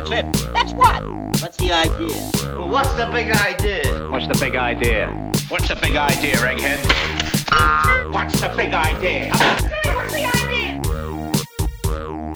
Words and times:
That's 0.00 0.12
it. 0.12 0.32
That's 0.54 0.72
what? 0.72 1.06
What's 1.42 1.58
the 1.58 1.72
idea? 1.72 2.16
What's 2.66 2.90
the 2.94 3.06
big 3.12 3.30
idea? 3.32 4.08
What's 4.08 4.26
the 4.26 4.38
big 4.40 4.56
idea? 4.56 5.08
What's 5.50 5.68
the 5.68 5.76
big 5.76 5.94
idea, 5.94 6.36
Egghead? 6.36 8.10
What's 8.10 8.40
the 8.40 8.48
big 8.56 8.72
idea? 8.72 9.28
What's 9.28 10.14
the 10.14 10.24
idea? 11.84 12.32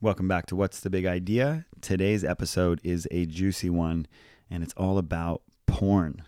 Welcome 0.00 0.26
back 0.26 0.46
to 0.46 0.56
What's 0.56 0.80
the 0.80 0.88
Big 0.88 1.04
Idea? 1.04 1.66
Today's 1.82 2.24
episode 2.24 2.80
is 2.82 3.06
a 3.10 3.26
juicy 3.26 3.68
one, 3.68 4.06
and 4.50 4.62
it's 4.62 4.72
all 4.74 4.96
about 4.96 5.42
porn. 5.66 6.22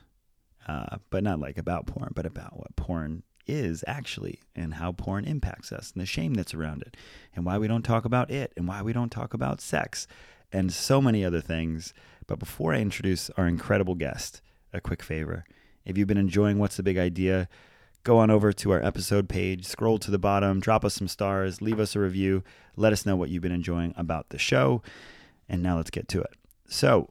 Uh, 0.69 0.99
but 1.09 1.25
not 1.25 1.41
like 1.41 1.57
about 1.57 1.87
porn, 1.87 2.13
but 2.15 2.27
about 2.27 2.59
what 2.59 2.77
porn 2.77 3.23
is 3.47 3.85
actually 3.87 4.41
and 4.55 4.75
how 4.75 4.93
porn 4.93 5.25
impacts 5.25 5.73
us 5.73 5.93
and 5.93 6.01
the 6.01 6.07
shame 6.07 6.35
that's 6.35 6.55
around 6.55 6.83
it 6.83 6.97
and 7.35 7.45
why 7.45 7.59
we 7.59 7.69
don't 7.69 7.83
talk 7.83 8.05
about 8.05 8.31
it 8.31 8.53
and 8.57 8.69
why 8.69 8.83
we 8.83 8.93
don't 8.93 9.11
talk 9.11 9.35
about 9.35 9.61
sex 9.61 10.07
and 10.53 10.73
so 10.73 11.01
many 11.01 11.25
other 11.25 11.41
things. 11.41 11.93
But 12.27 12.39
before 12.39 12.75
I 12.75 12.81
introduce 12.81 13.31
our 13.31 13.47
incredible 13.47 13.95
guest, 13.95 14.41
a 14.73 14.81
quick 14.81 15.03
favor. 15.03 15.45
If 15.85 15.97
you've 15.97 16.09
been 16.09 16.17
enjoying 16.17 16.59
What's 16.59 16.77
the 16.77 16.83
Big 16.83 16.99
Idea, 16.99 17.49
go 18.05 18.19
on 18.19 18.31
over 18.31 18.53
to 18.53 18.71
our 18.71 18.85
episode 18.85 19.29
page, 19.29 19.67
scroll 19.67 19.99
to 19.99 20.11
the 20.11 20.19
bottom, 20.19 20.61
drop 20.61 20.85
us 20.85 20.95
some 20.95 21.09
stars, 21.09 21.61
leave 21.61 21.81
us 21.81 21.97
a 21.97 22.01
review, 22.01 22.45
let 22.77 22.93
us 22.93 23.05
know 23.05 23.17
what 23.17 23.31
you've 23.31 23.43
been 23.43 23.53
enjoying 23.53 23.95
about 23.97 24.29
the 24.31 24.39
show. 24.39 24.83
And 25.49 25.63
now 25.63 25.77
let's 25.77 25.91
get 25.91 26.09
to 26.09 26.21
it. 26.21 26.35
So, 26.69 27.09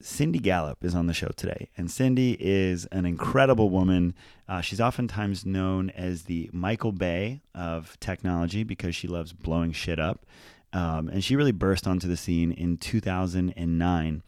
Cindy 0.00 0.38
Gallop 0.38 0.84
is 0.84 0.94
on 0.94 1.06
the 1.06 1.14
show 1.14 1.28
today, 1.36 1.70
and 1.76 1.90
Cindy 1.90 2.36
is 2.38 2.84
an 2.86 3.06
incredible 3.06 3.70
woman. 3.70 4.14
Uh, 4.48 4.60
she's 4.60 4.80
oftentimes 4.80 5.46
known 5.46 5.90
as 5.90 6.24
the 6.24 6.50
Michael 6.52 6.92
Bay 6.92 7.40
of 7.54 7.98
technology 7.98 8.62
because 8.62 8.94
she 8.94 9.08
loves 9.08 9.32
blowing 9.32 9.72
shit 9.72 9.98
up. 9.98 10.26
Um, 10.72 11.08
and 11.08 11.24
she 11.24 11.36
really 11.36 11.52
burst 11.52 11.86
onto 11.86 12.08
the 12.08 12.16
scene 12.16 12.52
in 12.52 12.76
2009. 12.76 14.22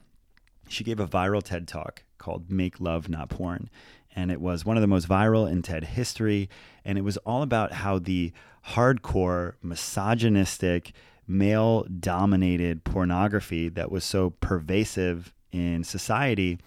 She 0.69 0.85
gave 0.85 1.01
a 1.01 1.07
viral 1.07 1.43
TED 1.43 1.69
talk 1.69 2.05
called 2.17 2.51
Make 2.51 2.81
Love 2.81 3.09
Not 3.09 3.29
Porn. 3.29 3.69
And 4.17 4.31
it 4.31 4.41
was 4.41 4.65
one 4.65 4.77
of 4.77 4.81
the 4.81 4.87
most 4.87 5.09
viral 5.09 5.51
in 5.51 5.63
TED 5.63 5.85
history. 5.85 6.49
And 6.85 6.97
it 6.97 7.03
was 7.03 7.19
all 7.19 7.43
about 7.43 7.73
how 7.73 7.99
the 7.99 8.33
hardcore, 8.69 9.55
misogynistic, 9.63 10.93
male 11.27 11.85
dominated 11.85 12.85
pornography 12.85 13.69
that 13.69 13.91
was 13.91 14.05
so 14.05 14.31
pervasive 14.31 15.35
in 15.53 15.85
society 15.85 16.59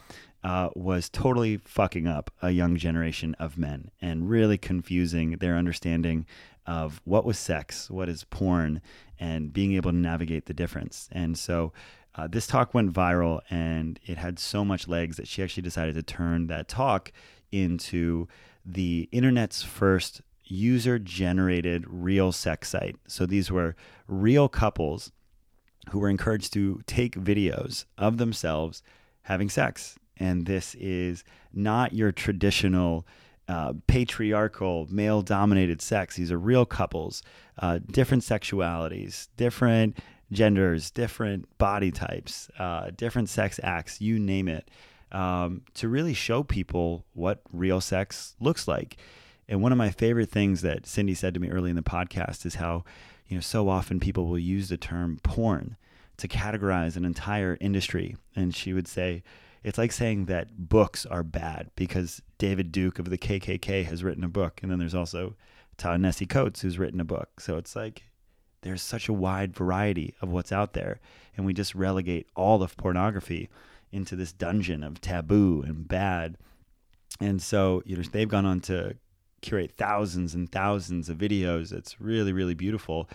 uh, 0.44 0.70
was 0.76 1.10
totally 1.10 1.58
fucking 1.58 2.08
up 2.08 2.32
a 2.42 2.52
young 2.52 2.76
generation 2.76 3.36
of 3.40 3.58
men 3.58 3.92
and 4.02 4.30
really 4.30 4.58
confusing 4.58 5.32
their 5.38 5.56
understanding 5.56 6.26
of 6.66 7.02
what 7.04 7.26
was 7.26 7.38
sex, 7.38 7.90
what 7.90 8.09
is 8.09 8.24
porn, 8.26 8.82
and 9.20 9.54
being 9.54 9.74
able 9.74 9.92
to 9.92 9.98
navigate 9.98 10.46
the 10.46 10.54
difference. 10.54 11.09
And 11.12 11.38
so 11.38 11.74
uh, 12.16 12.28
this 12.28 12.48
talk 12.48 12.74
went 12.74 12.94
viral 12.94 13.42
and 13.50 14.00
it 14.06 14.18
had 14.18 14.40
so 14.40 14.66
much 14.66 14.88
legs 14.88 15.18
that 15.18 15.28
she 15.28 15.44
actually 15.44 15.64
decided 15.64 15.96
to 15.96 16.04
turn 16.04 16.48
that 16.48 16.68
talk 16.68 17.12
into 17.52 18.28
the 18.66 19.08
internet's 19.12 19.64
first 19.64 20.22
user 20.44 21.00
generated 21.00 21.86
real 21.88 22.32
sex 22.32 22.70
site. 22.70 22.96
So 23.08 23.26
these 23.26 23.52
were 23.52 23.76
real 24.08 24.50
couples 24.50 25.12
who 25.90 26.00
were 26.00 26.10
encouraged 26.10 26.54
to 26.54 26.82
take 26.86 27.16
videos 27.16 27.86
of 27.98 28.18
themselves 28.18 28.84
having 29.24 29.50
sex. 29.50 29.98
And 30.18 30.46
this 30.46 30.76
is 30.76 31.24
not 31.54 31.94
your 31.94 32.12
traditional 32.12 33.06
uh, 33.48 33.74
patriarchal, 33.88 34.88
male 34.90 35.22
dominated 35.22 35.82
sex. 35.82 36.16
These 36.16 36.32
are 36.32 36.38
real 36.38 36.66
couples, 36.66 37.24
uh, 37.59 37.80
different 37.92 38.24
sexualities, 38.24 39.28
different 39.36 39.98
genders, 40.32 40.92
different 40.92 41.58
body 41.58 41.92
types, 41.92 42.50
uh, 42.58 42.92
different 42.96 43.30
sex 43.30 43.59
acts, 43.64 44.00
you 44.00 44.20
name 44.20 44.47
it, 44.47 44.70
um, 45.12 45.64
to 45.74 45.90
really 45.90 46.14
show 46.14 46.44
people 46.44 47.06
what 47.14 47.41
real 47.52 47.81
sex 47.81 48.36
looks 48.40 48.68
like. 48.68 48.97
And 49.50 49.62
one 49.62 49.74
of 49.74 49.78
my 49.78 49.90
favorite 49.90 50.30
things 50.30 50.62
that 50.62 50.86
Cindy 50.86 51.14
said 51.14 51.34
to 51.34 51.40
me 51.40 51.50
early 51.50 51.70
in 51.70 51.75
the 51.75 51.81
podcast 51.81 52.46
is 52.46 52.56
how 52.56 52.86
you 53.31 53.38
know, 53.38 53.42
so 53.42 53.69
often 53.69 54.02
people 54.02 54.28
will 54.28 54.38
use 54.38 54.68
the 54.68 54.75
term 54.75 55.18
porn 55.24 55.78
to 56.18 56.28
categorize 56.28 56.97
an 56.97 57.06
entire 57.06 57.58
industry. 57.62 58.18
And 58.36 58.53
she 58.53 58.74
would 58.74 58.90
say, 58.90 59.24
it's 59.64 59.78
like 59.78 59.94
saying 59.94 60.25
that 60.25 60.68
books 60.68 61.06
are 61.06 61.24
bad 61.24 61.72
because 61.78 62.22
David 62.38 62.74
Duke 62.74 63.00
of 63.00 63.09
the 63.09 63.18
KKK 63.18 63.86
has 63.86 64.03
written 64.03 64.25
a 64.25 64.28
book. 64.28 64.59
And 64.62 64.70
then 64.70 64.80
there's 64.80 64.94
also 64.94 65.38
Ta-Nehisi 65.78 66.28
Coates 66.28 66.59
who's 66.59 66.78
written 66.78 67.00
a 67.00 67.06
book. 67.06 67.40
So 67.40 67.56
it's 67.56 67.74
like 67.74 68.03
there's 68.64 68.81
such 68.81 69.08
a 69.08 69.14
wide 69.14 69.56
variety 69.56 70.14
of 70.22 70.30
what's 70.30 70.52
out 70.52 70.74
there. 70.74 71.00
And 71.38 71.46
we 71.46 71.53
just 71.53 71.74
relegate 71.74 72.28
all 72.36 72.62
of 72.62 72.75
pornography 72.75 73.50
into 73.94 74.18
this 74.18 74.34
dungeon 74.34 74.84
of 74.84 75.00
taboo 75.00 75.64
and 75.66 75.88
bad. 75.88 76.38
And 77.22 77.41
so, 77.41 77.81
you 77.86 77.96
know, 77.96 78.03
they've 78.03 78.28
gone 78.28 78.46
on 78.46 78.59
to 78.62 78.97
curate 79.41 79.72
thousands 79.78 80.34
and 80.35 80.52
thousands 80.52 81.09
of 81.09 81.18
videos. 81.18 81.72
It's 81.74 82.00
really, 82.00 82.34
really 82.34 82.53
beautiful. 82.53 83.09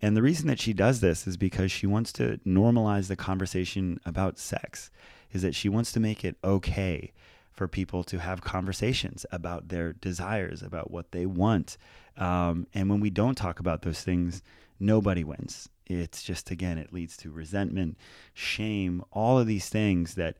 And 0.00 0.16
the 0.16 0.22
reason 0.22 0.48
that 0.48 0.58
she 0.58 0.72
does 0.72 1.00
this 1.00 1.26
is 1.26 1.36
because 1.36 1.70
she 1.70 1.86
wants 1.86 2.12
to 2.14 2.38
normalize 2.46 3.08
the 3.08 3.16
conversation 3.16 4.00
about 4.04 4.38
sex, 4.38 4.90
is 5.32 5.42
that 5.42 5.54
she 5.54 5.68
wants 5.68 5.92
to 5.92 6.00
make 6.00 6.24
it 6.24 6.36
okay 6.42 7.12
for 7.52 7.68
people 7.68 8.02
to 8.04 8.18
have 8.18 8.40
conversations 8.40 9.24
about 9.30 9.68
their 9.68 9.92
desires, 9.92 10.62
about 10.62 10.90
what 10.90 11.12
they 11.12 11.26
want. 11.26 11.76
Um, 12.16 12.66
and 12.74 12.90
when 12.90 13.00
we 13.00 13.10
don't 13.10 13.36
talk 13.36 13.60
about 13.60 13.82
those 13.82 14.02
things, 14.02 14.42
nobody 14.80 15.22
wins. 15.22 15.68
It's 15.86 16.22
just, 16.22 16.50
again, 16.50 16.78
it 16.78 16.92
leads 16.92 17.16
to 17.18 17.30
resentment, 17.30 17.96
shame, 18.34 19.04
all 19.12 19.38
of 19.38 19.46
these 19.46 19.68
things 19.68 20.14
that 20.14 20.36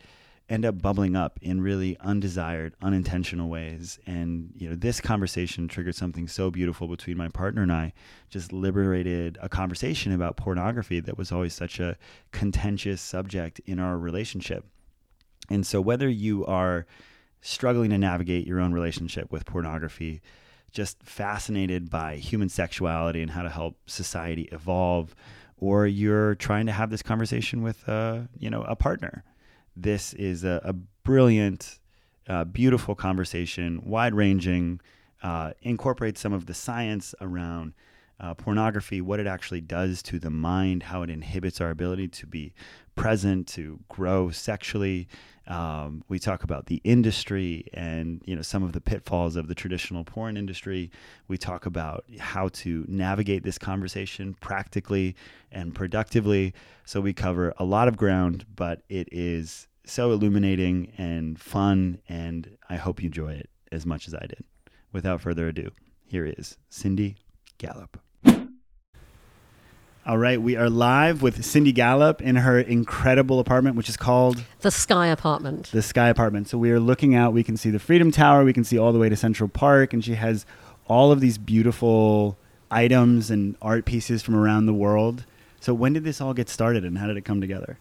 end 0.52 0.66
up 0.66 0.82
bubbling 0.82 1.16
up 1.16 1.38
in 1.40 1.62
really 1.62 1.96
undesired, 2.00 2.74
unintentional 2.82 3.48
ways. 3.48 3.98
And 4.06 4.52
you 4.54 4.68
know, 4.68 4.76
this 4.76 5.00
conversation 5.00 5.66
triggered 5.66 5.94
something 5.94 6.28
so 6.28 6.50
beautiful 6.50 6.88
between 6.88 7.16
my 7.16 7.28
partner 7.28 7.62
and 7.62 7.72
I. 7.72 7.94
Just 8.28 8.52
liberated 8.52 9.38
a 9.40 9.48
conversation 9.48 10.12
about 10.12 10.36
pornography 10.36 11.00
that 11.00 11.16
was 11.16 11.32
always 11.32 11.54
such 11.54 11.80
a 11.80 11.96
contentious 12.32 13.00
subject 13.00 13.62
in 13.64 13.78
our 13.78 13.96
relationship. 13.96 14.66
And 15.48 15.66
so, 15.66 15.80
whether 15.80 16.08
you 16.08 16.44
are 16.44 16.86
struggling 17.40 17.88
to 17.90 17.98
navigate 17.98 18.46
your 18.46 18.60
own 18.60 18.74
relationship 18.74 19.32
with 19.32 19.46
pornography, 19.46 20.20
just 20.70 21.02
fascinated 21.02 21.88
by 21.88 22.16
human 22.16 22.50
sexuality 22.50 23.22
and 23.22 23.30
how 23.30 23.42
to 23.42 23.48
help 23.48 23.78
society 23.86 24.48
evolve, 24.52 25.14
or 25.56 25.86
you're 25.86 26.34
trying 26.34 26.66
to 26.66 26.72
have 26.72 26.90
this 26.90 27.02
conversation 27.02 27.62
with, 27.62 27.88
uh, 27.88 28.20
you 28.38 28.50
know, 28.50 28.62
a 28.64 28.76
partner 28.76 29.24
this 29.76 30.14
is 30.14 30.44
a, 30.44 30.60
a 30.64 30.72
brilliant, 30.72 31.78
uh, 32.28 32.44
beautiful 32.44 32.94
conversation, 32.94 33.80
wide 33.84 34.14
ranging, 34.14 34.80
uh, 35.22 35.52
incorporates 35.62 36.20
some 36.20 36.32
of 36.32 36.46
the 36.46 36.54
science 36.54 37.14
around 37.20 37.74
uh, 38.20 38.34
pornography, 38.34 39.00
what 39.00 39.18
it 39.18 39.26
actually 39.26 39.60
does 39.60 40.02
to 40.02 40.18
the 40.18 40.30
mind, 40.30 40.84
how 40.84 41.02
it 41.02 41.10
inhibits 41.10 41.60
our 41.60 41.70
ability 41.70 42.08
to 42.08 42.26
be 42.26 42.54
present, 42.94 43.46
to 43.48 43.80
grow 43.88 44.30
sexually. 44.30 45.08
Um, 45.46 46.04
we 46.08 46.18
talk 46.18 46.44
about 46.44 46.66
the 46.66 46.80
industry 46.84 47.66
and 47.74 48.22
you 48.24 48.36
know 48.36 48.42
some 48.42 48.62
of 48.62 48.72
the 48.72 48.80
pitfalls 48.80 49.34
of 49.34 49.48
the 49.48 49.54
traditional 49.54 50.04
porn 50.04 50.36
industry. 50.36 50.90
We 51.28 51.36
talk 51.36 51.66
about 51.66 52.04
how 52.18 52.48
to 52.48 52.84
navigate 52.88 53.42
this 53.42 53.58
conversation 53.58 54.34
practically 54.40 55.16
and 55.50 55.74
productively. 55.74 56.54
So 56.84 57.00
we 57.00 57.12
cover 57.12 57.54
a 57.58 57.64
lot 57.64 57.88
of 57.88 57.96
ground, 57.96 58.46
but 58.54 58.82
it 58.88 59.08
is 59.10 59.66
so 59.84 60.12
illuminating 60.12 60.92
and 60.96 61.38
fun, 61.40 61.98
and 62.08 62.56
I 62.68 62.76
hope 62.76 63.02
you 63.02 63.06
enjoy 63.06 63.32
it 63.32 63.50
as 63.72 63.84
much 63.84 64.06
as 64.06 64.14
I 64.14 64.26
did. 64.26 64.44
Without 64.92 65.20
further 65.20 65.48
ado, 65.48 65.70
here 66.06 66.26
is 66.26 66.56
Cindy 66.68 67.16
Gallop. 67.58 67.98
All 70.04 70.18
right, 70.18 70.42
we 70.42 70.56
are 70.56 70.68
live 70.68 71.22
with 71.22 71.44
Cindy 71.44 71.70
Gallop 71.70 72.20
in 72.20 72.34
her 72.34 72.58
incredible 72.58 73.38
apartment, 73.38 73.76
which 73.76 73.88
is 73.88 73.96
called 73.96 74.42
The 74.60 74.72
Sky 74.72 75.06
Apartment. 75.06 75.70
the 75.70 75.80
Sky 75.80 76.08
Apartment. 76.08 76.48
So 76.48 76.58
we 76.58 76.72
are 76.72 76.80
looking 76.80 77.14
out. 77.14 77.32
We 77.32 77.44
can 77.44 77.56
see 77.56 77.70
the 77.70 77.78
Freedom 77.78 78.10
Tower. 78.10 78.42
We 78.42 78.52
can 78.52 78.64
see 78.64 78.76
all 78.76 78.92
the 78.92 78.98
way 78.98 79.08
to 79.08 79.14
Central 79.14 79.48
Park, 79.48 79.92
and 79.92 80.04
she 80.04 80.14
has 80.14 80.44
all 80.88 81.12
of 81.12 81.20
these 81.20 81.38
beautiful 81.38 82.36
items 82.68 83.30
and 83.30 83.54
art 83.62 83.84
pieces 83.84 84.24
from 84.24 84.34
around 84.34 84.66
the 84.66 84.74
world. 84.74 85.24
So 85.60 85.72
when 85.72 85.92
did 85.92 86.02
this 86.02 86.20
all 86.20 86.34
get 86.34 86.48
started, 86.48 86.84
and 86.84 86.98
how 86.98 87.06
did 87.06 87.16
it 87.16 87.24
come 87.24 87.40
together? 87.40 87.78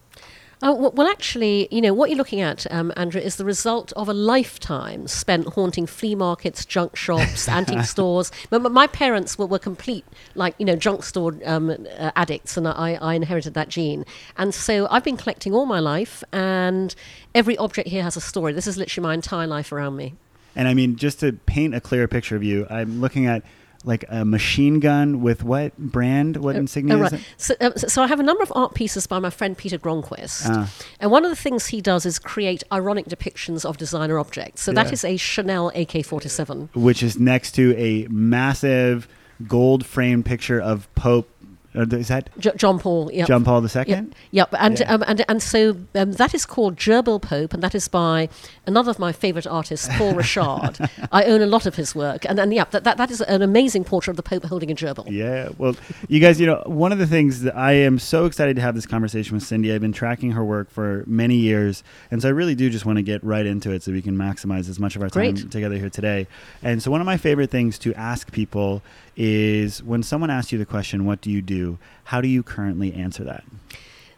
Oh, 0.64 0.90
well, 0.90 1.08
actually, 1.08 1.66
you 1.72 1.80
know, 1.80 1.92
what 1.92 2.08
you're 2.08 2.16
looking 2.16 2.40
at, 2.40 2.72
um, 2.72 2.92
Andrew, 2.96 3.20
is 3.20 3.34
the 3.34 3.44
result 3.44 3.92
of 3.94 4.08
a 4.08 4.14
lifetime 4.14 5.08
spent 5.08 5.48
haunting 5.48 5.86
flea 5.86 6.14
markets, 6.14 6.64
junk 6.64 6.94
shops, 6.94 7.48
antique 7.48 7.84
stores. 7.84 8.30
But 8.48 8.60
my 8.60 8.86
parents 8.86 9.36
were, 9.36 9.46
were 9.46 9.58
complete, 9.58 10.04
like, 10.36 10.54
you 10.58 10.64
know, 10.64 10.76
junk 10.76 11.02
store 11.02 11.34
um, 11.44 11.70
uh, 11.70 12.12
addicts, 12.14 12.56
and 12.56 12.68
I, 12.68 12.94
I 13.02 13.14
inherited 13.14 13.54
that 13.54 13.70
gene. 13.70 14.04
And 14.36 14.54
so 14.54 14.86
I've 14.88 15.02
been 15.02 15.16
collecting 15.16 15.52
all 15.52 15.66
my 15.66 15.80
life, 15.80 16.22
and 16.32 16.94
every 17.34 17.56
object 17.56 17.88
here 17.88 18.04
has 18.04 18.16
a 18.16 18.20
story. 18.20 18.52
This 18.52 18.68
is 18.68 18.78
literally 18.78 19.02
my 19.02 19.14
entire 19.14 19.48
life 19.48 19.72
around 19.72 19.96
me. 19.96 20.14
And 20.54 20.68
I 20.68 20.74
mean, 20.74 20.94
just 20.94 21.18
to 21.20 21.32
paint 21.32 21.74
a 21.74 21.80
clearer 21.80 22.06
picture 22.06 22.36
of 22.36 22.44
you, 22.44 22.68
I'm 22.70 23.00
looking 23.00 23.26
at 23.26 23.42
like 23.84 24.04
a 24.08 24.24
machine 24.24 24.80
gun 24.80 25.22
with 25.22 25.42
what 25.44 25.76
brand? 25.76 26.36
What 26.36 26.56
insignia 26.56 26.96
Oh, 26.96 27.02
is 27.04 27.12
right. 27.12 27.20
it? 27.20 27.26
So, 27.36 27.54
um, 27.60 27.72
so- 27.76 28.02
I 28.02 28.06
have 28.06 28.20
a 28.20 28.22
number 28.22 28.42
of 28.42 28.52
art 28.54 28.74
pieces 28.74 29.06
by 29.06 29.18
my 29.18 29.30
friend 29.30 29.56
Peter 29.56 29.78
Gronquist. 29.78 30.42
Ah. 30.46 30.70
And 31.00 31.10
one 31.10 31.24
of 31.24 31.30
the 31.30 31.36
things 31.36 31.66
he 31.66 31.80
does 31.80 32.06
is 32.06 32.18
create 32.18 32.62
ironic 32.72 33.06
depictions 33.06 33.64
of 33.64 33.76
designer 33.76 34.18
objects. 34.18 34.62
So 34.62 34.72
that 34.72 34.86
Yeah. 34.86 34.92
is 34.92 35.04
a 35.04 35.16
Chanel 35.16 35.70
AK 35.74 36.02
47. 36.02 36.68
Which 36.74 37.02
is 37.02 37.18
next 37.18 37.52
to 37.52 37.74
a 37.76 38.06
massive 38.10 39.08
gold 39.48 39.84
framed 39.84 40.24
picture 40.24 40.60
of 40.60 40.92
Pope. 40.94 41.28
Uh, 41.74 41.86
is 41.96 42.08
that 42.08 42.28
J- 42.38 42.52
John 42.56 42.78
Paul. 42.78 43.10
Yep. 43.12 43.28
John 43.28 43.44
Paul 43.44 43.62
II? 43.64 43.84
Yep. 43.86 44.04
Yep. 44.30 44.54
And, 44.58 44.78
Yeah. 44.78 44.92
um, 44.92 45.04
and 45.06 45.24
and 45.28 45.42
so 45.42 45.76
um, 45.94 46.12
that 46.12 46.34
is 46.34 46.44
called 46.44 46.76
Gerbil 46.76 47.20
Pope, 47.22 47.54
and 47.54 47.62
that 47.62 47.74
is 47.74 47.88
by 47.88 48.28
another 48.66 48.90
of 48.90 48.98
my 48.98 49.12
favourite 49.12 49.46
artists, 49.46 49.88
Paul 49.92 50.14
Richard. 50.14 50.74
I 51.12 51.24
own 51.24 51.40
a 51.40 51.46
lot 51.46 51.64
of 51.66 51.76
his 51.76 51.94
work, 51.94 52.24
and 52.28 52.38
and 52.38 52.52
yeah, 52.52 52.64
that, 52.72 52.84
that 52.84 52.96
that 52.98 53.10
is 53.10 53.20
an 53.22 53.40
amazing 53.42 53.84
portrait 53.84 54.12
of 54.12 54.16
the 54.16 54.22
Pope 54.22 54.44
holding 54.44 54.70
a 54.70 54.74
gerbil. 54.74 55.10
Yeah. 55.10 55.48
Well, 55.56 55.74
you 56.08 56.20
guys, 56.20 56.38
you 56.40 56.46
know, 56.46 56.62
one 56.66 56.92
of 56.92 56.98
the 56.98 57.06
things 57.06 57.42
that 57.42 57.56
I 57.56 57.72
am 57.72 57.98
so 57.98 58.26
excited 58.26 58.56
to 58.56 58.62
have 58.62 58.74
this 58.74 58.86
conversation 58.86 59.34
with 59.34 59.42
Cindy. 59.44 59.72
I've 59.72 59.80
been 59.80 59.92
tracking 59.92 60.32
her 60.32 60.44
work 60.44 60.70
for 60.70 61.04
many 61.06 61.36
years, 61.36 61.82
and 62.10 62.20
so 62.20 62.28
I 62.28 62.32
really 62.32 62.54
do 62.54 62.68
just 62.70 62.84
want 62.84 62.96
to 62.96 63.02
get 63.02 63.24
right 63.24 63.46
into 63.46 63.70
it 63.70 63.82
so 63.82 63.92
we 63.92 64.02
can 64.02 64.16
maximize 64.16 64.68
as 64.68 64.78
much 64.78 64.94
of 64.96 65.02
our 65.02 65.08
time 65.08 65.34
Great. 65.34 65.50
together 65.50 65.76
here 65.76 65.90
today. 65.90 66.26
And 66.62 66.82
so, 66.82 66.90
one 66.90 67.00
of 67.00 67.06
my 67.06 67.16
favorite 67.16 67.50
things 67.50 67.78
to 67.80 67.94
ask 67.94 68.30
people 68.30 68.82
is 69.16 69.82
when 69.82 70.02
someone 70.02 70.30
asks 70.30 70.52
you 70.52 70.58
the 70.58 70.66
question, 70.66 71.04
"What 71.04 71.20
do 71.20 71.30
you 71.30 71.42
do?" 71.42 71.78
How 72.04 72.20
do 72.20 72.28
you 72.28 72.42
currently 72.42 72.92
answer 72.92 73.24
that? 73.24 73.44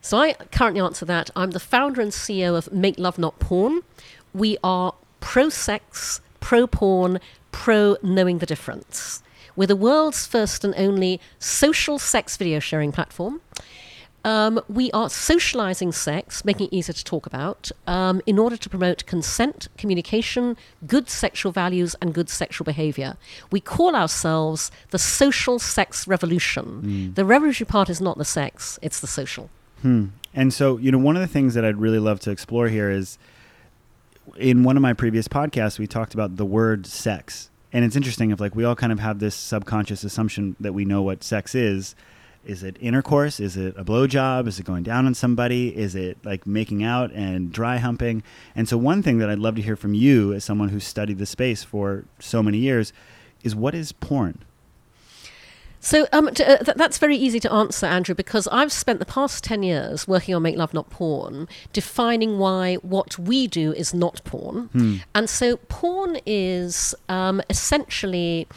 So 0.01 0.19
I 0.19 0.35
currently 0.53 0.81
answer 0.81 1.05
that. 1.07 1.31
I'm 1.35 1.53
the 1.53 1.61
founder 1.61 2.01
and 2.01 2.13
CEO 2.13 2.57
of 2.57 2.73
Make 2.73 2.99
Love 2.99 3.19
Not 3.19 3.39
Porn. 3.39 3.81
We 4.35 4.59
are 4.63 4.95
pro 5.21 5.49
sex, 5.49 6.21
pro 6.41 6.67
porn, 6.67 7.21
pro 7.53 7.97
knowing 8.03 8.39
the 8.39 8.47
difference. 8.47 9.23
We're 9.57 9.67
the 9.67 9.77
world's 9.77 10.27
first 10.27 10.65
and 10.65 10.75
only 10.77 11.21
social 11.39 11.99
sex 11.99 12.37
video 12.37 12.59
sharing 12.59 12.93
platform. 12.93 13.41
Um, 14.25 14.61
we 14.69 14.91
are 14.93 15.11
socializing 15.11 15.93
sex, 15.93 16.45
making 16.45 16.69
it 16.69 16.73
easier 16.73 16.95
to 16.95 17.05
talk 17.05 17.27
about, 17.27 17.71
um, 17.87 18.23
in 18.25 18.39
order 18.39 18.57
to 18.57 18.69
promote 18.71 19.05
consent, 19.05 19.69
communication, 19.77 20.57
good 20.87 21.11
sexual 21.11 21.53
values, 21.53 21.95
and 22.01 22.15
good 22.15 22.31
sexual 22.31 22.65
behavior. 22.65 23.17
We 23.51 23.61
call 23.61 23.95
ourselves 23.95 24.71
the 24.91 24.99
social 24.99 25.59
sex 25.59 26.09
revolution. 26.09 27.13
The 27.15 27.25
revolutionary 27.25 27.69
part 27.71 27.91
is 27.91 28.01
not 28.01 28.17
the 28.17 28.25
sex, 28.25 28.79
it's 28.81 29.01
the 29.01 29.07
social. 29.07 29.51
And 30.33 30.53
so, 30.55 30.79
you 30.79 30.91
know, 30.91 30.99
one 30.99 31.15
of 31.17 31.21
the 31.21 31.29
things 31.29 31.53
that 31.55 31.65
I'd 31.65 31.77
really 31.77 31.99
love 31.99 32.19
to 32.21 32.31
explore 32.31 32.69
here 32.69 32.91
is 32.91 33.19
in 34.39 34.65
one 34.65 34.77
of 34.77 34.83
my 34.83 34.95
previous 34.95 35.29
podcasts, 35.29 35.79
we 35.79 35.87
talked 35.87 36.15
about 36.15 36.37
the 36.37 36.47
word 36.47 36.87
sex. 36.87 37.51
And 37.73 37.85
it's 37.85 37.95
interesting 37.95 38.31
if 38.31 38.41
like 38.41 38.55
we 38.57 38.65
all 38.65 38.75
kind 38.75 38.93
of 38.93 39.01
have 39.01 39.19
this 39.19 39.35
subconscious 39.35 40.03
assumption 40.03 40.57
that 40.61 40.73
we 40.73 40.87
know 40.87 41.03
what 41.03 41.23
sex 41.23 41.55
is. 41.55 41.95
Is 42.47 42.63
it 42.63 42.77
intercourse? 42.81 43.41
Is 43.41 43.57
it 43.57 43.75
a 43.77 43.85
blowjob? 43.85 44.47
Is 44.47 44.59
it 44.59 44.67
going 44.67 44.83
down 44.83 45.07
on 45.07 45.15
somebody? 45.15 45.77
Is 45.77 45.95
it 45.95 46.19
like 46.25 46.47
making 46.47 46.83
out 46.83 47.11
and 47.13 47.53
dry 47.53 47.79
humping? 47.79 48.23
And 48.55 48.69
so 48.69 48.77
one 48.77 49.03
thing 49.03 49.19
that 49.19 49.31
I'd 49.31 49.39
love 49.39 49.57
to 49.57 49.63
hear 49.63 49.77
from 49.77 49.95
you 49.95 50.33
as 50.33 50.45
someone 50.45 50.69
who's 50.69 50.85
studied 50.85 51.19
the 51.19 51.27
space 51.27 51.63
for 51.65 52.05
so 52.19 52.43
many 52.43 52.59
years 52.59 52.93
is 53.43 53.55
what 53.55 53.75
is 53.75 53.93
porn? 53.93 54.45
So 55.85 56.07
um, 56.13 56.33
t- 56.35 56.43
uh, 56.43 56.57
th- 56.59 56.77
that's 56.79 56.97
very 56.99 57.17
easy 57.17 57.39
to 57.41 57.53
answer, 57.53 57.85
Andrew, 57.85 58.15
because 58.15 58.49
I've 58.49 58.73
spent 58.73 58.99
the 59.01 59.05
past 59.07 59.45
10 59.45 59.63
years 59.63 60.09
working 60.09 60.35
on 60.35 60.43
Make 60.43 60.57
Love 60.57 60.73
Not 60.73 60.89
Porn, 60.89 61.47
defining 61.75 62.39
why 62.39 62.77
what 62.77 63.19
we 63.19 63.47
do 63.47 63.73
is 63.73 63.93
not 63.93 64.25
porn. 64.25 65.03
And 65.15 65.29
so 65.29 65.59
porn 65.69 66.17
is 66.25 66.95
um, 67.11 67.43
essentially 67.51 68.49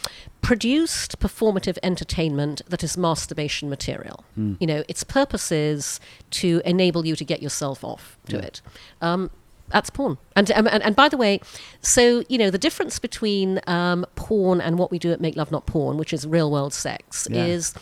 produced 0.42 1.20
performative 1.20 1.78
entertainment 1.84 2.62
that 2.70 2.82
is 2.84 2.98
masturbation 2.98 3.70
material. 3.70 4.24
You 4.62 4.68
know, 4.68 4.84
its 4.88 5.04
purpose 5.04 5.52
is 5.52 6.00
to 6.32 6.62
enable 6.64 7.06
you 7.06 7.16
to 7.18 7.26
get 7.26 7.42
yourself 7.42 7.84
off 7.84 8.18
to 8.30 8.38
it. 8.48 8.62
Um, 9.02 9.32
that's 9.70 9.90
porn. 9.90 10.18
And, 10.36 10.52
um, 10.52 10.68
and 10.68 10.82
and 10.84 10.96
by 10.96 11.10
the 11.10 11.18
way, 11.18 11.40
so 11.82 12.24
you 12.30 12.38
know 12.38 12.50
the 12.50 12.58
difference 12.58 13.00
between 13.00 13.60
um, 13.68 14.06
porn 14.16 14.62
and 14.62 14.78
what 14.78 14.92
we 14.92 15.00
do 15.00 15.12
at 15.12 15.20
Make 15.22 15.36
Love 15.36 15.52
Not 15.52 15.66
Porn, 15.66 15.98
which 15.98 16.14
is 16.14 16.26
real 16.26 16.50
world 16.52 16.74
sex, 16.74 17.28
Yeah. 17.30 17.46
is 17.46 17.74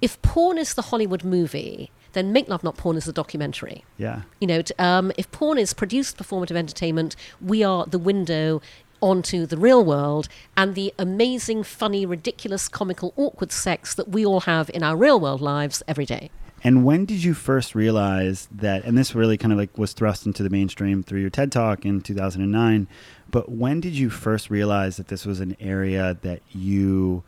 if 0.00 0.20
porn 0.22 0.58
is 0.58 0.74
the 0.74 0.82
Hollywood 0.82 1.24
movie, 1.24 1.90
then 2.12 2.32
Make 2.32 2.48
Love 2.48 2.62
Not 2.62 2.76
Porn 2.76 2.96
is 2.96 3.04
the 3.06 3.12
documentary. 3.12 3.84
Yeah. 3.98 4.22
You 4.40 4.46
know, 4.46 4.62
t- 4.62 4.74
um, 4.78 5.12
if 5.16 5.30
porn 5.30 5.58
is 5.58 5.72
produced 5.74 6.16
performative 6.16 6.56
entertainment, 6.56 7.16
we 7.40 7.62
are 7.64 7.86
the 7.86 7.98
window 7.98 8.60
onto 9.00 9.46
the 9.46 9.56
real 9.56 9.84
world 9.84 10.28
and 10.56 10.76
the 10.76 10.94
amazing, 10.96 11.64
funny, 11.64 12.06
ridiculous, 12.06 12.68
comical, 12.68 13.12
awkward 13.16 13.50
sex 13.50 13.94
that 13.94 14.10
we 14.10 14.24
all 14.24 14.40
have 14.42 14.70
in 14.72 14.84
our 14.84 14.96
real 14.96 15.18
world 15.18 15.40
lives 15.40 15.82
every 15.88 16.06
day. 16.06 16.30
And 16.64 16.84
when 16.84 17.04
did 17.04 17.24
you 17.24 17.34
first 17.34 17.74
realize 17.74 18.48
that? 18.52 18.84
And 18.84 18.96
this 18.96 19.14
really 19.14 19.36
kind 19.36 19.52
of 19.52 19.58
like 19.58 19.76
was 19.76 19.92
thrust 19.92 20.26
into 20.26 20.42
the 20.42 20.50
mainstream 20.50 21.02
through 21.02 21.20
your 21.20 21.30
TED 21.30 21.50
Talk 21.50 21.84
in 21.84 22.00
2009. 22.00 22.86
But 23.30 23.50
when 23.50 23.80
did 23.80 23.94
you 23.94 24.10
first 24.10 24.50
realize 24.50 24.96
that 24.96 25.08
this 25.08 25.26
was 25.26 25.40
an 25.40 25.56
area 25.58 26.18
that 26.22 26.42
you 26.50 27.24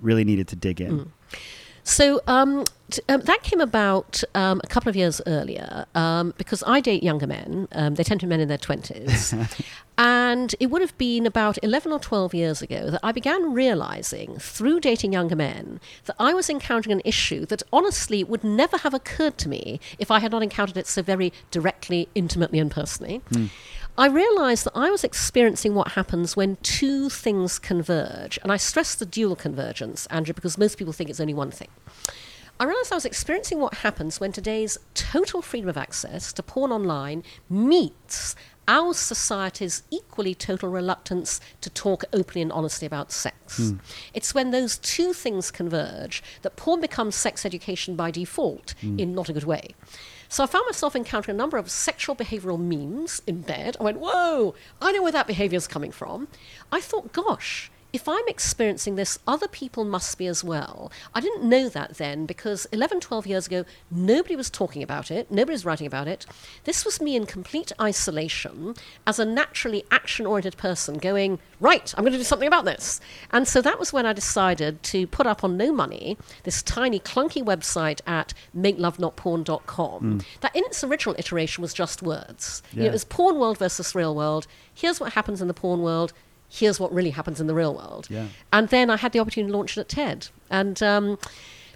really 0.00 0.24
needed 0.24 0.48
to 0.48 0.56
dig 0.56 0.80
in? 0.80 0.98
Mm. 0.98 1.08
So 1.88 2.20
um, 2.26 2.64
t- 2.90 3.00
um, 3.08 3.22
that 3.22 3.42
came 3.42 3.62
about 3.62 4.22
um, 4.34 4.60
a 4.62 4.66
couple 4.66 4.90
of 4.90 4.94
years 4.94 5.22
earlier 5.26 5.86
um, 5.94 6.34
because 6.36 6.62
I 6.66 6.80
date 6.80 7.02
younger 7.02 7.26
men. 7.26 7.66
Um, 7.72 7.94
they 7.94 8.04
tend 8.04 8.20
to 8.20 8.26
be 8.26 8.30
men 8.30 8.40
in 8.40 8.48
their 8.48 8.58
20s. 8.58 9.56
and 9.98 10.54
it 10.60 10.66
would 10.66 10.82
have 10.82 10.96
been 10.98 11.24
about 11.24 11.58
11 11.62 11.90
or 11.90 11.98
12 11.98 12.34
years 12.34 12.60
ago 12.60 12.90
that 12.90 13.00
I 13.02 13.10
began 13.12 13.54
realizing 13.54 14.36
through 14.38 14.80
dating 14.80 15.14
younger 15.14 15.34
men 15.34 15.80
that 16.04 16.16
I 16.18 16.34
was 16.34 16.50
encountering 16.50 16.92
an 16.92 17.02
issue 17.06 17.46
that 17.46 17.62
honestly 17.72 18.22
would 18.22 18.44
never 18.44 18.76
have 18.76 18.92
occurred 18.92 19.38
to 19.38 19.48
me 19.48 19.80
if 19.98 20.10
I 20.10 20.18
had 20.20 20.30
not 20.30 20.42
encountered 20.42 20.76
it 20.76 20.86
so 20.86 21.00
very 21.00 21.32
directly, 21.50 22.10
intimately, 22.14 22.58
and 22.58 22.70
personally. 22.70 23.22
I 23.98 24.06
realized 24.06 24.64
that 24.64 24.76
I 24.76 24.92
was 24.92 25.02
experiencing 25.02 25.74
what 25.74 25.92
happens 25.92 26.36
when 26.36 26.56
two 26.62 27.08
things 27.08 27.58
converge. 27.58 28.38
And 28.44 28.52
I 28.52 28.56
stress 28.56 28.94
the 28.94 29.04
dual 29.04 29.34
convergence, 29.34 30.06
Andrew, 30.06 30.32
because 30.32 30.56
most 30.56 30.78
people 30.78 30.92
think 30.92 31.10
it's 31.10 31.18
only 31.18 31.34
one 31.34 31.50
thing. 31.50 31.66
I 32.60 32.64
realized 32.64 32.92
I 32.92 32.96
was 32.96 33.04
experiencing 33.04 33.58
what 33.58 33.74
happens 33.74 34.20
when 34.20 34.30
today's 34.30 34.78
total 34.94 35.42
freedom 35.42 35.68
of 35.68 35.76
access 35.76 36.32
to 36.34 36.44
porn 36.44 36.70
online 36.70 37.24
meets 37.50 38.36
our 38.68 38.94
society's 38.94 39.82
equally 39.90 40.34
total 40.34 40.68
reluctance 40.68 41.40
to 41.60 41.70
talk 41.70 42.04
openly 42.12 42.42
and 42.42 42.52
honestly 42.52 42.86
about 42.86 43.10
sex. 43.10 43.56
Hmm. 43.56 43.76
It's 44.14 44.32
when 44.32 44.52
those 44.52 44.78
two 44.78 45.12
things 45.12 45.50
converge 45.50 46.22
that 46.42 46.54
porn 46.54 46.80
becomes 46.80 47.16
sex 47.16 47.44
education 47.44 47.96
by 47.96 48.12
default 48.12 48.74
hmm. 48.80 48.98
in 48.98 49.12
not 49.12 49.28
a 49.28 49.32
good 49.32 49.44
way. 49.44 49.74
So 50.28 50.44
I 50.44 50.46
found 50.46 50.66
myself 50.66 50.94
encountering 50.94 51.36
a 51.36 51.38
number 51.38 51.56
of 51.56 51.70
sexual 51.70 52.14
behavioral 52.14 52.60
memes 52.60 53.22
in 53.26 53.40
bed. 53.40 53.76
I 53.80 53.84
went, 53.84 53.98
whoa, 53.98 54.54
I 54.80 54.92
know 54.92 55.02
where 55.02 55.12
that 55.12 55.26
behavior 55.26 55.56
is 55.56 55.66
coming 55.66 55.90
from. 55.90 56.28
I 56.70 56.80
thought, 56.80 57.12
gosh, 57.14 57.70
if 57.92 58.08
I'm 58.08 58.28
experiencing 58.28 58.96
this, 58.96 59.18
other 59.26 59.48
people 59.48 59.84
must 59.84 60.18
be 60.18 60.26
as 60.26 60.44
well. 60.44 60.92
I 61.14 61.20
didn't 61.20 61.48
know 61.48 61.68
that 61.70 61.94
then 61.94 62.26
because 62.26 62.66
11, 62.66 63.00
12 63.00 63.26
years 63.26 63.46
ago, 63.46 63.64
nobody 63.90 64.36
was 64.36 64.50
talking 64.50 64.82
about 64.82 65.10
it, 65.10 65.30
nobody 65.30 65.52
was 65.52 65.64
writing 65.64 65.86
about 65.86 66.06
it. 66.06 66.26
This 66.64 66.84
was 66.84 67.00
me 67.00 67.16
in 67.16 67.24
complete 67.24 67.72
isolation 67.80 68.74
as 69.06 69.18
a 69.18 69.24
naturally 69.24 69.84
action 69.90 70.26
oriented 70.26 70.58
person 70.58 70.98
going, 70.98 71.38
right, 71.60 71.94
I'm 71.96 72.04
going 72.04 72.12
to 72.12 72.18
do 72.18 72.24
something 72.24 72.46
about 72.46 72.66
this. 72.66 73.00
And 73.30 73.48
so 73.48 73.62
that 73.62 73.78
was 73.78 73.92
when 73.92 74.04
I 74.04 74.12
decided 74.12 74.82
to 74.84 75.06
put 75.06 75.26
up 75.26 75.42
on 75.42 75.56
no 75.56 75.72
money 75.72 76.18
this 76.42 76.62
tiny, 76.62 77.00
clunky 77.00 77.42
website 77.42 78.00
at 78.06 78.34
makelovenotporn.com 78.56 80.00
hmm. 80.00 80.18
that 80.40 80.54
in 80.54 80.64
its 80.64 80.84
original 80.84 81.16
iteration 81.18 81.62
was 81.62 81.72
just 81.72 82.02
words. 82.02 82.62
You 82.72 82.80
know, 82.80 82.86
it 82.86 82.92
was 82.92 83.04
porn 83.04 83.38
world 83.38 83.58
versus 83.58 83.94
real 83.94 84.14
world. 84.14 84.46
Here's 84.74 85.00
what 85.00 85.14
happens 85.14 85.40
in 85.40 85.48
the 85.48 85.54
porn 85.54 85.80
world 85.80 86.12
here's 86.48 86.80
what 86.80 86.92
really 86.92 87.10
happens 87.10 87.40
in 87.40 87.46
the 87.46 87.54
real 87.54 87.74
world. 87.74 88.06
Yeah. 88.10 88.26
And 88.52 88.68
then 88.68 88.90
I 88.90 88.96
had 88.96 89.12
the 89.12 89.18
opportunity 89.20 89.50
to 89.52 89.56
launch 89.56 89.76
it 89.76 89.80
at 89.82 89.88
TED 89.88 90.28
and 90.50 90.82
um, 90.82 91.18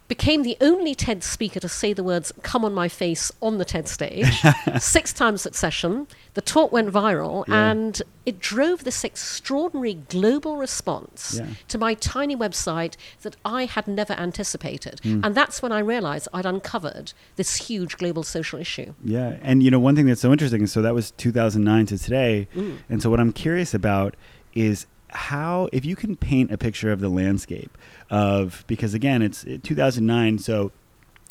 became 0.09 0.43
the 0.43 0.57
only 0.61 0.95
TED 0.95 1.23
speaker 1.23 1.61
to 1.61 1.69
say 1.69 1.93
the 1.93 2.03
words 2.05 2.33
come 2.43 2.65
on 2.65 2.75
my 2.75 2.89
face 2.89 3.31
on 3.41 3.59
the 3.59 3.65
TED 3.65 3.89
stage 3.89 4.43
six 4.79 5.13
times 5.13 5.41
succession. 5.43 6.07
The 6.35 6.41
talk 6.41 6.73
went 6.73 6.91
viral 6.91 7.47
Yeah. 7.47 7.71
and 7.71 8.03
it 8.25 8.39
drove 8.39 8.85
this 8.85 9.05
extraordinary 9.05 9.95
global 9.95 10.57
response 10.57 11.37
Yeah. 11.39 11.47
to 11.69 11.79
my 11.79 11.95
tiny 11.95 12.37
website 12.37 12.97
that 13.23 13.37
I 13.45 13.65
had 13.67 13.87
never 13.89 14.15
anticipated. 14.15 15.01
Hmm. 15.03 15.21
And 15.25 15.35
that's 15.35 15.61
when 15.63 15.73
I 15.73 15.81
realized 15.81 16.29
I'd 16.33 16.47
uncovered 16.47 17.13
this 17.37 17.57
huge 17.69 17.97
global 17.99 18.23
social 18.23 18.59
issue. 18.59 18.95
Yeah, 19.05 19.37
and 19.43 19.63
you 19.63 19.71
know 19.71 19.81
one 19.81 19.97
thing 19.97 20.07
that's 20.07 20.21
so 20.23 20.33
interesting 20.33 20.67
so 20.67 20.81
that 20.83 20.95
was 20.95 21.11
2009 21.13 21.87
to 21.87 21.99
today, 21.99 22.49
and 22.89 23.03
so 23.03 23.11
what 23.11 23.21
I'm 23.21 23.33
curious 23.33 23.75
about 23.75 24.15
is 24.55 24.87
how 25.09 25.69
if 25.73 25.85
you 25.85 25.95
can 25.95 26.17
paint 26.17 26.51
a 26.51 26.59
picture 26.59 26.91
of 26.91 27.01
the 27.01 27.09
landscape 27.09 27.77
of 28.11 28.65
because 28.67 28.95
again 28.95 29.23
it's 29.23 29.45
uh, 29.45 29.59
2009, 29.63 30.39
so 30.39 30.73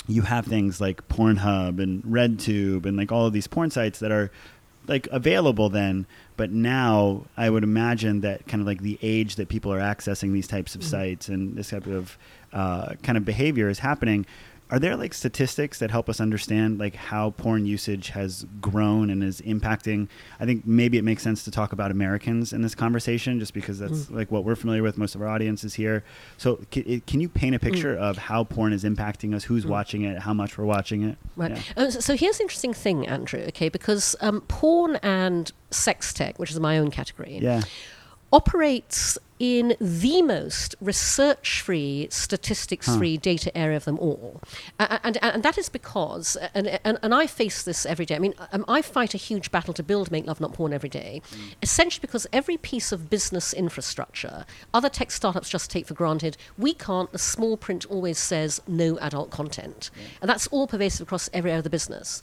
you 0.07 0.23
have 0.23 0.45
things 0.45 0.81
like 0.81 1.07
Pornhub 1.07 1.81
and 1.81 2.03
RedTube 2.03 2.85
and 2.85 2.97
like 2.97 3.11
all 3.11 3.25
of 3.25 3.33
these 3.33 3.47
porn 3.47 3.71
sites 3.71 3.99
that 3.99 4.11
are 4.11 4.31
like 4.87 5.07
available 5.07 5.69
then, 5.69 6.07
but 6.37 6.51
now 6.51 7.25
I 7.37 7.49
would 7.49 7.63
imagine 7.63 8.21
that 8.21 8.47
kind 8.47 8.61
of 8.61 8.67
like 8.67 8.81
the 8.81 8.97
age 9.01 9.35
that 9.35 9.47
people 9.47 9.71
are 9.71 9.79
accessing 9.79 10.33
these 10.33 10.47
types 10.47 10.75
of 10.75 10.83
sites 10.83 11.27
and 11.27 11.55
this 11.55 11.69
type 11.69 11.85
of 11.85 12.17
uh, 12.51 12.95
kind 13.03 13.17
of 13.17 13.23
behavior 13.23 13.69
is 13.69 13.79
happening. 13.79 14.25
Are 14.71 14.79
there 14.79 14.95
like 14.95 15.13
statistics 15.13 15.79
that 15.79 15.91
help 15.91 16.07
us 16.07 16.21
understand 16.21 16.79
like 16.79 16.95
how 16.95 17.31
porn 17.31 17.65
usage 17.65 18.09
has 18.09 18.45
grown 18.61 19.09
and 19.09 19.21
is 19.21 19.41
impacting? 19.41 20.07
I 20.39 20.45
think 20.45 20.65
maybe 20.65 20.97
it 20.97 21.03
makes 21.03 21.21
sense 21.21 21.43
to 21.43 21.51
talk 21.51 21.73
about 21.73 21.91
Americans 21.91 22.53
in 22.53 22.61
this 22.61 22.73
conversation, 22.73 23.37
just 23.37 23.53
because 23.53 23.79
that's 23.79 24.05
mm. 24.05 24.15
like 24.15 24.31
what 24.31 24.45
we're 24.45 24.55
familiar 24.55 24.81
with. 24.81 24.97
Most 24.97 25.13
of 25.13 25.21
our 25.21 25.27
audience 25.27 25.65
is 25.65 25.73
here. 25.73 26.05
So, 26.37 26.63
can, 26.71 27.01
can 27.01 27.19
you 27.19 27.27
paint 27.27 27.53
a 27.53 27.59
mm. 27.59 27.63
picture 27.63 27.95
of 27.97 28.17
how 28.17 28.45
porn 28.45 28.71
is 28.71 28.85
impacting 28.85 29.35
us? 29.35 29.43
Who's 29.43 29.65
mm. 29.65 29.69
watching 29.69 30.03
it? 30.03 30.19
How 30.19 30.33
much 30.33 30.57
we're 30.57 30.65
watching 30.65 31.03
it? 31.03 31.17
Right. 31.35 31.51
Yeah. 31.51 31.61
Oh, 31.75 31.89
so- 31.89 31.99
so 31.99 32.15
here's 32.15 32.37
the 32.37 32.43
interesting 32.43 32.73
thing, 32.73 33.07
Andrew. 33.07 33.41
Okay, 33.49 33.69
because 33.69 34.15
um, 34.21 34.41
porn 34.41 34.97
and 35.03 35.51
sex 35.69 36.13
tech, 36.13 36.39
which 36.39 36.51
is 36.51 36.59
my 36.59 36.77
own 36.77 36.91
category, 36.91 37.37
Yeah. 37.41 37.61
Operates 38.31 39.17
in 39.39 39.75
the 39.81 40.21
most 40.21 40.75
research-free, 40.79 42.07
statistics-free 42.11 43.17
data 43.17 43.55
area 43.57 43.75
of 43.75 43.85
them 43.85 43.97
all, 43.97 44.39
and, 44.77 45.17
and 45.23 45.41
that 45.41 45.57
is 45.57 45.67
because, 45.67 46.37
and, 46.53 46.79
and, 46.83 46.99
and 47.01 47.15
I 47.15 47.25
face 47.25 47.63
this 47.63 47.83
every 47.83 48.05
day. 48.05 48.15
I 48.15 48.19
mean, 48.19 48.35
um, 48.51 48.63
I 48.67 48.83
fight 48.83 49.15
a 49.15 49.17
huge 49.17 49.49
battle 49.49 49.73
to 49.73 49.81
build 49.81 50.11
Make 50.11 50.27
Love 50.27 50.39
Not 50.39 50.53
Porn 50.53 50.73
every 50.73 50.89
day, 50.89 51.23
essentially 51.63 52.01
because 52.01 52.27
every 52.31 52.55
piece 52.55 52.91
of 52.91 53.09
business 53.09 53.51
infrastructure, 53.51 54.45
other 54.75 54.89
tech 54.89 55.09
startups 55.09 55.49
just 55.49 55.71
take 55.71 55.87
for 55.87 55.95
granted. 55.95 56.37
We 56.55 56.75
can't. 56.75 57.11
The 57.11 57.17
small 57.17 57.57
print 57.57 57.85
always 57.89 58.19
says 58.19 58.61
no 58.67 58.99
adult 58.99 59.31
content, 59.31 59.89
and 60.21 60.29
that's 60.29 60.45
all 60.47 60.67
pervasive 60.67 61.07
across 61.07 61.31
every 61.33 61.49
area 61.49 61.57
of 61.57 61.63
the 61.63 61.71
business 61.71 62.21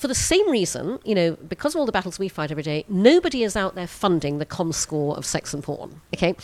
for 0.00 0.08
the 0.08 0.14
same 0.14 0.50
reason, 0.50 0.98
you 1.04 1.14
know, 1.14 1.36
because 1.46 1.74
of 1.74 1.78
all 1.78 1.84
the 1.84 1.92
battles 1.92 2.18
we 2.18 2.26
fight 2.26 2.50
every 2.50 2.62
day, 2.62 2.86
nobody 2.88 3.42
is 3.42 3.54
out 3.54 3.74
there 3.74 3.86
funding 3.86 4.38
the 4.38 4.46
ComScore 4.46 5.14
of 5.14 5.26
sex 5.26 5.52
and 5.52 5.62
porn. 5.62 6.00
Okay, 6.14 6.34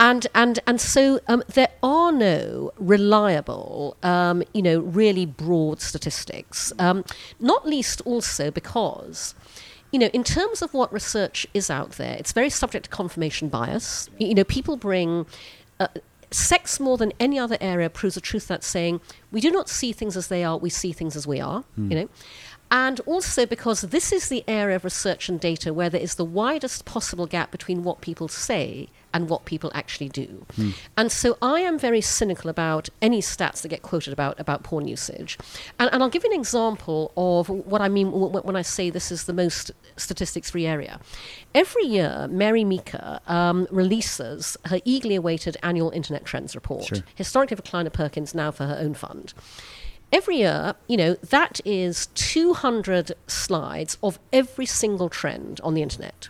and 0.00 0.26
and 0.34 0.58
and 0.66 0.80
so 0.80 1.20
um, 1.28 1.44
there 1.52 1.68
are 1.82 2.12
no 2.12 2.72
reliable, 2.78 3.98
um, 4.02 4.42
you 4.54 4.62
know, 4.62 4.78
really 4.80 5.26
broad 5.26 5.82
statistics. 5.82 6.72
Um, 6.78 7.04
not 7.38 7.68
least 7.68 8.00
also 8.06 8.50
because. 8.50 9.34
You 9.92 10.00
know, 10.00 10.10
in 10.12 10.24
terms 10.24 10.60
of 10.60 10.74
what 10.74 10.92
research 10.92 11.46
is 11.54 11.70
out 11.70 11.92
there, 11.92 12.16
it's 12.18 12.32
very 12.32 12.50
subject 12.50 12.86
to 12.86 12.90
confirmation 12.90 13.48
bias. 13.48 14.10
You 14.18 14.34
know, 14.34 14.42
people 14.42 14.76
bring 14.76 15.24
uh, 15.78 15.86
sex 16.32 16.80
more 16.80 16.98
than 16.98 17.12
any 17.20 17.38
other 17.38 17.56
area 17.60 17.88
proves 17.88 18.16
a 18.16 18.20
truth 18.20 18.48
that's 18.48 18.66
saying 18.66 19.00
we 19.30 19.40
do 19.40 19.52
not 19.52 19.68
see 19.68 19.92
things 19.92 20.16
as 20.16 20.26
they 20.26 20.42
are, 20.42 20.58
we 20.58 20.68
see 20.68 20.90
things 20.90 21.14
as 21.14 21.28
we 21.28 21.40
are. 21.40 21.62
You 21.76 21.96
know, 21.96 22.08
and 22.70 23.00
also 23.00 23.46
because 23.46 23.82
this 23.82 24.12
is 24.12 24.28
the 24.28 24.44
area 24.48 24.76
of 24.76 24.84
research 24.84 25.28
and 25.28 25.38
data 25.40 25.72
where 25.72 25.90
there 25.90 26.00
is 26.00 26.16
the 26.16 26.24
widest 26.24 26.84
possible 26.84 27.26
gap 27.26 27.50
between 27.50 27.84
what 27.84 28.00
people 28.00 28.28
say 28.28 28.88
and 29.12 29.28
what 29.28 29.44
people 29.44 29.70
actually 29.74 30.08
do. 30.08 30.44
And 30.96 31.12
so 31.12 31.38
I 31.40 31.60
am 31.60 31.78
very 31.78 32.00
cynical 32.00 32.50
about 32.50 32.88
any 33.00 33.20
stats 33.20 33.62
that 33.62 33.68
get 33.68 33.80
quoted 33.80 34.12
about 34.12 34.38
about 34.40 34.64
porn 34.64 34.88
usage. 34.88 35.38
And, 35.78 35.88
and 35.92 36.02
I'll 36.02 36.08
give 36.08 36.24
you 36.24 36.32
an 36.32 36.38
example 36.38 37.12
of 37.16 37.48
what 37.48 37.80
I 37.80 37.88
mean 37.88 38.10
when 38.10 38.56
I 38.56 38.62
say 38.62 38.90
this 38.90 39.12
is 39.12 39.24
the 39.26 39.32
most 39.32 39.70
statistics 39.96 40.50
free 40.50 40.66
area. 40.66 40.98
Every 41.54 41.84
year, 41.84 42.26
Mary 42.28 42.64
Meeker 42.64 43.20
um, 43.28 43.68
releases 43.70 44.56
her 44.64 44.80
eagerly 44.84 45.14
awaited 45.14 45.56
annual 45.62 45.90
Internet 45.90 46.24
Trends 46.24 46.56
report, 46.56 46.86
Sure. 46.86 46.98
historically 47.14 47.56
for 47.56 47.62
Kleiner 47.62 47.90
Perkins, 47.90 48.34
now 48.34 48.50
for 48.50 48.66
her 48.66 48.76
own 48.80 48.94
fund 48.94 49.32
every 50.14 50.36
year, 50.36 50.76
you 50.86 50.96
know, 50.96 51.14
that 51.14 51.60
is 51.64 52.06
200 52.14 53.12
slides 53.26 53.98
of 54.00 54.20
every 54.32 54.64
single 54.64 55.08
trend 55.08 55.60
on 55.64 55.74
the 55.74 55.82
internet. 55.82 56.28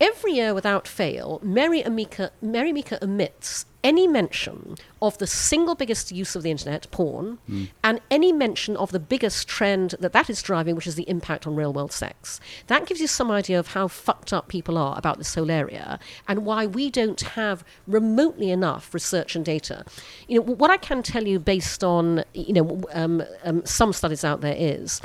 Every 0.00 0.32
year, 0.32 0.52
without 0.52 0.86
fail, 0.86 1.40
Mary 1.42 1.82
Meeker, 1.84 2.30
Mary 2.42 2.72
Meeker 2.72 2.98
omits 3.00 3.64
any 3.82 4.08
mention 4.08 4.76
of 5.00 5.16
the 5.18 5.28
single 5.28 5.76
biggest 5.76 6.10
use 6.10 6.34
of 6.34 6.42
the 6.42 6.50
internet, 6.50 6.90
porn, 6.90 7.38
and 7.84 8.00
any 8.10 8.32
mention 8.32 8.76
of 8.76 8.90
the 8.90 8.98
biggest 8.98 9.46
trend 9.46 9.94
that 10.00 10.12
that 10.12 10.28
is 10.28 10.42
driving, 10.42 10.74
which 10.74 10.88
is 10.88 10.96
the 10.96 11.08
impact 11.08 11.46
on 11.46 11.54
real 11.54 11.72
world 11.72 11.92
sex. 11.92 12.40
That 12.66 12.86
gives 12.86 13.00
you 13.00 13.06
some 13.06 13.30
idea 13.30 13.60
of 13.60 13.68
how 13.68 13.86
fucked 13.86 14.32
up 14.32 14.48
people 14.48 14.76
are 14.76 14.98
about 14.98 15.18
this 15.18 15.34
whole 15.36 15.52
area 15.52 16.00
and 16.26 16.44
why 16.44 16.66
we 16.66 16.90
don't 16.90 17.20
have 17.20 17.64
remotely 17.86 18.50
enough 18.50 18.92
research 18.92 19.36
and 19.36 19.44
data. 19.44 19.84
You 20.26 20.40
know, 20.40 20.54
what 20.54 20.70
I 20.70 20.78
can 20.78 21.02
tell 21.02 21.26
you 21.26 21.38
based 21.38 21.84
on, 21.84 22.24
you 22.34 22.54
know, 22.54 22.82
um, 22.92 23.22
um, 23.44 23.64
some 23.64 23.92
studies 23.92 24.24
out 24.24 24.40
there 24.40 24.56
is 24.58 25.00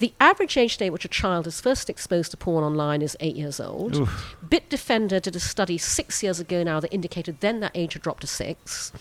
the 0.00 0.14
average 0.18 0.56
age 0.56 0.78
day 0.78 0.86
at 0.86 0.92
which 0.92 1.04
a 1.04 1.08
child 1.08 1.46
is 1.46 1.60
first 1.60 1.90
exposed 1.90 2.30
to 2.30 2.36
porn 2.38 2.64
online 2.64 3.02
is 3.02 3.16
eight 3.20 3.36
years 3.36 3.60
old. 3.60 3.92
Bitdefender 4.48 5.20
did 5.20 5.36
a 5.36 5.40
study 5.40 5.76
six 5.76 6.22
years 6.22 6.40
ago 6.40 6.62
now 6.62 6.80
that 6.80 6.92
indicated 6.92 7.40
then 7.40 7.60
that 7.60 7.72
age 7.74 7.92
had 7.92 8.02
dropped 8.02 8.22
to 8.22 8.26
six. 8.26 8.92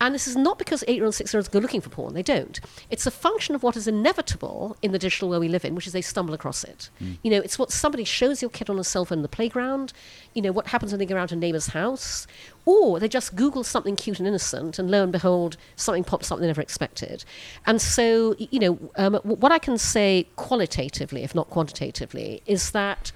And 0.00 0.12
this 0.14 0.26
is 0.26 0.34
not 0.34 0.58
because 0.58 0.82
eight 0.88 0.96
year 0.96 1.04
olds, 1.04 1.16
six 1.16 1.32
year 1.32 1.38
olds 1.38 1.48
go 1.48 1.60
looking 1.60 1.80
for 1.80 1.90
porn. 1.90 2.14
They 2.14 2.24
don't. 2.24 2.58
It's 2.90 3.06
a 3.06 3.10
function 3.12 3.54
of 3.54 3.62
what 3.62 3.76
is 3.76 3.86
inevitable 3.86 4.76
in 4.82 4.90
the 4.90 4.98
digital 4.98 5.28
world 5.28 5.42
we 5.42 5.48
live 5.48 5.64
in, 5.64 5.76
which 5.76 5.86
is 5.86 5.92
they 5.92 6.02
stumble 6.02 6.34
across 6.34 6.64
it. 6.64 6.90
Hmm. 6.98 7.12
You 7.22 7.30
know, 7.30 7.38
it's 7.38 7.58
what 7.58 7.70
somebody 7.70 8.02
shows 8.02 8.42
your 8.42 8.50
kid 8.50 8.68
on 8.68 8.80
a 8.80 8.84
cell 8.84 9.04
phone 9.04 9.18
in 9.18 9.22
the 9.22 9.28
playground, 9.28 9.92
you 10.34 10.42
know, 10.42 10.50
what 10.50 10.66
happens 10.68 10.90
when 10.90 10.98
they 10.98 11.06
go 11.06 11.14
around 11.14 11.28
to 11.28 11.34
a 11.34 11.38
neighbor's 11.38 11.68
house, 11.68 12.26
or 12.68 13.00
they 13.00 13.08
just 13.08 13.34
Google 13.34 13.64
something 13.64 13.96
cute 13.96 14.18
and 14.18 14.28
innocent, 14.28 14.78
and 14.78 14.90
lo 14.90 15.02
and 15.02 15.10
behold, 15.10 15.56
something 15.76 16.04
pops 16.04 16.30
up 16.30 16.38
they 16.38 16.46
never 16.46 16.60
expected. 16.60 17.24
And 17.64 17.80
so, 17.80 18.36
you 18.38 18.60
know, 18.60 18.78
um, 18.96 19.14
what 19.24 19.52
I 19.52 19.58
can 19.58 19.78
say 19.78 20.26
qualitatively, 20.36 21.22
if 21.22 21.34
not 21.34 21.48
quantitatively, 21.48 22.42
is 22.44 22.72
that, 22.72 23.10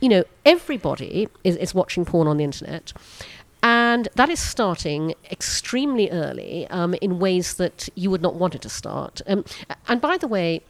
you 0.00 0.08
know, 0.08 0.24
everybody 0.46 1.28
is, 1.44 1.56
is 1.56 1.74
watching 1.74 2.06
porn 2.06 2.26
on 2.26 2.38
the 2.38 2.44
internet. 2.44 2.94
And 3.62 4.08
that 4.14 4.30
is 4.30 4.40
starting 4.40 5.12
extremely 5.30 6.10
early 6.10 6.66
um, 6.68 6.94
in 7.02 7.18
ways 7.18 7.54
that 7.54 7.90
you 7.96 8.10
would 8.10 8.22
not 8.22 8.36
want 8.36 8.54
it 8.54 8.62
to 8.62 8.70
start. 8.70 9.20
Um, 9.26 9.44
and 9.88 10.00
by 10.00 10.16
the 10.16 10.28
way, 10.28 10.62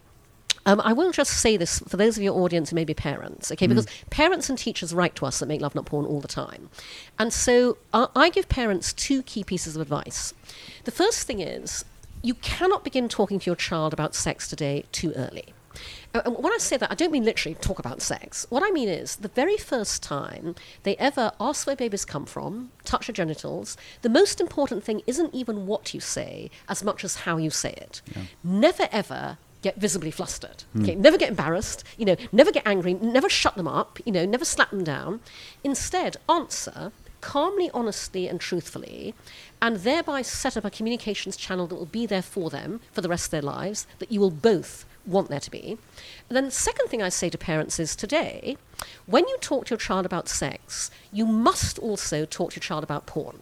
um, 0.67 0.81
I 0.85 0.93
will 0.93 1.13
just 1.13 1.33
say 1.41 1.57
this 1.57 1.79
for 1.81 1.97
those 1.97 2.17
of 2.17 2.23
your 2.23 2.35
audience 2.35 2.71
who 2.71 2.77
may 2.77 2.85
be 2.85 2.95
parents, 2.95 3.51
okay? 3.53 3.67
Because 3.67 3.87
parents 4.11 4.51
and 4.51 4.59
teachers 4.59 4.93
write 4.93 5.15
to 5.17 5.27
us 5.27 5.41
at 5.41 5.49
Make 5.49 5.61
Love 5.61 5.75
Not 5.75 5.87
Porn 5.87 6.05
all 6.05 6.21
the 6.21 6.29
time. 6.29 6.69
And 7.19 7.33
so 7.33 7.79
I 7.95 8.09
I 8.15 8.31
give 8.31 8.49
parents 8.49 8.93
two 8.93 9.23
key 9.23 9.45
pieces 9.45 9.77
of 9.77 9.83
advice. 9.83 10.35
The 10.85 10.91
first 10.91 11.27
thing 11.27 11.41
is 11.41 11.85
you 12.23 12.35
cannot 12.35 12.83
begin 12.85 13.09
talking 13.09 13.39
to 13.39 13.47
your 13.47 13.57
child 13.57 13.93
about 13.93 14.15
sex 14.15 14.49
today 14.49 14.85
too 14.91 15.13
early. 15.15 15.55
Uh, 16.15 16.23
And 16.25 16.37
when 16.39 16.53
I 16.53 16.59
say 16.59 16.77
that, 16.79 16.91
I 16.91 16.95
don't 16.95 17.13
mean 17.13 17.25
literally 17.25 17.55
talk 17.55 17.79
about 17.79 18.01
sex. 18.01 18.47
What 18.49 18.63
I 18.67 18.71
mean 18.71 18.89
is 18.89 19.17
the 19.17 19.29
very 19.29 19.59
first 19.59 20.03
time 20.03 20.55
they 20.83 20.97
ever 20.97 21.33
ask 21.39 21.67
where 21.67 21.77
babies 21.77 22.05
come 22.05 22.27
from, 22.27 22.73
touch 22.85 23.07
their 23.07 23.15
genitals, 23.15 23.77
the 24.03 24.09
most 24.09 24.41
important 24.41 24.83
thing 24.83 25.03
isn't 25.07 25.35
even 25.35 25.67
what 25.67 25.93
you 25.95 26.01
say 26.01 26.51
as 26.69 26.83
much 26.83 27.05
as 27.05 27.17
how 27.17 27.37
you 27.37 27.51
say 27.51 27.75
it. 27.77 28.01
Never 28.43 28.89
ever 28.91 29.39
get 29.63 29.77
visibly 29.77 30.11
flustered. 30.11 30.65
Hmm. 30.73 30.83
Okay, 30.83 30.95
never 30.95 31.19
get 31.19 31.31
embarrassed. 31.31 31.85
You 31.97 32.07
know, 32.07 32.17
never 32.33 32.53
get 32.53 32.67
angry. 32.67 32.95
Never 32.95 33.29
shut 33.29 33.57
them 33.57 33.69
up. 33.69 33.99
You 34.05 34.13
know, 34.13 34.25
never 34.25 34.45
slap 34.45 34.71
them 34.71 34.85
down. 34.85 35.21
Instead, 35.65 36.17
answer 36.29 36.93
calmly, 37.21 37.69
honestly, 37.75 38.29
and 38.29 38.41
truthfully, 38.41 39.13
and 39.61 39.79
thereby 39.79 40.23
set 40.23 40.57
up 40.57 40.65
a 40.65 40.71
communications 40.71 41.37
channel 41.37 41.67
that 41.67 41.75
will 41.75 41.85
be 41.85 42.07
there 42.07 42.23
for 42.23 42.51
them 42.51 42.81
for 42.93 43.01
the 43.01 43.09
rest 43.09 43.27
of 43.27 43.31
their 43.33 43.43
lives, 43.43 43.85
that 43.99 44.13
you 44.13 44.21
will 44.21 44.31
both 44.31 44.85
want 45.05 45.29
there 45.29 45.41
to 45.41 45.51
be. 45.51 45.77
And 46.29 46.37
then 46.37 46.45
the 46.45 46.51
second 46.51 46.87
thing 46.87 47.03
I 47.03 47.09
say 47.09 47.29
to 47.31 47.39
parents 47.39 47.81
is 47.81 47.97
today, 47.97 48.57
when 49.07 49.27
you 49.27 49.37
talk 49.41 49.67
to 49.67 49.71
your 49.71 49.79
child 49.79 50.07
about 50.07 50.29
sex, 50.29 50.91
you 51.13 51.27
must 51.27 51.81
also 51.81 52.25
talk 52.25 52.53
to 52.53 52.57
your 52.57 52.63
child 52.63 52.85
about 52.85 53.07
porn. 53.07 53.41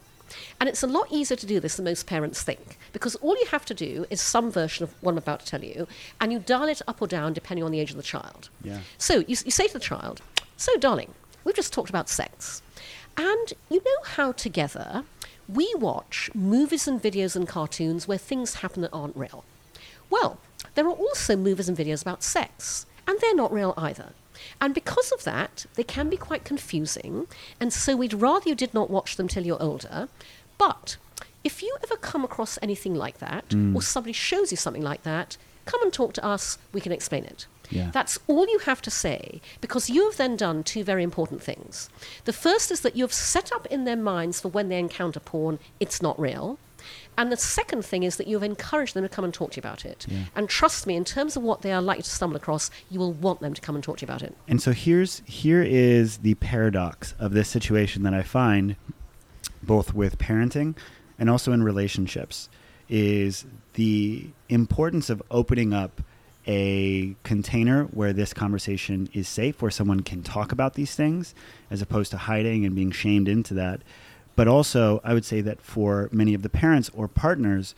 And 0.58 0.68
it's 0.68 0.82
a 0.82 0.86
lot 0.86 1.08
easier 1.10 1.36
to 1.36 1.46
do 1.46 1.60
this 1.60 1.76
than 1.76 1.84
most 1.84 2.06
parents 2.06 2.42
think, 2.42 2.78
because 2.94 3.16
all 3.16 3.36
you 3.38 3.46
have 3.50 3.66
to 3.66 3.74
do 3.74 4.06
is 4.08 4.22
some 4.22 4.50
version 4.50 4.84
of 4.84 4.94
what 5.02 5.10
I'm 5.12 5.18
about 5.18 5.40
to 5.40 5.46
tell 5.46 5.62
you, 5.62 5.86
and 6.20 6.32
you 6.32 6.38
dial 6.38 6.68
it 6.68 6.80
up 6.88 7.02
or 7.02 7.06
down 7.06 7.34
depending 7.34 7.62
on 7.64 7.72
the 7.72 7.80
age 7.80 7.90
of 7.90 7.98
the 7.98 8.02
child. 8.02 8.48
Yeah. 8.62 8.78
So 8.96 9.18
you, 9.18 9.36
you 9.44 9.50
say 9.50 9.66
to 9.66 9.74
the 9.74 9.80
child, 9.80 10.22
So, 10.56 10.78
darling, 10.78 11.12
we've 11.44 11.56
just 11.56 11.72
talked 11.74 11.90
about 11.90 12.08
sex. 12.08 12.62
And 13.16 13.52
you 13.68 13.78
know 13.84 14.02
how 14.04 14.32
together 14.32 15.04
we 15.48 15.72
watch 15.76 16.30
movies 16.34 16.88
and 16.88 17.02
videos 17.02 17.36
and 17.36 17.46
cartoons 17.46 18.08
where 18.08 18.18
things 18.18 18.54
happen 18.54 18.80
that 18.82 18.92
aren't 18.92 19.16
real. 19.16 19.44
Well, 20.08 20.38
there 20.74 20.86
are 20.86 20.92
also 20.92 21.36
movies 21.36 21.68
and 21.68 21.76
videos 21.76 22.02
about 22.02 22.22
sex, 22.22 22.86
and 23.06 23.18
they're 23.20 23.34
not 23.34 23.52
real 23.52 23.74
either. 23.76 24.12
And 24.60 24.72
because 24.72 25.12
of 25.12 25.24
that, 25.24 25.66
they 25.74 25.84
can 25.84 26.08
be 26.08 26.16
quite 26.16 26.44
confusing, 26.44 27.26
and 27.60 27.72
so 27.72 27.96
we'd 27.96 28.14
rather 28.14 28.48
you 28.48 28.54
did 28.54 28.74
not 28.74 28.90
watch 28.90 29.16
them 29.16 29.28
till 29.28 29.44
you're 29.44 29.62
older. 29.62 30.08
But 30.58 30.96
if 31.44 31.62
you 31.62 31.76
ever 31.84 31.96
come 31.96 32.24
across 32.24 32.58
anything 32.62 32.94
like 32.94 33.18
that, 33.18 33.50
mm. 33.50 33.74
or 33.74 33.82
somebody 33.82 34.12
shows 34.12 34.50
you 34.50 34.56
something 34.56 34.82
like 34.82 35.02
that, 35.02 35.36
come 35.66 35.82
and 35.82 35.92
talk 35.92 36.14
to 36.14 36.24
us, 36.24 36.58
we 36.72 36.80
can 36.80 36.92
explain 36.92 37.24
it. 37.24 37.46
Yeah. 37.70 37.90
That's 37.92 38.18
all 38.26 38.46
you 38.46 38.58
have 38.60 38.82
to 38.82 38.90
say 38.90 39.40
because 39.60 39.88
you 39.88 40.04
have 40.04 40.16
then 40.16 40.36
done 40.36 40.62
two 40.62 40.84
very 40.84 41.02
important 41.02 41.42
things. 41.42 41.88
The 42.24 42.32
first 42.32 42.70
is 42.70 42.80
that 42.80 42.96
you 42.96 43.04
have 43.04 43.12
set 43.12 43.52
up 43.52 43.66
in 43.66 43.84
their 43.84 43.96
minds 43.96 44.40
for 44.40 44.48
when 44.48 44.68
they 44.68 44.78
encounter 44.78 45.20
porn, 45.20 45.58
it's 45.80 46.02
not 46.02 46.18
real. 46.20 46.58
And 47.16 47.32
the 47.32 47.36
second 47.36 47.84
thing 47.84 48.02
is 48.02 48.16
that 48.16 48.26
you 48.26 48.36
have 48.36 48.42
encouraged 48.42 48.92
them 48.92 49.04
to 49.04 49.08
come 49.08 49.24
and 49.24 49.32
talk 49.32 49.52
to 49.52 49.56
you 49.56 49.60
about 49.60 49.86
it. 49.86 50.06
And 50.36 50.48
trust 50.48 50.86
me, 50.86 50.96
in 50.96 51.04
terms 51.04 51.36
of 51.36 51.42
what 51.42 51.62
they 51.62 51.72
are 51.72 51.80
likely 51.80 52.02
to 52.02 52.10
stumble 52.10 52.36
across, 52.36 52.70
you 52.90 52.98
will 52.98 53.12
want 53.12 53.40
them 53.40 53.54
to 53.54 53.60
come 53.60 53.74
and 53.74 53.82
talk 53.82 53.98
to 53.98 54.02
you 54.02 54.06
about 54.06 54.22
it. 54.22 54.36
And 54.48 54.60
so 54.60 54.72
here's 54.72 55.22
here 55.24 55.62
is 55.62 56.18
the 56.18 56.34
paradox 56.34 57.14
of 57.18 57.32
this 57.32 57.48
situation 57.48 58.02
that 58.02 58.12
I 58.12 58.22
find 58.22 58.76
both 59.62 59.94
with 59.94 60.18
parenting 60.18 60.76
and 61.18 61.30
also 61.30 61.52
in 61.52 61.62
relationships 61.62 62.48
is 62.88 63.44
the 63.74 64.28
importance 64.48 65.10
of 65.10 65.22
opening 65.30 65.72
up 65.72 66.02
a 66.46 67.16
container 67.22 67.84
where 67.84 68.12
this 68.12 68.34
conversation 68.34 69.08
is 69.14 69.26
safe 69.26 69.62
where 69.62 69.70
someone 69.70 70.00
can 70.00 70.22
talk 70.22 70.52
about 70.52 70.74
these 70.74 70.94
things 70.94 71.34
as 71.70 71.80
opposed 71.80 72.10
to 72.10 72.18
hiding 72.18 72.66
and 72.66 72.74
being 72.74 72.90
shamed 72.90 73.28
into 73.28 73.54
that. 73.54 73.80
But 74.36 74.48
also 74.48 75.00
I 75.02 75.14
would 75.14 75.24
say 75.24 75.40
that 75.40 75.62
for 75.62 76.08
many 76.12 76.34
of 76.34 76.42
the 76.42 76.50
parents 76.50 76.90
or 76.94 77.08
partners 77.08 77.74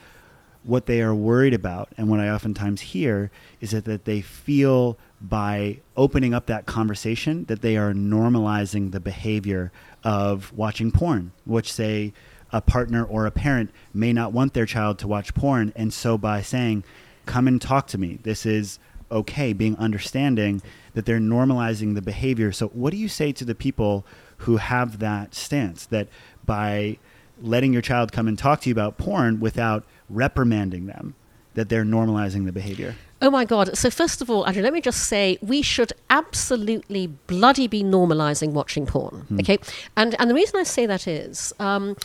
what 0.64 0.86
they 0.86 1.00
are 1.00 1.14
worried 1.14 1.54
about 1.54 1.88
and 1.96 2.08
what 2.08 2.18
I 2.18 2.28
oftentimes 2.28 2.80
hear 2.80 3.30
is 3.60 3.70
that, 3.70 3.84
that 3.84 4.04
they 4.04 4.20
feel 4.20 4.98
by 5.20 5.78
opening 5.96 6.34
up 6.34 6.46
that 6.46 6.66
conversation 6.66 7.44
that 7.44 7.62
they 7.62 7.76
are 7.76 7.92
normalizing 7.92 8.90
the 8.90 9.00
behavior 9.00 9.70
of 10.02 10.52
watching 10.52 10.90
porn, 10.90 11.30
which 11.44 11.72
say 11.72 12.12
a 12.52 12.60
partner 12.60 13.04
or 13.04 13.26
a 13.26 13.30
parent 13.30 13.70
may 13.92 14.12
not 14.12 14.32
want 14.32 14.54
their 14.54 14.66
child 14.66 14.98
to 15.00 15.08
watch 15.08 15.34
porn. 15.34 15.72
And 15.76 15.92
so 15.92 16.16
by 16.16 16.42
saying, 16.42 16.84
come 17.26 17.48
and 17.48 17.60
talk 17.60 17.86
to 17.88 17.98
me, 17.98 18.18
this 18.22 18.46
is 18.46 18.78
okay, 19.10 19.52
being 19.52 19.76
understanding 19.76 20.62
that 20.94 21.06
they're 21.06 21.18
normalizing 21.18 21.94
the 21.94 22.02
behavior. 22.02 22.52
So 22.52 22.68
what 22.68 22.90
do 22.90 22.96
you 22.96 23.08
say 23.08 23.32
to 23.32 23.44
the 23.44 23.54
people 23.54 24.04
who 24.38 24.56
have 24.56 24.98
that 24.98 25.34
stance 25.34 25.86
that 25.86 26.08
by 26.44 26.98
letting 27.40 27.72
your 27.72 27.82
child 27.82 28.12
come 28.12 28.28
and 28.28 28.38
talk 28.38 28.62
to 28.62 28.68
you 28.68 28.72
about 28.72 28.96
porn 28.96 29.40
without 29.40 29.84
reprimanding 30.08 30.86
them, 30.86 31.14
that 31.54 31.68
they're 31.68 31.84
normalizing 31.84 32.46
the 32.46 32.52
behavior? 32.52 32.96
Oh 33.22 33.30
my 33.30 33.44
God. 33.44 33.76
So, 33.76 33.90
first 33.90 34.20
of 34.20 34.28
all, 34.28 34.46
Andrew, 34.46 34.62
let 34.62 34.74
me 34.74 34.80
just 34.80 35.08
say 35.08 35.38
we 35.40 35.62
should 35.62 35.92
absolutely 36.10 37.06
bloody 37.06 37.66
be 37.66 37.82
normalizing 37.82 38.52
watching 38.52 38.86
porn. 38.86 39.26
Okay. 39.40 39.58
And, 39.96 40.14
and 40.18 40.28
the 40.28 40.34
reason 40.34 40.60
I 40.60 40.64
say 40.64 40.86
that 40.86 41.06
is. 41.06 41.52
Um, 41.58 41.96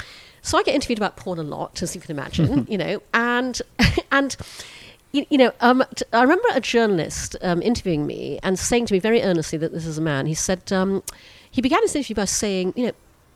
so 0.42 0.58
I 0.58 0.64
get 0.64 0.76
interviewed 0.76 1.00
about 1.00 1.16
porn 1.18 1.40
a 1.40 1.44
lot, 1.44 1.82
as 1.82 1.96
you 1.96 2.02
can 2.02 2.12
imagine, 2.12 2.68
you 2.70 2.78
know, 2.78 3.02
and 3.14 3.62
and 4.12 4.36
you, 5.12 5.26
you 5.30 5.38
know, 5.38 5.52
um, 5.60 5.84
t- 5.96 6.06
I 6.14 6.22
remember 6.22 6.48
a 6.54 6.62
journalist 6.62 7.36
um, 7.42 7.62
interviewing 7.62 8.08
me 8.08 8.40
and 8.44 8.58
saying 8.58 8.86
to 8.88 8.94
me 8.94 9.00
very 9.00 9.22
earnestly 9.22 9.58
that 9.60 9.72
this 9.74 9.86
is 9.86 9.98
a 9.98 10.02
man. 10.02 10.26
He 10.26 10.34
said 10.34 10.72
um, 10.72 11.04
he 11.50 11.62
began 11.62 11.82
his 11.82 11.96
interview 11.96 12.16
by 12.16 12.26
saying, 12.26 12.74
you 12.76 12.88
know, 12.88 12.94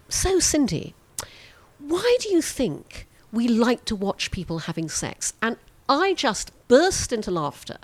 so 0.09 0.39
Cindy, 0.39 0.93
why 1.79 2.17
do 2.21 2.29
you 2.29 2.41
think 2.41 3.07
we 3.31 3.47
like 3.47 3.85
to 3.85 3.95
watch 3.95 4.31
people 4.31 4.59
having 4.59 4.87
sex? 4.87 5.33
And 5.41 5.57
I 5.87 6.13
just 6.13 6.51
burst 6.67 7.11
into 7.13 7.29
laughter. 7.29 7.77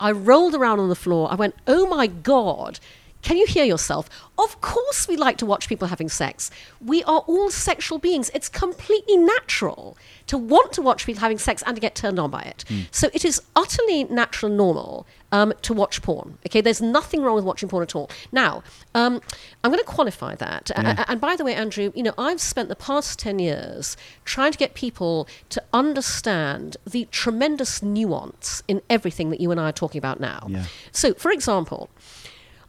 I 0.00 0.10
rolled 0.12 0.54
around 0.54 0.80
on 0.80 0.88
the 0.88 0.96
floor. 0.96 1.30
I 1.30 1.36
went, 1.36 1.54
oh 1.66 1.86
my 1.86 2.06
God. 2.06 2.80
Can 3.26 3.36
you 3.36 3.46
hear 3.46 3.64
yourself? 3.64 4.08
Of 4.38 4.60
course, 4.60 5.08
we 5.08 5.16
like 5.16 5.36
to 5.38 5.46
watch 5.46 5.68
people 5.68 5.88
having 5.88 6.08
sex. 6.08 6.48
We 6.80 7.02
are 7.02 7.24
all 7.26 7.50
sexual 7.50 7.98
beings. 7.98 8.30
It's 8.32 8.48
completely 8.48 9.16
natural 9.16 9.98
to 10.28 10.38
want 10.38 10.72
to 10.74 10.80
watch 10.82 11.06
people 11.06 11.22
having 11.22 11.38
sex 11.38 11.60
and 11.66 11.74
to 11.74 11.80
get 11.80 11.96
turned 11.96 12.20
on 12.20 12.30
by 12.30 12.42
it. 12.42 12.64
So 12.92 13.08
it 13.12 13.24
is 13.24 13.42
utterly 13.56 14.04
natural 14.04 14.50
and 14.50 14.56
normal 14.56 15.08
um, 15.32 15.52
to 15.62 15.74
watch 15.74 16.02
porn. 16.02 16.38
Okay, 16.46 16.60
there's 16.60 16.80
nothing 16.80 17.20
wrong 17.20 17.34
with 17.34 17.44
watching 17.44 17.68
porn 17.68 17.82
at 17.82 17.96
all. 17.96 18.08
Now, 18.30 18.62
um, 18.94 19.20
I'm 19.64 19.72
going 19.72 19.82
to 19.82 19.90
qualify 19.98 20.36
that. 20.36 20.70
A- 20.70 20.80
a- 21.00 21.10
and 21.10 21.20
by 21.20 21.34
the 21.34 21.44
way, 21.44 21.52
Andrew, 21.56 21.90
you 21.96 22.04
know, 22.04 22.14
I've 22.16 22.40
spent 22.40 22.68
the 22.68 22.76
past 22.76 23.18
10 23.18 23.40
years 23.40 23.96
trying 24.24 24.52
to 24.52 24.58
get 24.58 24.74
people 24.74 25.26
to 25.48 25.60
understand 25.72 26.76
the 26.86 27.08
tremendous 27.10 27.82
nuance 27.82 28.62
in 28.68 28.82
everything 28.88 29.30
that 29.30 29.40
you 29.40 29.50
and 29.50 29.58
I 29.60 29.70
are 29.70 29.72
talking 29.72 29.98
about 29.98 30.20
now. 30.20 30.46
Yeah. 30.48 30.66
So, 30.92 31.12
for 31.14 31.32
example, 31.32 31.90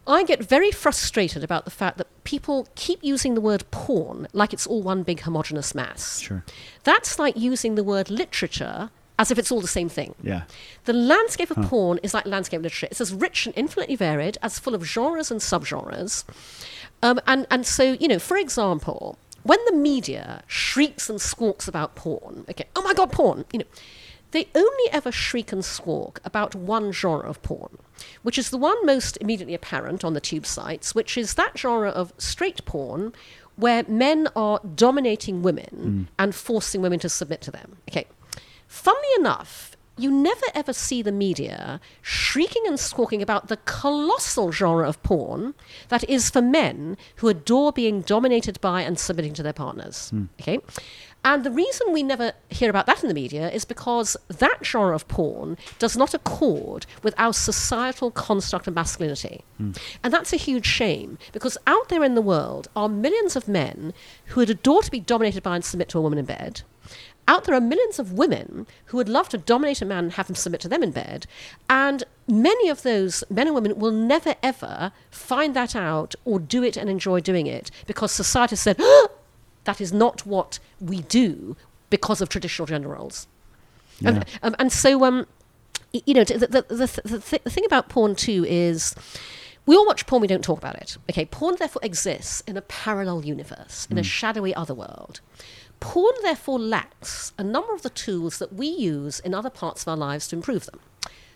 I 0.08 0.24
get 0.24 0.42
very 0.42 0.70
frustrated 0.70 1.44
about 1.44 1.66
the 1.66 1.70
fact 1.70 1.98
that 1.98 2.06
people 2.24 2.66
keep 2.74 2.98
using 3.02 3.34
the 3.34 3.40
word 3.40 3.64
porn 3.70 4.26
like 4.32 4.52
it's 4.52 4.66
all 4.66 4.82
one 4.82 5.02
big 5.02 5.20
homogenous 5.20 5.74
mass. 5.74 6.20
Sure. 6.20 6.44
That's 6.84 7.18
like 7.18 7.36
using 7.36 7.74
the 7.74 7.84
word 7.84 8.10
literature 8.10 8.90
as 9.18 9.30
if 9.30 9.38
it's 9.38 9.50
all 9.50 9.60
the 9.60 9.68
same 9.68 9.88
thing. 9.88 10.14
Yeah. 10.22 10.42
The 10.84 10.92
landscape 10.92 11.50
of 11.50 11.56
porn 11.68 11.98
is 12.02 12.14
like 12.14 12.24
landscape 12.24 12.62
literature. 12.62 12.86
It's 12.90 13.00
as 13.00 13.12
rich 13.12 13.46
and 13.46 13.54
infinitely 13.56 13.96
varied, 13.96 14.38
as 14.42 14.58
full 14.58 14.74
of 14.74 14.84
genres 14.84 15.30
and 15.30 15.40
subgenres. 15.40 16.24
Um, 17.02 17.20
and, 17.26 17.46
and 17.50 17.66
so, 17.66 17.92
you 17.94 18.08
know, 18.08 18.20
for 18.20 18.36
example, 18.36 19.18
when 19.42 19.58
the 19.66 19.74
media 19.74 20.42
shrieks 20.46 21.10
and 21.10 21.20
squawks 21.20 21.66
about 21.66 21.96
porn, 21.96 22.44
okay, 22.48 22.66
oh 22.76 22.82
my 22.82 22.94
God, 22.94 23.10
porn, 23.10 23.44
you 23.52 23.58
know, 23.60 23.64
they 24.30 24.46
only 24.54 24.90
ever 24.92 25.10
shriek 25.10 25.52
and 25.52 25.64
squawk 25.64 26.20
about 26.24 26.54
one 26.54 26.92
genre 26.92 27.28
of 27.28 27.42
porn, 27.42 27.78
which 28.22 28.38
is 28.38 28.50
the 28.50 28.56
one 28.56 28.84
most 28.86 29.18
immediately 29.20 29.54
apparent 29.54 30.04
on 30.04 30.14
the 30.14 30.20
tube 30.20 30.46
sites, 30.46 30.94
which 30.94 31.16
is 31.16 31.34
that 31.34 31.58
genre 31.58 31.90
of 31.90 32.12
straight 32.18 32.64
porn 32.64 33.12
where 33.56 33.84
men 33.88 34.28
are 34.36 34.60
dominating 34.74 35.42
women 35.42 36.06
mm. 36.08 36.12
and 36.18 36.34
forcing 36.34 36.80
women 36.80 37.00
to 37.00 37.08
submit 37.08 37.40
to 37.40 37.50
them. 37.50 37.78
Okay. 37.90 38.06
Funnily 38.68 39.08
enough, 39.18 39.76
you 39.98 40.10
never 40.10 40.46
ever 40.54 40.72
see 40.72 41.02
the 41.02 41.12
media 41.12 41.80
shrieking 42.00 42.62
and 42.66 42.78
squawking 42.78 43.20
about 43.20 43.48
the 43.48 43.56
colossal 43.58 44.52
genre 44.52 44.88
of 44.88 45.02
porn 45.02 45.54
that 45.88 46.08
is 46.08 46.30
for 46.30 46.40
men 46.40 46.96
who 47.16 47.28
adore 47.28 47.72
being 47.72 48.02
dominated 48.02 48.60
by 48.60 48.82
and 48.82 48.98
submitting 48.98 49.34
to 49.34 49.42
their 49.42 49.52
partners. 49.52 50.10
Hmm. 50.10 50.26
Okay? 50.40 50.60
And 51.24 51.44
the 51.44 51.50
reason 51.50 51.92
we 51.92 52.02
never 52.02 52.32
hear 52.48 52.70
about 52.70 52.86
that 52.86 53.02
in 53.02 53.08
the 53.08 53.14
media 53.14 53.50
is 53.50 53.64
because 53.64 54.16
that 54.28 54.64
genre 54.64 54.94
of 54.94 55.08
porn 55.08 55.58
does 55.78 55.96
not 55.96 56.14
accord 56.14 56.86
with 57.02 57.14
our 57.18 57.32
societal 57.32 58.10
construct 58.10 58.66
of 58.66 58.74
masculinity. 58.74 59.44
Hmm. 59.56 59.72
And 60.02 60.12
that's 60.12 60.32
a 60.32 60.36
huge 60.36 60.66
shame 60.66 61.18
because 61.32 61.58
out 61.66 61.88
there 61.88 62.04
in 62.04 62.14
the 62.14 62.22
world 62.22 62.68
are 62.76 62.88
millions 62.88 63.36
of 63.36 63.48
men 63.48 63.92
who 64.26 64.40
would 64.40 64.50
adore 64.50 64.82
to 64.82 64.90
be 64.90 65.00
dominated 65.00 65.42
by 65.42 65.56
and 65.56 65.64
submit 65.64 65.88
to 65.90 65.98
a 65.98 66.02
woman 66.02 66.18
in 66.18 66.24
bed 66.24 66.62
out 67.28 67.44
there 67.44 67.54
are 67.54 67.60
millions 67.60 67.98
of 67.98 68.14
women 68.14 68.66
who 68.86 68.96
would 68.96 69.08
love 69.08 69.28
to 69.28 69.38
dominate 69.38 69.82
a 69.82 69.84
man 69.84 70.04
and 70.04 70.12
have 70.14 70.28
him 70.28 70.34
submit 70.34 70.62
to 70.62 70.68
them 70.68 70.82
in 70.82 70.90
bed. 70.90 71.26
And 71.68 72.02
many 72.26 72.70
of 72.70 72.82
those 72.82 73.22
men 73.28 73.46
and 73.46 73.54
women 73.54 73.78
will 73.78 73.92
never, 73.92 74.34
ever 74.42 74.92
find 75.10 75.54
that 75.54 75.76
out 75.76 76.14
or 76.24 76.40
do 76.40 76.64
it 76.64 76.78
and 76.78 76.88
enjoy 76.88 77.20
doing 77.20 77.46
it 77.46 77.70
because 77.86 78.10
society 78.10 78.56
said, 78.56 78.76
oh, 78.80 79.10
that 79.64 79.80
is 79.80 79.92
not 79.92 80.26
what 80.26 80.58
we 80.80 81.02
do 81.02 81.56
because 81.90 82.20
of 82.20 82.28
traditional 82.28 82.66
gender 82.66 82.88
roles. 82.88 83.26
Yeah. 84.00 84.10
Um, 84.10 84.24
um, 84.42 84.56
and 84.58 84.72
so, 84.72 85.04
um, 85.04 85.26
you 85.92 86.14
know, 86.14 86.24
the, 86.24 86.38
the, 86.38 86.46
the, 86.46 86.74
the, 87.04 87.20
th- 87.20 87.42
the 87.42 87.50
thing 87.50 87.64
about 87.64 87.88
porn 87.88 88.14
too 88.14 88.44
is 88.48 88.94
we 89.66 89.76
all 89.76 89.86
watch 89.86 90.06
porn, 90.06 90.22
we 90.22 90.28
don't 90.28 90.44
talk 90.44 90.58
about 90.58 90.76
it. 90.76 90.96
Okay, 91.10 91.26
porn 91.26 91.56
therefore 91.58 91.82
exists 91.84 92.42
in 92.46 92.56
a 92.56 92.62
parallel 92.62 93.24
universe, 93.24 93.86
in 93.90 93.98
a 93.98 94.02
shadowy 94.02 94.54
other 94.54 94.74
world. 94.74 95.20
Porn 95.80 96.14
therefore 96.22 96.58
lacks 96.58 97.32
a 97.38 97.44
number 97.44 97.74
of 97.74 97.82
the 97.82 97.90
tools 97.90 98.38
that 98.38 98.52
we 98.52 98.66
use 98.66 99.20
in 99.20 99.34
other 99.34 99.50
parts 99.50 99.82
of 99.82 99.88
our 99.88 99.96
lives 99.96 100.26
to 100.28 100.36
improve 100.36 100.66
them. 100.66 100.80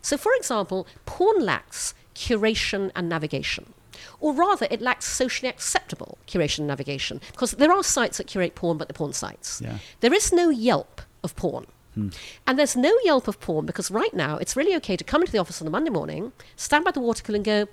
So, 0.00 0.16
for 0.16 0.32
example, 0.35 0.87
porn 1.06 1.44
lacks 1.44 1.94
curation 2.14 2.90
and 2.96 3.08
navigation. 3.08 3.72
Or 4.20 4.32
rather, 4.32 4.66
it 4.70 4.80
lacks 4.80 5.06
socially 5.06 5.48
acceptable 5.48 6.18
curation 6.26 6.60
and 6.60 6.68
navigation 6.68 7.20
because 7.32 7.52
there 7.52 7.72
are 7.72 7.82
sites 7.82 8.18
that 8.18 8.26
curate 8.26 8.54
porn, 8.54 8.78
but 8.78 8.88
they're 8.88 8.94
porn 8.94 9.12
sites. 9.12 9.60
Yeah. 9.62 9.78
There 10.00 10.14
is 10.14 10.32
no 10.32 10.50
Yelp 10.50 11.02
of 11.24 11.36
porn. 11.36 11.66
Hmm. 11.94 12.08
And 12.46 12.58
there's 12.58 12.76
no 12.76 12.96
Yelp 13.04 13.28
of 13.28 13.40
porn 13.40 13.66
because 13.66 13.90
right 13.90 14.14
now 14.14 14.36
it's 14.38 14.56
really 14.56 14.74
okay 14.76 14.96
to 14.96 15.04
come 15.04 15.22
into 15.22 15.32
the 15.32 15.38
office 15.38 15.60
on 15.60 15.68
a 15.68 15.70
Monday 15.70 15.90
morning, 15.90 16.32
stand 16.56 16.84
by 16.84 16.90
the 16.90 17.00
water 17.00 17.22
cooler 17.22 17.36
and 17.36 17.44
go, 17.44 17.66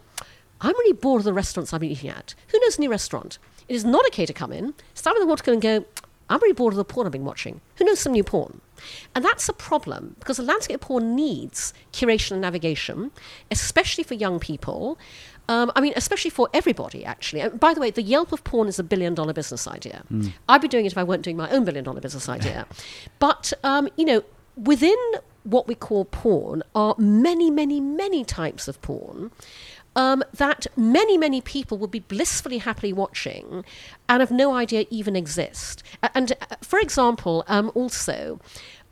I'm 0.61 0.73
really 0.73 0.93
bored 0.93 1.21
of 1.21 1.25
the 1.25 1.33
restaurants 1.33 1.73
I've 1.73 1.79
been 1.79 1.91
eating 1.91 2.09
at. 2.09 2.35
Who 2.49 2.59
knows 2.59 2.77
a 2.77 2.81
new 2.81 2.89
restaurant? 2.89 3.37
It 3.67 3.75
is 3.75 3.85
not 3.85 4.05
okay 4.07 4.25
to 4.25 4.33
come 4.33 4.51
in, 4.51 4.73
stand 4.93 5.15
by 5.15 5.19
the 5.21 5.27
water 5.27 5.43
cooler 5.43 5.53
and 5.53 5.61
go, 5.61 5.85
I'm 6.29 6.39
really 6.41 6.53
bored 6.53 6.73
of 6.73 6.77
the 6.77 6.85
porn 6.85 7.07
I've 7.07 7.13
been 7.13 7.25
watching. 7.25 7.59
Who 7.77 7.85
knows 7.85 7.99
some 7.99 8.11
new 8.11 8.23
porn? 8.23 8.61
And 9.15 9.25
that's 9.25 9.49
a 9.49 9.53
problem 9.53 10.15
because 10.19 10.37
the 10.37 10.43
landscape 10.43 10.75
of 10.75 10.81
porn 10.81 11.15
needs 11.15 11.73
curation 11.91 12.33
and 12.33 12.41
navigation, 12.41 13.11
especially 13.49 14.03
for 14.03 14.13
young 14.13 14.39
people. 14.39 14.97
Um, 15.49 15.71
I 15.75 15.81
mean, 15.81 15.93
especially 15.95 16.29
for 16.29 16.47
everybody, 16.53 17.03
actually. 17.03 17.41
And 17.41 17.59
by 17.59 17.73
the 17.73 17.81
way, 17.81 17.89
the 17.89 18.03
Yelp 18.03 18.31
of 18.31 18.43
porn 18.43 18.67
is 18.67 18.77
a 18.77 18.83
billion 18.83 19.15
dollar 19.15 19.33
business 19.33 19.67
idea. 19.67 20.03
I'd 20.47 20.61
be 20.61 20.67
doing 20.67 20.85
it 20.85 20.91
if 20.91 20.97
I 20.97 21.03
weren't 21.03 21.23
doing 21.23 21.37
my 21.37 21.49
own 21.49 21.65
billion 21.65 21.83
dollar 21.83 21.99
business 22.01 22.29
idea. 22.29 22.67
but, 23.19 23.51
um, 23.63 23.89
you 23.97 24.05
know, 24.05 24.23
within 24.55 24.95
what 25.43 25.67
we 25.67 25.73
call 25.73 26.05
porn 26.05 26.61
are 26.75 26.93
many, 26.99 27.49
many, 27.49 27.81
many 27.81 28.23
types 28.23 28.67
of 28.67 28.79
porn. 28.83 29.31
Um, 29.95 30.23
that 30.35 30.67
many, 30.77 31.17
many 31.17 31.41
people 31.41 31.79
would 31.79 31.89
be 31.89 31.99
blissfully 31.99 32.59
happily 32.59 32.93
watching 32.93 33.65
and 34.07 34.19
have 34.19 34.29
no 34.31 34.53
idea 34.53 34.85
even 34.91 35.15
exist. 35.15 35.81
And, 36.13 36.33
uh, 36.33 36.57
for 36.61 36.77
example, 36.77 37.43
um, 37.47 37.71
also, 37.73 38.39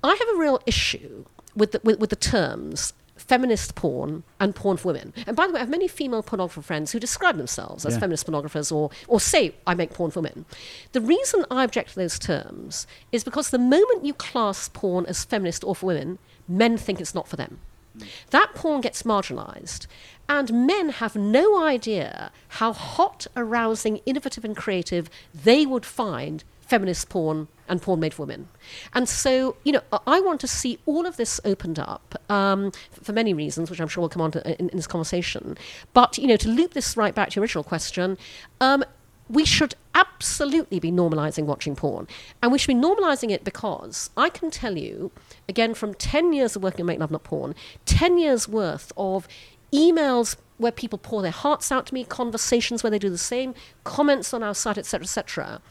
I 0.04 0.16
have 0.16 0.36
a 0.36 0.40
real 0.40 0.60
issue 0.66 1.26
with 1.56 1.74
the, 1.74 1.82
with, 1.84 2.00
with 2.00 2.10
the 2.10 2.16
terms 2.16 2.94
feminist 3.18 3.76
porn 3.76 4.24
and 4.40 4.56
porn 4.56 4.78
for 4.78 4.88
women. 4.94 5.14
And 5.26 5.36
by 5.36 5.48
the 5.48 5.54
way, 5.54 5.58
I 5.58 5.62
have 5.62 5.70
many 5.70 5.88
female 5.88 6.24
pornographer 6.24 6.64
friends 6.64 6.92
who 6.92 7.00
describe 7.00 7.38
themselves 7.38 7.86
as 7.86 7.94
Yeah. 7.96 8.00
feminist 8.02 8.28
pornographers 8.28 8.72
or, 8.72 8.90
or 9.08 9.20
say, 9.20 9.56
I 9.66 9.74
make 9.74 9.94
porn 9.94 10.12
for 10.12 10.22
women. 10.22 10.46
The 10.92 11.02
reason 11.02 11.46
I 11.52 11.64
object 11.64 11.90
to 11.90 11.96
those 11.96 12.18
terms 12.20 12.88
is 13.12 13.24
because 13.24 13.50
the 13.50 13.60
moment 13.60 14.06
you 14.06 14.14
class 14.14 14.70
porn 14.70 15.06
as 15.06 15.24
feminist 15.26 15.64
or 15.64 15.76
for 15.76 15.88
women, 15.88 16.20
men 16.48 16.78
think 16.78 17.02
it's 17.02 17.16
not 17.16 17.28
for 17.28 17.36
them. 17.36 17.60
Hmm. 17.98 18.06
That 18.30 18.54
porn 18.56 18.82
gets 18.82 19.04
marginalized, 19.04 19.88
and 20.30 20.68
men 20.68 20.90
have 20.90 21.16
no 21.16 21.64
idea 21.64 22.32
how 22.50 22.74
hot, 22.74 23.28
arousing, 23.36 23.98
innovative, 24.06 24.46
and 24.46 24.56
creative 24.56 25.10
they 25.34 25.66
would 25.66 25.86
find 25.86 26.44
feminist 26.68 27.10
porn 27.10 27.48
and 27.68 27.82
porn 27.82 28.00
made 28.00 28.14
for 28.14 28.24
women. 28.24 28.48
And 28.94 29.08
so, 29.10 29.58
you 29.64 29.72
know, 29.74 29.82
I- 30.06 30.22
want 30.22 30.42
to 30.42 30.48
see 30.48 30.78
all 30.86 31.06
of 31.06 31.16
this 31.16 31.40
opened 31.46 31.80
up 31.80 32.22
um, 32.30 32.72
for 32.92 33.14
many 33.14 33.34
reasons, 33.34 33.70
which 33.70 33.80
I'm 33.80 33.88
sure 33.88 34.02
we'll 34.02 34.10
come 34.10 34.22
on 34.22 34.32
to 34.32 34.60
in, 34.60 34.70
in 34.70 34.76
this 34.78 34.88
conversation. 34.88 35.58
But, 35.94 36.18
you 36.18 36.28
know, 36.28 36.36
to 36.38 36.50
loop 36.50 36.74
this 36.74 36.98
right 36.98 37.16
back 37.16 37.30
to 37.30 37.36
your 37.36 37.44
original 37.44 37.64
question, 37.64 38.18
um, 38.60 38.84
we 39.30 39.46
should 39.46 39.76
absolutely 39.96 40.80
be 40.80 40.92
normalizing 40.92 41.46
watching 41.46 41.76
porn. 41.76 42.08
And 42.42 42.52
we 42.52 42.58
should 42.58 42.68
be 42.68 42.76
normalizing 42.88 43.32
it 43.32 43.44
because 43.44 44.10
I 44.18 44.30
can 44.30 44.52
tell 44.52 44.78
you, 44.78 45.12
again, 45.48 45.74
from 45.74 45.94
10 45.94 46.34
years 46.34 46.56
of 46.56 46.64
working 46.64 46.82
on 46.82 46.88
Make 46.88 47.00
Love 47.00 47.12
Not 47.12 47.24
Porn, 47.24 47.56
10 47.86 48.18
years 48.18 48.48
worth 48.48 48.92
of 48.98 49.28
emails 49.72 50.36
where 50.58 50.72
people 50.72 50.98
pour 50.98 51.22
their 51.22 51.32
hearts 51.32 51.72
out 51.72 51.86
to 51.88 51.94
me, 51.94 52.04
conversations 52.04 52.84
where 52.84 52.90
they 52.92 53.00
do 53.00 53.10
the 53.10 53.18
same, 53.18 53.54
comments 53.84 54.34
on 54.34 54.44
our 54.44 54.56
site, 54.56 54.78
etc., 54.78 55.04
etc. 55.04 55.62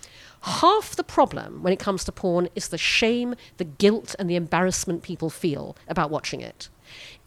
Half 0.42 0.96
the 0.96 1.04
problem 1.04 1.62
when 1.62 1.72
it 1.72 1.78
comes 1.78 2.04
to 2.04 2.12
porn 2.12 2.48
is 2.54 2.68
the 2.68 2.78
shame, 2.78 3.34
the 3.56 3.64
guilt, 3.64 4.14
and 4.18 4.30
the 4.30 4.36
embarrassment 4.36 5.02
people 5.02 5.30
feel 5.30 5.76
about 5.88 6.10
watching 6.10 6.40
it. 6.40 6.68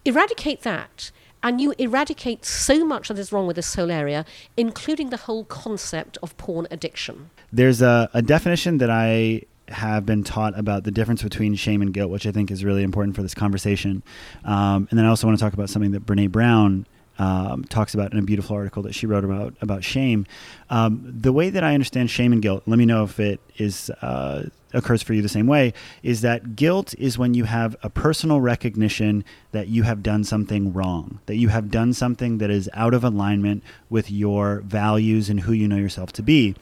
Eradicate 0.05 0.61
that, 0.61 1.11
and 1.43 1.59
you 1.59 1.73
eradicate 1.77 2.45
so 2.45 2.85
much 2.85 3.07
that 3.07 3.19
is 3.19 3.31
wrong 3.31 3.47
with 3.47 3.55
this 3.55 3.75
whole 3.75 3.91
area, 3.91 4.25
including 4.55 5.09
the 5.09 5.17
whole 5.17 5.43
concept 5.45 6.17
of 6.23 6.37
porn 6.37 6.67
addiction. 6.71 7.29
There's 7.51 7.81
a, 7.81 8.09
a 8.13 8.21
definition 8.21 8.77
that 8.77 8.89
I 8.89 9.43
have 9.69 10.05
been 10.05 10.23
taught 10.23 10.57
about 10.57 10.83
the 10.83 10.91
difference 10.91 11.21
between 11.21 11.55
shame 11.55 11.81
and 11.81 11.93
guilt, 11.93 12.09
which 12.09 12.25
I 12.25 12.31
think 12.31 12.51
is 12.51 12.63
really 12.63 12.83
important 12.83 13.15
for 13.15 13.21
this 13.21 13.35
conversation. 13.35 14.03
Um, 14.43 14.87
and 14.89 14.97
then 14.97 15.05
I 15.05 15.09
also 15.09 15.27
want 15.27 15.37
to 15.37 15.43
talk 15.43 15.53
about 15.53 15.69
something 15.69 15.91
that 15.91 16.05
Brene 16.05 16.31
Brown 16.31 16.87
um, 17.19 17.65
talks 17.65 17.93
about 17.93 18.11
in 18.13 18.17
a 18.17 18.23
beautiful 18.23 18.55
article 18.55 18.81
that 18.83 18.95
she 18.95 19.05
wrote 19.05 19.23
about 19.23 19.53
about 19.61 19.83
shame. 19.83 20.25
Um, 20.69 21.03
the 21.05 21.31
way 21.31 21.49
that 21.49 21.63
I 21.63 21.73
understand 21.73 22.09
shame 22.09 22.33
and 22.33 22.41
guilt, 22.41 22.63
let 22.65 22.79
me 22.79 22.85
know 22.85 23.03
if 23.03 23.19
it 23.19 23.39
is 23.57 23.89
uh, 24.01 24.49
occurs 24.73 25.03
for 25.03 25.13
you 25.13 25.21
the 25.21 25.29
same 25.29 25.47
way, 25.47 25.73
is 26.01 26.21
that 26.21 26.55
guilt 26.55 26.95
is 26.97 27.17
when 27.17 27.33
you 27.33 27.43
have 27.43 27.75
a 27.83 27.89
personal 27.89 28.39
recognition 28.39 29.25
that 29.51 29.67
you 29.67 29.83
have 29.83 30.01
done 30.01 30.23
something 30.23 30.73
wrong, 30.73 31.19
that 31.25 31.35
you 31.35 31.49
have 31.49 31.69
done 31.69 31.93
something 31.93 32.37
that 32.37 32.49
is 32.49 32.69
out 32.73 32.93
of 32.93 33.03
alignment 33.03 33.63
with 33.89 34.09
your 34.09 34.61
values 34.61 35.29
and 35.29 35.41
who 35.41 35.51
you 35.51 35.67
know 35.67 35.77
yourself 35.77 36.11
to 36.13 36.23
be. 36.23 36.55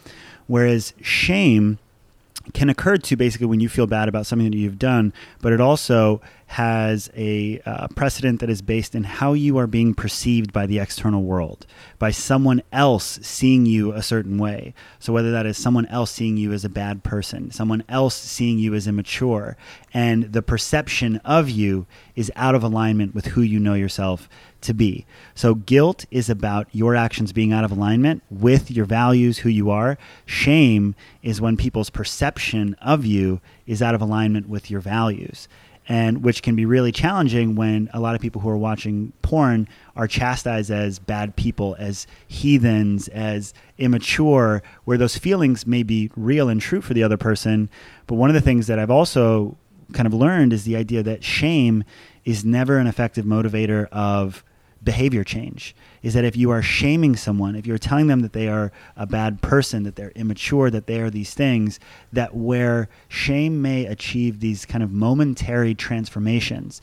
Whereas 0.48 0.93
shame 1.02 1.78
can 2.54 2.70
occur 2.70 2.98
to 2.98 3.15
basically 3.17 3.48
when 3.48 3.60
you 3.60 3.67
feel 3.67 3.88
bad 3.88 4.08
about 4.08 4.26
something 4.26 4.50
that 4.50 4.58
you've 4.58 4.80
done, 4.80 5.13
but 5.41 5.52
it 5.52 5.60
also 5.60 6.22
has 6.47 7.10
a 7.15 7.60
uh, 7.65 7.88
precedent 7.89 8.39
that 8.39 8.49
is 8.49 8.62
based 8.62 8.95
in 8.95 9.03
how 9.03 9.33
you 9.33 9.57
are 9.57 9.67
being 9.67 9.93
perceived 9.93 10.53
by 10.53 10.65
the 10.65 10.79
external 10.79 11.21
world, 11.21 11.67
by 11.99 12.10
someone 12.10 12.63
else 12.71 13.19
seeing 13.21 13.65
you 13.65 13.91
a 13.91 14.01
certain 14.01 14.38
way. 14.38 14.73
So, 14.97 15.12
whether 15.12 15.31
that 15.31 15.45
is 15.45 15.57
someone 15.57 15.86
else 15.88 16.10
seeing 16.10 16.38
you 16.38 16.53
as 16.53 16.63
a 16.63 16.69
bad 16.69 17.03
person, 17.03 17.51
someone 17.51 17.83
else 17.89 18.15
seeing 18.15 18.60
you 18.60 18.73
as 18.73 18.88
immature, 18.88 19.57
and 19.93 20.31
the 20.31 20.41
perception 20.41 21.17
of 21.17 21.49
you 21.49 21.86
is 22.15 22.31
out 22.38 22.55
of 22.55 22.63
alignment 22.63 23.13
with 23.13 23.27
who 23.27 23.41
you 23.41 23.60
know 23.60 23.73
yourself 23.73 24.29
to 24.62 24.73
be. 24.73 25.05
So, 25.36 25.53
guilt 25.53 26.05
is 26.12 26.29
about 26.29 26.67
your 26.71 26.95
actions 26.95 27.33
being 27.33 27.51
out 27.51 27.65
of 27.65 27.71
alignment 27.71 28.23
with 28.31 28.71
your 28.71 28.86
values, 28.86 29.39
who 29.39 29.49
you 29.49 29.69
are. 29.69 29.97
Shame 30.25 30.95
is 31.21 31.41
when 31.41 31.57
people's 31.57 31.89
perception 31.89 32.75
of 32.81 33.05
you 33.05 33.41
is 33.65 33.81
out 33.81 33.95
of 33.95 34.01
alignment 34.01 34.47
with 34.47 34.71
your 34.71 34.79
values. 34.79 35.49
And 35.89 36.23
which 36.23 36.43
can 36.43 36.56
be 36.56 36.65
really 36.65 36.91
challenging 36.91 37.56
when 37.56 37.89
a 37.93 38.00
lot 38.00 38.13
of 38.13 38.19
people 38.19 38.41
who 38.41 38.50
are 38.50 38.58
watching 38.58 39.13
porn 39.21 39.69
are 39.95 40.08
chastised 40.08 40.69
as 40.69 41.00
bad 41.00 41.36
people, 41.38 41.78
as 41.80 42.08
heathens, 42.28 43.08
as 43.08 43.54
immature, 43.78 44.62
where 44.84 44.97
those 44.97 45.17
feelings 45.17 45.65
may 45.65 45.84
be 45.84 46.12
real 46.17 46.50
and 46.50 46.60
true 46.60 46.82
for 46.82 46.93
the 46.93 47.04
other 47.04 47.15
person. 47.15 47.69
But 48.06 48.15
one 48.15 48.30
of 48.30 48.34
the 48.34 48.41
things 48.41 48.67
that 48.67 48.80
I've 48.80 48.91
also 48.91 49.56
kind 49.93 50.08
of 50.08 50.13
learned 50.13 50.52
is 50.52 50.65
the 50.65 50.76
idea 50.76 51.04
that 51.04 51.23
shame 51.23 51.86
is 52.26 52.43
never 52.43 52.78
an 52.78 52.88
effective 52.88 53.26
motivator 53.26 53.88
of 53.89 54.43
behavior 54.88 55.26
change 55.26 55.76
is 56.02 56.13
that 56.13 56.23
if 56.23 56.38
you 56.38 56.50
are 56.50 56.62
shaming 56.62 57.13
someone 57.13 57.58
if 57.58 57.67
you're 57.67 57.78
telling 57.78 58.08
them 58.08 58.21
that 58.21 58.32
they 58.32 58.47
are 58.47 58.71
a 58.95 59.06
bad 59.06 59.41
person 59.41 59.84
that 59.84 59.97
they're 59.97 60.13
immature 60.15 60.69
that 60.69 60.88
they 60.88 61.02
are 61.02 61.10
these 61.10 61.34
things 61.34 61.78
that 62.13 62.34
where 62.34 62.88
shame 63.10 63.62
may 63.62 63.86
achieve 63.86 64.39
these 64.39 64.65
kind 64.65 64.82
of 64.82 64.89
momentary 64.89 65.76
transformations 65.76 66.82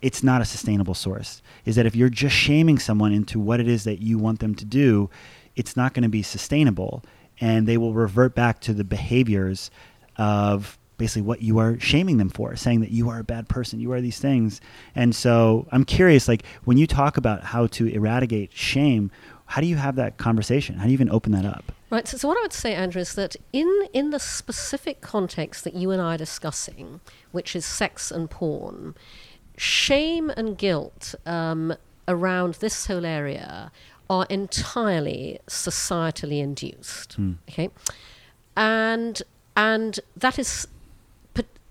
it's 0.00 0.22
not 0.22 0.42
a 0.42 0.44
sustainable 0.44 0.92
source. 0.92 1.40
Is 1.64 1.76
that 1.76 1.86
if 1.86 1.96
you're 1.96 2.10
just 2.10 2.36
shaming 2.36 2.78
someone 2.78 3.10
into 3.10 3.40
what 3.40 3.58
it 3.58 3.66
is 3.66 3.84
that 3.84 4.02
you 4.02 4.16
want 4.18 4.38
them 4.38 4.54
to 4.54 4.64
do 4.64 5.10
it's 5.56 5.76
not 5.76 5.92
going 5.92 6.04
to 6.04 6.08
be 6.08 6.22
sustainable 6.22 7.02
and 7.40 7.66
they 7.66 7.78
will 7.78 7.94
revert 7.94 8.36
back 8.36 8.60
to 8.60 8.72
the 8.72 8.84
behaviors 8.84 9.72
of 10.18 10.78
basically 10.96 11.22
what 11.22 11.42
you 11.42 11.58
are 11.58 11.78
shaming 11.78 12.16
them 12.18 12.28
for 12.28 12.54
saying 12.56 12.80
that 12.80 12.90
you 12.90 13.08
are 13.08 13.18
a 13.18 13.24
bad 13.24 13.48
person 13.48 13.80
you 13.80 13.92
are 13.92 14.00
these 14.00 14.18
things 14.18 14.60
and 14.94 15.14
so 15.14 15.66
i'm 15.72 15.84
curious 15.84 16.28
like 16.28 16.44
when 16.64 16.76
you 16.76 16.86
talk 16.86 17.16
about 17.16 17.42
how 17.42 17.66
to 17.66 17.86
eradicate 17.88 18.52
shame 18.52 19.10
how 19.46 19.60
do 19.60 19.66
you 19.66 19.76
have 19.76 19.96
that 19.96 20.16
conversation 20.16 20.76
how 20.76 20.84
do 20.84 20.90
you 20.90 20.94
even 20.94 21.10
open 21.10 21.32
that 21.32 21.44
up 21.44 21.72
Right. 21.94 22.08
So, 22.08 22.16
so 22.16 22.26
what 22.26 22.36
I 22.36 22.40
would 22.42 22.52
say, 22.52 22.74
Andrew, 22.74 23.00
is 23.00 23.14
that 23.14 23.36
in 23.52 23.70
in 23.92 24.10
the 24.10 24.18
specific 24.18 25.00
context 25.00 25.62
that 25.62 25.74
you 25.74 25.92
and 25.92 26.02
I 26.02 26.16
are 26.16 26.18
discussing, 26.18 27.00
which 27.30 27.54
is 27.54 27.64
sex 27.64 28.10
and 28.10 28.28
porn, 28.28 28.96
shame 29.56 30.28
and 30.30 30.58
guilt 30.58 31.14
um, 31.24 31.76
around 32.08 32.54
this 32.54 32.86
whole 32.86 33.06
area 33.06 33.70
are 34.10 34.26
entirely 34.28 35.38
societally 35.46 36.40
induced. 36.40 37.16
Okay, 37.48 37.70
and 38.56 39.22
and 39.56 40.00
that 40.16 40.36
is 40.36 40.66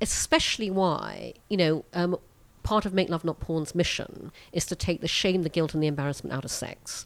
especially 0.02 0.70
why 0.70 1.34
you 1.50 1.58
know 1.58 1.86
um, 1.94 2.18
part 2.64 2.86
of 2.86 2.94
Make 2.94 3.10
Love 3.10 3.24
Not 3.26 3.40
Porn's 3.40 3.76
mission 3.76 4.32
is 4.52 4.66
to 4.68 4.76
take 4.76 5.02
the 5.02 5.08
shame, 5.08 5.44
the 5.44 5.50
guilt, 5.50 5.74
and 5.74 5.84
the 5.84 5.88
embarrassment 5.88 6.34
out 6.34 6.46
of 6.46 6.52
sex. 6.52 7.06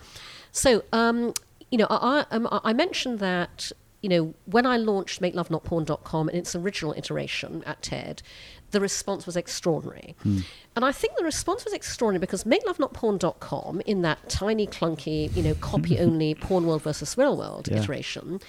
So, 0.52 0.84
um, 0.94 1.34
you 1.72 1.80
know, 1.80 1.88
I, 1.90 2.26
I, 2.30 2.36
um, 2.36 2.48
I 2.52 2.74
mentioned 2.74 3.18
that, 3.20 3.72
you 4.02 4.10
know, 4.10 4.34
when 4.46 4.68
I 4.68 4.78
launched 4.78 5.20
MakeLoveNotPorn.com 5.20 6.30
in 6.30 6.36
its 6.36 6.56
original 6.56 6.94
iteration 6.96 7.64
at 7.66 7.82
TED, 7.82 8.22
the 8.70 8.80
response 8.80 9.26
was 9.26 9.36
extraordinary. 9.36 10.16
And 10.24 10.86
I 10.86 10.92
think 10.92 11.18
the 11.18 11.24
response 11.24 11.66
was 11.66 11.74
extraordinary 11.74 12.20
because 12.20 12.44
MakeLoveNotPorn.com, 12.44 13.82
in 13.88 14.02
that 14.04 14.30
tiny, 14.30 14.68
clunky, 14.68 15.36
you 15.36 15.42
know, 15.44 15.56
copy 15.56 16.00
only 16.00 16.36
porn 16.40 16.66
world 16.68 16.84
versus 16.84 17.18
real 17.18 17.36
world 17.38 17.68
Yeah. 17.68 17.78
iteration, 17.82 18.40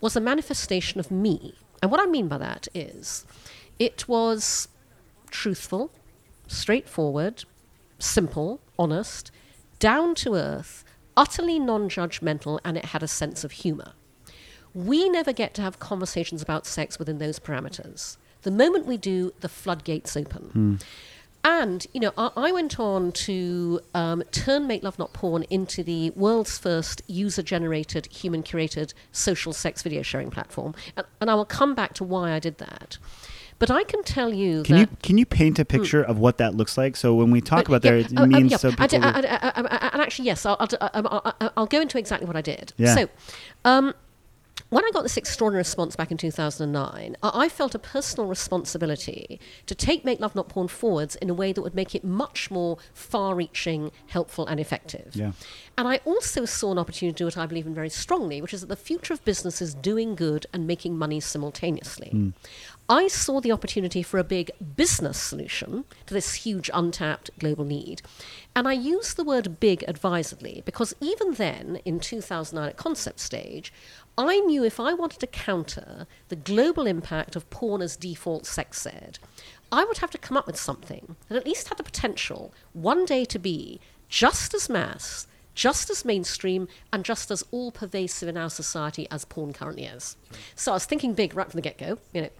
was 0.00 0.16
a 0.16 0.20
manifestation 0.20 0.98
of 1.00 1.10
me. 1.10 1.54
And 1.82 1.90
what 1.90 2.00
I 2.00 2.06
mean 2.06 2.26
by 2.28 2.38
that 2.38 2.68
is 2.74 3.24
it 3.78 4.08
was 4.08 4.68
truthful, 5.30 5.90
straightforward, 6.46 7.44
simple, 7.98 8.60
honest, 8.78 9.30
down 9.78 10.14
to 10.16 10.34
earth, 10.34 10.84
utterly 11.16 11.58
non 11.58 11.88
judgmental, 11.88 12.60
and 12.64 12.76
it 12.76 12.86
had 12.86 13.02
a 13.02 13.08
sense 13.08 13.44
of 13.44 13.52
humor. 13.52 13.92
We 14.74 15.08
never 15.08 15.32
get 15.32 15.54
to 15.54 15.62
have 15.62 15.78
conversations 15.78 16.42
about 16.42 16.66
sex 16.66 16.98
within 16.98 17.18
those 17.18 17.38
parameters. 17.38 18.16
The 18.42 18.50
moment 18.50 18.86
we 18.86 18.96
do, 18.96 19.32
the 19.40 19.48
floodgates 19.48 20.16
open. 20.16 20.78
And, 21.42 21.86
you 21.94 22.00
know, 22.00 22.12
I, 22.18 22.30
I 22.36 22.52
went 22.52 22.80
on 22.80 23.12
to 23.12 23.80
um, 23.94 24.22
turn 24.32 24.66
Make 24.66 24.82
Love 24.82 24.98
Not 24.98 25.12
Porn 25.12 25.44
into 25.44 25.84
the 25.84 26.10
world's 26.10 26.58
first 26.58 27.02
user 27.06 27.42
generated, 27.42 28.06
human 28.06 28.42
curated 28.42 28.92
social 29.12 29.52
sex 29.52 29.82
video 29.82 30.02
sharing 30.02 30.30
platform. 30.30 30.74
And, 30.96 31.06
and 31.20 31.30
I 31.30 31.34
will 31.34 31.44
come 31.44 31.74
back 31.74 31.94
to 31.94 32.04
why 32.04 32.32
I 32.32 32.40
did 32.40 32.58
that. 32.58 32.98
But 33.58 33.70
I 33.70 33.84
can 33.84 34.02
tell 34.02 34.32
you 34.32 34.62
can 34.62 34.76
that. 34.76 34.80
you 34.90 34.96
can 35.02 35.18
you 35.18 35.26
paint 35.26 35.58
a 35.58 35.62
hmm. 35.62 35.68
picture 35.68 36.02
of 36.02 36.18
what 36.18 36.38
that 36.38 36.54
looks 36.54 36.76
like 36.76 36.96
so 36.96 37.14
when 37.14 37.30
we 37.30 37.40
talk 37.40 37.64
But, 37.64 37.68
about 37.68 37.82
there 37.82 37.98
yeah, 37.98 38.04
it 38.06 38.12
oh, 38.16 38.22
oh, 38.22 38.26
means 38.26 38.50
yeah. 38.50 38.56
so 38.58 38.68
I 38.78 38.86
people 38.86 39.04
I- 39.04 39.20
I- 39.20 39.52
I- 39.56 39.90
and 39.96 40.02
actually, 40.02 40.26
yes, 40.26 40.44
I'll, 40.44 40.58
um, 40.60 40.68
I'll, 40.80 40.90
I'll, 40.94 41.36
I'll, 41.40 41.52
I'll 41.56 41.66
go 41.66 41.80
into 41.80 41.96
exactly 41.98 42.26
what 42.26 42.36
I 42.36 42.42
did. 42.42 42.74
Yeah. 42.76 42.94
So, 42.94 43.08
um, 43.64 43.94
when 44.68 44.84
I 44.84 44.90
got 44.92 45.02
this 45.02 45.16
extraordinary 45.16 45.60
response 45.60 45.96
back 45.96 46.10
in 46.10 46.16
2009, 46.16 47.16
I 47.22 47.30
I 47.46 47.48
felt 47.48 47.74
a 47.74 47.78
personal 47.78 48.28
responsibility 48.28 49.38
to 49.66 49.74
take 49.74 50.04
Make 50.04 50.18
Love 50.18 50.34
Not 50.34 50.48
Porn 50.48 50.68
forwards 50.68 51.14
in 51.16 51.30
a 51.30 51.34
way 51.34 51.52
that 51.52 51.62
would 51.62 51.74
make 51.74 51.94
it 51.94 52.02
much 52.02 52.50
more 52.50 52.78
far 52.92 53.34
reaching, 53.34 53.92
helpful, 54.08 54.46
and 54.46 54.58
effective. 54.58 55.14
Yeah. 55.14 55.32
And 55.78 55.86
I 55.86 56.00
also 56.04 56.44
saw 56.44 56.72
an 56.72 56.78
opportunity 56.78 57.12
to 57.12 57.18
do 57.18 57.24
what 57.26 57.36
I 57.36 57.46
believe 57.46 57.66
in 57.66 57.74
very 57.74 57.90
strongly, 57.90 58.42
which 58.42 58.52
is 58.52 58.62
that 58.62 58.66
the 58.66 58.76
future 58.76 59.14
of 59.14 59.24
business 59.24 59.62
is 59.62 59.74
doing 59.74 60.14
good 60.14 60.46
and 60.52 60.66
making 60.66 60.98
money 60.98 61.20
simultaneously. 61.20 62.08
Hmm. 62.08 62.30
I 62.88 63.08
saw 63.08 63.40
the 63.40 63.50
opportunity 63.50 64.02
for 64.04 64.18
a 64.18 64.24
big 64.24 64.52
business 64.76 65.18
solution 65.18 65.84
to 66.06 66.14
this 66.14 66.34
huge 66.34 66.70
untapped 66.72 67.36
global 67.36 67.64
need. 67.64 68.00
And 68.54 68.68
I 68.68 68.74
use 68.74 69.12
the 69.14 69.24
word 69.24 69.58
big 69.58 69.84
advisedly 69.88 70.62
because 70.64 70.94
even 71.00 71.34
then, 71.34 71.80
in 71.84 71.98
2009 71.98 72.68
at 72.68 72.76
concept 72.76 73.18
stage, 73.18 73.72
I 74.16 74.38
knew 74.38 74.62
if 74.62 74.78
I 74.78 74.94
wanted 74.94 75.18
to 75.20 75.26
counter 75.26 76.06
the 76.28 76.36
global 76.36 76.86
impact 76.86 77.34
of 77.34 77.50
porn 77.50 77.82
as 77.82 77.96
default 77.96 78.46
sex 78.46 78.86
ed, 78.86 79.18
I 79.72 79.84
would 79.84 79.98
have 79.98 80.12
to 80.12 80.18
come 80.18 80.36
up 80.36 80.46
with 80.46 80.58
something 80.58 81.16
that 81.28 81.36
at 81.36 81.46
least 81.46 81.68
had 81.68 81.78
the 81.78 81.82
potential 81.82 82.54
one 82.72 83.04
day 83.04 83.24
to 83.24 83.38
be 83.40 83.80
just 84.08 84.54
as 84.54 84.68
mass, 84.68 85.26
just 85.56 85.90
as 85.90 86.04
mainstream, 86.04 86.68
and 86.92 87.04
just 87.04 87.32
as 87.32 87.42
all 87.50 87.72
pervasive 87.72 88.28
in 88.28 88.36
our 88.36 88.50
society 88.50 89.08
as 89.10 89.24
porn 89.24 89.52
currently 89.52 89.86
is. 89.86 90.16
So 90.54 90.70
I 90.70 90.74
was 90.74 90.84
thinking 90.84 91.14
big 91.14 91.34
right 91.34 91.50
from 91.50 91.58
the 91.58 91.62
get 91.62 91.78
go, 91.78 91.98
you 92.12 92.22
know. 92.22 92.30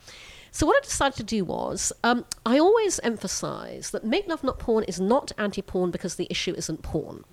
So 0.57 0.65
what 0.65 0.79
I 0.79 0.81
decided 0.81 1.17
to 1.19 1.23
do 1.23 1.45
was, 1.45 1.93
um, 2.03 2.25
I 2.47 2.59
always 2.59 2.99
emphasise 3.01 3.91
that 3.91 4.07
Make 4.07 4.27
Love 4.27 4.43
Not 4.43 4.59
Porn 4.59 4.85
is 4.85 4.99
not 4.99 5.31
anti-porn 5.37 5.91
because 5.91 6.15
the 6.15 6.27
issue 6.31 6.55
isn't 6.57 6.81
porn. 6.81 7.25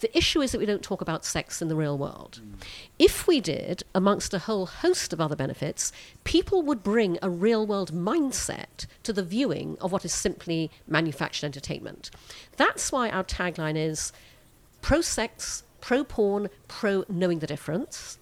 The 0.00 0.16
issue 0.16 0.40
is 0.40 0.52
that 0.52 0.60
we 0.60 0.64
don't 0.64 0.82
talk 0.82 1.02
about 1.02 1.26
sex 1.26 1.60
in 1.60 1.68
the 1.68 1.76
real 1.76 1.98
world. 1.98 2.40
If 2.98 3.26
we 3.26 3.38
did, 3.38 3.82
amongst 3.94 4.32
a 4.32 4.38
whole 4.38 4.64
host 4.64 5.12
of 5.12 5.20
other 5.20 5.36
benefits, 5.36 5.92
people 6.24 6.62
would 6.62 6.82
bring 6.82 7.18
a 7.20 7.28
real-world 7.28 7.92
mindset 7.92 8.86
to 9.02 9.12
the 9.12 9.22
viewing 9.22 9.76
of 9.82 9.92
what 9.92 10.06
is 10.06 10.14
simply 10.14 10.70
manufactured 10.88 11.44
entertainment. 11.44 12.10
That's 12.56 12.90
why 12.90 13.10
our 13.10 13.24
tagline 13.24 13.76
is 13.76 14.10
pro-sex, 14.80 15.64
pro-porn, 15.82 16.48
pro-knowing 16.66 17.40
the 17.40 17.46
difference. 17.46 18.16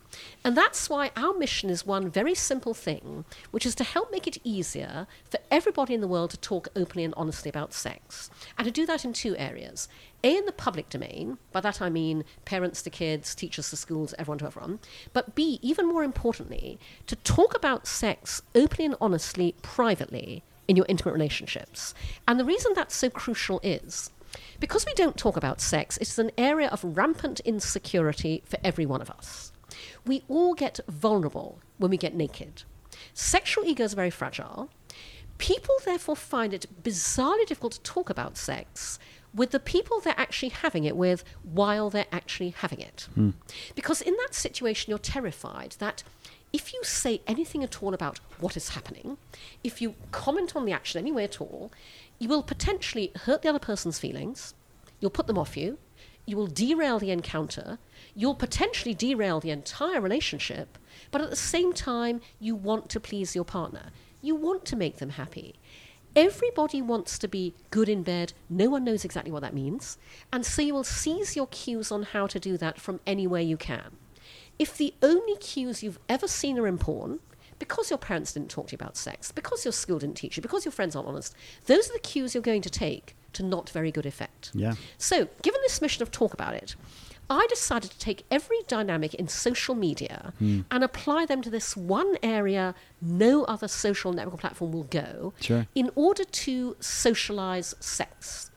And 0.45 0.57
that's 0.57 0.89
why 0.89 1.11
our 1.17 1.35
mission 1.35 1.71
is 1.71 1.87
one 1.87 2.11
very 2.11 2.35
simple 2.35 2.75
thing, 2.75 3.25
which 3.51 3.67
is 3.67 3.75
to 3.77 3.85
help 3.85 4.11
make 4.11 4.27
it 4.27 4.39
easier 4.45 5.07
for 5.29 5.39
everybody 5.51 5.95
in 5.95 6.01
the 6.01 6.09
world 6.09 6.31
to 6.31 6.37
talk 6.39 6.69
openly 6.75 7.05
and 7.05 7.15
honestly 7.17 7.49
about 7.49 7.73
sex. 7.73 8.31
And 8.57 8.65
to 8.65 8.71
do 8.71 8.87
that 8.87 9.05
in 9.05 9.13
two 9.13 9.37
areas. 9.37 9.89
A, 10.25 10.37
in 10.37 10.47
the 10.47 10.53
public 10.53 10.89
domain, 10.89 11.39
by 11.53 11.61
that 11.61 11.81
I 11.81 11.91
mean 11.91 12.25
parents 12.45 12.83
to 12.83 12.91
kids, 12.91 13.35
teachers 13.35 13.71
to 13.71 13.77
schools, 13.77 14.15
everyone 14.19 14.39
to 14.39 14.47
everyone. 14.47 14.81
But 15.13 15.35
B, 15.35 15.61
even 15.63 15.87
more 15.87 16.03
importantly, 16.03 16.79
to 17.07 17.17
talk 17.17 17.55
about 17.55 17.87
sex 17.87 18.43
openly 18.55 18.87
and 18.87 18.97
honestly, 19.01 19.55
privately, 19.63 20.43
in 20.67 20.77
your 20.77 20.87
intimate 20.89 21.13
relationships. 21.13 21.95
And 22.27 22.39
the 22.39 22.45
reason 22.45 22.73
that's 22.75 22.95
so 22.95 23.09
crucial 23.11 23.61
is 23.63 24.11
because 24.61 24.85
we 24.85 24.95
don't 24.95 25.17
talk 25.17 25.37
about 25.37 25.61
sex, 25.61 25.97
it's 25.99 26.19
an 26.19 26.31
area 26.37 26.69
of 26.69 26.85
rampant 26.97 27.41
insecurity 27.41 28.43
for 28.45 28.59
every 28.63 28.87
one 28.87 29.01
of 29.01 29.11
us. 29.11 29.53
We 30.07 30.23
all 30.29 30.55
get 30.55 30.81
vulnerable 30.89 31.61
when 31.79 31.91
we 31.91 31.97
get 31.97 32.15
naked. 32.15 32.63
Sexual 33.15 33.65
ego 33.65 33.85
is 33.85 33.95
very 33.95 34.11
fragile. 34.11 34.71
People 35.39 35.75
therefore 35.85 36.17
find 36.17 36.53
it 36.53 36.67
bizarrely 36.83 37.47
difficult 37.47 37.75
to 37.75 37.81
talk 37.83 38.11
about 38.11 38.37
sex 38.37 38.99
with 39.35 39.51
the 39.51 39.61
people 39.61 40.01
they're 40.01 40.15
actually 40.17 40.49
having 40.49 40.85
it 40.85 40.97
with 40.97 41.23
while 41.43 41.91
they're 41.91 42.07
actually 42.11 42.51
having 42.51 42.81
it. 42.81 43.09
Hmm. 43.15 43.31
Because 43.75 44.01
in 44.01 44.15
that 44.17 44.35
situation, 44.35 44.91
you're 44.91 44.99
terrified 44.99 45.77
that 45.79 46.03
if 46.53 46.73
you 46.73 46.83
say 46.83 47.21
anything 47.27 47.63
at 47.63 47.83
all 47.83 47.93
about 47.93 48.21
what 48.41 48.57
is 48.57 48.71
happening, 48.71 49.19
if 49.63 49.83
you 49.83 49.95
comment 50.13 50.57
on 50.57 50.65
the 50.65 50.73
action 50.73 50.99
anyway 50.99 51.25
at 51.25 51.41
all, 51.41 51.71
you 52.19 52.29
will 52.29 52.43
potentially 52.43 53.13
hurt 53.25 53.43
the 53.43 53.49
other 53.49 53.59
person's 53.59 53.99
feelings, 53.99 54.55
you'll 54.99 55.11
put 55.11 55.27
them 55.27 55.39
off 55.39 55.57
you, 55.57 55.79
you 56.25 56.37
will 56.37 56.47
derail 56.47 56.99
the 56.99 57.11
encounter, 57.11 57.79
you'll 58.19 58.35
potentially 58.35 58.95
derail 58.95 59.39
the 59.39 59.53
entire 59.53 60.01
relationship, 60.01 60.77
but 61.13 61.21
at 61.21 61.31
the 61.31 61.37
same 61.37 61.73
time, 61.73 62.21
you 62.41 62.53
want 62.53 62.89
to 62.89 62.99
please 62.99 63.37
your 63.37 63.45
partner. 63.45 63.93
You 64.21 64.35
want 64.35 64.65
to 64.65 64.77
make 64.77 64.97
them 64.97 65.11
happy. 65.11 65.55
Everybody 66.17 66.83
wants 66.83 67.17
to 67.21 67.29
be 67.29 67.55
good 67.71 67.89
in 67.89 68.03
bed. 68.03 68.33
No 68.51 68.71
one 68.71 68.83
knows 68.83 69.05
exactly 69.05 69.31
what 69.31 69.43
that 69.43 69.55
means. 69.55 69.99
And 70.33 70.45
so 70.45 70.63
you 70.63 70.75
will 70.75 70.83
seize 70.83 71.37
your 71.37 71.47
cues 71.47 71.93
on 71.93 72.03
how 72.03 72.27
to 72.27 72.41
do 72.41 72.57
that 72.57 72.81
from 72.81 72.99
anywhere 73.07 73.41
you 73.41 73.57
can. 73.57 73.97
If 74.59 74.77
the 74.77 74.95
only 75.01 75.37
cues 75.37 75.85
you've 75.85 76.01
ever 76.09 76.27
seen 76.27 76.59
are 76.59 76.67
in 76.67 76.79
porn, 76.79 77.21
because 77.61 77.89
your 77.89 77.99
parents 77.99 78.33
didn't 78.33 78.51
talk 78.51 78.67
to 78.69 78.73
you 78.73 78.79
about 78.79 78.97
sex, 78.97 79.31
because 79.31 79.65
your 79.65 79.71
school 79.71 80.01
didn't 80.01 80.17
teach 80.17 80.37
you, 80.37 80.43
because 80.43 80.65
your 80.65 80.73
friends 80.73 80.97
aren't 80.97 81.09
honest, 81.09 81.37
those 81.67 81.89
are 81.89 81.93
the 81.93 82.01
cues 82.01 82.35
you're 82.35 82.43
going 82.43 82.63
to 82.63 82.71
take 82.71 83.15
to 83.35 83.45
not 83.45 83.71
very 83.71 83.93
good 83.93 84.07
effect. 84.07 84.51
Yeah. 84.55 84.75
So, 84.97 85.29
given 85.43 85.61
this 85.63 85.81
mission 85.81 86.03
of 86.03 86.11
talk 86.11 86.35
about 86.35 86.55
it, 86.55 86.75
I 87.31 87.47
decided 87.49 87.91
to 87.91 87.99
take 87.99 88.25
every 88.31 88.59
dynamic 88.69 89.15
in 89.15 89.29
social 89.29 89.75
media 89.75 90.33
Hmm. 90.39 90.61
and 90.71 90.83
apply 90.83 91.27
them 91.27 91.43
to 91.43 91.51
this 91.51 91.77
one 91.77 92.17
area 92.23 92.75
no 93.03 93.45
other 93.45 93.69
social 93.69 94.13
network 94.13 94.41
platform 94.41 94.73
will 94.73 94.85
go 94.85 95.33
Sure. 95.41 95.67
in 95.75 95.91
order 95.95 96.25
to 96.25 96.77
socialize 96.81 97.75
sex 97.81 98.51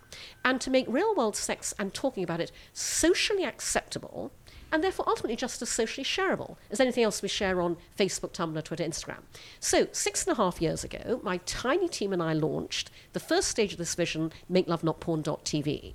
and 0.44 0.60
to 0.62 0.70
make 0.70 0.86
real 0.88 1.14
world 1.16 1.36
sex 1.36 1.74
and 1.78 1.94
talking 1.94 2.24
about 2.24 2.40
it 2.40 2.52
socially 2.74 3.44
acceptable 3.44 4.32
and 4.74 4.82
therefore 4.82 5.08
ultimately 5.08 5.36
just 5.36 5.62
as 5.62 5.70
socially 5.70 6.06
shareable 6.06 6.56
as 6.72 6.80
anything 6.80 7.04
else 7.04 7.22
we 7.22 7.28
share 7.28 7.60
on 7.60 7.76
Facebook, 7.98 8.32
Tumblr, 8.32 8.64
Twitter, 8.64 8.86
Instagram. 8.86 9.18
So, 9.60 9.90
six 9.92 10.26
and 10.26 10.32
a 10.32 10.38
half 10.38 10.62
years 10.62 10.86
ago, 10.86 11.20
my 11.24 11.38
tiny 11.46 11.90
team 11.90 12.14
and 12.14 12.24
I 12.24 12.32
launched 12.32 12.90
the 13.12 13.20
first 13.20 13.50
stage 13.50 13.74
of 13.74 13.78
this 13.80 13.96
vision, 13.96 14.32
MakeLoveNotPorn.tv, 14.50 15.94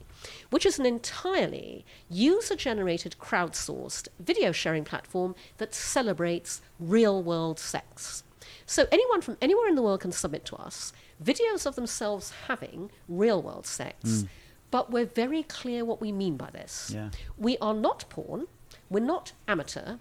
which 0.50 0.66
is 0.66 0.78
an 0.78 0.86
entirely 0.86 1.84
user 2.08 2.56
generated, 2.56 3.16
crowdsourced 3.20 4.08
video 4.18 4.52
sharing 4.52 4.84
platform 4.84 5.34
that 5.58 5.74
celebrates 5.74 6.60
real 6.78 7.22
world 7.22 7.58
sex. 7.58 8.22
So, 8.64 8.86
anyone 8.90 9.20
from 9.20 9.36
anywhere 9.40 9.68
in 9.68 9.74
the 9.74 9.82
world 9.82 10.00
can 10.00 10.12
submit 10.12 10.44
to 10.46 10.56
us 10.56 10.92
videos 11.22 11.66
of 11.66 11.76
themselves 11.76 12.32
having 12.48 12.90
real 13.08 13.40
world 13.42 13.66
sex. 13.66 14.20
Hmm. 14.20 14.26
But 14.70 14.90
we're 14.90 15.06
very 15.06 15.42
clear 15.44 15.84
what 15.84 16.00
we 16.00 16.12
mean 16.12 16.36
by 16.36 16.50
this. 16.50 16.90
Yeah. 16.92 17.10
We 17.38 17.56
are 17.58 17.74
not 17.74 18.04
porn. 18.10 18.46
We're 18.90 19.00
not 19.00 19.32
amateur. 19.48 19.96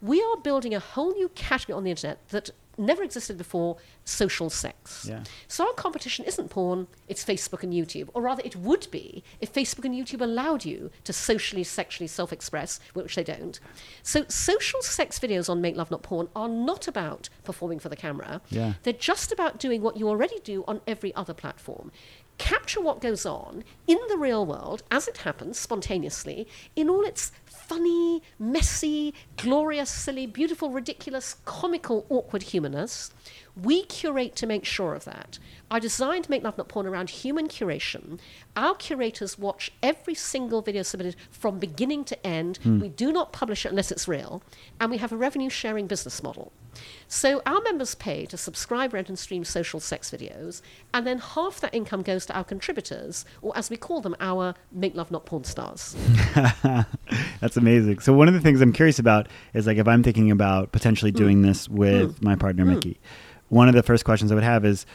We 0.00 0.22
are 0.22 0.36
building 0.36 0.74
a 0.74 0.80
whole 0.80 1.12
new 1.12 1.28
category 1.30 1.76
on 1.76 1.84
the 1.84 1.90
internet 1.90 2.28
that 2.28 2.50
never 2.80 3.02
existed 3.02 3.36
before 3.38 3.76
social 4.04 4.50
sex. 4.50 5.06
Yeah. 5.08 5.22
So 5.46 5.66
our 5.66 5.72
competition 5.74 6.24
isn't 6.24 6.48
porn, 6.48 6.88
it's 7.08 7.24
Facebook 7.24 7.62
and 7.62 7.72
YouTube. 7.72 8.08
Or 8.14 8.22
rather, 8.22 8.42
it 8.44 8.56
would 8.56 8.88
be 8.90 9.22
if 9.40 9.52
Facebook 9.52 9.84
and 9.84 9.94
YouTube 9.94 10.20
allowed 10.20 10.64
you 10.64 10.90
to 11.04 11.12
socially, 11.12 11.62
sexually 11.64 12.08
self 12.08 12.32
express, 12.32 12.80
which 12.94 13.14
they 13.14 13.24
don't. 13.24 13.60
So 14.02 14.24
social 14.28 14.82
sex 14.82 15.18
videos 15.18 15.48
on 15.48 15.60
Make 15.60 15.76
Love 15.76 15.90
Not 15.90 16.02
Porn 16.02 16.28
are 16.34 16.48
not 16.48 16.88
about 16.88 17.28
performing 17.44 17.78
for 17.78 17.88
the 17.88 17.96
camera. 17.96 18.40
Yeah. 18.50 18.74
They're 18.82 18.92
just 18.92 19.30
about 19.30 19.58
doing 19.58 19.82
what 19.82 19.96
you 19.96 20.08
already 20.08 20.40
do 20.40 20.64
on 20.66 20.80
every 20.86 21.14
other 21.14 21.34
platform. 21.34 21.92
Capture 22.38 22.80
what 22.80 23.02
goes 23.02 23.26
on 23.26 23.64
in 23.86 23.98
the 24.08 24.16
real 24.16 24.46
world 24.46 24.82
as 24.90 25.06
it 25.06 25.18
happens 25.18 25.58
spontaneously 25.58 26.48
in 26.74 26.88
all 26.88 27.04
its 27.04 27.32
funny, 27.70 28.20
messy, 28.36 29.14
glorious, 29.36 29.88
silly, 29.88 30.26
beautiful, 30.26 30.70
ridiculous, 30.70 31.36
comical, 31.44 32.04
awkward 32.08 32.42
humanness. 32.42 33.12
We 33.56 33.84
curate 33.84 34.36
to 34.36 34.46
make 34.46 34.64
sure 34.64 34.94
of 34.94 35.04
that. 35.04 35.38
I 35.70 35.78
designed 35.78 36.28
Make 36.28 36.42
Love 36.42 36.58
Not 36.58 36.68
Porn 36.68 36.86
around 36.86 37.10
human 37.10 37.48
curation. 37.48 38.18
Our 38.56 38.74
curators 38.74 39.38
watch 39.38 39.70
every 39.82 40.14
single 40.14 40.62
video 40.62 40.82
submitted 40.82 41.16
from 41.30 41.58
beginning 41.58 42.04
to 42.06 42.26
end. 42.26 42.58
Hmm. 42.58 42.80
We 42.80 42.88
do 42.88 43.12
not 43.12 43.32
publish 43.32 43.64
it 43.64 43.70
unless 43.70 43.92
it's 43.92 44.08
real. 44.08 44.42
And 44.80 44.90
we 44.90 44.98
have 44.98 45.12
a 45.12 45.16
revenue 45.16 45.50
sharing 45.50 45.86
business 45.86 46.22
model. 46.22 46.52
So 47.08 47.42
our 47.44 47.60
members 47.62 47.94
pay 47.94 48.26
to 48.26 48.36
subscribe, 48.36 48.94
rent, 48.94 49.08
and 49.08 49.18
stream 49.18 49.44
social 49.44 49.80
sex 49.80 50.10
videos, 50.10 50.62
and 50.94 51.04
then 51.04 51.18
half 51.18 51.60
that 51.60 51.74
income 51.74 52.02
goes 52.02 52.24
to 52.26 52.36
our 52.36 52.44
contributors, 52.44 53.24
or 53.42 53.56
as 53.58 53.70
we 53.70 53.76
call 53.76 54.00
them, 54.00 54.14
our 54.20 54.54
Make 54.70 54.94
Love 54.94 55.10
Not 55.10 55.26
Porn 55.26 55.42
stars. 55.44 55.96
That's 57.40 57.56
amazing. 57.56 57.98
So 57.98 58.12
one 58.12 58.28
of 58.28 58.34
the 58.34 58.40
things 58.40 58.60
I'm 58.60 58.72
curious 58.72 59.00
about 59.00 59.26
is 59.52 59.66
like 59.66 59.78
if 59.78 59.88
I'm 59.88 60.02
thinking 60.02 60.30
about 60.30 60.72
potentially 60.72 61.10
Mm. 61.10 61.16
doing 61.16 61.36
hmm. 61.38 61.46
this 61.46 61.68
with 61.68 62.18
hmm. 62.18 62.24
my 62.24 62.36
partner 62.36 62.64
Mickey, 62.64 63.00
one 63.50 63.68
of 63.68 63.74
the 63.74 63.82
first 63.82 64.04
questions 64.04 64.32
I 64.32 64.34
would 64.34 64.42
have 64.44 64.64
is 64.64 64.86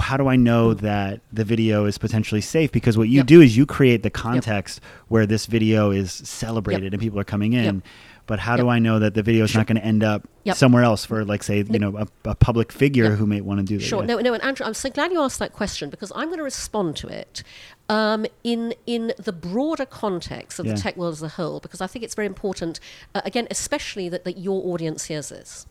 how 0.00 0.16
do 0.16 0.26
I 0.26 0.34
know 0.34 0.74
that 0.74 1.20
the 1.32 1.44
video 1.44 1.84
is 1.84 1.96
potentially 1.96 2.40
safe? 2.40 2.72
Because 2.72 2.98
what 2.98 3.08
you. 3.08 3.18
Yep. 3.18 3.26
do 3.26 3.40
is 3.40 3.56
you 3.56 3.66
create 3.66 4.02
the 4.02 4.10
context 4.10 4.80
where 5.08 5.26
this 5.26 5.46
video 5.46 5.92
is 5.92 6.10
celebrated 6.12 6.92
and 6.92 7.00
people 7.00 7.20
are 7.20 7.24
coming 7.24 7.52
in. 7.52 7.64
Yep. 7.76 7.84
But 8.26 8.40
how 8.40 8.56
do 8.56 8.68
I 8.68 8.80
know 8.80 8.98
that 8.98 9.14
the 9.14 9.22
video 9.22 9.44
is 9.44 9.54
not 9.54 9.68
going 9.68 9.76
to 9.76 9.84
end 9.84 10.02
up 10.02 10.26
Yep. 10.42 10.56
somewhere 10.56 10.82
else 10.82 11.04
for, 11.04 11.24
like, 11.24 11.44
say, 11.44 11.62
you 11.70 11.78
know, 11.78 11.96
a, 11.96 12.08
a 12.30 12.34
public 12.34 12.72
figure 12.72 13.04
Yep. 13.10 13.18
who 13.18 13.26
may 13.26 13.40
want 13.40 13.60
to 13.60 13.64
do 13.64 13.78
that? 13.78 13.84
Sure. 13.84 14.00
Yeah. 14.00 14.06
No, 14.06 14.18
no, 14.18 14.34
and 14.34 14.42
Andrew, 14.42 14.66
I'm 14.66 14.74
so 14.74 14.90
glad 14.90 15.12
you 15.12 15.20
asked 15.20 15.38
that 15.38 15.52
question 15.52 15.90
because 15.90 16.10
I'm 16.16 16.26
going 16.26 16.38
to 16.38 16.44
respond 16.44 16.96
to 16.96 17.06
it 17.08 17.44
um, 17.88 18.26
in 18.42 18.74
in 18.86 19.12
the 19.16 19.32
broader 19.32 19.86
context 19.86 20.58
of 20.58 20.66
Yeah. 20.66 20.74
the 20.74 20.80
tech 20.80 20.96
world 20.96 21.12
as 21.12 21.22
a 21.22 21.28
whole, 21.28 21.60
because 21.60 21.80
I 21.80 21.86
think 21.86 22.04
it's 22.04 22.16
very 22.16 22.26
important, 22.26 22.80
uh, 23.14 23.20
again, 23.24 23.46
especially 23.48 24.08
that, 24.08 24.24
that 24.24 24.38
your 24.38 24.60
audience 24.72 25.04
hears 25.04 25.28
this. 25.28 25.68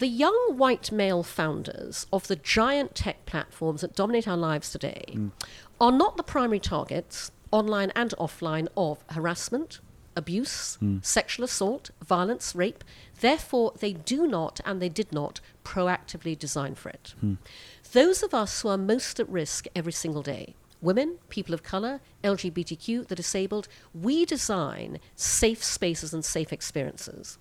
The 0.00 0.08
young 0.08 0.56
white 0.56 0.90
male 0.90 1.22
founders 1.22 2.06
of 2.10 2.26
the 2.26 2.36
giant 2.36 2.94
tech 2.94 3.26
platforms 3.26 3.82
that 3.82 3.94
dominate 3.94 4.26
our 4.26 4.36
lives 4.36 4.70
today 4.70 5.04
mm. 5.12 5.30
are 5.78 5.92
not 5.92 6.16
the 6.16 6.22
primary 6.22 6.58
targets, 6.58 7.30
online 7.50 7.92
and 7.94 8.14
offline, 8.18 8.68
of 8.78 9.04
harassment, 9.10 9.80
abuse, 10.16 10.78
mm. 10.80 11.04
sexual 11.04 11.44
assault, 11.44 11.90
violence, 12.02 12.54
rape. 12.54 12.82
Therefore, 13.20 13.74
they 13.78 13.92
do 13.92 14.26
not 14.26 14.58
and 14.64 14.80
they 14.80 14.88
did 14.88 15.12
not 15.12 15.40
proactively 15.66 16.38
design 16.38 16.76
for 16.76 16.88
it. 16.88 17.12
Hmm. 17.20 17.34
Those 17.92 18.22
of 18.22 18.32
us 18.32 18.62
who 18.62 18.68
are 18.68 18.78
most 18.78 19.20
at 19.20 19.28
risk 19.28 19.66
every 19.76 19.92
single 19.92 20.22
day, 20.22 20.54
women, 20.80 21.18
people 21.28 21.54
of 21.54 21.62
color, 21.62 22.00
LGBTQ, 22.24 23.08
the 23.08 23.14
disabled, 23.14 23.68
we 23.92 24.24
design 24.24 24.98
safe 25.14 25.62
spaces 25.62 26.14
and 26.14 26.24
safe 26.24 26.52
experiences. 26.52 27.38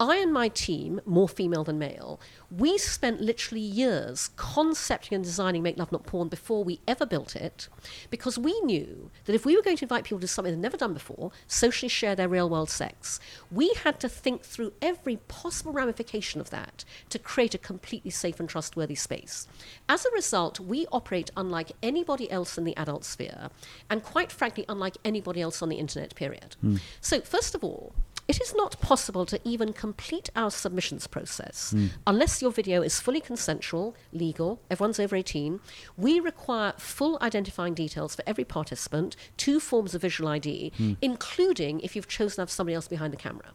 I 0.00 0.16
and 0.16 0.32
my 0.32 0.48
team, 0.48 1.00
more 1.06 1.28
female 1.28 1.62
than 1.62 1.78
male, 1.78 2.20
we 2.50 2.78
spent 2.78 3.20
literally 3.20 3.60
years 3.60 4.30
concepting 4.36 5.14
and 5.14 5.24
designing 5.24 5.62
Make 5.62 5.78
Love 5.78 5.92
Not 5.92 6.04
Porn 6.04 6.28
before 6.28 6.64
we 6.64 6.80
ever 6.88 7.06
built 7.06 7.36
it 7.36 7.68
because 8.10 8.36
we 8.36 8.60
knew 8.62 9.10
that 9.24 9.34
if 9.34 9.46
we 9.46 9.56
were 9.56 9.62
going 9.62 9.76
to 9.76 9.84
invite 9.84 10.04
people 10.04 10.18
to 10.18 10.26
something 10.26 10.52
they'd 10.52 10.60
never 10.60 10.76
done 10.76 10.94
before, 10.94 11.30
socially 11.46 11.88
share 11.88 12.16
their 12.16 12.28
real 12.28 12.48
world 12.50 12.70
sex, 12.70 13.20
we 13.52 13.72
had 13.84 14.00
to 14.00 14.08
think 14.08 14.42
through 14.42 14.72
every 14.82 15.16
possible 15.28 15.72
ramification 15.72 16.40
of 16.40 16.50
that 16.50 16.84
to 17.10 17.18
create 17.18 17.54
a 17.54 17.58
completely 17.58 18.10
safe 18.10 18.40
and 18.40 18.48
trustworthy 18.48 18.96
space. 18.96 19.46
As 19.88 20.04
a 20.04 20.10
result, 20.10 20.58
we 20.58 20.86
operate 20.90 21.30
unlike 21.36 21.70
anybody 21.82 22.28
else 22.32 22.58
in 22.58 22.64
the 22.64 22.76
adult 22.76 23.04
sphere 23.04 23.48
and 23.88 24.02
quite 24.02 24.32
frankly, 24.32 24.64
unlike 24.68 24.96
anybody 25.04 25.40
else 25.40 25.62
on 25.62 25.68
the 25.68 25.76
internet, 25.76 26.14
period. 26.16 26.56
Hmm. 26.60 26.76
So, 27.00 27.20
first 27.20 27.54
of 27.54 27.62
all, 27.62 27.94
it 28.26 28.40
is 28.40 28.54
not 28.54 28.80
possible 28.80 29.26
to 29.26 29.40
even 29.44 29.72
complete 29.72 30.30
our 30.34 30.50
submissions 30.50 31.06
process 31.06 31.72
hmm. 31.72 31.86
unless 32.06 32.40
your 32.40 32.50
video 32.50 32.82
is 32.82 33.00
fully 33.00 33.20
consensual, 33.20 33.94
legal, 34.12 34.60
everyone's 34.70 34.98
over 34.98 35.16
18. 35.16 35.60
We 35.96 36.20
require 36.20 36.72
full 36.78 37.18
identifying 37.20 37.74
details 37.74 38.14
for 38.14 38.22
every 38.26 38.44
participant, 38.44 39.16
two 39.36 39.60
forms 39.60 39.94
of 39.94 40.02
visual 40.02 40.28
ID, 40.28 40.72
hmm. 40.76 40.92
including 41.02 41.80
if 41.80 41.94
you've 41.94 42.08
chosen 42.08 42.36
to 42.36 42.42
have 42.42 42.50
somebody 42.50 42.74
else 42.74 42.88
behind 42.88 43.12
the 43.12 43.18
camera. 43.18 43.52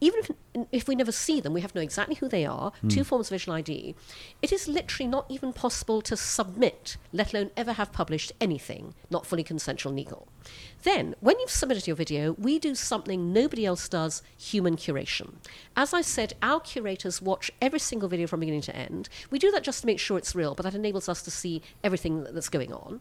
Even 0.00 0.20
if, 0.20 0.66
if 0.72 0.88
we 0.88 0.94
never 0.94 1.12
see 1.12 1.40
them, 1.40 1.52
we 1.52 1.60
have 1.60 1.72
to 1.72 1.78
know 1.78 1.82
exactly 1.82 2.16
who 2.16 2.28
they 2.28 2.44
are, 2.44 2.72
hmm. 2.80 2.88
two 2.88 3.04
forms 3.04 3.28
of 3.28 3.30
visual 3.30 3.56
ID. 3.56 3.94
It 4.42 4.52
is 4.52 4.68
literally 4.68 5.08
not 5.08 5.26
even 5.30 5.52
possible 5.52 6.02
to 6.02 6.16
submit, 6.16 6.96
let 7.12 7.32
alone 7.32 7.50
ever 7.56 7.72
have 7.72 7.92
published 7.92 8.32
anything 8.40 8.94
not 9.10 9.26
fully 9.26 9.42
consensual 9.42 9.90
and 9.90 9.98
legal. 9.98 10.28
Then, 10.82 11.14
when 11.20 11.38
you've 11.38 11.50
submitted 11.50 11.86
your 11.86 11.96
video, 11.96 12.32
we 12.32 12.58
do 12.58 12.74
something 12.74 13.32
nobody 13.32 13.66
else 13.66 13.88
does 13.88 14.22
human 14.38 14.76
curation. 14.76 15.34
As 15.76 15.92
I 15.92 16.00
said, 16.00 16.32
our 16.42 16.60
curators 16.60 17.20
watch 17.20 17.50
every 17.60 17.78
single 17.78 18.08
video 18.08 18.26
from 18.26 18.40
beginning 18.40 18.62
to 18.62 18.76
end. 18.76 19.08
We 19.30 19.38
do 19.38 19.50
that 19.50 19.62
just 19.62 19.82
to 19.82 19.86
make 19.86 19.98
sure 19.98 20.16
it's 20.16 20.34
real, 20.34 20.54
but 20.54 20.62
that 20.62 20.74
enables 20.74 21.08
us 21.08 21.20
to 21.22 21.30
see 21.30 21.60
everything 21.84 22.24
that's 22.24 22.48
going 22.48 22.72
on. 22.72 23.00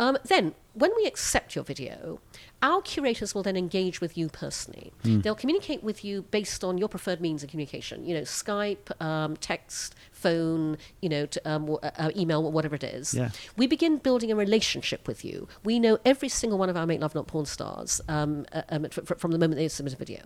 Um, 0.00 0.18
then, 0.24 0.54
when 0.72 0.90
we 0.96 1.06
accept 1.06 1.54
your 1.54 1.62
video, 1.62 2.20
our 2.60 2.82
curators 2.82 3.32
will 3.32 3.44
then 3.44 3.56
engage 3.56 4.00
with 4.00 4.18
you 4.18 4.28
personally. 4.28 4.92
They'll 5.04 5.36
communicate 5.36 5.84
with 5.84 6.04
you 6.04 6.22
based 6.22 6.64
on 6.64 6.78
your 6.78 6.88
preferred 6.88 7.20
means 7.20 7.44
of 7.44 7.50
communication. 7.50 8.04
You 8.04 8.14
know, 8.14 8.22
Skype, 8.22 9.00
um, 9.00 9.36
text, 9.36 9.94
phone, 10.10 10.78
you 11.00 11.08
know, 11.08 11.26
t- 11.26 11.38
um, 11.44 11.66
w- 11.66 11.78
uh, 11.82 12.10
email, 12.16 12.50
whatever 12.50 12.74
it 12.74 12.82
is. 12.82 13.14
Yeah. 13.14 13.30
We 13.56 13.68
begin 13.68 13.98
building 13.98 14.32
a 14.32 14.36
relationship 14.36 15.06
with 15.06 15.24
you. 15.24 15.46
We 15.62 15.78
know 15.78 15.98
every 16.04 16.28
single 16.28 16.58
one 16.58 16.68
of 16.68 16.76
our 16.76 16.86
Make 16.86 17.00
Love 17.00 17.14
Not 17.14 17.28
Porn 17.28 17.46
stars 17.46 18.00
um, 18.08 18.46
uh, 18.52 18.62
um, 18.70 18.88
from 18.88 19.30
the 19.30 19.38
moment 19.38 19.56
they 19.56 19.68
submit 19.68 19.94
a 19.94 19.96
video. 19.96 20.22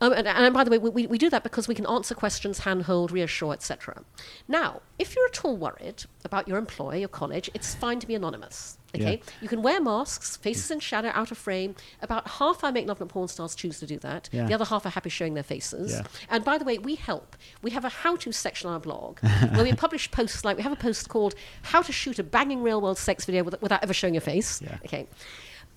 Um, 0.00 0.12
and, 0.12 0.28
and 0.28 0.52
by 0.52 0.62
the 0.64 0.70
way, 0.70 0.78
we, 0.78 1.06
we- 1.06 1.16
do 1.18 1.30
that 1.30 1.42
because 1.42 1.66
we 1.68 1.74
can 1.74 1.86
answer 1.86 2.14
questions, 2.14 2.58
handhold, 2.60 3.10
reassure, 3.10 3.54
etc. 3.54 4.02
Now, 4.46 4.82
if 4.98 5.16
you're 5.16 5.26
at 5.26 5.42
all 5.44 5.56
worried 5.56 6.04
about 6.24 6.46
your 6.46 6.58
employer, 6.58 6.96
your 6.96 7.08
college, 7.08 7.48
it's 7.54 7.74
fine 7.74 7.98
to 8.00 8.06
be 8.06 8.14
anonymous. 8.14 8.76
Okay, 8.94 9.16
Yeah. 9.24 9.32
you 9.40 9.48
can 9.48 9.62
wear 9.62 9.80
masks, 9.80 10.36
faces 10.36 10.70
in 10.70 10.80
shadow, 10.80 11.10
out 11.14 11.30
of 11.30 11.38
frame. 11.38 11.74
About 12.02 12.28
half 12.28 12.62
our 12.62 12.72
Make 12.72 12.86
Love 12.86 13.00
Not 13.00 13.08
Porn 13.08 13.28
stars 13.28 13.54
choose 13.54 13.78
to 13.80 13.86
do 13.86 13.98
that. 14.00 14.28
Yeah. 14.32 14.46
The 14.46 14.52
other 14.54 14.64
half 14.66 14.84
are 14.84 14.90
happy 14.90 15.08
showing 15.10 15.32
their 15.34 15.42
faces. 15.42 15.92
Yeah. 15.92 16.02
And 16.28 16.44
by 16.44 16.58
the 16.58 16.64
way, 16.64 16.76
we 16.78 16.94
help. 16.96 17.36
We 17.62 17.70
have 17.70 17.84
a 17.84 17.88
how-to 17.88 18.32
section 18.32 18.68
on 18.68 18.74
our 18.74 18.80
blog 18.80 19.18
where 19.20 19.64
we 19.64 19.72
publish 19.86 20.10
posts 20.10 20.44
like 20.44 20.56
we 20.58 20.62
have 20.62 20.72
a 20.72 20.76
post 20.76 21.08
called 21.08 21.34
"How 21.62 21.80
to 21.82 21.92
Shoot 21.92 22.18
a 22.18 22.22
Banging 22.22 22.62
Real 22.62 22.80
World 22.80 22.98
Sex 22.98 23.24
Video 23.24 23.42
Without 23.44 23.82
Ever 23.82 23.94
Showing 23.94 24.12
Your 24.14 24.20
Face." 24.22 24.62
Okay. 24.84 25.06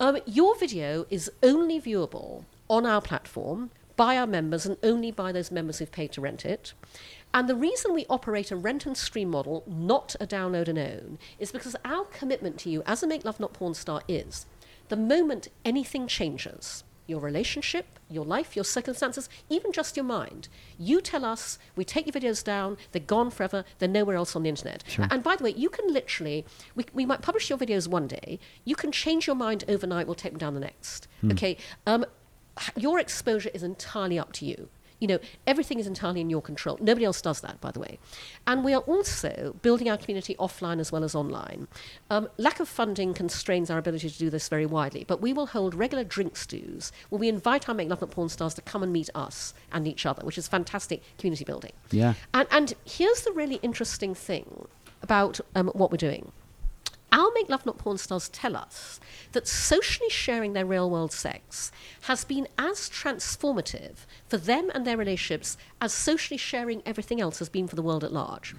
Um, 0.01 0.17
your 0.25 0.57
video 0.57 1.05
is 1.09 1.29
only 1.43 1.79
viewable 1.81 2.45
on 2.69 2.85
our 2.85 3.01
platform 3.01 3.71
by 3.99 4.15
our 4.15 4.25
members 4.25 4.65
and 4.65 4.77
only 4.81 5.11
by 5.11 5.29
those 5.33 5.51
members 5.51 5.79
who've 5.79 5.91
paid 5.91 6.09
to 6.13 6.21
rent 6.21 6.45
it. 6.45 6.71
And 7.33 7.49
the 7.49 7.55
reason 7.55 7.93
we 7.93 8.05
operate 8.09 8.49
a 8.49 8.55
rent 8.55 8.85
and 8.85 8.95
stream 8.95 9.29
model, 9.29 9.61
not 9.67 10.15
a 10.21 10.25
download 10.25 10.69
and 10.69 10.79
own, 10.79 11.19
is 11.37 11.51
because 11.51 11.75
our 11.83 12.05
commitment 12.05 12.57
to 12.59 12.69
you 12.69 12.81
as 12.85 13.03
a 13.03 13.07
Make 13.07 13.25
Love 13.25 13.41
Not 13.41 13.51
Porn 13.51 13.73
star 13.73 14.01
is 14.07 14.45
the 14.87 14.95
moment 14.95 15.49
anything 15.65 16.07
changes, 16.07 16.85
your 17.07 17.19
relationship, 17.19 17.99
your 18.09 18.23
life, 18.23 18.55
your 18.55 18.63
circumstances, 18.63 19.27
even 19.49 19.73
just 19.73 19.97
your 19.97 20.05
mind, 20.05 20.47
you 20.77 21.01
tell 21.01 21.25
us, 21.25 21.59
we 21.75 21.83
take 21.83 22.05
your 22.05 22.13
videos 22.13 22.41
down, 22.41 22.77
they're 22.93 23.01
gone 23.01 23.29
forever, 23.29 23.65
they're 23.79 23.89
nowhere 23.89 24.15
else 24.15 24.33
on 24.33 24.43
the 24.43 24.49
internet. 24.49 24.85
Sure. 24.87 25.07
And 25.11 25.21
by 25.21 25.35
the 25.35 25.43
way, 25.43 25.53
you 25.57 25.69
can 25.69 25.91
literally, 25.91 26.45
we, 26.73 26.85
we 26.93 27.05
might 27.05 27.21
publish 27.21 27.49
your 27.49 27.59
videos 27.59 27.85
one 27.85 28.07
day, 28.07 28.39
you 28.63 28.77
can 28.77 28.93
change 28.93 29.27
your 29.27 29.35
mind 29.35 29.65
overnight, 29.67 30.07
we'll 30.07 30.15
take 30.15 30.31
them 30.31 30.39
down 30.39 30.53
the 30.53 30.61
next. 30.61 31.09
Okay? 31.33 31.57
Um, 31.85 32.05
your 32.75 32.99
exposure 32.99 33.51
is 33.53 33.63
entirely 33.63 34.19
up 34.19 34.33
to 34.33 34.45
you. 34.45 34.69
You 34.99 35.07
know, 35.07 35.19
everything 35.47 35.79
is 35.79 35.87
entirely 35.87 36.19
in 36.19 36.29
your 36.29 36.41
control. 36.41 36.77
Nobody 36.81 37.05
else 37.05 37.21
does 37.21 37.39
that, 37.41 37.61
by 37.61 37.71
the 37.71 37.79
way. 37.79 37.99
And 38.45 38.65
we 38.65 38.73
are 38.73 38.81
also 38.81 39.55
building 39.61 39.89
our 39.89 39.97
community 39.97 40.35
offline 40.35 40.79
as 40.79 40.91
well 40.91 41.05
as 41.05 41.15
online. 41.15 41.69
Um, 42.09 42.27
lack 42.37 42.59
of 42.59 42.67
funding 42.67 43.13
constrains 43.13 43.69
our 43.69 43.77
ability 43.77 44.09
to 44.09 44.17
do 44.17 44.29
this 44.29 44.49
very 44.49 44.65
widely, 44.65 45.05
but 45.07 45.21
we 45.21 45.31
will 45.31 45.47
hold 45.47 45.73
regular 45.73 46.03
drink 46.03 46.35
stews 46.35 46.91
where 47.07 47.19
we 47.19 47.29
invite 47.29 47.69
our 47.69 47.75
Make 47.75 47.89
Love 47.89 48.01
Not 48.01 48.11
Porn 48.11 48.27
stars 48.27 48.53
to 48.55 48.61
come 48.61 48.83
and 48.83 48.91
meet 48.91 49.09
us 49.15 49.53
and 49.71 49.87
each 49.87 50.05
other, 50.05 50.25
which 50.25 50.37
is 50.37 50.49
fantastic 50.49 51.01
community 51.17 51.45
building. 51.45 51.71
Yeah. 51.91 52.15
And, 52.33 52.47
and 52.51 52.73
here's 52.83 53.21
the 53.21 53.31
really 53.31 53.55
interesting 53.61 54.13
thing 54.13 54.67
about 55.01 55.39
um, 55.55 55.69
what 55.69 55.91
we're 55.91 55.97
doing. 55.97 56.33
Our 57.11 57.31
Make 57.33 57.49
Love 57.49 57.65
Not 57.65 57.77
Porn 57.77 57.97
stars 57.97 58.29
tell 58.29 58.55
us 58.55 58.99
that 59.31 59.47
socially 59.47 60.09
sharing 60.09 60.53
their 60.53 60.65
real 60.65 60.89
world 60.89 61.11
sex 61.11 61.71
has 62.01 62.23
been 62.23 62.47
as 62.57 62.89
transformative 62.89 64.05
for 64.27 64.37
them 64.37 64.69
and 64.73 64.85
their 64.85 64.97
relationships 64.97 65.57
as 65.81 65.91
socially 65.93 66.37
sharing 66.37 66.81
everything 66.85 67.19
else 67.19 67.39
has 67.39 67.49
been 67.49 67.67
for 67.67 67.75
the 67.75 67.81
world 67.81 68.03
at 68.03 68.13
large. 68.13 68.55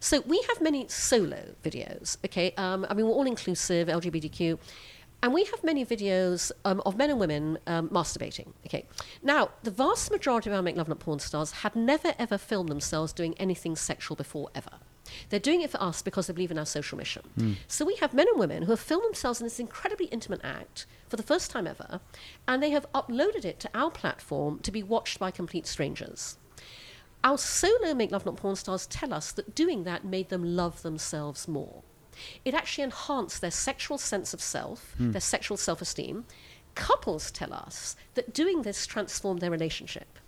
So 0.00 0.20
we 0.26 0.42
have 0.48 0.60
many 0.60 0.86
solo 0.88 1.54
videos, 1.62 2.16
okay? 2.24 2.52
Um, 2.56 2.86
I 2.90 2.94
mean, 2.94 3.06
we're 3.06 3.12
all 3.12 3.26
inclusive, 3.26 3.88
LGBTQ. 3.88 4.58
And 5.22 5.32
we 5.32 5.44
have 5.44 5.64
many 5.64 5.86
videos 5.86 6.52
um, 6.66 6.82
of 6.84 6.98
men 6.98 7.08
and 7.08 7.18
women 7.18 7.58
um, 7.66 7.88
masturbating. 7.88 8.48
Okay. 8.66 8.84
Now, 9.22 9.52
the 9.62 9.70
vast 9.70 10.10
majority 10.10 10.50
of 10.50 10.56
our 10.56 10.60
Make 10.60 10.76
Love 10.76 10.88
Not 10.88 10.98
Porn 10.98 11.18
stars 11.18 11.50
had 11.50 11.74
never 11.74 12.14
ever 12.18 12.36
filmed 12.36 12.68
themselves 12.68 13.14
doing 13.14 13.34
anything 13.38 13.74
sexual 13.74 14.16
before 14.16 14.50
ever. 14.54 14.72
They're 15.28 15.40
doing 15.40 15.60
it 15.60 15.70
for 15.70 15.82
us 15.82 16.02
because 16.02 16.26
they 16.26 16.32
believe 16.32 16.50
in 16.50 16.58
our 16.58 16.66
social 16.66 16.98
mission. 16.98 17.22
Hmm. 17.36 17.52
So 17.68 17.84
we 17.84 17.96
have 17.96 18.14
men 18.14 18.28
and 18.28 18.38
women 18.38 18.62
who 18.62 18.72
have 18.72 18.80
filmed 18.80 19.04
themselves 19.04 19.40
in 19.40 19.46
this 19.46 19.60
incredibly 19.60 20.06
intimate 20.06 20.40
act 20.42 20.86
for 21.08 21.16
the 21.16 21.22
first 21.22 21.50
time 21.50 21.66
ever, 21.66 22.00
and 22.48 22.62
they 22.62 22.70
have 22.70 22.90
uploaded 22.92 23.44
it 23.44 23.60
to 23.60 23.70
our 23.74 23.90
platform 23.90 24.58
to 24.60 24.72
be 24.72 24.82
watched 24.82 25.18
by 25.18 25.30
complete 25.30 25.66
strangers. 25.66 26.38
Our 27.22 27.38
solo 27.38 27.94
Make 27.94 28.10
Love 28.10 28.26
Not 28.26 28.36
Porn 28.36 28.56
stars 28.56 28.86
tell 28.86 29.14
us 29.14 29.32
that 29.32 29.54
doing 29.54 29.84
that 29.84 30.04
made 30.04 30.28
them 30.28 30.56
love 30.56 30.82
themselves 30.82 31.48
more. 31.48 31.82
It 32.44 32.54
actually 32.54 32.84
enhanced 32.84 33.40
their 33.40 33.50
sexual 33.50 33.98
sense 33.98 34.34
of 34.34 34.40
self, 34.40 34.94
hmm. 34.98 35.12
their 35.12 35.20
sexual 35.20 35.56
self 35.56 35.80
esteem. 35.82 36.26
Couples 36.74 37.30
tell 37.30 37.52
us 37.52 37.96
that 38.14 38.34
doing 38.34 38.62
this 38.62 38.86
transformed 38.86 39.40
their 39.40 39.50
relationship. 39.50 40.18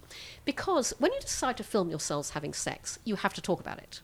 Because 0.45 0.95
when 0.99 1.13
you 1.13 1.21
decide 1.21 1.57
to 1.57 1.65
film 1.65 1.91
yourselves 1.91 2.31
having 2.31 2.53
sex, 2.53 2.99
you 3.05 3.17
have 3.17 3.35
to 3.35 3.41
talk 3.41 3.61
about 3.61 3.79
it. 3.79 4.01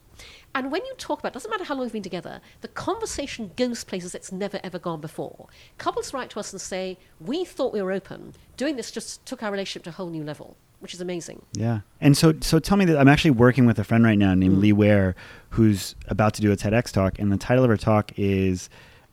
And 0.54 0.70
when 0.70 0.84
you 0.84 0.94
talk 0.98 1.20
about 1.20 1.32
it, 1.32 1.34
doesn't 1.34 1.50
matter 1.50 1.64
how 1.64 1.74
long 1.74 1.84
we've 1.84 1.92
been 1.92 2.02
together, 2.02 2.40
the 2.60 2.68
conversation 2.68 3.52
goes 3.56 3.84
places 3.84 4.14
it's 4.14 4.30
never 4.32 4.60
ever 4.62 4.78
gone 4.78 5.00
before. 5.00 5.48
Couples 5.78 6.12
write 6.12 6.30
to 6.30 6.40
us 6.40 6.52
and 6.52 6.60
say, 6.60 6.98
We 7.20 7.44
thought 7.44 7.72
we 7.72 7.80
were 7.82 7.92
open. 7.92 8.34
Doing 8.56 8.76
this 8.76 8.90
just 8.90 9.24
took 9.26 9.42
our 9.42 9.50
relationship 9.50 9.84
to 9.84 9.90
a 9.90 9.92
whole 9.94 10.10
new 10.10 10.22
level, 10.24 10.56
which 10.80 10.92
is 10.94 11.00
amazing. 11.00 11.42
Yeah. 11.54 11.80
And 12.00 12.16
so 12.16 12.34
so 12.40 12.58
tell 12.58 12.76
me 12.76 12.84
that 12.84 12.98
I'm 12.98 13.08
actually 13.08 13.30
working 13.32 13.64
with 13.66 13.78
a 13.78 13.84
friend 13.84 14.04
right 14.04 14.18
now 14.18 14.34
Mm. 14.34 14.38
named 14.38 14.58
Lee 14.58 14.72
Ware 14.72 15.14
who's 15.50 15.94
about 16.08 16.34
to 16.34 16.42
do 16.42 16.52
a 16.52 16.56
TEDx 16.56 16.92
talk 16.92 17.18
and 17.18 17.32
the 17.32 17.36
title 17.38 17.64
of 17.64 17.70
her 17.70 17.76
talk 17.76 18.12
is 18.18 18.68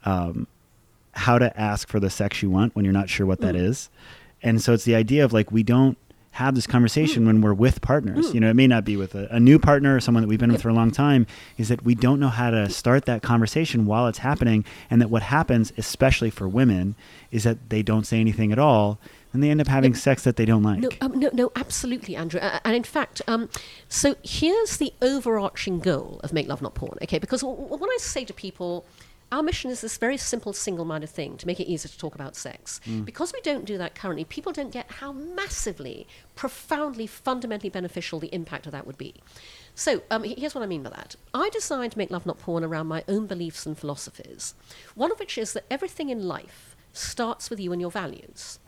um, 0.05 0.47
how 1.13 1.37
to 1.39 1.57
ask 1.59 1.87
for 1.89 1.99
the 1.99 2.09
sex 2.09 2.41
you 2.41 2.49
want 2.49 2.75
when 2.75 2.85
you're 2.85 2.93
not 2.93 3.09
sure 3.09 3.25
what 3.25 3.39
that 3.41 3.55
Mm. 3.55 3.63
is. 3.69 3.89
And 4.41 4.61
so 4.61 4.73
it's 4.73 4.85
the 4.85 4.95
idea 4.95 5.23
of 5.25 5.33
like 5.33 5.51
we 5.51 5.63
don't 5.63 5.97
have 6.39 6.55
this 6.55 6.65
Mm. 6.67 6.71
conversation 6.71 7.25
when 7.25 7.41
we're 7.41 7.53
with 7.53 7.81
partners. 7.81 8.33
You 8.33 8.39
know, 8.39 8.49
it 8.49 8.55
may 8.55 8.67
not 8.67 8.83
be 8.85 8.95
with 8.97 9.13
a, 9.15 9.27
a 9.29 9.39
new 9.39 9.59
partner 9.59 9.95
or 9.95 9.99
someone 9.99 10.23
that 10.23 10.27
we've 10.27 10.39
been 10.39 10.51
with 10.51 10.61
for 10.61 10.69
a 10.69 10.73
long 10.73 10.91
time, 10.91 11.27
is 11.57 11.67
that 11.69 11.83
we 11.83 11.95
don't 11.95 12.19
know 12.19 12.29
how 12.29 12.49
to 12.49 12.69
start 12.69 13.05
that 13.05 13.21
conversation 13.21 13.85
while 13.85 14.07
it's 14.07 14.19
happening. 14.19 14.65
And 14.89 15.01
that 15.01 15.09
what 15.09 15.21
happens, 15.23 15.71
especially 15.77 16.29
for 16.29 16.47
women, 16.47 16.95
is 17.31 17.43
that 17.43 17.69
they 17.69 17.81
don't 17.83 18.05
say 18.05 18.19
anything 18.19 18.51
at 18.51 18.59
all 18.59 18.99
and 19.31 19.43
they 19.43 19.51
end 19.51 19.61
up 19.61 19.67
having 19.67 19.93
sex 19.93 20.23
that 20.23 20.37
they 20.37 20.45
don't 20.45 20.63
like. 20.63 20.79
No, 20.79 20.89
um, 21.01 21.19
no, 21.19 21.29
no, 21.33 21.51
absolutely, 21.55 22.15
Andrew. 22.15 22.39
Uh, 22.39 22.59
and 22.65 22.75
in 22.75 22.83
fact, 22.83 23.21
um, 23.27 23.47
so 23.87 24.15
here's 24.23 24.77
the 24.77 24.91
overarching 25.03 25.79
goal 25.79 26.19
of 26.23 26.33
Make 26.33 26.47
Love 26.47 26.61
Not 26.63 26.73
Porn, 26.73 26.97
okay? 27.03 27.19
Because 27.19 27.41
w- 27.41 27.59
when 27.61 27.89
I 27.89 27.97
say 27.99 28.25
to 28.25 28.33
people, 28.33 28.85
our 29.31 29.43
mission 29.43 29.69
is 29.69 29.81
this 29.81 29.97
very 29.97 30.17
simple, 30.17 30.53
single 30.53 30.85
minded 30.85 31.09
thing 31.09 31.37
to 31.37 31.47
make 31.47 31.59
it 31.59 31.67
easier 31.67 31.89
to 31.89 31.97
talk 31.97 32.15
about 32.15 32.35
sex. 32.35 32.81
Because 33.03 33.31
we 33.33 33.41
don't 33.41 33.65
do 33.65 33.77
that 33.77 33.95
currently, 33.95 34.25
people 34.25 34.51
don't 34.51 34.71
get 34.71 34.89
how 34.93 35.11
massively, 35.11 36.07
profoundly, 36.35 37.05
fundamentally 37.05 37.69
beneficial 37.69 38.19
the 38.19 38.33
impact 38.33 38.65
of 38.65 38.71
that 38.71 38.87
would 38.87 38.97
be. 38.97 39.15
So 39.75 40.01
um, 40.11 40.23
here's 40.23 40.55
what 40.55 40.63
I 40.63 40.67
mean 40.67 40.83
by 40.83 40.89
that. 40.89 41.15
I 41.33 41.49
designed 41.49 41.95
Make 41.95 42.11
Love 42.11 42.25
Not 42.25 42.39
Porn 42.39 42.63
around 42.63 42.87
my 42.87 43.03
own 43.07 43.27
beliefs 43.27 43.65
and 43.65 43.77
philosophies, 43.77 44.53
one 44.95 45.11
of 45.11 45.19
which 45.19 45.37
is 45.37 45.53
that 45.53 45.65
everything 45.69 46.09
in 46.09 46.27
life 46.27 46.75
starts 46.91 47.49
with 47.49 47.59
you 47.59 47.71
and 47.71 47.79
your 47.79 47.91
values. 47.91 48.59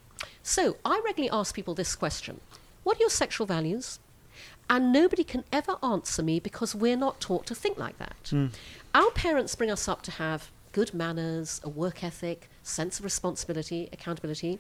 So 0.44 0.78
I 0.86 1.02
regularly 1.04 1.32
ask 1.32 1.56
people 1.56 1.74
this 1.74 1.96
question 1.96 2.40
What 2.84 2.98
are 2.98 3.02
your 3.02 3.10
sexual 3.10 3.48
values? 3.48 4.00
And 4.70 4.94
nobody 4.94 5.26
can 5.26 5.44
ever 5.52 5.76
answer 5.84 6.24
me 6.24 6.40
because 6.40 6.74
we're 6.74 6.96
not 6.96 7.20
taught 7.20 7.46
to 7.48 7.56
think 7.56 7.78
like 7.78 7.98
that. 7.98 8.32
Our 8.94 9.12
parents 9.12 9.56
bring 9.56 9.72
us 9.72 9.88
up 9.88 10.02
to 10.04 10.12
have 10.12 10.52
good 10.72 10.94
manners, 10.94 11.62
a 11.64 11.70
work 11.70 12.04
ethic, 12.04 12.50
sense 12.64 13.00
of 13.00 13.06
responsibility, 13.06 13.90
accountability. 13.92 14.60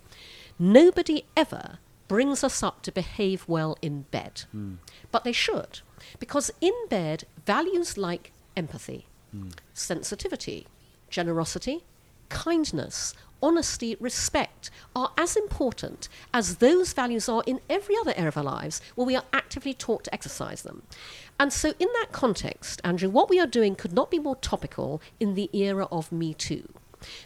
Nobody 0.57 1.25
ever 1.35 1.79
brings 2.07 2.43
us 2.43 2.61
up 2.61 2.81
to 2.83 2.91
behave 2.91 3.45
well 3.47 3.77
in 3.81 4.03
bed. 4.11 4.43
Hmm. 4.51 4.75
But 5.11 5.23
they 5.23 5.31
should, 5.31 5.79
because 6.19 6.51
in 6.59 6.73
bed, 6.89 7.23
values 7.45 7.97
like 7.97 8.31
empathy, 8.55 9.05
hmm. 9.31 9.49
sensitivity, 9.73 10.67
generosity, 11.09 11.83
kindness, 12.29 13.13
honesty, 13.43 13.95
respect 13.99 14.69
are 14.95 15.11
as 15.17 15.35
important 15.35 16.07
as 16.33 16.57
those 16.57 16.93
values 16.93 17.27
are 17.27 17.43
in 17.45 17.59
every 17.69 17.95
other 17.97 18.13
area 18.15 18.27
of 18.29 18.37
our 18.37 18.43
lives 18.43 18.81
where 18.95 19.07
we 19.07 19.15
are 19.15 19.25
actively 19.33 19.73
taught 19.73 20.03
to 20.03 20.13
exercise 20.13 20.61
them. 20.61 20.83
And 21.41 21.51
so, 21.51 21.73
in 21.79 21.87
that 21.95 22.11
context, 22.11 22.81
Andrew, 22.83 23.09
what 23.09 23.27
we 23.27 23.39
are 23.39 23.47
doing 23.47 23.73
could 23.73 23.93
not 23.93 24.11
be 24.11 24.19
more 24.19 24.35
topical 24.35 25.01
in 25.19 25.33
the 25.33 25.49
era 25.53 25.87
of 25.91 26.11
Me 26.11 26.35
Too. 26.35 26.71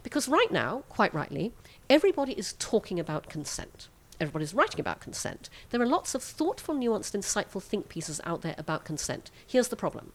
Because 0.04 0.30
right 0.30 0.50
now, 0.50 0.84
quite 0.88 1.14
rightly, 1.14 1.52
everybody 1.90 2.32
is 2.32 2.54
talking 2.54 2.98
about 2.98 3.28
consent. 3.28 3.90
Everybody's 4.22 4.54
writing 4.54 4.80
about 4.80 5.02
consent. 5.02 5.50
There 5.70 5.82
are 5.82 5.86
lots 5.86 6.16
of 6.16 6.24
thoughtful, 6.24 6.76
nuanced, 6.76 7.14
insightful 7.14 7.62
think 7.62 7.90
pieces 7.90 8.22
out 8.24 8.42
there 8.42 8.56
about 8.58 8.86
consent. 8.86 9.32
Here's 9.46 9.68
the 9.68 9.76
problem 9.76 10.14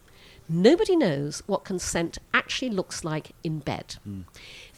nobody 0.48 0.96
knows 0.96 1.42
what 1.46 1.64
consent 1.64 2.16
actually 2.32 2.70
looks 2.70 3.04
like 3.04 3.32
in 3.44 3.58
bed. 3.58 3.96
Hmm. 4.04 4.22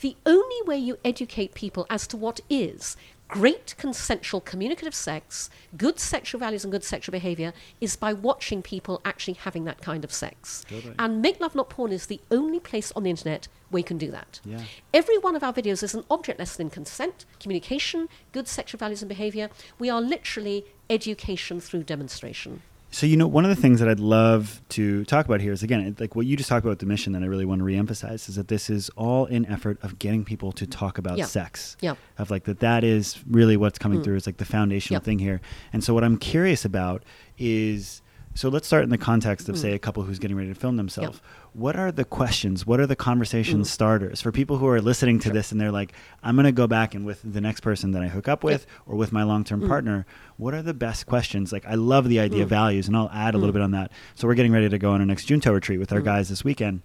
The 0.01 0.17
only 0.27 0.63
way 0.67 0.79
you 0.79 0.99
educate 1.05 1.55
people 1.55 1.87
as 1.89 2.09
to 2.09 2.17
what 2.17 2.41
is 2.51 2.97
great 3.33 3.75
consensual 3.79 4.41
communicative 4.41 4.95
sex, 4.95 5.49
good 5.77 5.99
sexual 5.99 6.39
values 6.39 6.65
and 6.65 6.71
good 6.71 6.85
sexual 6.85 7.13
behavior 7.13 7.53
is 7.81 7.97
by 7.97 8.13
watching 8.13 8.63
people 8.63 9.01
actually 9.07 9.33
having 9.33 9.65
that 9.65 9.81
kind 9.81 10.05
of 10.05 10.13
sex. 10.13 10.65
And 10.99 11.23
Make 11.23 11.41
Love 11.41 11.55
Not 11.55 11.71
Porn 11.71 11.93
is 11.93 12.07
the 12.07 12.21
only 12.31 12.61
place 12.61 12.93
on 12.93 13.05
the 13.05 13.11
internet 13.11 13.49
where 13.71 13.81
you 13.81 13.85
can 13.85 13.97
do 13.97 14.11
that. 14.11 14.41
Yeah. 14.45 14.61
Every 14.93 15.17
one 15.17 15.35
of 15.35 15.43
our 15.43 15.53
videos 15.53 15.83
is 15.83 15.95
an 15.95 16.05
object 16.11 16.39
lesson 16.39 16.67
in 16.67 16.71
consent, 16.71 17.25
communication, 17.41 18.09
good 18.33 18.47
sexual 18.47 18.79
values 18.79 19.01
and 19.01 19.09
behavior. 19.09 19.49
We 19.79 19.89
are 19.89 20.03
literally 20.03 20.67
education 20.91 21.59
through 21.59 21.85
demonstration. 21.85 22.61
So 22.95 23.07
you 23.07 23.17
know, 23.17 23.27
one 23.27 23.45
of 23.45 23.49
the 23.49 23.61
things 23.61 23.81
that 23.81 23.89
I'd 23.89 23.99
love 24.01 24.61
to 24.71 25.05
talk 25.07 25.25
about 25.25 25.41
here 25.41 25.51
is 25.53 25.63
again, 25.63 25.97
like 25.99 26.15
what 26.15 26.27
you 26.27 26.37
just 26.37 26.51
talked 26.51 26.63
about 26.63 26.73
with 26.73 26.79
the 26.81 26.87
mission 26.87 27.15
that 27.15 27.23
I 27.23 27.27
really 27.27 27.47
want 27.47 27.61
to 27.61 27.65
reemphasize 27.65 28.29
is 28.29 28.37
that 28.37 28.49
this 28.49 28.69
is 28.69 28.91
all 28.91 29.25
in 29.25 29.47
effort 29.47 29.79
of 29.83 29.99
getting 29.99 30.27
people 30.27 30.53
to 30.53 30.67
talk 30.67 30.99
about 30.99 31.17
Yeah. 31.17 31.25
sex. 31.25 31.79
Yeah. 31.81 31.95
Of 32.19 32.31
like 32.31 32.45
that 32.45 32.61
that 32.61 32.85
is 32.85 33.19
really 33.29 33.57
what's 33.57 33.79
coming 33.79 34.01
mm. 34.01 34.05
through. 34.05 34.17
It's 34.17 34.27
like 34.27 34.37
the 34.37 34.45
foundational 34.45 34.97
Yep. 34.97 35.05
thing 35.05 35.19
here. 35.21 35.41
And 35.73 35.83
so 35.83 35.95
what 35.95 36.05
I'm 36.05 36.19
curious 36.19 36.67
about 36.67 37.03
is 37.39 38.02
so 38.35 38.49
let's 38.49 38.67
start 38.67 38.85
in 38.85 38.91
the 38.91 38.99
context 38.99 39.49
of 39.49 39.57
mm. 39.57 39.59
say 39.59 39.73
a 39.73 39.79
couple 39.79 40.03
who's 40.03 40.19
getting 40.19 40.37
ready 40.37 40.49
to 40.49 40.55
film 40.55 40.77
themselves. 40.77 41.21
What 41.53 41.77
are 41.77 41.93
the 41.93 42.05
questions? 42.05 42.67
What 42.67 42.81
are 42.81 42.87
the 42.87 42.97
conversation 42.97 43.63
mm. 43.63 43.67
starters? 43.67 44.23
For 44.23 44.33
people 44.33 44.57
who 44.57 44.67
are 44.69 44.81
listening 44.81 45.19
to 45.21 45.31
this 45.31 45.53
and 45.53 45.61
they're 45.61 45.73
like, 45.73 45.93
I'm 46.23 46.35
going 46.35 46.47
to 46.47 46.53
go 46.53 46.67
back 46.67 46.95
and 46.95 47.05
with 47.05 47.21
the 47.23 47.41
next 47.41 47.61
person 47.61 47.93
that 47.93 48.03
I 48.03 48.09
hook 48.09 48.29
up 48.29 48.43
with 48.43 48.67
or 48.87 48.97
with 48.97 49.13
my 49.13 49.23
long 49.23 49.45
term 49.45 49.63
mm. 49.63 49.69
partner, 49.69 50.07
what 50.39 50.55
are 50.55 50.63
the 50.63 50.75
best 50.75 51.07
questions? 51.07 51.53
Like, 51.53 51.67
I 51.67 51.75
love 51.75 52.09
the 52.09 52.21
idea 52.21 52.43
of 52.43 52.49
values, 52.49 52.89
and 52.89 52.97
I'll 52.97 53.11
add 53.13 53.35
a 53.35 53.39
little 53.39 53.53
bit 53.53 53.63
on 53.63 53.73
that. 53.73 53.93
So, 54.15 54.27
we're 54.27 54.35
getting 54.35 54.53
ready 54.53 54.69
to 54.69 54.79
go 54.79 54.93
on 54.93 55.01
our 55.01 55.07
next 55.07 55.27
Junto 55.27 55.53
retreat 55.53 55.79
with 55.79 55.93
our 55.93 56.01
guys 56.01 56.29
this 56.29 56.43
weekend 56.43 56.83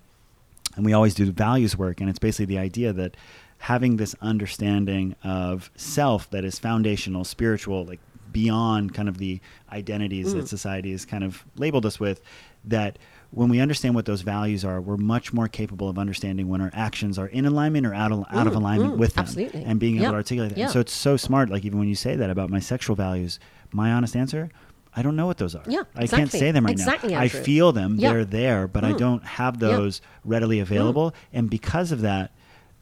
and 0.78 0.86
we 0.86 0.94
always 0.94 1.14
do 1.14 1.30
values 1.32 1.78
work 1.78 2.00
and 2.00 2.10
it's 2.10 2.20
basically 2.20 2.46
the 2.46 2.60
idea 2.60 2.94
that 2.94 3.18
having 3.60 3.98
this 3.98 4.16
understanding 4.22 5.16
of 5.24 5.72
self 5.76 6.30
that 6.30 6.46
is 6.46 6.60
foundational 6.60 7.24
spiritual 7.24 7.84
like 7.86 8.00
beyond 8.32 8.94
kind 8.94 9.10
of 9.10 9.18
the 9.18 9.40
identities 9.72 10.34
that 10.34 10.48
society 10.48 10.92
has 10.92 11.06
kind 11.06 11.24
of 11.24 11.44
labeled 11.56 11.86
us 11.86 12.00
with 12.00 12.22
that 12.66 12.98
when 13.32 13.50
we 13.50 13.60
understand 13.60 13.94
what 13.96 14.06
those 14.06 14.22
values 14.22 14.64
are 14.64 14.80
we're 14.82 14.98
much 14.98 15.34
more 15.34 15.48
capable 15.48 15.90
of 15.90 15.98
understanding 16.00 16.48
when 16.48 16.62
our 16.62 16.72
actions 16.74 17.18
are 17.20 17.28
in 17.28 17.46
alignment 17.46 17.86
or 17.86 17.94
out 17.94 18.12
of, 18.12 18.24
out 18.32 18.48
of 18.48 18.56
alignment 18.56 18.94
mm, 18.96 18.98
with 18.98 19.14
them 19.16 19.24
absolutely. 19.24 19.64
and 19.64 19.80
being 19.80 19.96
able 19.96 20.04
Yeah, 20.04 20.10
to 20.12 20.16
articulate 20.16 20.52
that 20.52 20.58
yeah. 20.58 20.68
So 20.68 20.80
it's 20.80 20.94
so 20.94 21.18
smart 21.18 21.50
like 21.50 21.66
even 21.66 21.78
when 21.80 21.88
you 21.88 21.96
say 21.96 22.16
that 22.16 22.30
about 22.30 22.50
my 22.50 22.60
sexual 22.60 22.96
values 22.96 23.40
my 23.72 23.92
honest 23.92 24.16
answer 24.16 24.50
I 24.96 25.04
don't 25.04 25.16
know 25.16 25.28
what 25.28 25.38
those 25.38 25.54
are. 25.54 25.62
Yeah, 25.68 25.84
I 25.96 26.08
can't 26.08 26.32
say 26.32 26.50
them 26.50 26.66
right 26.66 26.72
Exactly, 26.72 27.14
now. 27.14 27.20
I 27.20 27.28
feel 27.28 27.72
them. 27.72 27.98
Yeah. 28.00 28.14
They're 28.14 28.26
there, 28.26 28.68
but 28.68 28.84
I 28.84 28.94
Mm. 28.94 28.98
don't 28.98 29.24
have 29.24 29.60
those 29.60 30.02
readily 30.26 30.60
available. 30.60 31.14
And 31.32 31.52
because 31.52 31.92
of 31.92 32.02
that, 32.02 32.32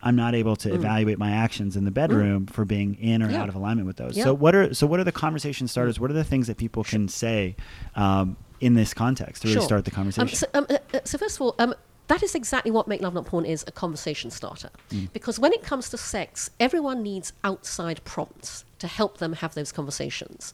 I'm 0.05 0.15
not 0.15 0.35
able 0.35 0.55
to 0.57 0.73
evaluate 0.73 1.17
my 1.17 1.31
actions 1.31 1.75
in 1.75 1.83
the 1.83 1.91
bedroom 1.91 2.45
for 2.45 2.63
being 2.63 2.93
in 2.95 3.21
or 3.23 3.27
Mm. 3.27 3.31
Yeah. 3.31 3.41
out 3.41 3.49
of 3.49 3.55
alignment 3.55 3.87
with 3.87 3.97
those. 3.97 4.15
Yeah. 4.15 4.25
So 4.25 4.33
what 4.35 4.53
are 4.55 4.73
so 4.73 4.85
what 4.87 4.99
are 4.99 5.03
the 5.03 5.11
conversation 5.11 5.67
starters? 5.67 5.99
What 5.99 6.11
are 6.11 6.13
the 6.13 6.23
things 6.23 6.45
that 6.47 6.57
people 6.57 6.83
can 6.83 7.07
say 7.07 7.55
um, 7.95 8.37
in 8.61 8.75
this 8.75 8.93
context 8.93 9.41
to 9.41 9.47
really 9.47 9.55
Sure. 9.59 9.65
start 9.65 9.85
the 9.85 9.91
Um, 9.91 9.95
conversation? 9.95 10.35
so, 10.37 10.47
um, 10.53 10.65
uh, 10.69 10.77
uh, 10.93 10.99
so 11.03 11.17
first 11.17 11.35
of 11.37 11.41
all, 11.41 11.55
um, 11.59 11.73
that 12.07 12.21
is 12.21 12.35
exactly 12.35 12.69
what 12.69 12.87
Make 12.87 13.01
Love 13.01 13.15
Not 13.15 13.25
Porn 13.25 13.45
is 13.45 13.65
a 13.67 13.71
conversation 13.71 14.29
starter. 14.29 14.69
Mm. 14.91 15.11
Because 15.11 15.39
when 15.39 15.51
it 15.53 15.63
comes 15.63 15.89
to 15.89 15.97
sex, 15.97 16.51
everyone 16.59 17.01
needs 17.01 17.33
outside 17.43 17.99
prompts 18.05 18.63
to 18.77 18.87
help 18.87 19.17
them 19.17 19.33
have 19.33 19.55
those 19.55 19.71
conversations. 19.71 20.53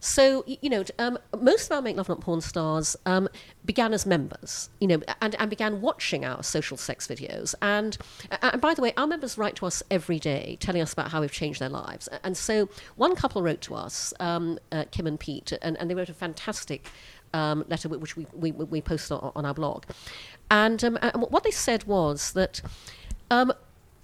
So, 0.00 0.44
you 0.46 0.70
know, 0.70 0.84
um, 0.98 1.18
most 1.40 1.66
of 1.66 1.76
our 1.76 1.82
Make 1.82 1.96
Love 1.96 2.08
Not 2.08 2.20
Porn 2.20 2.40
stars 2.40 2.96
um, 3.06 3.28
began 3.64 3.92
as 3.92 4.06
members, 4.06 4.70
you 4.80 4.86
know, 4.86 5.00
and, 5.20 5.34
and 5.36 5.50
began 5.50 5.80
watching 5.80 6.24
our 6.24 6.42
social 6.42 6.76
sex 6.76 7.06
videos. 7.06 7.54
And, 7.60 7.98
and 8.42 8.60
by 8.60 8.74
the 8.74 8.82
way, 8.82 8.92
our 8.96 9.06
members 9.06 9.36
write 9.36 9.56
to 9.56 9.66
us 9.66 9.82
every 9.90 10.18
day 10.18 10.56
telling 10.60 10.82
us 10.82 10.92
about 10.92 11.10
how 11.10 11.20
we've 11.20 11.32
changed 11.32 11.60
their 11.60 11.68
lives. 11.68 12.08
And 12.22 12.36
so 12.36 12.68
one 12.96 13.16
couple 13.16 13.42
wrote 13.42 13.60
to 13.62 13.74
us, 13.74 14.14
um, 14.20 14.58
uh, 14.70 14.84
Kim 14.90 15.06
and 15.06 15.18
Pete, 15.18 15.52
and, 15.62 15.76
and 15.78 15.90
they 15.90 15.94
wrote 15.94 16.08
a 16.08 16.14
fantastic 16.14 16.86
um, 17.34 17.64
letter 17.68 17.88
which 17.88 18.16
we, 18.16 18.26
we, 18.32 18.52
we 18.52 18.80
post 18.80 19.10
on, 19.12 19.32
on 19.34 19.44
our 19.44 19.54
blog. 19.54 19.84
And, 20.50 20.82
um, 20.84 20.98
and 21.02 21.22
what 21.28 21.44
they 21.44 21.50
said 21.50 21.84
was 21.84 22.32
that 22.32 22.62
um, 23.30 23.52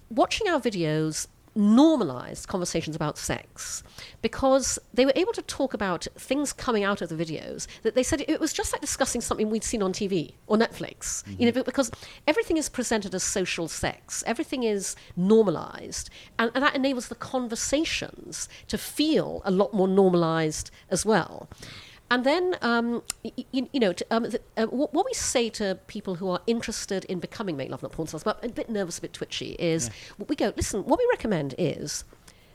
watching 0.09 0.47
our 0.47 0.59
videos 0.59 1.27
normalized 1.55 2.47
conversations 2.47 2.95
about 2.95 3.17
sex 3.17 3.81
because 4.21 4.77
they 4.93 5.05
were 5.05 5.13
able 5.15 5.31
to 5.31 5.41
talk 5.43 5.73
about 5.73 6.05
things 6.17 6.51
coming 6.51 6.83
out 6.83 7.01
of 7.01 7.09
the 7.09 7.15
videos 7.15 7.65
that 7.83 7.95
they 7.95 8.03
said 8.03 8.23
it 8.27 8.39
was 8.39 8.51
just 8.51 8.73
like 8.73 8.81
discussing 8.81 9.21
something 9.21 9.49
we'd 9.49 9.63
seen 9.63 9.81
on 9.81 9.93
TV 9.93 10.33
or 10.47 10.57
Netflix 10.57 11.23
you 11.39 11.45
know 11.45 11.51
mm-hmm. 11.51 11.61
because 11.63 11.89
everything 12.27 12.57
is 12.57 12.67
presented 12.69 13.15
as 13.15 13.23
social 13.23 13.67
sex. 13.67 14.23
Everything 14.27 14.63
is 14.63 14.95
normalized. 15.15 16.09
And, 16.37 16.51
and 16.53 16.63
that 16.63 16.75
enables 16.75 17.07
the 17.07 17.15
conversations 17.15 18.49
to 18.67 18.77
feel 18.77 19.41
a 19.45 19.51
lot 19.51 19.73
more 19.73 19.87
normalized 19.87 20.71
as 20.89 21.05
well 21.05 21.49
and 22.11 22.23
then, 22.23 22.55
um, 22.61 23.01
you, 23.23 23.67
you 23.71 23.79
know, 23.79 23.93
to, 23.93 24.05
um, 24.11 24.27
uh, 24.57 24.65
what, 24.65 24.93
what 24.93 25.05
we 25.05 25.13
say 25.13 25.49
to 25.51 25.79
people 25.87 26.15
who 26.15 26.29
are 26.29 26.41
interested 26.45 27.05
in 27.05 27.19
becoming 27.19 27.57
Make 27.57 27.71
Love 27.71 27.81
Not 27.81 27.93
Porn 27.93 28.07
stars, 28.07 28.23
but 28.23 28.43
a 28.43 28.49
bit 28.49 28.69
nervous, 28.69 28.99
a 28.99 29.01
bit 29.01 29.13
twitchy, 29.13 29.55
is 29.57 29.89
we 30.27 30.35
go, 30.35 30.53
listen, 30.55 30.83
what 30.83 30.99
we 30.99 31.07
recommend 31.11 31.55
is 31.57 32.03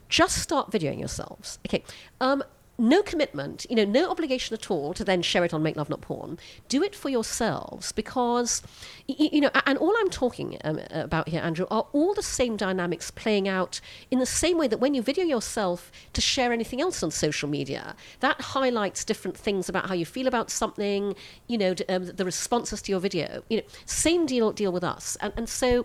just 0.08 0.38
start 0.38 0.70
videoing 0.70 0.98
yourselves. 0.98 1.58
Okay. 1.66 1.82
Um, 2.20 2.42
no 2.80 3.02
commitment, 3.02 3.66
you 3.68 3.76
know, 3.76 3.84
no 3.84 4.10
obligation 4.10 4.54
at 4.54 4.70
all 4.70 4.94
to 4.94 5.04
then 5.04 5.20
share 5.22 5.44
it 5.44 5.52
on 5.52 5.62
Make 5.62 5.76
Love 5.76 5.90
Not 5.90 6.00
Porn. 6.00 6.38
Do 6.68 6.82
it 6.82 6.94
for 6.94 7.10
yourselves 7.10 7.92
because, 7.92 8.62
y- 9.08 9.28
you 9.32 9.40
know, 9.42 9.50
and 9.66 9.76
all 9.78 9.94
I'm 9.98 10.08
talking 10.10 10.58
um, 10.64 10.80
about 10.90 11.28
here, 11.28 11.42
Andrew, 11.42 11.66
are 11.70 11.86
all 11.92 12.14
the 12.14 12.22
same 12.22 12.56
dynamics 12.56 13.10
playing 13.10 13.46
out 13.46 13.80
in 14.10 14.18
the 14.18 14.26
same 14.26 14.56
way 14.56 14.66
that 14.66 14.78
when 14.78 14.94
you 14.94 15.02
video 15.02 15.24
yourself 15.24 15.92
to 16.14 16.20
share 16.20 16.52
anything 16.52 16.80
else 16.80 17.02
on 17.02 17.10
social 17.10 17.48
media, 17.48 17.94
that 18.20 18.40
highlights 18.40 19.04
different 19.04 19.36
things 19.36 19.68
about 19.68 19.86
how 19.88 19.94
you 19.94 20.06
feel 20.06 20.26
about 20.26 20.50
something, 20.50 21.14
you 21.48 21.58
know, 21.58 21.74
d- 21.74 21.84
um, 21.88 22.06
the 22.06 22.24
responses 22.24 22.80
to 22.82 22.90
your 22.92 23.00
video. 23.00 23.42
You 23.50 23.58
know, 23.58 23.62
same 23.84 24.24
deal 24.26 24.52
deal 24.52 24.72
with 24.72 24.84
us. 24.84 25.16
And, 25.20 25.32
and 25.36 25.48
so, 25.48 25.84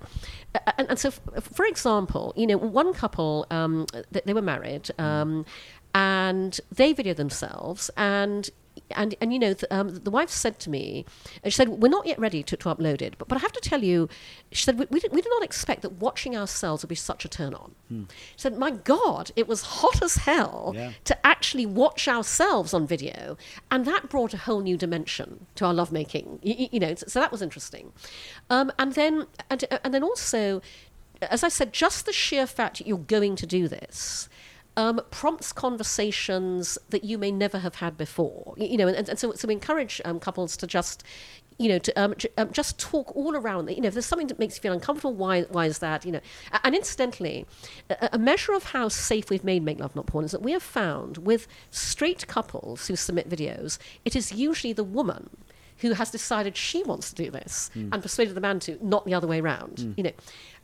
uh, 0.55 0.59
and, 0.77 0.89
and 0.89 0.97
so, 0.99 1.09
f- 1.09 1.43
for 1.53 1.65
example, 1.65 2.33
you 2.37 2.47
know, 2.47 2.57
one 2.57 2.93
couple, 2.93 3.45
um, 3.51 3.85
th- 4.13 4.23
they 4.25 4.33
were 4.33 4.41
married. 4.41 4.89
Um, 4.97 5.45
and 5.95 6.59
they 6.71 6.91
video 6.93 7.13
themselves 7.13 7.89
and 7.95 8.49
and 8.91 9.15
and 9.21 9.31
you 9.31 9.39
know, 9.39 9.53
th- 9.53 9.71
um, 9.71 9.95
the 10.03 10.11
wife 10.11 10.29
said 10.29 10.59
to 10.59 10.69
me, 10.69 11.05
and 11.41 11.51
she 11.51 11.55
said, 11.55 11.69
"We're 11.69 11.87
not 11.87 12.05
yet 12.05 12.19
ready 12.19 12.43
to, 12.43 12.57
to 12.57 12.69
upload 12.69 13.01
it, 13.01 13.15
but, 13.17 13.29
but 13.29 13.37
I 13.37 13.39
have 13.39 13.53
to 13.53 13.61
tell 13.61 13.81
you," 13.81 14.09
she 14.51 14.63
said, 14.65 14.77
"we, 14.77 14.85
we, 14.89 14.99
did, 14.99 15.13
we 15.13 15.21
did 15.21 15.29
not 15.29 15.43
expect 15.43 15.81
that 15.83 15.93
watching 15.93 16.35
ourselves 16.35 16.83
would 16.83 16.89
be 16.89 16.95
such 16.95 17.23
a 17.23 17.29
turn 17.29 17.53
on." 17.53 17.73
She 17.89 18.05
said, 18.35 18.57
"My 18.57 18.71
God, 18.71 19.31
it 19.37 19.47
was 19.47 19.61
hot 19.61 20.03
as 20.03 20.15
hell 20.17 20.73
Yeah. 20.75 20.91
to 21.05 21.25
actually 21.25 21.65
watch 21.65 22.09
ourselves 22.09 22.73
on 22.73 22.85
video, 22.85 23.37
and 23.71 23.85
that 23.85 24.09
brought 24.09 24.33
a 24.33 24.37
whole 24.39 24.59
new 24.59 24.75
dimension 24.75 25.45
to 25.55 25.65
our 25.65 25.73
lovemaking. 25.73 26.39
You, 26.43 26.67
you 26.73 26.79
know, 26.81 26.93
so, 26.95 27.05
so 27.07 27.19
that 27.21 27.31
was 27.31 27.41
interesting. 27.41 27.93
Um, 28.49 28.73
and 28.77 28.91
then, 28.93 29.25
and, 29.49 29.63
and 29.85 29.93
then 29.93 30.03
also, 30.03 30.61
as 31.21 31.43
I 31.45 31.49
said, 31.49 31.71
just 31.71 32.05
the 32.05 32.13
sheer 32.13 32.45
fact 32.45 32.79
that 32.79 32.87
you're 32.87 32.97
going 32.97 33.37
to 33.37 33.47
do 33.47 33.69
this. 33.69 34.27
Um, 34.77 34.99
prompts 35.09 35.53
conversations 35.53 36.77
that 36.89 37.05
you 37.05 37.17
may 37.17 37.31
never 37.31 37.59
have 37.59 37.75
had 37.75 37.95
before, 37.97 38.55
you, 38.57 38.75
know, 38.75 38.89
and, 38.89 39.07
and 39.07 39.17
so, 39.17 39.31
so 39.31 39.47
we 39.47 39.53
encourage 39.53 40.01
um, 40.03 40.19
couples 40.19 40.57
to 40.57 40.67
just, 40.67 41.01
you 41.57 41.69
know, 41.69 41.79
to 41.79 41.93
um, 41.93 42.13
um, 42.37 42.51
just 42.51 42.77
talk 42.77 43.15
all 43.15 43.37
around. 43.37 43.69
You 43.69 43.79
know, 43.79 43.87
if 43.87 43.93
there's 43.93 44.05
something 44.05 44.27
that 44.27 44.37
makes 44.37 44.57
you 44.57 44.61
feel 44.61 44.73
uncomfortable, 44.73 45.13
why, 45.13 45.43
why 45.43 45.65
is 45.65 45.79
that? 45.79 46.05
You 46.05 46.11
know, 46.11 46.19
and 46.65 46.75
incidentally, 46.75 47.45
a, 47.89 48.09
a 48.13 48.17
measure 48.17 48.51
of 48.51 48.65
how 48.65 48.89
safe 48.89 49.29
we've 49.29 49.45
made 49.45 49.63
make 49.63 49.79
love 49.79 49.95
not 49.95 50.07
porn 50.07 50.25
is 50.25 50.31
that 50.31 50.41
we 50.41 50.51
have 50.51 50.63
found 50.63 51.19
with 51.19 51.47
straight 51.71 52.27
couples 52.27 52.87
who 52.87 52.97
submit 52.97 53.29
videos, 53.29 53.77
it 54.03 54.13
is 54.13 54.33
usually 54.33 54.73
the 54.73 54.83
woman 54.83 55.29
who 55.79 55.93
has 55.93 56.09
decided 56.09 56.55
she 56.55 56.83
wants 56.83 57.09
to 57.11 57.23
do 57.23 57.31
this 57.31 57.69
hmm. 57.73 57.89
and 57.91 58.01
persuaded 58.01 58.35
the 58.35 58.41
man 58.41 58.59
to, 58.61 58.77
not 58.81 59.05
the 59.05 59.13
other 59.13 59.27
way 59.27 59.39
around. 59.39 59.79
Hmm. 59.79 59.91
You 59.97 60.03
know, 60.03 60.11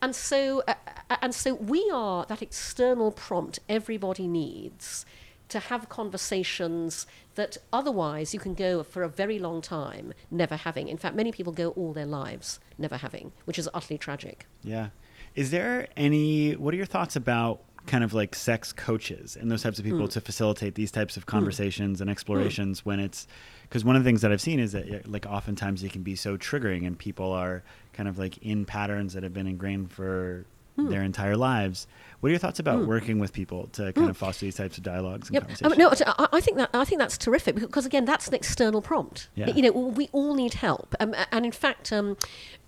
and 0.01 0.16
so 0.16 0.64
uh, 0.68 0.74
uh, 1.09 1.18
and 1.22 1.36
so 1.36 1.55
we 1.55 1.89
are 1.93 2.26
that 2.26 2.41
external 2.41 3.12
prompt 3.12 3.59
everybody 3.68 4.28
needs 4.28 5.05
to 5.49 5.59
have 5.59 5.89
conversations 5.89 7.05
that 7.36 7.57
otherwise 7.74 8.34
you 8.34 8.39
can 8.39 8.53
go 8.53 8.84
for 8.84 9.03
a 9.03 9.09
very 9.09 9.38
long 9.38 9.62
time 9.62 10.14
never 10.32 10.55
having. 10.55 10.88
In 10.88 10.97
fact, 10.97 11.14
many 11.14 11.32
people 11.32 11.51
go 11.51 11.70
all 11.72 11.91
their 11.91 12.05
lives 12.05 12.62
never 12.78 12.95
having, 12.95 13.34
which 13.43 13.59
is 13.59 13.68
utterly 13.74 13.97
tragic. 13.97 14.45
Yeah. 14.64 14.89
Is 15.36 15.51
there 15.51 15.88
any, 15.97 16.53
what 16.53 16.74
are 16.74 16.78
your 16.78 16.86
thoughts 16.86 17.18
about 17.18 17.62
kind 17.86 18.03
of 18.03 18.14
like 18.14 18.34
sex 18.34 18.72
coaches 18.72 19.36
and 19.36 19.51
those 19.51 19.64
types 19.64 19.78
of 19.78 19.84
people 19.84 19.99
hmm. 19.99 20.07
to 20.07 20.22
facilitate 20.22 20.76
these 20.76 20.91
types 20.91 21.18
of 21.18 21.26
conversations 21.26 21.99
and 21.99 22.09
explorations 22.09 22.86
when 22.86 23.01
it's, 23.01 23.28
because 23.72 23.86
one 23.86 23.95
of 23.95 24.03
the 24.03 24.07
things 24.09 24.22
that 24.22 24.34
I've 24.34 24.41
seen 24.41 24.59
is 24.59 24.74
that 24.74 25.09
like 25.09 25.26
oftentimes 25.26 25.82
it 25.82 25.93
can 25.93 26.03
be 26.03 26.15
so 26.17 26.36
triggering 26.38 26.86
and 26.86 26.99
people 26.99 27.32
are 27.32 27.63
kind 27.93 28.09
of 28.09 28.19
like 28.19 28.38
in 28.39 28.65
patterns 28.65 29.13
that 29.13 29.24
have 29.24 29.34
been 29.34 29.47
ingrained 29.47 29.91
for 29.93 30.45
their 30.78 31.03
entire 31.03 31.38
lives. 31.38 31.86
What 32.19 32.28
are 32.28 32.32
your 32.32 32.39
thoughts 32.39 32.59
about 32.59 32.88
working 32.88 33.19
with 33.19 33.34
people 33.34 33.67
to 33.74 33.93
kind 33.93 34.09
of 34.09 34.17
foster 34.17 34.45
these 34.45 34.55
types 34.55 34.78
of 34.78 34.84
dialogues 34.84 35.28
and 35.30 35.36
Yep. 35.36 35.43
I, 35.43 35.45
conversations? 35.45 35.78
mean, 35.78 36.07
no, 36.07 36.13
I 36.17 36.38
I 36.38 36.41
think 36.41 36.57
that 36.57 36.69
I 36.74 36.86
think 36.86 36.99
that's 36.99 37.17
terrific 37.19 37.55
because 37.55 37.86
again, 37.86 38.03
that's 38.05 38.28
an 38.28 38.34
external 38.34 38.82
prompt. 38.82 39.30
Yeah. 39.36 39.51
You 39.51 39.61
know, 39.63 39.72
we 39.72 40.09
all 40.11 40.34
need 40.34 40.55
help, 40.55 40.95
um, 40.99 41.13
and 41.32 41.45
in 41.45 41.51
fact, 41.51 41.93
um, 41.93 42.17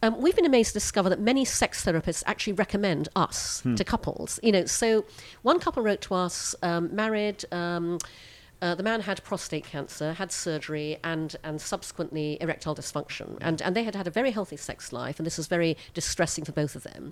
um, 0.04 0.22
we've 0.22 0.36
been 0.36 0.46
amazed 0.46 0.70
to 0.70 0.74
discover 0.76 1.10
that 1.10 1.20
many 1.20 1.44
sex 1.44 1.84
therapists 1.84 2.24
actually 2.28 2.54
recommend 2.54 3.10
us 3.16 3.62
Hmm. 3.62 3.76
to 3.76 3.84
couples. 3.84 4.40
You 4.44 4.52
know, 4.52 4.66
so 4.66 5.06
one 5.42 5.60
couple 5.60 5.82
wrote 5.82 6.02
to 6.02 6.14
us, 6.14 6.56
um, 6.62 6.96
married. 6.96 7.46
Uh, 8.64 8.74
the 8.74 8.82
man 8.82 9.02
had 9.02 9.22
prostate 9.26 9.66
cancer, 9.66 10.14
had 10.14 10.32
surgery, 10.32 10.98
and 11.04 11.36
and 11.44 11.60
subsequently 11.60 12.38
erectile 12.40 12.74
dysfunction, 12.74 13.38
and 13.42 13.62
and 13.62 13.76
they 13.76 13.84
had 13.84 13.94
had 13.94 14.08
a 14.08 14.10
very 14.10 14.32
healthy 14.32 14.56
sex 14.56 14.94
life, 14.94 15.20
and 15.20 15.26
this 15.26 15.36
was 15.36 15.48
very 15.48 15.76
distressing 15.94 16.46
for 16.46 16.54
both 16.54 16.74
of 16.74 16.84
them. 16.84 17.12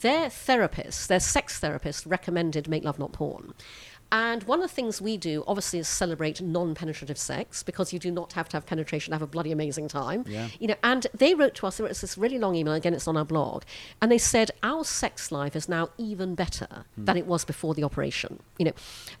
Their 0.00 0.30
therapist, 0.30 1.08
their 1.08 1.18
sex 1.18 1.58
therapist, 1.58 2.06
recommended 2.06 2.68
make 2.68 2.84
love 2.84 3.00
not 3.00 3.10
porn. 3.10 3.52
And 4.12 4.42
one 4.44 4.60
of 4.60 4.68
the 4.68 4.74
things 4.74 5.00
we 5.00 5.16
do, 5.16 5.42
obviously, 5.46 5.78
is 5.78 5.88
celebrate 5.88 6.42
non-penetrative 6.42 7.16
sex 7.16 7.62
because 7.62 7.94
you 7.94 7.98
do 7.98 8.10
not 8.10 8.34
have 8.34 8.46
to 8.50 8.58
have 8.58 8.66
penetration 8.66 9.10
to 9.10 9.14
have 9.14 9.22
a 9.22 9.26
bloody 9.26 9.52
amazing 9.52 9.88
time. 9.88 10.26
Yeah. 10.28 10.48
You 10.60 10.68
know, 10.68 10.74
and 10.84 11.06
they 11.14 11.34
wrote 11.34 11.54
to 11.54 11.66
us. 11.66 11.78
There 11.78 11.88
was 11.88 12.02
this 12.02 12.18
really 12.18 12.38
long 12.38 12.54
email. 12.54 12.74
Again, 12.74 12.92
it's 12.92 13.08
on 13.08 13.16
our 13.16 13.24
blog, 13.24 13.62
and 14.02 14.12
they 14.12 14.18
said 14.18 14.50
our 14.62 14.84
sex 14.84 15.32
life 15.32 15.56
is 15.56 15.66
now 15.66 15.88
even 15.96 16.34
better 16.34 16.84
than 16.96 17.16
it 17.16 17.26
was 17.26 17.46
before 17.46 17.74
the 17.74 17.84
operation. 17.84 18.40
You 18.58 18.66
know, 18.66 18.72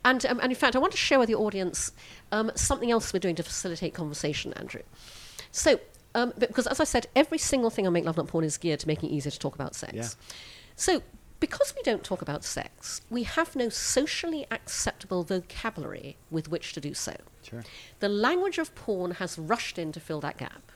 and 0.04 0.26
um, 0.26 0.38
and 0.40 0.52
in 0.52 0.56
fact, 0.56 0.76
I 0.76 0.78
want 0.78 0.92
to 0.92 0.98
share 0.98 1.18
with 1.18 1.28
the 1.28 1.36
audience 1.36 1.92
um, 2.30 2.52
something 2.54 2.90
else 2.90 3.14
we're 3.14 3.20
doing 3.20 3.36
to 3.36 3.42
facilitate 3.42 3.94
conversation, 3.94 4.52
Andrew. 4.52 4.82
So, 5.52 5.80
um, 6.14 6.34
because 6.36 6.66
as 6.66 6.80
I 6.80 6.84
said, 6.84 7.06
every 7.16 7.38
single 7.38 7.70
thing 7.70 7.86
on 7.86 7.94
Make 7.94 8.04
Love 8.04 8.18
Not 8.18 8.28
Porn 8.28 8.44
is 8.44 8.58
geared 8.58 8.80
to 8.80 8.86
making 8.86 9.08
it 9.08 9.14
easier 9.14 9.30
to 9.30 9.38
talk 9.38 9.54
about 9.54 9.74
sex. 9.74 9.94
Yeah. 9.94 10.08
So, 10.76 11.02
because 11.42 11.74
we 11.74 11.82
don't 11.82 12.04
talk 12.04 12.22
about 12.22 12.44
sex, 12.44 13.00
we 13.10 13.24
have 13.24 13.56
no 13.56 13.68
socially 13.68 14.46
acceptable 14.52 15.24
vocabulary 15.24 16.16
with 16.30 16.48
which 16.48 16.72
to 16.72 16.80
do 16.80 16.94
so. 16.94 17.16
Sure. 17.42 17.64
The 17.98 18.08
language 18.08 18.58
of 18.58 18.72
porn 18.76 19.10
has 19.14 19.36
rushed 19.36 19.76
in 19.76 19.90
to 19.90 19.98
fill 19.98 20.20
that 20.20 20.38
gap. 20.38 20.70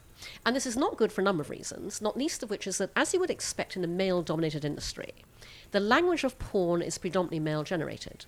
And 0.44 0.56
this 0.56 0.66
is 0.66 0.76
not 0.76 0.96
good 0.96 1.12
for 1.12 1.20
a 1.20 1.24
number 1.24 1.40
of 1.42 1.50
reasons, 1.50 2.02
not 2.02 2.16
least 2.16 2.42
of 2.42 2.50
which 2.50 2.66
is 2.66 2.78
that, 2.78 2.90
as 2.96 3.14
you 3.14 3.20
would 3.20 3.30
expect 3.30 3.76
in 3.76 3.84
a 3.84 3.86
male 3.86 4.22
dominated 4.22 4.64
industry, 4.64 5.12
the 5.70 5.78
language 5.78 6.24
of 6.24 6.36
porn 6.40 6.82
is 6.82 6.98
predominantly 6.98 7.38
male 7.38 7.62
generated. 7.62 8.26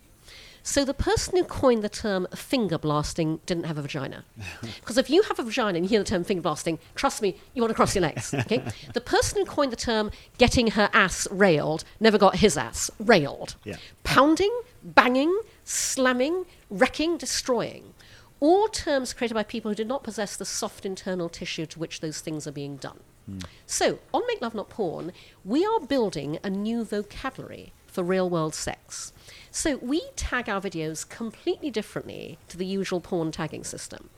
So 0.68 0.84
the 0.84 0.92
person 0.92 1.38
who 1.38 1.44
coined 1.44 1.82
the 1.82 1.88
term 1.88 2.28
finger 2.34 2.76
blasting 2.76 3.40
didn't 3.46 3.64
have 3.64 3.78
a 3.78 3.82
vagina. 3.82 4.26
Because 4.80 4.98
if 4.98 5.08
you 5.08 5.22
have 5.22 5.38
a 5.38 5.42
vagina 5.42 5.78
and 5.78 5.86
you 5.86 5.88
hear 5.88 6.00
the 6.00 6.04
term 6.04 6.24
finger 6.24 6.42
blasting, 6.42 6.78
trust 6.94 7.22
me, 7.22 7.36
you 7.54 7.62
want 7.62 7.70
to 7.70 7.74
cross 7.74 7.94
your 7.94 8.02
legs. 8.02 8.34
Okay? 8.34 8.62
the 8.92 9.00
person 9.00 9.38
who 9.38 9.46
coined 9.46 9.72
the 9.72 9.76
term 9.76 10.10
getting 10.36 10.72
her 10.72 10.90
ass 10.92 11.26
railed 11.30 11.84
never 12.00 12.18
got 12.18 12.36
his 12.36 12.58
ass 12.58 12.90
railed. 12.98 13.56
Yeah. 13.64 13.76
Pounding, 14.04 14.60
banging, 14.84 15.40
slamming, 15.64 16.44
wrecking, 16.68 17.16
destroying. 17.16 17.94
All 18.38 18.68
terms 18.68 19.14
created 19.14 19.34
by 19.34 19.44
people 19.44 19.70
who 19.70 19.74
did 19.74 19.88
not 19.88 20.04
possess 20.04 20.36
the 20.36 20.44
soft 20.44 20.84
internal 20.84 21.30
tissue 21.30 21.64
to 21.64 21.78
which 21.78 22.00
those 22.00 22.20
things 22.20 22.46
are 22.46 22.52
being 22.52 22.76
done. 22.76 23.00
Hmm. 23.24 23.38
So, 23.64 24.00
on 24.12 24.22
Make 24.26 24.42
Love 24.42 24.54
Not 24.54 24.68
Porn, 24.68 25.12
we 25.46 25.64
are 25.64 25.80
building 25.80 26.38
a 26.44 26.50
new 26.50 26.84
vocabulary 26.84 27.72
for 27.86 28.04
real 28.04 28.28
world 28.28 28.54
sex. 28.54 29.14
So, 29.58 29.76
we 29.78 30.02
tag 30.14 30.48
our 30.48 30.60
videos 30.60 31.06
completely 31.08 31.68
differently 31.68 32.38
to 32.46 32.56
the 32.56 32.64
usual 32.64 33.00
porn 33.00 33.32
tagging 33.32 33.64
system. 33.64 34.08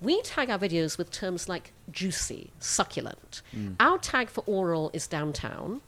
We 0.00 0.22
tag 0.22 0.48
our 0.48 0.58
videos 0.58 0.96
with 0.96 1.10
terms 1.10 1.46
like 1.46 1.74
juicy, 1.90 2.52
succulent. 2.58 3.42
Mm. 3.54 3.76
Our 3.78 3.98
tag 3.98 4.30
for 4.30 4.42
oral 4.46 4.90
is 4.94 5.06
downtown. 5.06 5.82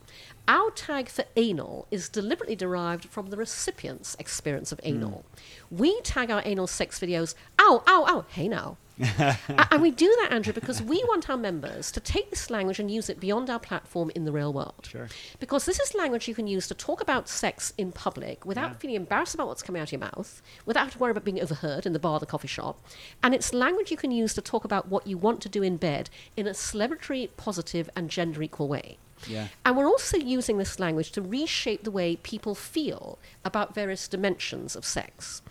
Our 0.46 0.70
tag 0.72 1.08
for 1.08 1.24
anal 1.34 1.86
is 1.90 2.10
deliberately 2.10 2.56
derived 2.56 3.06
from 3.06 3.30
the 3.30 3.38
recipient's 3.38 4.16
experience 4.18 4.70
of 4.70 4.78
anal. 4.82 5.24
Mm. 5.70 5.78
We 5.78 6.00
tag 6.02 6.30
our 6.30 6.42
anal 6.44 6.66
sex 6.66 7.00
videos, 7.00 7.34
ow, 7.58 7.82
ow, 7.86 8.04
ow, 8.06 8.26
hey 8.28 8.48
now. 8.48 8.76
And 9.70 9.82
we 9.82 9.90
do 9.90 10.14
that, 10.20 10.32
Andrew, 10.32 10.52
because 10.52 10.82
we 10.82 11.02
want 11.06 11.30
our 11.30 11.36
members 11.36 11.92
to 11.92 12.00
take 12.00 12.30
this 12.30 12.50
language 12.50 12.78
and 12.78 12.90
use 12.90 13.08
it 13.08 13.20
beyond 13.20 13.48
our 13.48 13.58
platform 13.58 14.10
in 14.14 14.24
the 14.24 14.32
real 14.32 14.52
world. 14.52 14.88
Sure. 14.90 15.08
Because 15.38 15.64
this 15.64 15.78
is 15.78 15.94
language 15.94 16.28
you 16.28 16.34
can 16.34 16.46
use 16.46 16.66
to 16.68 16.74
talk 16.74 17.00
about 17.00 17.28
sex 17.28 17.72
in 17.78 17.92
public 17.92 18.44
without 18.44 18.80
feeling 18.80 18.96
embarrassed 18.96 19.34
about 19.34 19.46
what's 19.46 19.62
coming 19.62 19.80
out 19.80 19.88
of 19.88 19.92
your 19.92 20.00
mouth, 20.00 20.42
without 20.66 20.80
having 20.80 20.92
to 20.92 20.98
worry 20.98 21.10
about 21.12 21.24
being 21.24 21.40
overheard 21.40 21.86
in 21.86 21.92
the 21.92 21.98
bar, 21.98 22.18
the 22.18 22.26
coffee 22.26 22.48
shop. 22.48 22.84
And 23.22 23.34
it's 23.34 23.54
language 23.54 23.90
you 23.90 23.96
can 23.96 24.10
use 24.10 24.34
to 24.34 24.42
talk 24.42 24.64
about 24.64 24.88
what 24.88 25.06
you 25.06 25.16
want 25.16 25.40
to 25.42 25.48
do 25.48 25.62
in 25.62 25.76
bed 25.76 26.10
in 26.36 26.46
a 26.46 26.50
celebratory, 26.50 27.28
positive, 27.36 27.88
and 27.96 28.10
gender 28.10 28.42
equal 28.42 28.68
way. 28.68 28.98
Yeah. 29.26 29.48
And 29.64 29.76
we're 29.76 29.86
also 29.86 30.16
using 30.16 30.58
this 30.58 30.78
language 30.78 31.12
to 31.12 31.22
reshape 31.22 31.84
the 31.84 31.90
way 31.90 32.16
people 32.16 32.54
feel 32.54 33.18
about 33.44 33.74
various 33.74 34.08
dimensions 34.08 34.74
of 34.74 34.84
sex. 34.84 35.42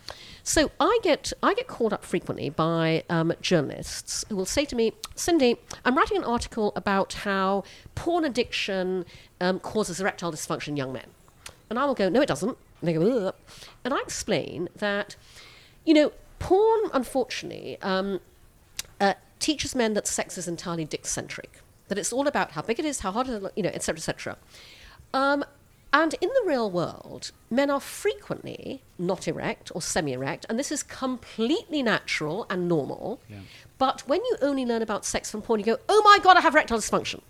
So 0.42 0.70
I 0.80 0.98
get 1.02 1.32
I 1.42 1.54
get 1.54 1.66
called 1.66 1.92
up 1.92 2.04
frequently 2.04 2.50
by 2.50 3.04
um, 3.08 3.32
journalists 3.40 4.24
who 4.28 4.36
will 4.36 4.46
say 4.46 4.64
to 4.64 4.74
me, 4.76 4.92
Cindy, 5.14 5.56
I'm 5.84 5.96
writing 5.96 6.16
an 6.16 6.24
article 6.24 6.72
about 6.74 7.12
how 7.12 7.64
porn 7.94 8.24
addiction 8.24 9.04
um, 9.40 9.60
causes 9.60 10.00
erectile 10.00 10.32
dysfunction 10.32 10.68
in 10.68 10.76
young 10.76 10.92
men. 10.92 11.06
And 11.68 11.78
I 11.78 11.84
will 11.84 11.94
go, 11.94 12.08
no, 12.08 12.20
it 12.20 12.26
doesn't. 12.26 12.56
And 12.80 12.88
they 12.88 12.92
go, 12.94 13.26
Ugh. 13.28 13.34
and 13.84 13.94
I 13.94 13.98
explain 13.98 14.68
that, 14.76 15.14
you 15.84 15.94
know, 15.94 16.12
porn, 16.38 16.90
unfortunately, 16.92 17.78
um, 17.82 18.20
uh, 19.00 19.14
teaches 19.38 19.74
men 19.74 19.94
that 19.94 20.06
sex 20.06 20.36
is 20.36 20.48
entirely 20.48 20.84
dick 20.84 21.06
centric, 21.06 21.60
that 21.90 21.98
it's 21.98 22.12
all 22.12 22.26
about 22.26 22.52
how 22.52 22.62
big 22.62 22.78
it 22.78 22.86
is, 22.86 23.00
how 23.00 23.12
hard 23.12 23.28
it 23.28 23.42
is, 23.42 23.50
you 23.56 23.62
know, 23.62 23.68
etc., 23.68 23.96
etc. 23.98 24.38
Um, 25.12 25.44
and 25.92 26.14
in 26.20 26.28
the 26.28 26.42
real 26.46 26.70
world, 26.70 27.32
men 27.50 27.68
are 27.68 27.80
frequently 27.80 28.80
not 28.96 29.26
erect 29.26 29.72
or 29.74 29.82
semi 29.82 30.12
erect, 30.12 30.46
and 30.48 30.56
this 30.56 30.70
is 30.70 30.84
completely 30.84 31.82
natural 31.82 32.46
and 32.48 32.68
normal. 32.68 33.20
But 33.76 34.06
when 34.06 34.20
you 34.24 34.36
only 34.40 34.64
learn 34.64 34.82
about 34.82 35.04
sex 35.04 35.30
from 35.30 35.42
porn, 35.42 35.58
you 35.58 35.66
go, 35.66 35.78
oh 35.88 36.00
my 36.04 36.18
God, 36.22 36.36
I 36.36 36.42
have 36.42 36.54
erectile 36.54 36.78
dysfunction. 36.78 37.22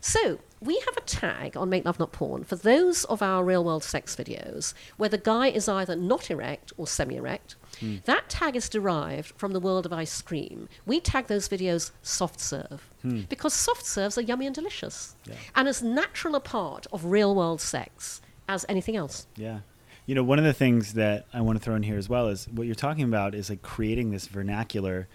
So 0.00 0.38
we 0.62 0.78
have 0.86 0.96
a 0.96 1.02
tag 1.02 1.56
on 1.58 1.68
Make 1.68 1.84
Love 1.84 1.98
Not 1.98 2.12
Porn 2.12 2.44
for 2.44 2.56
those 2.56 3.04
of 3.04 3.20
our 3.20 3.44
real 3.44 3.62
world 3.64 3.84
sex 3.84 4.16
videos 4.16 4.72
where 4.96 5.10
the 5.10 5.18
guy 5.18 5.48
is 5.48 5.68
either 5.68 5.94
not 5.94 6.30
erect 6.30 6.72
or 6.78 6.86
semi 6.86 7.16
erect. 7.16 7.56
That 8.04 8.28
tag 8.28 8.56
is 8.56 8.68
derived 8.68 9.32
from 9.36 9.52
the 9.52 9.60
world 9.60 9.86
of 9.86 9.92
ice 9.92 10.20
cream. 10.22 10.68
We 10.84 11.00
tag 11.00 11.26
those 11.26 11.48
videos 11.48 11.90
soft 12.02 12.40
serve 12.40 12.88
because 13.28 13.54
soft 13.54 13.86
serves 13.86 14.18
are 14.18 14.22
yummy 14.22 14.46
and 14.46 14.54
delicious 14.54 15.16
and 15.54 15.68
as 15.68 15.82
natural 15.82 16.34
a 16.34 16.40
part 16.40 16.86
of 16.92 17.04
real 17.04 17.34
world 17.34 17.60
sex 17.60 18.20
as 18.48 18.64
anything 18.68 18.96
else. 18.96 19.26
Yeah. 19.36 19.60
You 20.06 20.14
know, 20.14 20.22
one 20.22 20.38
of 20.38 20.44
the 20.44 20.52
things 20.52 20.94
that 20.94 21.26
I 21.32 21.40
want 21.40 21.58
to 21.58 21.64
throw 21.64 21.74
in 21.74 21.82
here 21.82 21.98
as 21.98 22.08
well 22.08 22.28
is 22.28 22.48
what 22.48 22.66
you're 22.66 22.76
talking 22.76 23.04
about 23.04 23.34
is 23.34 23.50
like 23.50 23.62
creating 23.62 24.12
this 24.12 24.28
vernacular 24.28 25.08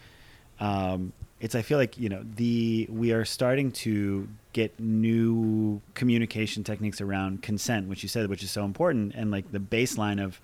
um, 0.59 1.11
it's 1.41 1.55
I 1.55 1.63
feel 1.63 1.79
like 1.79 1.97
you 1.97 2.07
know 2.07 2.23
the 2.35 2.87
we 2.89 3.11
are 3.11 3.25
starting 3.25 3.71
to 3.71 4.27
get 4.53 4.79
new 4.79 5.81
communication 5.95 6.63
techniques 6.63 7.01
around 7.01 7.41
consent, 7.41 7.87
which 7.87 8.03
you 8.03 8.09
said, 8.09 8.29
which 8.29 8.43
is 8.43 8.51
so 8.51 8.63
important, 8.63 9.13
and 9.15 9.31
like 9.31 9.51
the 9.51 9.59
baseline 9.59 10.23
of 10.23 10.39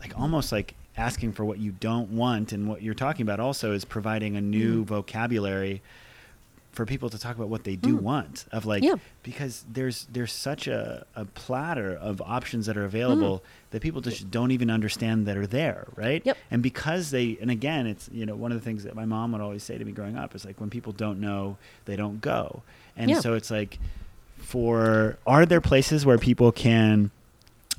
like 0.00 0.16
almost 0.18 0.52
like 0.52 0.74
asking 0.96 1.32
for 1.32 1.44
what 1.44 1.58
you 1.58 1.72
don't 1.72 2.10
want, 2.10 2.52
and 2.52 2.68
what 2.68 2.82
you're 2.82 2.94
talking 2.94 3.22
about 3.22 3.40
also 3.40 3.72
is 3.72 3.84
providing 3.84 4.36
a 4.36 4.40
new 4.40 4.82
Mm. 4.84 4.86
vocabulary 4.86 5.82
for 6.72 6.86
people 6.86 7.10
to 7.10 7.18
talk 7.18 7.36
about 7.36 7.48
what 7.50 7.64
they 7.64 7.76
do 7.76 7.96
want 7.96 8.46
of 8.50 8.64
like 8.64 8.82
Yeah. 8.82 8.94
because 9.22 9.62
there's 9.70 10.06
there's 10.10 10.32
such 10.32 10.66
a, 10.66 11.04
a 11.14 11.26
platter 11.26 11.94
of 11.94 12.22
options 12.22 12.64
that 12.64 12.78
are 12.78 12.84
available 12.86 13.42
that 13.72 13.82
people 13.82 14.00
just 14.00 14.30
don't 14.30 14.52
even 14.52 14.70
understand 14.70 15.26
that 15.26 15.36
are 15.36 15.46
there 15.46 15.86
right 15.96 16.22
Yep. 16.24 16.38
and 16.50 16.62
because 16.62 17.10
they 17.10 17.36
and 17.42 17.50
again 17.50 17.86
it's 17.86 18.08
you 18.10 18.24
know 18.24 18.34
one 18.34 18.52
of 18.52 18.58
the 18.58 18.64
things 18.64 18.84
that 18.84 18.94
my 18.94 19.04
mom 19.04 19.32
would 19.32 19.42
always 19.42 19.62
say 19.62 19.76
to 19.76 19.84
me 19.84 19.92
growing 19.92 20.16
up 20.16 20.34
is 20.34 20.46
like 20.46 20.58
when 20.62 20.70
people 20.70 20.92
don't 20.94 21.20
know 21.20 21.58
they 21.84 21.94
don't 21.94 22.22
go 22.22 22.62
and 22.96 23.10
Yeah. 23.10 23.20
so 23.20 23.34
it's 23.34 23.50
like 23.50 23.78
for 24.38 25.18
are 25.26 25.44
there 25.46 25.60
places 25.60 26.06
where 26.06 26.16
people 26.18 26.52
can 26.52 27.10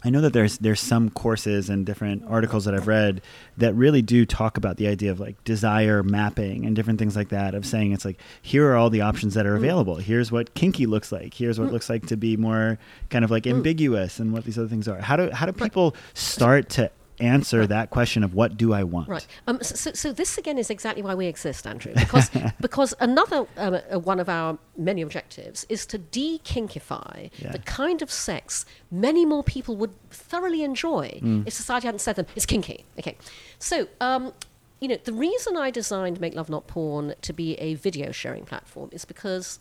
I 0.05 0.09
know 0.09 0.21
that 0.21 0.33
there's 0.33 0.57
there's 0.57 0.81
some 0.81 1.09
courses 1.09 1.69
and 1.69 1.85
different 1.85 2.23
articles 2.27 2.65
that 2.65 2.73
I've 2.73 2.87
read 2.87 3.21
that 3.57 3.73
really 3.73 4.01
do 4.01 4.25
talk 4.25 4.57
about 4.57 4.77
the 4.77 4.87
idea 4.87 5.11
of 5.11 5.19
like 5.19 5.41
desire 5.43 6.03
mapping 6.03 6.65
and 6.65 6.75
different 6.75 6.99
things 6.99 7.15
like 7.15 7.29
that 7.29 7.55
of 7.55 7.65
saying 7.65 7.93
it's 7.93 8.03
like 8.03 8.19
here 8.41 8.69
are 8.69 8.75
all 8.75 8.89
the 8.89 9.01
options 9.01 9.33
that 9.35 9.45
are 9.45 9.53
mm. 9.53 9.57
available. 9.57 9.95
Here's 9.95 10.31
what 10.31 10.53
kinky 10.55 10.85
looks 10.85 11.11
like. 11.11 11.33
Here's 11.33 11.59
what 11.59 11.69
it 11.69 11.71
looks 11.73 11.89
like 11.89 12.07
to 12.07 12.17
be 12.17 12.35
more 12.35 12.77
kind 13.09 13.23
of 13.23 13.31
like 13.31 13.43
mm. 13.43 13.51
ambiguous 13.51 14.19
and 14.19 14.33
what 14.33 14.43
these 14.43 14.57
other 14.57 14.67
things 14.67 14.87
are. 14.87 14.99
How 14.99 15.15
do 15.15 15.29
how 15.31 15.45
do 15.45 15.53
people 15.53 15.95
start 16.13 16.69
to 16.69 16.91
answer 17.19 17.65
that 17.67 17.89
question 17.89 18.23
of 18.23 18.33
what 18.33 18.57
do 18.57 18.73
I 18.73 18.83
want? 18.83 19.09
Right. 19.09 19.27
Um, 19.47 19.61
so, 19.61 19.91
so, 19.93 20.11
this 20.11 20.37
again 20.37 20.57
is 20.57 20.69
exactly 20.69 21.03
why 21.03 21.15
we 21.15 21.27
exist, 21.27 21.65
Andrew, 21.67 21.93
because 21.95 22.29
because 22.61 22.93
another 22.99 23.45
um, 23.57 23.79
uh, 23.91 23.99
one 23.99 24.19
of 24.19 24.29
our 24.29 24.57
many 24.77 25.01
objectives 25.01 25.65
is 25.69 25.85
to 25.87 25.97
de-kinkify 25.97 27.29
Yeah. 27.37 27.51
the 27.51 27.59
kind 27.59 28.01
of 28.01 28.11
sex 28.11 28.65
many 28.91 29.25
more 29.25 29.43
people 29.43 29.75
would 29.77 29.93
thoroughly 30.09 30.63
enjoy 30.63 31.19
Mm. 31.23 31.47
if 31.47 31.53
society 31.53 31.87
hadn't 31.87 31.99
said 31.99 32.15
them 32.15 32.25
it's 32.35 32.45
kinky. 32.45 32.85
Okay. 32.99 33.17
So. 33.59 33.87
Um, 34.01 34.33
you 34.81 34.89
know, 34.89 34.97
the 35.01 35.13
reason 35.13 35.55
I 35.55 35.71
designed 35.71 36.19
Make 36.19 36.35
Love 36.35 36.49
Not 36.49 36.67
Porn 36.67 37.13
to 37.21 37.31
be 37.31 37.53
a 37.55 37.75
video 37.75 38.11
sharing 38.11 38.43
platform 38.43 38.89
is 38.91 39.05
because 39.05 39.59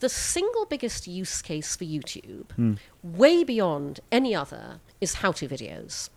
the 0.00 0.08
single 0.08 0.64
biggest 0.64 1.06
use 1.06 1.42
case 1.42 1.76
for 1.76 1.84
YouTube, 1.84 2.78
way 3.02 3.44
beyond 3.44 4.00
any 4.10 4.34
other, 4.34 4.80
is 5.02 5.14
how 5.16 5.32
to 5.32 5.46
videos. 5.46 6.08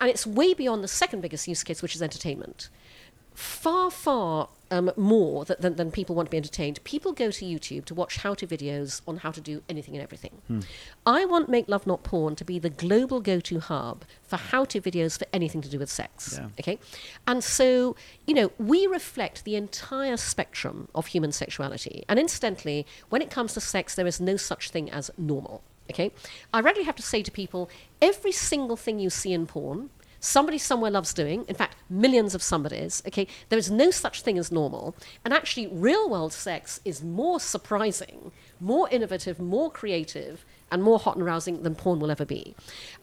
And 0.00 0.10
it's 0.10 0.26
way 0.26 0.54
beyond 0.54 0.84
the 0.84 0.88
second 0.88 1.20
biggest 1.20 1.48
use 1.48 1.62
case, 1.64 1.82
which 1.82 1.94
is 1.94 2.02
entertainment. 2.02 2.68
Far, 3.34 3.90
far 3.90 4.48
um, 4.70 4.90
more 4.96 5.44
th- 5.44 5.58
than, 5.58 5.76
than 5.76 5.90
people 5.90 6.14
want 6.14 6.26
to 6.26 6.30
be 6.30 6.38
entertained. 6.38 6.82
People 6.84 7.12
go 7.12 7.30
to 7.30 7.44
YouTube 7.44 7.84
to 7.84 7.94
watch 7.94 8.16
how 8.16 8.32
to 8.32 8.46
videos 8.46 9.02
on 9.06 9.18
how 9.18 9.30
to 9.30 9.42
do 9.42 9.62
anything 9.68 9.94
and 9.94 10.02
everything. 10.02 10.40
I 11.04 11.26
want 11.26 11.50
Make 11.50 11.68
Love 11.68 11.86
Not 11.86 12.02
Porn 12.02 12.34
to 12.36 12.44
be 12.44 12.58
the 12.58 12.70
global 12.70 13.20
go 13.20 13.38
to 13.40 13.60
hub 13.60 14.04
for 14.22 14.36
how 14.36 14.64
to 14.64 14.80
videos 14.80 15.18
for 15.18 15.26
anything 15.34 15.60
to 15.60 15.68
do 15.68 15.78
with 15.78 15.90
sex. 15.90 16.38
Yeah. 16.40 16.48
Okay? 16.58 16.78
And 17.26 17.44
so, 17.44 17.94
you 18.26 18.32
know, 18.32 18.52
we 18.58 18.86
reflect 18.86 19.44
the 19.44 19.54
entire 19.54 20.16
spectrum 20.16 20.88
of 20.94 21.08
human 21.08 21.32
sexuality. 21.32 22.04
And 22.08 22.18
incidentally, 22.18 22.86
when 23.10 23.20
it 23.20 23.30
comes 23.30 23.52
to 23.52 23.60
sex, 23.60 23.94
there 23.94 24.06
is 24.06 24.18
no 24.18 24.38
such 24.38 24.70
thing 24.70 24.90
as 24.90 25.10
normal. 25.18 25.62
Okay? 25.90 26.12
I 26.52 26.60
regularly 26.60 26.86
have 26.86 26.96
to 26.96 27.02
say 27.02 27.22
to 27.22 27.30
people 27.30 27.70
every 28.02 28.32
single 28.32 28.76
thing 28.76 28.98
you 28.98 29.10
see 29.10 29.32
in 29.32 29.46
porn, 29.46 29.90
somebody 30.20 30.58
somewhere 30.58 30.90
loves 30.90 31.14
doing, 31.14 31.44
in 31.48 31.54
fact, 31.54 31.76
millions 31.88 32.34
of 32.34 32.42
somebodies, 32.42 33.02
okay? 33.06 33.26
There 33.48 33.58
is 33.58 33.70
no 33.70 33.90
such 33.90 34.22
thing 34.22 34.38
as 34.38 34.50
normal. 34.50 34.96
And 35.24 35.32
actually, 35.32 35.68
real 35.68 36.08
world 36.08 36.32
sex 36.32 36.80
is 36.84 37.02
more 37.02 37.38
surprising, 37.38 38.32
more 38.60 38.88
innovative, 38.90 39.38
more 39.38 39.70
creative 39.70 40.44
and 40.70 40.82
more 40.82 40.98
hot 40.98 41.16
and 41.16 41.24
rousing 41.24 41.62
than 41.62 41.74
porn 41.74 42.00
will 42.00 42.10
ever 42.10 42.24
be. 42.24 42.54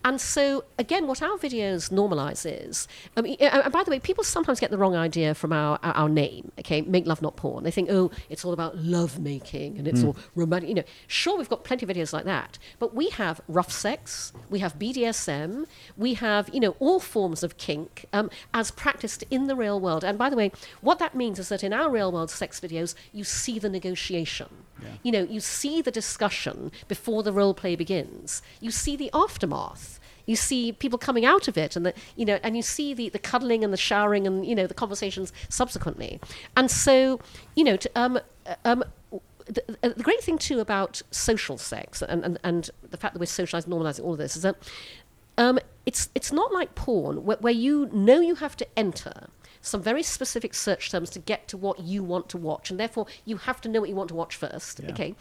And 0.03 0.20
so, 0.20 0.66
again, 0.78 1.07
what 1.07 1.22
our 1.22 1.38
videos 1.38 1.91
normalize 1.91 2.45
is, 2.45 2.88
I 3.16 3.22
mean, 3.22 3.38
uh, 3.39 3.61
and 3.64 3.74
by 3.74 3.84
the 3.84 3.91
way, 3.91 3.99
people 3.99 4.24
sometimes 4.24 4.59
get 4.59 4.70
the 4.70 4.78
wrong 4.78 4.95
idea 4.95 5.34
from 5.34 5.53
our, 5.53 5.80
our, 5.82 5.93
our 5.93 6.09
name, 6.09 6.51
okay? 6.59 6.82
Make 6.82 7.07
love, 7.07 7.22
not 7.22 7.36
porn. 7.36 7.64
They 7.64 7.72
think, 7.72 7.89
oh, 7.89 8.11
it's 8.30 8.43
all 8.43 8.53
about 8.53 8.78
love 8.78 9.20
making 9.20 9.78
and 9.78 9.88
it's 9.88 10.03
all 10.03 10.18
romantic. 10.36 10.70
You 10.70 10.76
know, 10.76 10.84
sure, 11.07 11.38
we've 11.38 11.49
got 11.49 11.64
plenty 11.64 11.86
of 11.86 11.89
videos 11.89 12.11
like 12.11 12.26
that, 12.26 12.57
but 12.80 12.93
we 12.93 13.09
have 13.09 13.39
rough 13.47 13.72
sex, 13.72 14.34
we 14.49 14.59
have 14.59 14.78
BDSM, 14.78 15.66
we 15.95 16.16
have, 16.16 16.49
you 16.53 16.59
know, 16.59 16.76
all 16.80 16.99
forms 16.99 17.43
of 17.43 17.57
kink 17.57 18.05
um, 18.11 18.30
as 18.53 18.72
practiced 18.72 19.24
in 19.32 19.47
the 19.47 19.55
real 19.55 19.80
world. 19.80 20.03
And 20.03 20.18
by 20.18 20.30
the 20.30 20.36
way, 20.36 20.51
what 20.82 20.99
that 20.99 21.16
means 21.16 21.39
is 21.39 21.49
that 21.49 21.64
in 21.64 21.72
our 21.74 21.89
real 21.89 22.11
world 22.11 22.30
sex 22.30 22.59
videos, 22.59 22.93
you 23.14 23.24
see 23.24 23.57
the 23.59 23.70
negotiation. 23.70 24.62
You 25.03 25.11
know, 25.11 25.24
you 25.24 25.39
see 25.39 25.82
the 25.82 25.91
discussion 25.91 26.71
before 26.88 27.24
the 27.24 27.34
role 27.34 27.53
play 27.53 27.76
begins. 27.76 28.41
You 28.59 28.71
see 28.71 28.95
the 28.95 29.09
aftermath. 29.13 29.99
You 30.26 30.36
see 30.36 30.71
people 30.71 30.97
coming 30.97 31.26
out 31.26 31.47
of 31.47 31.57
it, 31.57 31.76
and 31.76 31.86
the 31.86 31.93
you 32.15 32.26
know, 32.26 32.39
and 32.43 32.55
you 32.55 32.61
see 32.61 32.93
the, 32.93 33.09
the 33.09 33.19
cuddling 33.19 33.63
and 33.63 33.74
the 33.74 33.78
showering 33.78 34.26
and 34.26 34.45
you 34.45 34.55
know 34.55 34.67
the 34.67 34.74
conversations 34.74 35.34
subsequently. 35.49 36.19
And 36.55 36.71
so, 36.71 37.19
you 37.55 37.63
know, 37.65 37.76
to, 37.76 37.91
um, 37.95 38.19
uh, 38.45 38.55
um, 38.63 38.84
the, 39.45 39.63
the 39.82 40.03
great 40.03 40.21
thing 40.21 40.38
too 40.38 40.59
about 40.59 41.01
social 41.11 41.57
sex 41.57 42.01
and, 42.01 42.24
and, 42.24 42.39
and 42.43 42.69
the 42.89 42.97
fact 42.97 43.13
that 43.13 43.19
we're 43.19 43.26
socialized, 43.26 43.67
normalizing 43.67 44.05
all 44.05 44.13
of 44.13 44.17
this 44.17 44.38
is 44.38 44.43
that 44.43 44.55
um, 45.38 45.59
it's 45.86 46.09
it's 46.15 46.32
not 46.32 46.53
like 46.53 46.76
porn 46.76 47.26
where, 47.26 47.38
where 47.38 47.53
you 47.53 47.89
know 47.91 48.19
you 48.19 48.36
have 48.36 48.55
to 48.57 48.67
enter 48.78 49.28
some 49.64 49.82
very 49.82 50.03
specific 50.03 50.53
search 50.53 50.91
terms 50.91 51.09
to 51.09 51.20
get 51.20 51.47
to 51.47 51.57
what 51.57 51.80
you 51.80 52.03
want 52.03 52.30
to 52.30 52.38
watch, 52.38 52.70
and 52.70 52.80
therefore 52.80 53.07
you 53.26 53.38
have 53.38 53.61
to 53.61 53.70
know 53.70 53.80
what 53.80 53.89
you 53.89 53.95
want 53.95 54.09
to 54.09 54.16
watch 54.16 54.36
first. 54.36 54.80
Yeah. 54.80 54.91
Okay, 54.91 55.16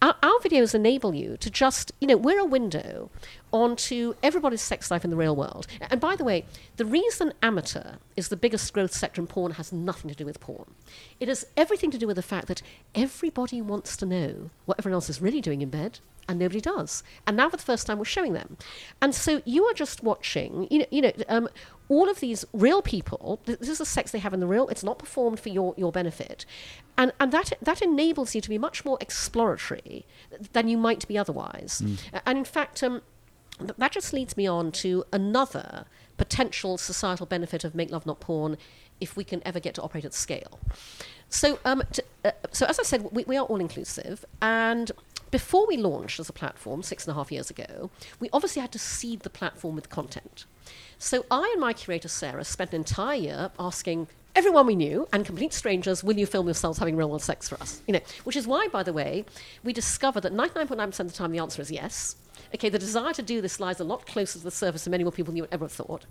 our, 0.00 0.14
our 0.22 0.38
videos 0.38 0.74
enable 0.74 1.14
you 1.14 1.36
to 1.36 1.50
just 1.50 1.92
you 2.00 2.06
know 2.06 2.16
we're 2.16 2.38
a 2.38 2.44
window 2.44 3.10
onto 3.52 4.14
everybody's 4.22 4.62
sex 4.62 4.90
life 4.90 5.04
in 5.04 5.10
the 5.10 5.16
real 5.16 5.34
world. 5.34 5.66
And 5.90 6.00
by 6.00 6.16
the 6.16 6.24
way, 6.24 6.44
the 6.76 6.84
reason 6.84 7.32
amateur 7.42 7.96
is 8.16 8.28
the 8.28 8.36
biggest 8.36 8.72
growth 8.72 8.92
sector 8.92 9.20
in 9.20 9.26
porn 9.26 9.52
has 9.52 9.72
nothing 9.72 10.10
to 10.10 10.16
do 10.16 10.24
with 10.24 10.38
porn. 10.40 10.74
It 11.18 11.28
has 11.28 11.46
everything 11.56 11.90
to 11.90 11.98
do 11.98 12.06
with 12.06 12.16
the 12.16 12.22
fact 12.22 12.46
that 12.48 12.62
everybody 12.94 13.60
wants 13.60 13.96
to 13.98 14.06
know 14.06 14.50
what 14.64 14.78
everyone 14.78 14.94
else 14.94 15.10
is 15.10 15.20
really 15.20 15.40
doing 15.40 15.62
in 15.62 15.70
bed 15.70 15.98
and 16.28 16.38
nobody 16.38 16.60
does. 16.60 17.02
And 17.26 17.36
now 17.36 17.48
for 17.48 17.56
the 17.56 17.62
first 17.62 17.86
time, 17.86 17.98
we're 17.98 18.04
showing 18.04 18.34
them. 18.34 18.56
And 19.00 19.14
so 19.14 19.42
you 19.44 19.64
are 19.64 19.74
just 19.74 20.02
watching, 20.02 20.68
you 20.70 20.80
know, 20.80 20.86
you 20.90 21.02
know, 21.02 21.12
um, 21.28 21.48
all 21.88 22.08
of 22.08 22.20
these 22.20 22.44
real 22.52 22.82
people. 22.82 23.40
This 23.46 23.68
is 23.68 23.78
the 23.78 23.86
sex 23.86 24.12
they 24.12 24.18
have 24.18 24.34
in 24.34 24.40
the 24.40 24.46
real. 24.46 24.68
It's 24.68 24.84
not 24.84 24.98
performed 24.98 25.40
for 25.40 25.48
your, 25.48 25.74
your 25.76 25.90
benefit, 25.90 26.44
and 26.96 27.12
and 27.18 27.32
that 27.32 27.54
that 27.62 27.80
enables 27.80 28.34
you 28.34 28.40
to 28.40 28.48
be 28.48 28.58
much 28.58 28.84
more 28.84 28.98
exploratory 29.00 30.04
than 30.52 30.68
you 30.68 30.76
might 30.76 31.08
be 31.08 31.16
otherwise. 31.16 31.82
And 32.26 32.38
in 32.38 32.44
fact, 32.44 32.82
um, 32.82 33.02
that 33.60 33.92
just 33.92 34.12
leads 34.12 34.36
me 34.36 34.46
on 34.46 34.70
to 34.72 35.04
another 35.12 35.86
potential 36.16 36.76
societal 36.76 37.26
benefit 37.26 37.64
of 37.64 37.74
make 37.74 37.90
love 37.90 38.04
not 38.04 38.20
porn 38.20 38.58
if 39.00 39.16
we 39.16 39.24
can 39.24 39.40
ever 39.46 39.60
get 39.60 39.74
to 39.74 39.82
operate 39.82 40.04
at 40.04 40.12
scale. 40.12 40.58
So, 41.30 41.58
um, 41.64 41.82
to, 41.92 42.04
uh, 42.24 42.30
so 42.52 42.66
as 42.66 42.78
I 42.78 42.82
said, 42.82 43.08
we, 43.12 43.24
we 43.24 43.36
are 43.36 43.44
all 43.44 43.60
inclusive, 43.60 44.24
and 44.40 44.90
before 45.30 45.66
we 45.66 45.76
launched 45.76 46.20
as 46.20 46.28
a 46.28 46.32
platform 46.32 46.82
six 46.82 47.06
and 47.06 47.12
a 47.12 47.14
half 47.14 47.30
years 47.30 47.50
ago, 47.50 47.90
we 48.20 48.28
obviously 48.32 48.60
had 48.60 48.72
to 48.72 48.78
seed 48.78 49.20
the 49.20 49.30
platform 49.30 49.74
with 49.74 49.90
content. 49.90 50.44
So 50.98 51.24
I 51.30 51.50
and 51.52 51.60
my 51.60 51.72
curator 51.72 52.08
Sarah 52.08 52.44
spent 52.44 52.72
an 52.72 52.76
entire 52.76 53.16
year 53.16 53.50
asking 53.58 54.08
everyone 54.34 54.66
we 54.66 54.76
knew 54.76 55.08
and 55.12 55.24
complete 55.24 55.52
strangers, 55.52 56.04
will 56.04 56.16
you 56.16 56.26
film 56.26 56.46
yourselves 56.46 56.78
having 56.78 56.96
real 56.96 57.08
world 57.08 57.22
sex 57.22 57.48
for 57.48 57.60
us? 57.60 57.82
You 57.86 57.94
know, 57.94 58.00
which 58.24 58.36
is 58.36 58.46
why, 58.46 58.68
by 58.68 58.82
the 58.82 58.92
way, 58.92 59.24
we 59.64 59.72
discovered 59.72 60.20
that 60.22 60.32
99.9% 60.32 61.00
of 61.00 61.08
the 61.08 61.12
time 61.12 61.32
the 61.32 61.38
answer 61.38 61.60
is 61.60 61.70
yes. 61.70 62.16
Okay, 62.54 62.68
the 62.68 62.78
desire 62.78 63.12
to 63.12 63.22
do 63.22 63.40
this 63.40 63.60
lies 63.60 63.80
a 63.80 63.84
lot 63.84 64.06
closer 64.06 64.38
to 64.38 64.44
the 64.44 64.50
surface 64.50 64.84
than 64.84 64.90
many 64.92 65.04
more 65.04 65.12
people 65.12 65.32
than 65.32 65.36
you 65.36 65.46
ever 65.52 65.68
thought. 65.68 66.06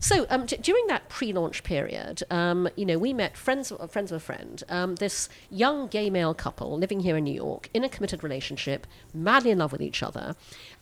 So 0.00 0.26
um, 0.30 0.46
d- 0.46 0.56
during 0.56 0.86
that 0.88 1.08
pre-launch 1.08 1.62
period, 1.62 2.22
um, 2.30 2.68
you 2.76 2.84
know, 2.84 2.98
we 2.98 3.12
met 3.12 3.36
friends, 3.36 3.70
of- 3.70 3.90
friends 3.90 4.10
of 4.10 4.16
a 4.16 4.20
friend, 4.20 4.62
um, 4.68 4.96
this 4.96 5.28
young 5.50 5.86
gay 5.88 6.10
male 6.10 6.34
couple 6.34 6.76
living 6.78 7.00
here 7.00 7.16
in 7.16 7.24
New 7.24 7.34
York 7.34 7.68
in 7.72 7.84
a 7.84 7.88
committed 7.88 8.22
relationship, 8.24 8.86
madly 9.14 9.50
in 9.50 9.58
love 9.58 9.72
with 9.72 9.80
each 9.82 10.02
other, 10.02 10.34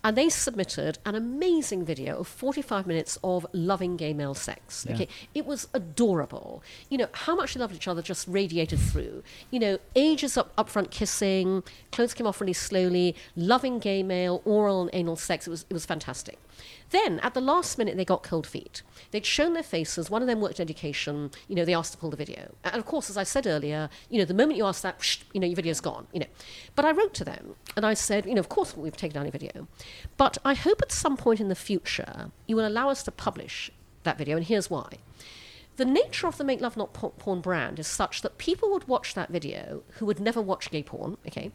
and 0.03 0.17
they 0.17 0.29
submitted 0.29 0.99
an 1.07 1.15
amazing 1.15 1.85
video 1.85 2.19
of 2.19 2.29
45 2.29 2.87
minutes 2.87 3.19
of 3.25 3.47
loving 3.53 3.97
gay 3.97 4.13
male 4.13 4.35
sex. 4.35 4.85
Yeah. 4.89 4.95
Okay, 4.95 5.09
it 5.35 5.47
was 5.47 5.69
adorable. 5.75 6.63
You 6.91 6.99
know, 6.99 7.09
how 7.13 7.35
much 7.35 7.55
they 7.55 7.61
loved 7.61 7.75
each 7.75 7.89
other 7.89 8.03
just 8.03 8.27
radiated 8.29 8.79
through. 8.79 9.23
You 9.51 9.61
know, 9.61 9.79
ages 9.97 10.37
up 10.37 10.55
upfront 10.57 10.91
kissing, 10.91 11.63
clothes 11.93 12.15
came 12.15 12.27
off 12.27 12.41
really 12.41 12.53
slowly, 12.53 13.15
loving 13.37 13.79
gay 13.79 14.03
male, 14.03 14.43
oral 14.45 14.83
and 14.83 14.94
anal 14.95 15.17
sex. 15.17 15.47
It 15.47 15.51
was 15.51 15.67
it 15.69 15.75
was 15.75 15.85
fantastic. 15.85 16.39
Then 16.91 17.21
at 17.21 17.35
the 17.35 17.41
last 17.41 17.77
minute 17.77 17.97
they 17.97 18.05
got 18.05 18.23
cold 18.23 18.47
feet. 18.47 18.83
They'd 19.11 19.27
shown 19.27 19.53
their 19.53 19.63
faces, 19.63 20.11
one 20.11 20.23
of 20.23 20.29
them 20.29 20.41
worked 20.41 20.61
in 20.61 20.65
education, 20.65 21.31
you 21.49 21.55
know, 21.55 21.65
they 21.65 21.75
asked 21.75 21.93
to 21.93 21.99
pull 21.99 22.11
the 22.11 22.17
video. 22.17 22.55
And 22.65 22.77
of 22.77 22.87
course, 22.87 23.11
as 23.11 23.17
I 23.17 23.25
said 23.25 23.47
earlier, 23.47 23.91
you 24.09 24.19
know, 24.19 24.25
the 24.25 24.35
moment 24.35 24.57
you 24.57 24.65
ask 24.65 24.83
that, 24.83 24.99
whoosh, 24.99 25.19
you 25.33 25.41
know, 25.41 25.47
your 25.47 25.57
video's 25.57 25.81
gone, 25.81 26.07
you 26.13 26.21
know. 26.21 26.27
But 26.75 26.85
I 26.85 26.93
wrote 26.93 27.15
to 27.15 27.25
them 27.25 27.57
and 27.77 27.85
I 27.85 27.95
said, 27.95 28.27
you 28.27 28.35
know, 28.35 28.41
of 28.41 28.49
course 28.49 28.77
we've 28.77 28.97
taken 28.97 29.15
down 29.15 29.25
your 29.25 29.33
video. 29.33 29.67
But 30.17 30.39
I 30.45 30.55
hope 30.55 30.81
at 30.83 30.93
some 30.93 31.17
point 31.17 31.41
in 31.41 31.49
the 31.49 31.55
future 31.55 32.31
you 32.47 32.57
will 32.57 32.67
allow 32.67 32.89
us 32.89 33.03
to 33.05 33.13
publish 33.13 33.71
that 34.05 34.19
video, 34.19 34.37
and 34.37 34.47
here's 34.47 34.69
why 34.69 34.99
the 35.77 35.85
nature 35.85 36.27
of 36.27 36.39
the 36.39 36.45
Make 36.45 36.61
Love 36.61 36.77
Not 36.77 36.93
Porn 36.93 37.41
brand 37.41 37.79
is 37.79 37.87
such 37.87 38.23
that 38.23 38.39
people 38.39 38.71
would 38.71 38.87
watch 38.87 39.15
that 39.15 39.31
video 39.31 39.83
who 39.95 40.07
would 40.07 40.21
never 40.21 40.41
watch 40.41 40.71
gay 40.71 40.83
porn, 40.83 41.17
okay? 41.27 41.51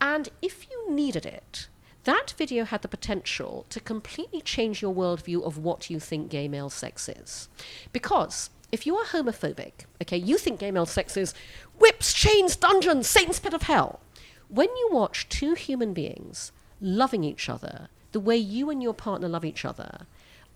And 0.00 0.28
if 0.42 0.68
you 0.70 0.90
needed 0.90 1.24
it, 1.24 1.68
that 2.06 2.34
video 2.38 2.64
had 2.64 2.82
the 2.82 2.88
potential 2.88 3.66
to 3.68 3.80
completely 3.80 4.40
change 4.40 4.80
your 4.80 4.94
worldview 4.94 5.44
of 5.44 5.58
what 5.58 5.90
you 5.90 6.00
think 6.00 6.30
gay 6.30 6.48
male 6.48 6.70
sex 6.70 7.08
is. 7.08 7.48
Because 7.92 8.50
if 8.72 8.86
you 8.86 8.96
are 8.96 9.04
homophobic, 9.04 9.84
okay, 10.00 10.16
you 10.16 10.38
think 10.38 10.60
gay 10.60 10.70
male 10.70 10.86
sex 10.86 11.16
is 11.16 11.34
whips, 11.78 12.12
chains, 12.12 12.56
dungeons, 12.56 13.08
Satan's 13.08 13.40
pit 13.40 13.52
of 13.52 13.62
hell. 13.62 14.00
When 14.48 14.68
you 14.68 14.88
watch 14.92 15.28
two 15.28 15.54
human 15.54 15.92
beings 15.92 16.52
loving 16.80 17.24
each 17.24 17.48
other 17.48 17.88
the 18.12 18.20
way 18.20 18.36
you 18.36 18.70
and 18.70 18.82
your 18.82 18.94
partner 18.94 19.28
love 19.28 19.44
each 19.44 19.64
other, 19.64 20.06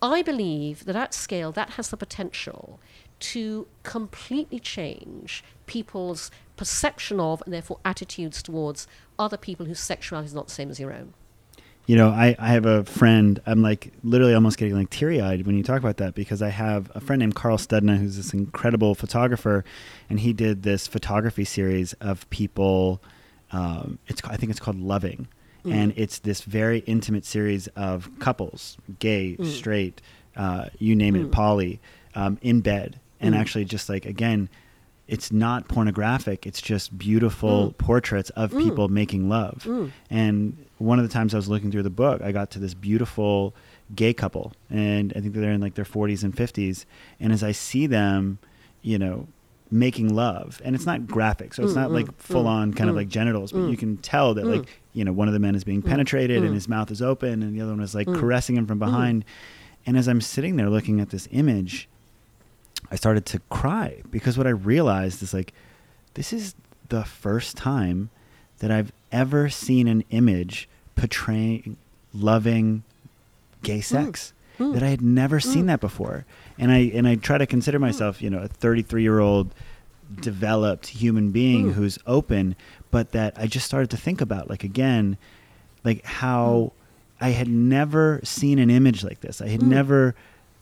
I 0.00 0.22
believe 0.22 0.84
that 0.86 0.96
at 0.96 1.12
scale 1.12 1.52
that 1.52 1.70
has 1.70 1.90
the 1.90 1.96
potential 1.96 2.80
to 3.18 3.66
completely 3.82 4.58
change 4.58 5.44
people's 5.66 6.30
perception 6.56 7.20
of 7.20 7.42
and 7.44 7.52
therefore 7.52 7.80
attitudes 7.84 8.42
towards 8.42 8.86
other 9.18 9.36
people 9.36 9.66
whose 9.66 9.80
sexuality 9.80 10.26
is 10.28 10.34
not 10.34 10.46
the 10.46 10.54
same 10.54 10.70
as 10.70 10.80
your 10.80 10.92
own. 10.92 11.12
You 11.90 11.96
know, 11.96 12.10
I, 12.10 12.36
I 12.38 12.50
have 12.50 12.66
a 12.66 12.84
friend, 12.84 13.42
I'm 13.46 13.62
like 13.62 13.92
literally 14.04 14.32
almost 14.32 14.58
getting 14.58 14.76
like 14.76 14.90
teary 14.90 15.20
eyed 15.20 15.44
when 15.44 15.56
you 15.56 15.64
talk 15.64 15.80
about 15.80 15.96
that 15.96 16.14
because 16.14 16.40
I 16.40 16.50
have 16.50 16.88
a 16.94 17.00
friend 17.00 17.18
named 17.18 17.34
Carl 17.34 17.56
Studna 17.58 17.98
who's 17.98 18.16
this 18.16 18.32
incredible 18.32 18.94
photographer 18.94 19.64
and 20.08 20.20
he 20.20 20.32
did 20.32 20.62
this 20.62 20.86
photography 20.86 21.44
series 21.44 21.94
of 21.94 22.30
people. 22.30 23.02
Um, 23.50 23.98
it's 24.06 24.22
I 24.24 24.36
think 24.36 24.50
it's 24.50 24.60
called 24.60 24.78
Loving. 24.80 25.26
And 25.64 25.92
it's 25.96 26.20
this 26.20 26.42
very 26.42 26.78
intimate 26.86 27.24
series 27.24 27.66
of 27.74 28.08
couples, 28.20 28.78
gay, 29.00 29.36
straight, 29.42 30.00
uh, 30.36 30.66
you 30.78 30.94
name 30.94 31.16
it, 31.16 31.32
poly, 31.32 31.80
um, 32.14 32.38
in 32.40 32.60
bed. 32.60 33.00
And 33.18 33.34
actually, 33.34 33.64
just 33.64 33.88
like, 33.88 34.06
again, 34.06 34.48
it's 35.10 35.32
not 35.32 35.66
pornographic. 35.66 36.46
It's 36.46 36.62
just 36.62 36.96
beautiful 36.96 37.70
mm. 37.70 37.78
portraits 37.78 38.30
of 38.30 38.52
mm. 38.52 38.62
people 38.62 38.88
making 38.88 39.28
love. 39.28 39.64
Mm. 39.66 39.90
And 40.08 40.66
one 40.78 41.00
of 41.00 41.06
the 41.06 41.12
times 41.12 41.34
I 41.34 41.36
was 41.36 41.48
looking 41.48 41.72
through 41.72 41.82
the 41.82 41.90
book, 41.90 42.22
I 42.22 42.30
got 42.30 42.52
to 42.52 42.60
this 42.60 42.74
beautiful 42.74 43.52
gay 43.94 44.14
couple, 44.14 44.52
and 44.70 45.12
I 45.16 45.20
think 45.20 45.34
they're 45.34 45.50
in 45.50 45.60
like 45.60 45.74
their 45.74 45.84
40s 45.84 46.22
and 46.22 46.34
50s. 46.34 46.84
And 47.18 47.32
as 47.32 47.42
I 47.42 47.50
see 47.50 47.88
them, 47.88 48.38
you 48.82 49.00
know, 49.00 49.26
making 49.72 50.14
love, 50.14 50.62
and 50.64 50.76
it's 50.76 50.86
not 50.86 51.08
graphic, 51.08 51.54
so 51.54 51.64
it's 51.64 51.74
not 51.74 51.90
like 51.90 52.16
full 52.16 52.46
on 52.46 52.72
kind 52.72 52.88
of 52.88 52.94
like 52.94 53.08
genitals, 53.08 53.50
but 53.50 53.66
you 53.66 53.76
can 53.76 53.96
tell 53.98 54.34
that 54.34 54.46
like 54.46 54.80
you 54.92 55.04
know 55.04 55.12
one 55.12 55.28
of 55.28 55.34
the 55.34 55.38
men 55.40 55.54
is 55.54 55.62
being 55.62 55.82
penetrated 55.82 56.42
and 56.42 56.54
his 56.54 56.68
mouth 56.68 56.90
is 56.90 57.02
open, 57.02 57.42
and 57.42 57.54
the 57.54 57.60
other 57.60 57.72
one 57.72 57.82
is 57.82 57.94
like 57.94 58.06
caressing 58.06 58.56
him 58.56 58.66
from 58.66 58.78
behind. 58.78 59.24
And 59.86 59.96
as 59.96 60.08
I'm 60.08 60.20
sitting 60.20 60.56
there 60.56 60.68
looking 60.68 61.00
at 61.00 61.10
this 61.10 61.26
image, 61.30 61.88
I 62.90 62.96
started 62.96 63.26
to 63.26 63.38
cry 63.50 64.02
because 64.10 64.36
what 64.36 64.46
I 64.46 64.50
realized 64.50 65.22
is 65.22 65.32
like, 65.32 65.52
this 66.14 66.32
is 66.32 66.54
the 66.88 67.04
first 67.04 67.56
time 67.56 68.10
that 68.58 68.70
I've 68.70 68.92
ever 69.10 69.48
seen 69.48 69.88
an 69.88 70.04
image 70.10 70.68
portraying 70.94 71.76
loving 72.12 72.82
gay 73.62 73.76
hmm. 73.76 73.80
sex 73.80 74.32
hmm. 74.58 74.72
that 74.72 74.82
I 74.82 74.88
had 74.88 75.02
never 75.02 75.38
hmm. 75.38 75.48
seen 75.48 75.66
that 75.66 75.80
before. 75.80 76.26
And 76.58 76.70
I 76.70 76.90
and 76.94 77.08
I 77.08 77.16
try 77.16 77.38
to 77.38 77.46
consider 77.46 77.78
myself, 77.78 78.20
you 78.20 78.30
know, 78.30 78.40
a 78.40 78.48
33 78.48 79.02
year 79.02 79.20
old 79.20 79.54
developed 80.20 80.88
human 80.88 81.30
being 81.30 81.72
who's 81.72 81.98
open, 82.06 82.56
but 82.90 83.12
that 83.12 83.34
I 83.36 83.46
just 83.46 83.66
started 83.66 83.90
to 83.90 83.96
think 83.96 84.20
about 84.20 84.50
like 84.50 84.64
again, 84.64 85.16
like 85.84 86.04
how 86.04 86.72
I 87.20 87.30
had 87.30 87.48
never 87.48 88.20
seen 88.24 88.58
an 88.58 88.70
image 88.70 89.04
like 89.04 89.20
this. 89.20 89.40
I 89.40 89.48
had 89.48 89.62
never 89.62 90.14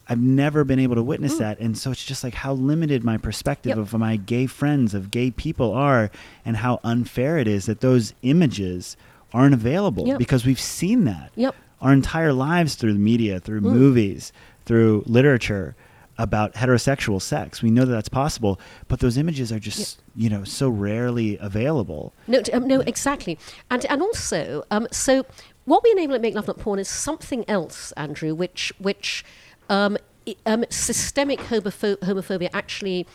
I've 0.09 0.19
never 0.19 0.63
been 0.63 0.79
able 0.79 0.95
to 0.95 1.03
witness 1.03 1.37
that. 1.37 1.59
And 1.59 1.77
so 1.77 1.91
it's 1.91 2.03
just 2.03 2.23
like 2.23 2.33
how 2.33 2.53
limited 2.53 3.03
my 3.03 3.17
perspective 3.17 3.69
Yep. 3.69 3.77
of 3.77 3.93
my 3.93 4.15
gay 4.15 4.47
friends, 4.47 4.93
of 4.95 5.11
gay 5.11 5.29
people 5.29 5.71
are, 5.73 6.09
and 6.43 6.57
how 6.57 6.79
unfair 6.83 7.37
it 7.37 7.47
is 7.47 7.67
that 7.67 7.81
those 7.81 8.13
images 8.23 8.97
aren't 9.33 9.53
available 9.53 10.07
Yep. 10.07 10.17
because 10.17 10.45
we've 10.45 10.59
seen 10.59 11.03
that 11.05 11.31
Yep. 11.35 11.55
our 11.81 11.93
entire 11.93 12.33
lives 12.33 12.73
through 12.75 12.93
the 12.93 12.99
media, 12.99 13.39
through 13.39 13.61
movies, 13.61 14.33
through 14.65 15.03
literature 15.05 15.75
about 16.17 16.53
heterosexual 16.55 17.21
sex. 17.21 17.61
We 17.61 17.71
know 17.71 17.85
that 17.85 17.91
that's 17.93 18.09
possible, 18.09 18.59
but 18.87 18.99
those 18.99 19.15
images 19.17 19.51
are 19.53 19.59
just, 19.59 20.01
you 20.15 20.29
know, 20.29 20.43
so 20.43 20.67
rarely 20.67 21.37
available. 21.37 22.11
No, 22.27 22.41
um, 22.51 22.67
no, 22.67 22.81
exactly, 22.81 23.37
and 23.71 23.85
and 23.85 24.01
also, 24.01 24.65
um, 24.71 24.87
so 24.91 25.25
what 25.65 25.81
we 25.83 25.91
enable 25.91 26.15
at 26.15 26.21
Make 26.21 26.35
Love 26.35 26.47
Not 26.47 26.57
Porn 26.57 26.77
is 26.79 26.89
something 26.89 27.45
else, 27.47 27.93
Andrew, 27.95 28.33
which 28.35 28.73
which 28.79 29.23
um, 29.69 29.97
um, 30.45 30.65
systemic 30.69 31.39
homopho- 31.39 31.97
homophobia 31.97 32.49
actually 32.53 33.07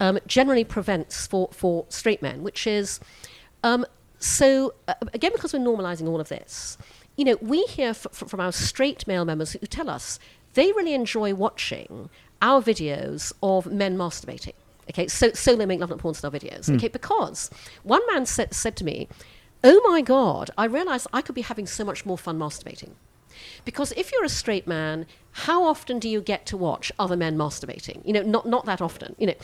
um, 0.00 0.18
generally 0.26 0.64
prevents 0.64 1.26
for 1.26 1.48
for 1.52 1.86
straight 1.88 2.22
men, 2.22 2.42
which 2.42 2.66
is 2.66 3.00
um, 3.62 3.84
so 4.18 4.74
uh, 4.88 4.94
again 5.12 5.32
because 5.32 5.52
we're 5.52 5.60
normalizing 5.60 6.08
all 6.08 6.20
of 6.20 6.28
this. 6.28 6.76
You 7.16 7.24
know, 7.24 7.38
we 7.40 7.62
hear 7.64 7.90
f- 7.90 8.06
f- 8.06 8.28
from 8.28 8.40
our 8.40 8.52
straight 8.52 9.06
male 9.06 9.24
members 9.24 9.52
who 9.52 9.66
tell 9.66 9.90
us 9.90 10.18
they 10.54 10.72
really 10.72 10.94
enjoy 10.94 11.34
watching 11.34 12.08
our 12.40 12.62
videos 12.62 13.32
of 13.42 13.66
men 13.66 13.96
masturbating. 13.96 14.54
Okay, 14.88 15.06
so 15.06 15.30
solo 15.32 15.66
make 15.66 15.78
love 15.80 15.90
not 15.90 15.98
porn 15.98 16.14
style 16.14 16.30
videos. 16.30 16.74
Okay, 16.74 16.88
because 16.88 17.50
one 17.82 18.00
man 18.12 18.26
said, 18.26 18.54
said 18.54 18.74
to 18.76 18.84
me, 18.84 19.08
"Oh 19.62 19.80
my 19.90 20.00
God, 20.00 20.50
I 20.56 20.64
realized 20.64 21.06
I 21.12 21.22
could 21.22 21.34
be 21.34 21.42
having 21.42 21.66
so 21.66 21.84
much 21.84 22.04
more 22.06 22.18
fun 22.18 22.38
masturbating." 22.38 22.92
Because 23.64 23.92
if 23.92 24.12
you're 24.12 24.24
a 24.24 24.28
straight 24.28 24.66
man, 24.66 25.06
how 25.32 25.64
often 25.64 25.98
do 25.98 26.08
you 26.08 26.20
get 26.20 26.44
to 26.46 26.56
watch 26.56 26.90
other 26.98 27.16
men 27.16 27.36
masturbating? 27.36 28.04
You 28.04 28.12
know, 28.12 28.22
not 28.22 28.46
not 28.46 28.66
that 28.66 28.80
often. 28.80 29.14
You 29.18 29.28
know, 29.28 29.34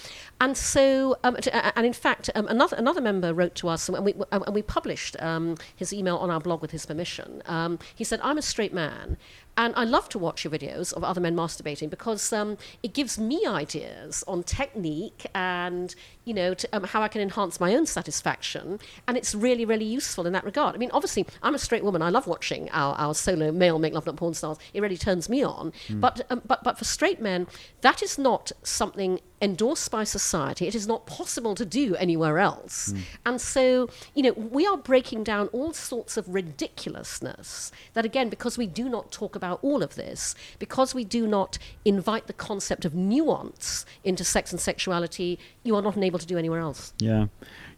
and 0.40 0.57
so 0.57 1.16
um, 1.22 1.36
t- 1.36 1.51
a- 1.51 1.72
and 1.76 1.86
in 1.86 1.92
fact, 1.92 2.28
um, 2.34 2.47
another 2.49 2.76
another 2.76 3.01
member 3.01 3.32
wrote 3.32 3.55
to 3.57 3.68
us, 3.68 3.88
and 3.88 4.05
we 4.05 4.14
and 4.32 4.44
we 4.55 4.62
published 4.62 5.20
um, 5.22 5.57
his 5.74 5.92
email 5.92 6.16
on 6.16 6.30
our 6.30 6.40
blog 6.40 6.61
with 6.62 6.72
his 6.72 6.86
permission. 6.86 7.42
Um, 7.47 7.78
he 7.94 8.05
said, 8.05 8.20
"I'm 8.22 8.38
a 8.38 8.42
straight 8.42 8.74
man." 8.74 9.16
And 9.57 9.74
I 9.76 9.84
love 9.84 10.09
to 10.11 10.18
watch 10.18 10.44
your 10.44 10.52
videos 10.52 10.92
of 10.92 11.02
other 11.02 11.20
men 11.20 11.34
masturbating 11.34 11.88
because 11.88 12.32
um, 12.32 12.59
it 12.82 12.92
gives 12.92 13.18
me 13.18 13.44
ideas 13.46 14.22
on 14.28 14.42
technique 14.42 15.26
and 15.34 15.94
you 16.24 16.34
know 16.34 16.54
to, 16.54 16.68
um, 16.72 16.84
how 16.84 17.02
I 17.02 17.09
can 17.09 17.22
enhance 17.22 17.59
my 17.59 17.74
own 17.74 17.86
satisfaction, 17.86 18.78
and 19.07 19.16
it's 19.16 19.34
really 19.34 19.64
really 19.64 19.84
useful 19.84 20.26
in 20.26 20.32
that 20.34 20.44
regard. 20.44 20.74
I 20.74 20.78
mean, 20.78 20.90
obviously, 20.92 21.26
I'm 21.42 21.54
a 21.54 21.59
straight 21.59 21.84
woman. 21.84 22.02
I 22.02 22.11
love 22.11 22.26
watching 22.26 22.68
our, 22.70 22.94
our 22.96 23.14
solo 23.14 23.50
male 23.52 23.78
make 23.78 23.94
love 23.94 24.07
not 24.07 24.16
porn 24.16 24.34
stars. 24.34 24.59
It 24.74 24.82
really 24.82 24.98
turns 24.98 25.28
me 25.28 25.42
on. 25.42 25.72
But 26.00 26.26
um, 26.30 26.42
but 26.46 26.62
but 26.62 26.78
for 26.78 26.84
straight 26.84 27.20
men, 27.20 27.46
that 27.80 28.02
is 28.02 28.18
not 28.18 28.52
something 28.62 29.20
endorsed 29.41 29.91
by 29.91 30.05
society. 30.05 30.66
It 30.66 30.74
is 30.74 30.87
not 30.87 31.07
possible 31.07 31.55
to 31.55 31.64
do 31.64 31.95
anywhere 31.97 32.39
else. 32.39 32.93
Hmm. 32.93 33.01
And 33.26 33.41
so, 33.41 33.89
you 34.14 34.22
know, 34.22 34.32
we 34.32 34.66
are 34.66 34.76
breaking 34.76 35.24
down 35.24 35.49
all 35.49 35.72
sorts 35.72 36.16
of 36.16 36.28
ridiculousness 36.28 37.70
that, 37.95 38.05
again, 38.05 38.28
because 38.28 38.57
we 38.57 38.66
do 38.66 38.89
not 38.89 39.12
talk 39.12 39.37
about 39.37 39.59
all 39.62 39.82
of 39.82 39.95
this, 39.95 40.34
because 40.59 40.95
we 40.95 41.05
do 41.05 41.26
not 41.26 41.59
invite 41.84 42.26
the 42.26 42.32
concept 42.32 42.84
of 42.84 42.95
nuance 42.95 43.84
into 44.05 44.24
sex 44.24 44.53
and 44.53 44.61
sexuality, 44.61 45.39
you 45.62 45.76
are 45.76 45.82
not 45.82 45.97
able 45.99 46.18
to 46.18 46.26
do 46.26 46.39
anywhere 46.39 46.61
else. 46.61 46.93
Yeah. 46.99 47.26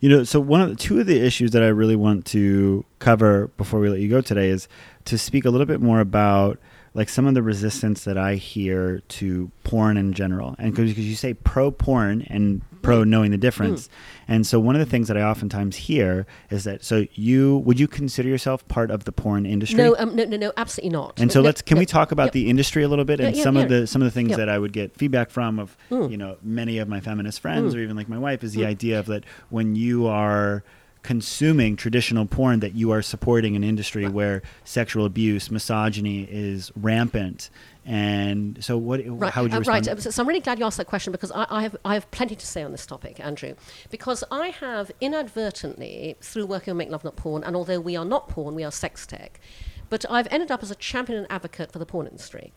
You 0.01 0.09
know, 0.09 0.25
so 0.25 0.39
one 0.39 0.61
of 0.61 0.69
the 0.69 0.77
two 0.77 1.01
of 1.01 1.07
the 1.07 1.21
issues 1.21 1.51
that 1.53 1.63
I 1.63 1.69
really 1.69 1.97
want 1.97 2.25
to 2.27 2.85
cover 3.01 3.49
before 3.57 3.81
we 3.81 3.89
let 3.89 4.01
you 4.01 4.09
go 4.09 4.21
today 4.21 4.49
is 4.49 4.69
to 5.07 5.19
speak 5.19 5.45
a 5.45 5.51
little 5.51 5.67
bit 5.67 5.81
more 5.81 6.01
about 6.01 6.59
like 6.95 7.09
some 7.09 7.27
of 7.27 7.35
the 7.35 7.43
resistance 7.43 8.05
that 8.05 8.19
I 8.19 8.35
hear 8.37 9.01
to 9.09 9.51
porn 9.65 9.97
in 9.97 10.13
general. 10.13 10.57
And 10.59 10.75
because 10.75 10.99
you 10.99 11.15
say 11.15 11.35
pro 11.35 11.71
porn 11.71 12.23
and 12.29 12.63
pro 12.83 13.05
knowing 13.05 13.31
the 13.31 13.39
difference. 13.39 13.89
And 14.29 14.47
so 14.47 14.61
one 14.61 14.75
of 14.75 14.81
the 14.81 14.87
things 14.87 15.09
that 15.09 15.17
I 15.17 15.23
oftentimes 15.23 15.77
hear 15.77 16.27
is 16.51 16.65
that 16.65 16.85
so 16.85 17.07
you 17.15 17.59
would 17.59 17.79
you 17.79 17.89
consider 17.89 18.29
yourself 18.29 18.67
part 18.69 18.91
of 18.91 19.05
the 19.05 19.13
porn 19.13 19.47
industry? 19.47 19.77
No, 19.79 19.97
um, 19.99 20.15
no, 20.17 20.25
no, 20.25 20.37
no, 20.37 20.53
absolutely 20.57 20.91
not. 20.91 21.19
And 21.21 21.31
so 21.31 21.41
No, 21.41 21.47
let's 21.47 21.63
can 21.63 21.77
no, 21.77 21.81
we 21.81 21.87
talk 21.87 22.13
about 22.13 22.27
yep. 22.27 22.33
the 22.33 22.49
industry 22.51 22.83
a 22.83 22.89
little 22.89 23.05
bit 23.05 23.21
and 23.21 23.35
Yeah, 23.35 23.39
yeah, 23.39 23.45
some 23.45 23.57
of 23.57 23.69
the 23.69 23.87
some 23.87 24.01
of 24.03 24.07
the 24.07 24.13
things 24.13 24.31
Yeah. 24.31 24.37
that 24.39 24.49
I 24.49 24.59
would 24.59 24.73
get 24.73 24.97
feedback 24.97 25.31
from 25.31 25.59
of 25.59 25.77
Mm. 25.91 26.11
you 26.11 26.17
know 26.17 26.37
many 26.43 26.79
of 26.79 26.89
my 26.89 27.01
feminist 27.01 27.41
friends 27.41 27.75
or 27.75 27.81
even 27.81 27.97
like 27.97 28.09
my 28.09 28.19
wife 28.19 28.43
is 28.45 28.53
the 28.53 28.65
idea 28.67 28.99
of 28.99 29.07
that 29.07 29.25
when 29.51 29.75
you 29.75 30.07
are 30.07 30.63
consuming 31.03 31.77
traditional 31.77 32.27
porn 32.27 32.61
that 32.61 32.75
you 32.75 32.91
are 32.91 33.03
supporting 33.03 33.57
an 33.57 33.65
industry 33.65 34.09
where 34.09 34.43
sexual 34.65 35.05
abuse 35.05 35.51
misogyny 35.51 36.23
is 36.31 36.73
rampant 36.77 37.51
and 37.89 38.63
so 38.63 38.77
what 38.77 39.01
Right, 39.07 39.33
how 39.33 39.43
would 39.43 39.53
you 39.53 39.57
uh, 39.57 39.61
respond 39.61 39.87
right. 39.87 39.97
uh, 39.97 40.01
So, 40.01 40.11
so 40.11 40.23
I'm 40.23 40.29
really 40.29 40.41
glad 40.41 40.59
you 40.59 40.67
asked 40.67 40.77
that 40.77 40.87
question 40.87 41.11
because 41.11 41.33
I, 41.33 41.47
I 41.49 41.63
have 41.63 41.75
I 41.87 41.95
have 41.95 42.11
plenty 42.11 42.37
to 42.37 42.47
say 42.47 42.63
on 42.63 42.71
this 42.71 42.85
topic, 42.85 43.19
Andrew. 43.19 43.55
Because 43.91 44.23
I 44.31 44.49
have 44.49 44.93
inadvertently, 45.01 46.17
through 46.21 46.45
working 46.45 46.73
on 46.73 46.77
Make 46.77 46.91
Love 46.91 47.03
Not 47.03 47.17
Porn, 47.17 47.43
and 47.43 47.57
although 47.57 47.81
we 47.81 47.97
are 47.97 48.05
not 48.05 48.29
porn, 48.29 48.55
we 48.55 48.63
are 48.63 48.71
sex 48.71 49.07
tech, 49.07 49.41
but 49.89 50.05
I've 50.11 50.29
ended 50.31 50.51
up 50.51 50.63
as 50.63 50.71
a 50.71 50.75
champion 50.75 51.19
and 51.19 51.27
advocate 51.33 51.73
for 51.73 51.79
the 51.79 51.87
porn 51.87 52.07
industry. 52.07 52.53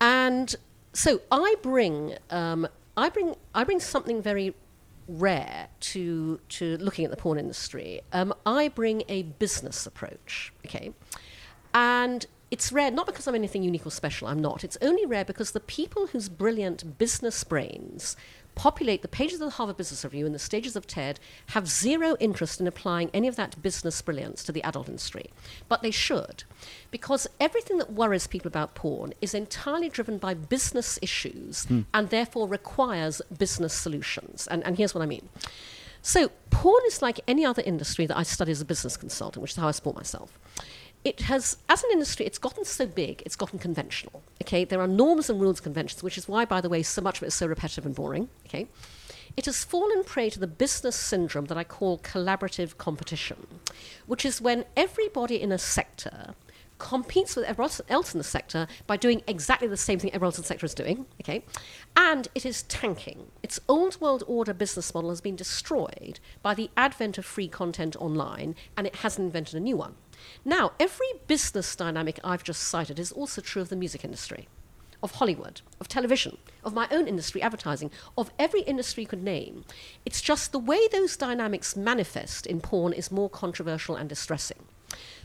And 0.00 0.54
so 0.92 1.22
I 1.32 1.56
bring 1.60 2.14
um, 2.30 2.68
I 2.96 3.08
bring 3.08 3.34
I 3.56 3.64
bring 3.64 3.80
something 3.80 4.22
very 4.22 4.54
rare 5.08 5.68
to 5.80 6.40
to 6.48 6.76
looking 6.78 7.04
at 7.04 7.10
the 7.10 7.16
porn 7.16 7.38
industry. 7.38 8.00
Um, 8.12 8.32
I 8.46 8.68
bring 8.68 9.02
a 9.08 9.22
business 9.22 9.86
approach, 9.86 10.52
okay, 10.66 10.92
and 11.74 12.26
It's 12.52 12.70
rare 12.70 12.90
not 12.90 13.06
because 13.06 13.26
I'm 13.26 13.34
anything 13.34 13.62
unique 13.62 13.86
or 13.86 13.90
special, 13.90 14.28
I'm 14.28 14.38
not. 14.38 14.62
It's 14.62 14.76
only 14.82 15.06
rare 15.06 15.24
because 15.24 15.52
the 15.52 15.60
people 15.60 16.08
whose 16.08 16.28
brilliant 16.28 16.98
business 16.98 17.42
brains 17.44 18.14
populate 18.54 19.02
the 19.02 19.08
pages 19.08 19.40
of 19.40 19.46
the 19.46 19.56
Harvard 19.56 19.76
Business 19.76 20.04
Review 20.04 20.26
and 20.26 20.34
the 20.34 20.38
stages 20.38 20.76
of 20.76 20.86
TED 20.86 21.18
have 21.48 21.68
zero 21.68 22.16
interest 22.20 22.60
in 22.60 22.66
applying 22.66 23.10
any 23.12 23.28
of 23.28 23.36
that 23.36 23.60
business 23.62 24.00
brilliance 24.02 24.42
to 24.44 24.52
the 24.52 24.62
adult 24.62 24.88
industry. 24.88 25.30
But 25.68 25.82
they 25.82 25.90
should, 25.90 26.44
because 26.90 27.26
everything 27.40 27.78
that 27.78 27.92
worries 27.92 28.26
people 28.26 28.48
about 28.48 28.74
porn 28.74 29.14
is 29.20 29.34
entirely 29.34 29.88
driven 29.88 30.18
by 30.18 30.34
business 30.34 30.98
issues 31.02 31.64
hmm. 31.64 31.82
and 31.94 32.10
therefore 32.10 32.48
requires 32.48 33.22
business 33.36 33.74
solutions. 33.74 34.46
And, 34.50 34.64
and 34.64 34.76
here's 34.76 34.94
what 34.94 35.02
I 35.02 35.06
mean. 35.06 35.28
So, 36.04 36.32
porn 36.50 36.82
is 36.88 37.00
like 37.00 37.20
any 37.28 37.44
other 37.44 37.62
industry 37.64 38.06
that 38.06 38.18
I 38.18 38.24
study 38.24 38.50
as 38.50 38.60
a 38.60 38.64
business 38.64 38.96
consultant, 38.96 39.40
which 39.40 39.52
is 39.52 39.56
how 39.56 39.68
I 39.68 39.70
support 39.70 39.94
myself 39.94 40.36
it 41.04 41.22
has, 41.22 41.56
as 41.68 41.82
an 41.82 41.90
industry, 41.92 42.26
it's 42.26 42.38
gotten 42.38 42.64
so 42.64 42.86
big, 42.86 43.22
it's 43.26 43.36
gotten 43.36 43.58
conventional. 43.58 44.22
Okay, 44.42 44.64
there 44.64 44.80
are 44.80 44.86
norms 44.86 45.28
and 45.28 45.40
rules, 45.40 45.58
and 45.58 45.64
conventions, 45.64 46.02
which 46.02 46.16
is 46.16 46.28
why, 46.28 46.44
by 46.44 46.60
the 46.60 46.68
way, 46.68 46.82
so 46.82 47.02
much 47.02 47.18
of 47.18 47.24
it 47.24 47.28
is 47.28 47.34
so 47.34 47.46
repetitive 47.46 47.86
and 47.86 47.94
boring. 47.94 48.28
Okay, 48.46 48.68
it 49.36 49.46
has 49.46 49.64
fallen 49.64 50.04
prey 50.04 50.30
to 50.30 50.38
the 50.38 50.46
business 50.46 50.96
syndrome 50.96 51.46
that 51.46 51.58
I 51.58 51.64
call 51.64 51.98
collaborative 51.98 52.76
competition, 52.78 53.46
which 54.06 54.24
is 54.24 54.40
when 54.40 54.64
everybody 54.76 55.40
in 55.40 55.50
a 55.50 55.58
sector 55.58 56.34
competes 56.78 57.36
with 57.36 57.44
everyone 57.44 57.70
else 57.88 58.12
in 58.12 58.18
the 58.18 58.24
sector 58.24 58.66
by 58.88 58.96
doing 58.96 59.22
exactly 59.28 59.68
the 59.68 59.76
same 59.76 60.00
thing 60.00 60.10
everyone 60.12 60.28
else 60.28 60.38
in 60.38 60.42
the 60.42 60.48
sector 60.48 60.66
is 60.66 60.74
doing, 60.74 61.06
okay? 61.20 61.44
And 61.96 62.26
it 62.34 62.44
is 62.44 62.64
tanking. 62.64 63.30
Its 63.40 63.60
old 63.68 64.00
world 64.00 64.24
order 64.26 64.52
business 64.52 64.92
model 64.92 65.10
has 65.10 65.20
been 65.20 65.36
destroyed 65.36 66.18
by 66.42 66.54
the 66.54 66.70
advent 66.76 67.18
of 67.18 67.24
free 67.24 67.46
content 67.46 67.94
online, 67.96 68.56
and 68.76 68.84
it 68.86 68.96
hasn't 68.96 69.26
invented 69.26 69.54
a 69.54 69.60
new 69.60 69.76
one. 69.76 69.94
Now, 70.44 70.72
every 70.80 71.06
business 71.26 71.74
dynamic 71.76 72.18
I've 72.22 72.44
just 72.44 72.62
cited 72.62 72.98
is 72.98 73.12
also 73.12 73.40
true 73.40 73.62
of 73.62 73.68
the 73.68 73.76
music 73.76 74.04
industry, 74.04 74.48
of 75.02 75.12
Hollywood, 75.12 75.60
of 75.80 75.88
television, 75.88 76.38
of 76.64 76.74
my 76.74 76.88
own 76.90 77.06
industry, 77.08 77.42
advertising, 77.42 77.90
of 78.16 78.30
every 78.38 78.62
industry 78.62 79.02
you 79.02 79.08
could 79.08 79.22
name. 79.22 79.64
It's 80.04 80.20
just 80.20 80.52
the 80.52 80.58
way 80.58 80.88
those 80.88 81.16
dynamics 81.16 81.76
manifest 81.76 82.46
in 82.46 82.60
porn 82.60 82.92
is 82.92 83.10
more 83.10 83.30
controversial 83.30 83.96
and 83.96 84.08
distressing. 84.08 84.64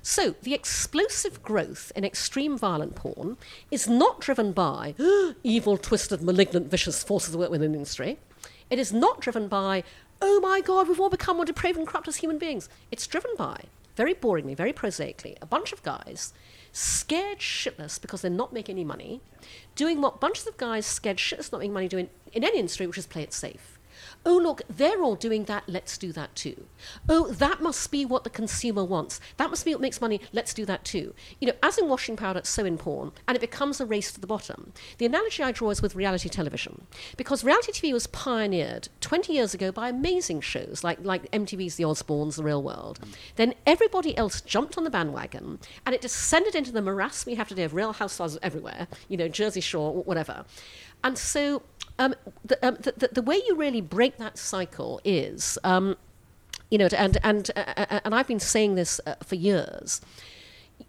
So, 0.02 0.36
the 0.42 0.54
explosive 0.54 1.44
growth 1.44 1.92
in 1.96 2.06
extreme 2.06 2.58
violent 2.58 2.96
porn 2.96 3.38
is 3.70 3.88
not 3.88 4.22
driven 4.22 4.54
by 4.54 4.96
evil, 5.44 5.78
twisted, 5.78 6.22
malignant, 6.22 6.72
vicious 6.72 7.04
forces 7.04 7.32
that 7.32 7.38
work 7.38 7.52
within 7.52 7.72
the 7.72 7.78
industry. 7.78 8.18
It 8.70 8.80
is 8.80 8.94
not 8.94 9.22
driven 9.22 9.48
by, 9.48 9.84
oh 10.22 10.40
my 10.40 10.62
God, 10.62 10.88
we've 10.88 11.00
all 11.00 11.10
become 11.10 11.38
more 11.38 11.46
depraved 11.46 11.78
and 11.78 11.88
corrupt 11.88 12.08
as 12.08 12.18
human 12.18 12.38
beings. 12.38 12.70
It's 12.92 13.08
driven 13.08 13.32
by, 13.38 13.64
very 13.98 14.14
boringly, 14.14 14.56
very 14.56 14.72
prosaically, 14.72 15.36
a 15.42 15.46
bunch 15.46 15.74
of 15.74 15.84
guys 15.84 16.32
scared 16.72 17.40
shitless 17.40 18.00
because 18.00 18.22
they're 18.22 18.30
not 18.30 18.54
making 18.54 18.76
any 18.76 18.86
money, 18.86 19.22
doing 19.76 20.00
what 20.00 20.22
bunches 20.22 20.46
of 20.46 20.56
guys 20.58 20.86
scared 20.86 21.18
shitless 21.18 21.52
not 21.52 21.60
making 21.60 21.74
money 21.74 21.88
doing 21.88 22.10
in 22.32 22.44
any 22.44 22.60
industry, 22.60 22.86
which 22.86 23.00
is 23.00 23.08
play 23.08 23.24
it 23.24 23.34
safe. 23.34 23.77
Oh, 24.30 24.38
look, 24.38 24.62
they're 24.70 25.02
all 25.02 25.16
doing 25.16 25.46
that. 25.46 25.64
Let's 25.68 25.98
do 25.98 26.12
that 26.12 26.36
too. 26.36 26.66
Oh, 27.08 27.30
that 27.30 27.62
must 27.62 27.90
be 27.92 28.04
what 28.04 28.26
the 28.26 28.30
consumer 28.30 28.84
wants. 28.84 29.22
That 29.38 29.50
must 29.50 29.64
be 29.64 29.72
what 29.74 29.80
makes 29.80 30.02
money. 30.02 30.20
Let's 30.34 30.54
do 30.54 30.66
that 30.66 30.84
too. 30.84 31.16
You 31.40 31.48
know, 31.48 31.54
as 31.64 31.78
in 31.78 31.88
washing 31.88 32.18
powder, 32.18 32.42
so 32.44 32.66
in 32.66 32.78
porn, 32.78 33.14
and 33.26 33.38
it 33.38 33.40
becomes 33.40 33.80
a 33.80 33.86
race 33.86 34.12
to 34.12 34.20
the 34.20 34.28
bottom. 34.28 34.74
The 34.98 35.06
analogy 35.06 35.44
I 35.44 35.54
draw 35.54 35.70
is 35.70 35.82
with 35.82 35.96
reality 35.96 36.28
television, 36.28 36.88
because 37.16 37.46
reality 37.46 37.72
TV 37.72 37.94
was 37.94 38.08
pioneered 38.08 38.90
20 39.00 39.32
years 39.32 39.54
ago 39.54 39.72
by 39.72 39.88
amazing 39.88 40.42
shows 40.42 40.84
like, 40.84 41.00
like 41.04 41.32
MTV's 41.32 41.76
The 41.76 41.86
Osbournes, 41.86 42.36
The 42.36 42.44
Real 42.44 42.62
World. 42.62 43.00
Then 43.38 43.54
everybody 43.66 44.18
else 44.18 44.42
jumped 44.42 44.78
on 44.78 44.84
the 44.84 44.90
bandwagon, 44.90 45.60
and 45.86 45.96
it 45.96 46.02
descended 46.02 46.54
into 46.54 46.74
the 46.74 46.82
morass 46.82 47.26
we 47.26 47.36
have 47.36 47.48
today 47.48 47.64
of 47.64 47.74
Real 47.74 47.94
Housewives 47.94 48.38
everywhere, 48.44 48.90
you 49.08 49.16
know, 49.16 49.30
Jersey 49.30 49.62
Shore, 49.62 50.04
whatever. 50.04 50.44
And 51.02 51.18
so 51.18 51.62
um, 52.00 52.16
the, 52.46 52.68
um, 52.68 52.76
the, 52.80 52.94
the, 52.96 53.10
the, 53.14 53.22
way 53.22 53.42
you 53.48 53.56
really 53.56 53.82
break 53.82 54.18
that 54.18 54.38
cycle 54.38 55.02
is, 55.04 55.58
um, 55.64 55.98
you 56.70 56.78
know, 56.78 56.88
and 56.96 57.18
and 57.24 57.52
uh, 57.56 57.74
uh, 57.78 58.00
and 58.06 58.14
I've 58.14 58.28
been 58.28 58.40
saying 58.40 58.76
this 58.76 59.02
uh, 59.06 59.16
for 59.24 59.36
years. 59.36 60.02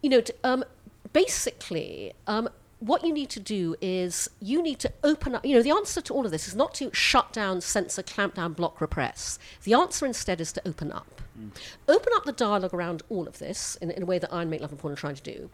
You 0.02 0.10
know, 0.10 0.20
to, 0.20 0.34
um, 0.44 0.64
basically, 1.12 2.12
um, 2.26 2.48
what 2.80 3.04
you 3.04 3.12
need 3.12 3.30
to 3.30 3.40
do 3.40 3.74
is 3.80 4.28
you 4.40 4.62
need 4.62 4.78
to 4.80 4.92
open 5.02 5.34
up. 5.34 5.44
You 5.44 5.56
know, 5.56 5.62
the 5.62 5.70
answer 5.70 6.00
to 6.02 6.14
all 6.14 6.24
of 6.24 6.30
this 6.30 6.46
is 6.46 6.54
not 6.54 6.74
to 6.74 6.90
shut 6.92 7.32
down, 7.32 7.60
censor, 7.60 8.02
clamp 8.02 8.34
down, 8.34 8.52
block, 8.52 8.80
repress. 8.80 9.38
The 9.64 9.74
answer 9.74 10.04
instead 10.06 10.40
is 10.40 10.52
to 10.52 10.68
open 10.68 10.92
up. 10.92 11.22
Mm. 11.38 11.50
Open 11.88 12.12
up 12.16 12.24
the 12.24 12.32
dialogue 12.32 12.74
around 12.74 13.02
all 13.08 13.26
of 13.26 13.38
this 13.38 13.76
in, 13.76 13.90
in 13.90 14.02
a 14.02 14.06
way 14.06 14.18
that 14.18 14.32
Iron 14.32 14.42
and 14.42 14.50
Make 14.50 14.60
Love 14.60 14.72
Not 14.72 14.80
Porn 14.80 14.92
are 14.92 14.96
trying 14.96 15.14
to 15.14 15.22
do 15.22 15.50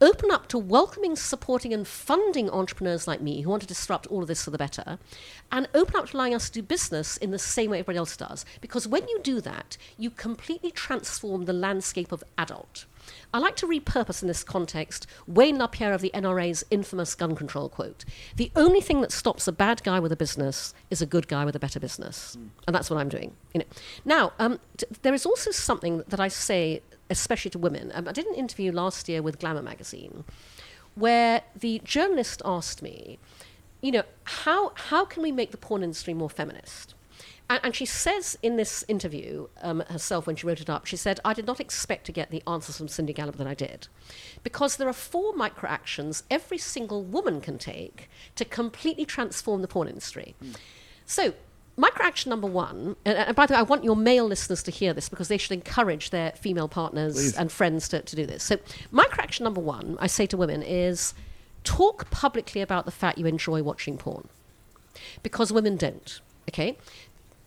open 0.00 0.30
up 0.30 0.48
to 0.48 0.58
welcoming, 0.58 1.14
supporting, 1.14 1.74
and 1.74 1.86
funding 1.86 2.48
entrepreneurs 2.50 3.06
like 3.06 3.20
me 3.20 3.42
who 3.42 3.50
want 3.50 3.62
to 3.62 3.68
disrupt 3.68 4.06
all 4.06 4.22
of 4.22 4.28
this 4.28 4.44
for 4.44 4.50
the 4.50 4.58
better, 4.58 4.98
and 5.52 5.68
open 5.74 5.96
up 5.96 6.08
to 6.08 6.16
allowing 6.16 6.34
us 6.34 6.48
to 6.48 6.60
do 6.60 6.62
business 6.62 7.16
in 7.16 7.30
the 7.30 7.38
same 7.38 7.70
way 7.70 7.78
everybody 7.78 7.98
else 7.98 8.16
does. 8.16 8.44
Because 8.60 8.88
when 8.88 9.06
you 9.08 9.20
do 9.22 9.40
that, 9.40 9.76
you 9.98 10.10
completely 10.10 10.70
transform 10.70 11.44
the 11.44 11.52
landscape 11.52 12.12
of 12.12 12.24
adult. 12.38 12.86
I 13.32 13.38
like 13.38 13.56
to 13.56 13.66
repurpose 13.66 14.22
in 14.22 14.28
this 14.28 14.44
context 14.44 15.06
Wayne 15.26 15.58
LaPierre 15.58 15.92
of 15.92 16.00
the 16.00 16.10
NRA's 16.14 16.64
infamous 16.70 17.14
gun 17.14 17.34
control 17.34 17.68
quote 17.68 18.04
The 18.36 18.50
only 18.56 18.80
thing 18.80 19.00
that 19.00 19.12
stops 19.12 19.46
a 19.46 19.52
bad 19.52 19.82
guy 19.82 20.00
with 20.00 20.12
a 20.12 20.16
business 20.16 20.74
is 20.90 21.02
a 21.02 21.06
good 21.06 21.28
guy 21.28 21.44
with 21.44 21.56
a 21.56 21.60
better 21.60 21.80
business. 21.80 22.36
Mm. 22.36 22.48
And 22.66 22.74
that's 22.74 22.90
what 22.90 22.98
I'm 22.98 23.08
doing. 23.08 23.34
You 23.54 23.60
know. 23.60 23.66
Now, 24.04 24.32
um, 24.38 24.60
t- 24.76 24.86
there 25.02 25.14
is 25.14 25.26
also 25.26 25.50
something 25.50 26.04
that 26.08 26.20
I 26.20 26.28
say 26.28 26.82
especially 27.10 27.50
to 27.50 27.58
women. 27.58 27.90
Um, 27.94 28.08
I 28.08 28.12
did 28.12 28.26
an 28.26 28.34
interview 28.34 28.72
last 28.72 29.08
year 29.08 29.20
with 29.20 29.38
Glamour 29.40 29.62
magazine 29.62 30.24
where 30.94 31.42
the 31.58 31.80
journalist 31.84 32.40
asked 32.44 32.82
me, 32.82 33.18
you 33.80 33.92
know, 33.92 34.02
how, 34.24 34.72
how 34.74 35.04
can 35.04 35.22
we 35.22 35.32
make 35.32 35.50
the 35.50 35.56
porn 35.56 35.82
industry 35.82 36.14
more 36.14 36.30
feminist? 36.30 36.94
And, 37.48 37.60
and 37.62 37.74
she 37.74 37.84
says 37.86 38.38
in 38.42 38.56
this 38.56 38.84
interview 38.88 39.48
um, 39.62 39.80
herself, 39.88 40.26
when 40.26 40.36
she 40.36 40.46
wrote 40.46 40.60
it 40.60 40.70
up, 40.70 40.86
she 40.86 40.96
said, 40.96 41.20
I 41.24 41.34
did 41.34 41.46
not 41.46 41.60
expect 41.60 42.06
to 42.06 42.12
get 42.12 42.30
the 42.30 42.42
answers 42.46 42.78
from 42.78 42.88
Cindy 42.88 43.12
Gallop 43.12 43.36
that 43.36 43.46
I 43.46 43.54
did. 43.54 43.88
Because 44.42 44.76
there 44.76 44.88
are 44.88 44.92
four 44.92 45.34
micro 45.34 45.68
actions 45.68 46.22
every 46.30 46.58
single 46.58 47.02
woman 47.02 47.40
can 47.40 47.58
take 47.58 48.08
to 48.36 48.44
completely 48.44 49.04
transform 49.04 49.62
the 49.62 49.68
porn 49.68 49.88
industry. 49.88 50.34
Mm. 50.42 50.56
So 51.06 51.34
Microaction 51.80 52.26
number 52.26 52.46
one, 52.46 52.96
and, 53.06 53.16
and, 53.16 53.36
by 53.36 53.46
the 53.46 53.54
way, 53.54 53.58
I 53.58 53.62
want 53.62 53.84
your 53.84 53.96
male 53.96 54.26
listeners 54.26 54.62
to 54.64 54.70
hear 54.70 54.92
this 54.92 55.08
because 55.08 55.28
they 55.28 55.38
should 55.38 55.52
encourage 55.52 56.10
their 56.10 56.32
female 56.32 56.68
partners 56.68 57.14
Please. 57.14 57.36
and 57.36 57.50
friends 57.50 57.88
to, 57.88 58.02
to 58.02 58.16
do 58.16 58.26
this. 58.26 58.42
So, 58.42 58.58
microaction 58.92 59.42
number 59.42 59.60
one, 59.62 59.96
I 59.98 60.06
say 60.06 60.26
to 60.26 60.36
women, 60.36 60.62
is 60.62 61.14
talk 61.64 62.10
publicly 62.10 62.60
about 62.60 62.84
the 62.84 62.90
fact 62.90 63.18
you 63.18 63.26
enjoy 63.26 63.62
watching 63.62 63.96
porn. 63.96 64.28
Because 65.22 65.52
women 65.52 65.76
don't, 65.76 66.20
okay? 66.50 66.76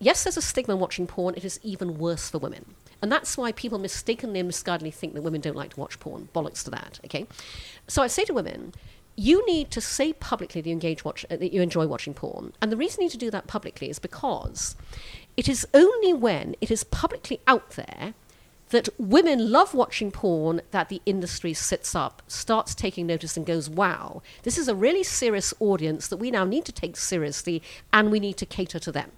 Yes, 0.04 0.26
there's 0.26 0.36
a 0.36 0.42
stigma 0.42 0.76
watching 0.76 1.08
porn, 1.08 1.34
it 1.38 1.46
is 1.46 1.62
even 1.64 1.98
worse 1.98 2.30
for 2.30 2.38
women. 2.38 2.76
And 3.02 3.10
that's 3.10 3.38
why 3.38 3.54
people 3.54 3.80
mistakenly 3.80 4.42
and 4.42 4.52
misguidedly 4.52 4.94
think 4.94 5.14
that 5.14 5.22
women 5.22 5.40
don't 5.40 5.56
like 5.56 5.76
to 5.76 5.80
watch 5.80 5.98
porn. 5.98 6.28
Bollocks 6.36 6.62
to 6.66 6.72
that, 6.72 7.00
okay? 7.06 7.26
So 7.88 8.02
I 8.02 8.08
say 8.08 8.26
to 8.26 8.34
women, 8.34 8.74
you 9.16 9.46
need 9.46 9.72
to 9.72 9.80
say 9.80 10.12
publicly 10.12 10.60
that 10.60 10.68
you 10.68 10.74
engage 10.74 11.06
watch 11.06 11.26
uh, 11.32 11.38
that 11.38 11.54
you 11.54 11.62
enjoy 11.62 11.88
watching 11.88 12.14
porn, 12.14 12.52
and 12.62 12.70
the 12.70 12.76
reason 12.76 13.02
you 13.02 13.06
need 13.06 13.12
to 13.12 13.18
do 13.18 13.32
that 13.32 13.48
publicly 13.48 13.90
is 13.90 13.98
because 13.98 14.76
it 15.38 15.48
is 15.48 15.66
only 15.74 16.12
when 16.12 16.56
it 16.60 16.70
is 16.70 16.84
publicly 16.84 17.40
out 17.48 17.72
there 17.72 18.14
that 18.72 18.90
women 18.98 19.52
love 19.52 19.74
watching 19.74 20.12
porn 20.12 20.62
that 20.72 20.90
the 20.90 21.02
industry 21.06 21.54
sits 21.54 21.96
up, 21.96 22.24
starts 22.28 22.76
taking 22.76 23.08
notice, 23.08 23.38
and 23.38 23.46
goes, 23.46 23.70
"Wow, 23.70 24.22
this 24.42 24.58
is 24.58 24.68
a 24.68 24.76
really 24.76 25.04
serious 25.04 25.54
audience 25.62 26.10
that 26.10 26.18
we 26.18 26.30
now 26.30 26.44
need 26.44 26.66
to 26.66 26.74
take 26.74 26.98
seriously, 26.98 27.62
and 27.94 28.12
we 28.12 28.20
need 28.20 28.36
to 28.38 28.46
cater 28.46 28.80
to 28.80 28.92
them." 28.92 29.12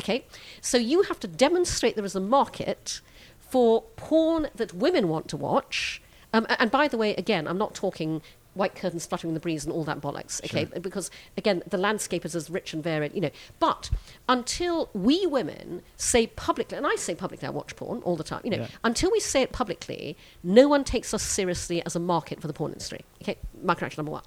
Okay, 0.00 0.24
so 0.60 0.78
you 0.78 1.02
have 1.02 1.20
to 1.20 1.28
demonstrate 1.28 1.94
there 1.94 2.04
is 2.04 2.16
a 2.16 2.20
market 2.20 3.00
for 3.38 3.82
porn 3.96 4.48
that 4.54 4.72
women 4.72 5.08
want 5.08 5.28
to 5.28 5.36
watch. 5.36 6.00
Um, 6.32 6.46
and 6.58 6.70
by 6.70 6.88
the 6.88 6.96
way, 6.96 7.14
again, 7.16 7.46
I'm 7.48 7.58
not 7.58 7.74
talking 7.74 8.22
white 8.54 8.74
curtains 8.74 9.06
fluttering 9.06 9.30
in 9.30 9.34
the 9.34 9.40
breeze 9.40 9.64
and 9.64 9.72
all 9.72 9.84
that 9.84 10.00
bollocks. 10.00 10.42
Okay, 10.44 10.66
sure. 10.66 10.80
because 10.80 11.10
again, 11.36 11.62
the 11.66 11.78
landscape 11.78 12.24
is 12.24 12.34
as 12.34 12.50
rich 12.50 12.72
and 12.72 12.82
varied, 12.82 13.14
you 13.14 13.20
know. 13.20 13.30
But 13.58 13.90
until 14.28 14.90
we 14.92 15.26
women 15.26 15.82
say 15.96 16.28
publicly, 16.28 16.76
and 16.76 16.86
I 16.86 16.96
say 16.96 17.14
publicly, 17.14 17.46
I 17.46 17.50
watch 17.50 17.76
porn 17.76 18.00
all 18.02 18.16
the 18.16 18.24
time. 18.24 18.40
You 18.44 18.50
know, 18.50 18.58
yeah. 18.58 18.68
until 18.84 19.10
we 19.10 19.20
say 19.20 19.42
it 19.42 19.52
publicly, 19.52 20.16
no 20.42 20.68
one 20.68 20.84
takes 20.84 21.14
us 21.14 21.22
seriously 21.22 21.84
as 21.84 21.94
a 21.94 22.00
market 22.00 22.40
for 22.40 22.46
the 22.46 22.52
porn 22.52 22.72
industry. 22.72 23.04
Okay, 23.22 23.36
microaction 23.64 23.98
number 23.98 24.12
one. 24.12 24.24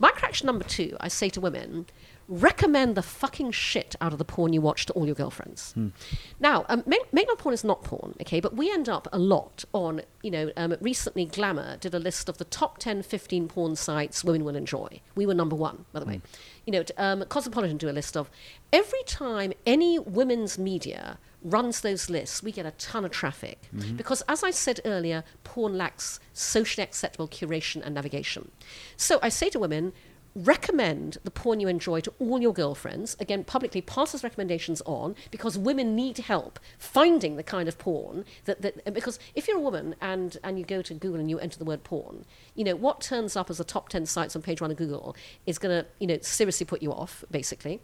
Microaction 0.00 0.44
number 0.44 0.64
two, 0.64 0.96
I 1.00 1.08
say 1.08 1.28
to 1.30 1.40
women, 1.40 1.86
recommend 2.28 2.94
the 2.94 3.02
fucking 3.02 3.50
shit 3.50 3.96
out 4.00 4.12
of 4.12 4.18
the 4.18 4.24
porn 4.24 4.52
you 4.52 4.60
watch 4.60 4.86
to 4.86 4.92
all 4.92 5.06
your 5.06 5.14
girlfriends. 5.14 5.72
Hmm. 5.72 5.88
Now, 6.38 6.66
um, 6.68 6.82
make, 6.86 7.12
make 7.12 7.26
porn 7.38 7.54
is 7.54 7.64
not 7.64 7.82
porn, 7.82 8.14
okay, 8.20 8.38
but 8.40 8.54
we 8.54 8.70
end 8.70 8.88
up 8.88 9.08
a 9.12 9.18
lot 9.18 9.64
on, 9.72 10.02
you 10.22 10.30
know, 10.30 10.52
um, 10.56 10.76
recently 10.80 11.24
Glamour 11.24 11.78
did 11.78 11.94
a 11.94 11.98
list 11.98 12.28
of 12.28 12.38
the 12.38 12.44
top 12.44 12.78
10, 12.78 13.02
15 13.02 13.48
porn 13.48 13.76
sites 13.76 14.22
women 14.22 14.44
will 14.44 14.56
enjoy. 14.56 15.00
We 15.14 15.24
were 15.24 15.34
number 15.34 15.56
one, 15.56 15.86
by 15.92 16.00
the 16.00 16.04
hmm. 16.04 16.12
way. 16.12 16.20
You 16.66 16.72
know, 16.72 16.84
um, 16.98 17.24
Cosmopolitan 17.28 17.78
do 17.78 17.88
a 17.88 17.92
list 17.92 18.16
of 18.16 18.30
every 18.72 19.02
time 19.04 19.54
any 19.64 19.98
women's 19.98 20.58
media 20.58 21.18
runs 21.42 21.80
those 21.80 22.10
lists, 22.10 22.42
we 22.42 22.52
get 22.52 22.66
a 22.66 22.72
ton 22.72 23.04
of 23.04 23.10
traffic. 23.10 23.68
Mm-hmm. 23.74 23.96
Because, 23.96 24.22
as 24.28 24.42
I 24.42 24.50
said 24.50 24.80
earlier, 24.84 25.24
porn 25.44 25.78
lacks 25.78 26.20
socially 26.32 26.82
acceptable 26.82 27.28
curation 27.28 27.82
and 27.84 27.94
navigation. 27.94 28.50
So 28.96 29.18
I 29.22 29.28
say 29.28 29.48
to 29.50 29.58
women, 29.58 29.92
recommend 30.38 31.18
the 31.24 31.30
porn 31.30 31.60
you 31.60 31.68
enjoy 31.68 32.00
to 32.00 32.12
all 32.18 32.40
your 32.40 32.52
girlfriends. 32.52 33.16
Again, 33.18 33.44
publicly 33.44 33.80
pass 33.80 34.12
those 34.12 34.22
recommendations 34.22 34.80
on 34.86 35.16
because 35.30 35.58
women 35.58 35.96
need 35.96 36.18
help 36.18 36.58
finding 36.78 37.36
the 37.36 37.42
kind 37.42 37.68
of 37.68 37.78
porn 37.78 38.24
that, 38.44 38.62
that 38.62 38.94
because 38.94 39.18
if 39.34 39.48
you're 39.48 39.58
a 39.58 39.60
woman 39.60 39.96
and, 40.00 40.36
and 40.44 40.58
you 40.58 40.64
go 40.64 40.82
to 40.82 40.94
Google 40.94 41.20
and 41.20 41.28
you 41.28 41.38
enter 41.38 41.58
the 41.58 41.64
word 41.64 41.84
porn, 41.84 42.24
you 42.54 42.64
know, 42.64 42.76
what 42.76 43.00
turns 43.00 43.36
up 43.36 43.50
as 43.50 43.58
the 43.58 43.64
top 43.64 43.88
10 43.88 44.06
sites 44.06 44.36
on 44.36 44.42
page 44.42 44.60
one 44.60 44.70
of 44.70 44.76
Google 44.76 45.16
is 45.46 45.58
going 45.58 45.82
to, 45.82 45.88
you 45.98 46.06
know, 46.06 46.18
seriously 46.22 46.64
put 46.64 46.82
you 46.82 46.92
off, 46.92 47.24
basically. 47.30 47.80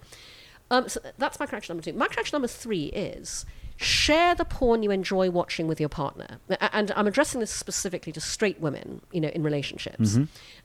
Um, 0.70 0.88
so 0.88 1.00
that's 1.18 1.36
microaction 1.36 1.70
number 1.70 1.82
two. 1.82 1.92
Microaction 1.92 2.32
number 2.34 2.48
three 2.48 2.86
is 2.86 3.44
share 3.76 4.34
the 4.34 4.44
porn 4.44 4.82
you 4.82 4.90
enjoy 4.90 5.30
watching 5.30 5.66
with 5.66 5.80
your 5.80 5.88
partner. 5.88 6.38
And 6.72 6.92
I'm 6.94 7.06
addressing 7.06 7.40
this 7.40 7.50
specifically 7.50 8.12
to 8.12 8.20
straight 8.20 8.60
women, 8.60 9.00
you 9.12 9.20
know, 9.20 9.28
in 9.28 9.42
relationships. 9.42 10.16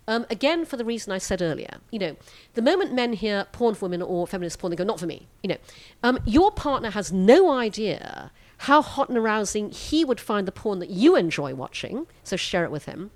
Um, 0.07 0.25
again, 0.29 0.65
for 0.65 0.77
the 0.77 0.85
reason 0.85 1.11
I 1.11 1.17
said 1.17 1.41
earlier, 1.41 1.77
you 1.91 1.99
know, 1.99 2.15
the 2.53 2.61
moment 2.61 2.93
men 2.93 3.13
hear 3.13 3.47
porn 3.51 3.75
for 3.75 3.85
women 3.85 4.01
or 4.01 4.27
feminist 4.27 4.59
porn, 4.59 4.71
they 4.71 4.77
go, 4.77 4.83
not 4.83 4.99
for 4.99 5.05
me. 5.05 5.27
You 5.43 5.49
know, 5.49 5.57
um, 6.03 6.19
your 6.25 6.51
partner 6.51 6.91
has 6.91 7.11
no 7.11 7.51
idea 7.51 8.31
how 8.63 8.81
hot 8.81 9.09
and 9.09 9.17
arousing 9.17 9.71
he 9.71 10.03
would 10.03 10.19
find 10.19 10.47
the 10.47 10.51
porn 10.51 10.79
that 10.79 10.89
you 10.89 11.15
enjoy 11.15 11.55
watching, 11.55 12.07
so 12.23 12.35
share 12.35 12.63
it 12.63 12.71
with 12.71 12.85
him. 12.85 13.11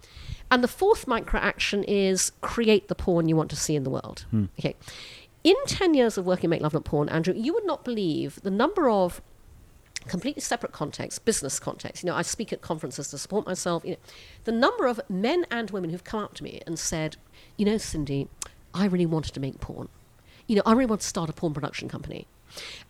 And 0.49 0.63
the 0.63 0.67
fourth 0.67 1.07
micro 1.07 1.39
action 1.39 1.83
is 1.83 2.31
create 2.41 2.87
the 2.87 2.95
porn 2.95 3.27
you 3.27 3.35
want 3.35 3.49
to 3.49 3.55
see 3.55 3.75
in 3.75 3.83
the 3.83 3.89
world. 3.89 4.25
Okay. 4.59 4.75
In 5.43 5.55
10 5.65 5.93
years 5.95 6.17
of 6.17 6.25
working 6.25 6.49
Make 6.49 6.61
Love 6.61 6.73
Not 6.73 6.85
Porn, 6.85 7.09
Andrew, 7.09 7.33
you 7.35 7.53
would 7.53 7.65
not 7.65 7.83
believe 7.83 8.39
the 8.43 8.51
number 8.51 8.87
of 8.89 9.21
completely 10.07 10.41
separate 10.41 10.71
context, 10.71 11.25
business 11.25 11.59
context. 11.59 12.03
You 12.03 12.07
know, 12.07 12.15
I 12.15 12.21
speak 12.21 12.53
at 12.53 12.61
conferences 12.61 13.09
to 13.09 13.17
support 13.17 13.45
myself. 13.45 13.83
You 13.85 13.91
know, 13.91 13.97
the 14.43 14.51
number 14.51 14.85
of 14.85 14.99
men 15.09 15.45
and 15.49 15.71
women 15.71 15.89
who've 15.89 16.03
come 16.03 16.23
up 16.23 16.33
to 16.35 16.43
me 16.43 16.61
and 16.65 16.77
said, 16.77 17.17
you 17.57 17.65
know, 17.65 17.77
Cindy, 17.77 18.27
I 18.73 18.85
really 18.85 19.05
wanted 19.05 19.33
to 19.33 19.39
make 19.39 19.59
porn. 19.59 19.89
You 20.47 20.57
know, 20.57 20.63
I 20.65 20.73
really 20.73 20.87
want 20.87 21.01
to 21.01 21.07
start 21.07 21.29
a 21.29 21.33
porn 21.33 21.53
production 21.53 21.87
company. 21.87 22.27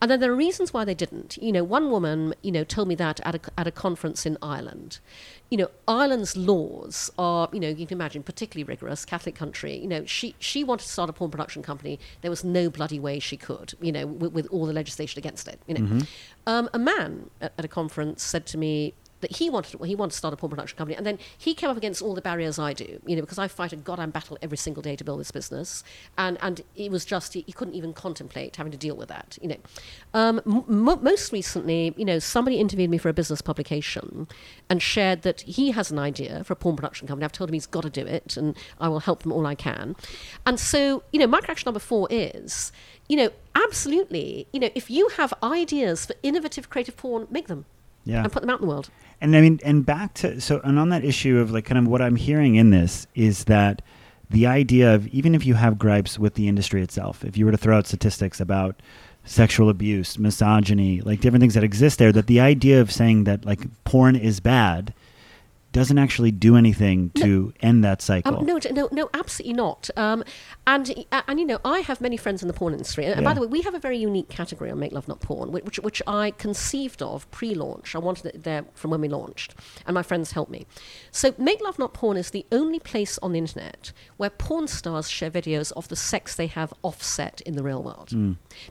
And 0.02 0.10
then 0.10 0.20
there 0.20 0.32
are 0.32 0.36
reasons 0.36 0.74
why 0.74 0.86
they 0.86 0.94
didn't. 0.94 1.38
You 1.42 1.52
know, 1.52 1.64
one 1.64 1.92
woman, 1.92 2.34
you 2.42 2.52
know, 2.52 2.64
told 2.64 2.88
me 2.88 2.96
that 2.96 3.20
at 3.24 3.36
a, 3.36 3.40
at 3.58 3.68
a 3.68 3.72
conference 3.72 4.26
in 4.26 4.38
Ireland. 4.42 5.00
You 5.50 5.58
know, 5.58 5.68
Ireland's 5.88 6.36
laws 6.36 7.12
are, 7.18 7.48
you 7.54 7.60
know, 7.60 7.70
you 7.70 7.86
can 7.86 7.98
imagine, 7.98 8.24
particularly 8.24 8.64
rigorous, 8.64 9.06
Catholic 9.06 9.36
country. 9.36 9.78
You 9.78 9.88
know, 9.88 10.06
she, 10.06 10.36
she 10.40 10.64
wanted 10.64 10.86
to 10.86 10.92
start 10.92 11.10
a 11.10 11.14
porn 11.14 11.32
production 11.32 11.62
company. 11.62 12.00
There 12.22 12.32
was 12.32 12.44
no 12.44 12.70
bloody 12.70 13.00
way 13.00 13.20
she 13.20 13.38
could, 13.38 13.74
you 13.80 13.92
know, 13.92 14.08
with, 14.08 14.34
with 14.34 14.48
all 14.48 14.66
the 14.66 14.74
legislation 14.74 15.20
against 15.20 15.48
it. 15.48 15.60
You 15.68 15.76
know, 15.76 16.00
um, 16.48 16.70
a 16.74 16.80
man 16.80 17.30
at, 17.40 17.54
at 17.58 17.66
a 17.66 17.68
conference 17.68 18.24
said 18.24 18.46
to 18.48 18.58
me, 18.58 18.94
that 19.24 19.38
he 19.38 19.50
wanted 19.50 19.80
well, 19.80 19.90
he 19.90 19.96
wanted 19.96 20.12
to 20.12 20.18
start 20.18 20.34
a 20.34 20.38
porn 20.38 20.52
production 20.52 20.78
company, 20.78 20.96
and 20.96 21.06
then 21.06 21.18
he 21.38 21.56
came 21.56 21.70
up 21.72 21.78
against 21.78 22.02
all 22.04 22.14
the 22.14 22.22
barriers 22.22 22.60
I 22.60 22.74
do, 22.74 23.00
you 23.08 23.16
know, 23.16 23.22
because 23.22 23.40
I 23.40 23.48
fight 23.48 23.74
a 23.74 23.76
goddamn 23.76 24.12
battle 24.12 24.38
every 24.42 24.58
single 24.58 24.84
day 24.84 24.96
to 24.96 25.04
build 25.04 25.20
this 25.20 25.32
business, 25.32 25.84
and 26.18 26.38
and 26.42 26.62
it 26.76 26.92
was 26.92 27.04
just 27.06 27.34
he, 27.34 27.42
he 27.48 27.52
couldn't 27.52 27.74
even 27.74 27.94
contemplate 27.94 28.56
having 28.58 28.72
to 28.72 28.78
deal 28.78 28.96
with 28.96 29.10
that, 29.10 29.38
you 29.42 29.48
know. 29.50 29.58
Um, 30.14 30.40
m- 30.46 31.00
most 31.04 31.32
recently, 31.34 31.96
you 31.98 32.06
know, 32.06 32.20
somebody 32.20 32.58
interviewed 32.58 32.92
me 32.92 33.00
for 33.00 33.10
a 33.10 33.14
business 33.14 33.42
publication, 33.42 34.28
and 34.70 34.82
shared 34.82 35.24
that 35.24 35.42
he 35.42 35.72
has 35.72 35.90
an 35.90 35.98
idea 35.98 36.44
for 36.44 36.54
a 36.54 36.56
porn 36.56 36.76
production 36.76 37.08
company. 37.08 37.26
I've 37.26 37.32
told 37.32 37.50
him 37.50 37.56
he's 37.56 37.66
got 37.66 37.82
to 37.84 37.90
do 37.90 38.06
it, 38.06 38.38
and 38.38 38.56
I 38.80 38.88
will 38.90 39.00
help 39.00 39.24
them 39.24 39.32
all 39.32 39.48
I 39.48 39.56
can, 39.56 39.96
and 40.46 40.60
so 40.60 41.02
you 41.12 41.20
know, 41.20 41.28
my 41.28 41.40
action 41.48 41.66
number 41.68 41.80
four 41.80 42.08
is. 42.12 42.72
You 43.10 43.18
know, 43.18 43.30
absolutely. 43.54 44.48
You 44.54 44.60
know, 44.62 44.70
if 44.76 44.90
you 44.90 45.10
have 45.18 45.34
ideas 45.44 46.06
for 46.06 46.16
innovative 46.24 46.70
creative 46.70 46.96
porn, 46.96 47.28
make 47.30 47.48
them 47.48 47.66
Yeah. 48.06 48.24
and 48.24 48.32
put 48.32 48.42
them 48.42 48.50
out 48.50 48.62
in 48.62 48.66
the 48.68 48.70
world. 48.74 48.90
And 49.24 49.38
I 49.38 49.42
mean, 49.42 49.62
and 49.64 49.86
back 49.86 50.14
to 50.16 50.42
so, 50.42 50.60
and 50.66 50.78
on 50.78 50.90
that 50.90 51.06
issue 51.06 51.40
of 51.40 51.50
like 51.50 51.64
kind 51.64 51.80
of 51.80 51.88
what 51.88 52.02
I'm 52.02 52.18
hearing 52.18 52.56
in 52.56 52.72
this 52.72 53.08
is 53.16 53.46
that 53.46 53.82
the 54.30 54.46
idea 54.48 54.94
of 54.94 55.08
even 55.08 55.34
if 55.34 55.46
you 55.46 55.54
have 55.54 55.80
gripes 55.80 56.20
with 56.20 56.34
the 56.34 56.50
industry 56.50 56.84
itself, 56.84 57.24
if 57.24 57.38
you 57.38 57.46
were 57.46 57.52
to 57.52 57.58
throw 57.58 57.78
out 57.78 57.88
statistics 57.88 58.42
about 58.42 58.82
sexual 59.24 59.70
abuse, 59.70 60.20
misogyny, 60.20 61.00
like 61.00 61.22
different 61.22 61.40
things 61.40 61.54
that 61.54 61.64
exist 61.64 62.00
there, 62.00 62.12
that 62.12 62.28
the 62.28 62.42
idea 62.42 62.82
of 62.82 62.92
saying 62.92 63.24
that 63.24 63.46
like 63.46 63.62
porn 63.86 64.18
is 64.18 64.42
bad 64.42 64.94
doesn't 65.74 65.98
actually 65.98 66.32
do 66.32 66.56
anything 66.56 67.10
to 67.16 67.52
end 67.62 67.84
that 67.84 68.02
cycle. 68.02 68.38
Um, 68.38 68.46
no, 68.46 68.60
no, 68.72 68.88
no, 68.92 69.10
absolutely 69.14 69.54
not. 69.54 69.90
Um, 69.98 70.24
and 70.66 71.06
uh, 71.12 71.24
and 71.28 71.40
you 71.40 71.46
know, 71.46 71.60
I 71.66 71.80
have 71.80 72.00
many 72.00 72.16
friends 72.16 72.42
in 72.42 72.48
the 72.48 72.54
porn 72.54 72.74
industry, 72.74 73.06
and, 73.06 73.16
and 73.16 73.26
by 73.26 73.34
the 73.34 73.42
way, 73.42 73.48
we 73.48 73.62
have 73.62 73.74
a 73.74 73.80
very 73.80 73.98
unique 73.98 74.30
category 74.30 74.70
on 74.72 74.80
Make 74.80 74.94
Love 74.94 75.08
Not 75.08 75.20
Porn, 75.20 75.52
which 75.52 75.80
which 75.80 76.02
I 76.08 76.32
conceived 76.32 77.02
of 77.02 77.30
pre-launch. 77.32 77.96
I 77.96 78.00
wanted 78.00 78.28
it 78.28 78.44
there 78.44 78.66
from 78.76 78.92
when 78.92 79.02
we 79.02 79.10
launched, 79.10 79.56
and 79.86 79.96
my 79.96 80.04
friends 80.04 80.32
helped 80.32 80.52
me. 80.52 80.66
So, 81.12 81.34
Make 81.38 81.62
Love 81.62 81.80
Not 81.80 81.94
Porn 81.94 82.18
is 82.18 82.30
the 82.30 82.46
only 82.52 82.80
place 82.80 83.18
on 83.24 83.34
the 83.34 83.40
internet 83.40 83.92
where 84.18 84.30
porn 84.30 84.68
stars 84.68 85.10
share 85.10 85.32
videos 85.32 85.72
of 85.74 85.88
the 85.88 85.96
sex 85.96 86.36
they 86.36 86.48
have 86.48 86.72
offset 86.84 87.42
in 87.42 87.56
the 87.56 87.64
real 87.64 87.82
world, 87.82 88.12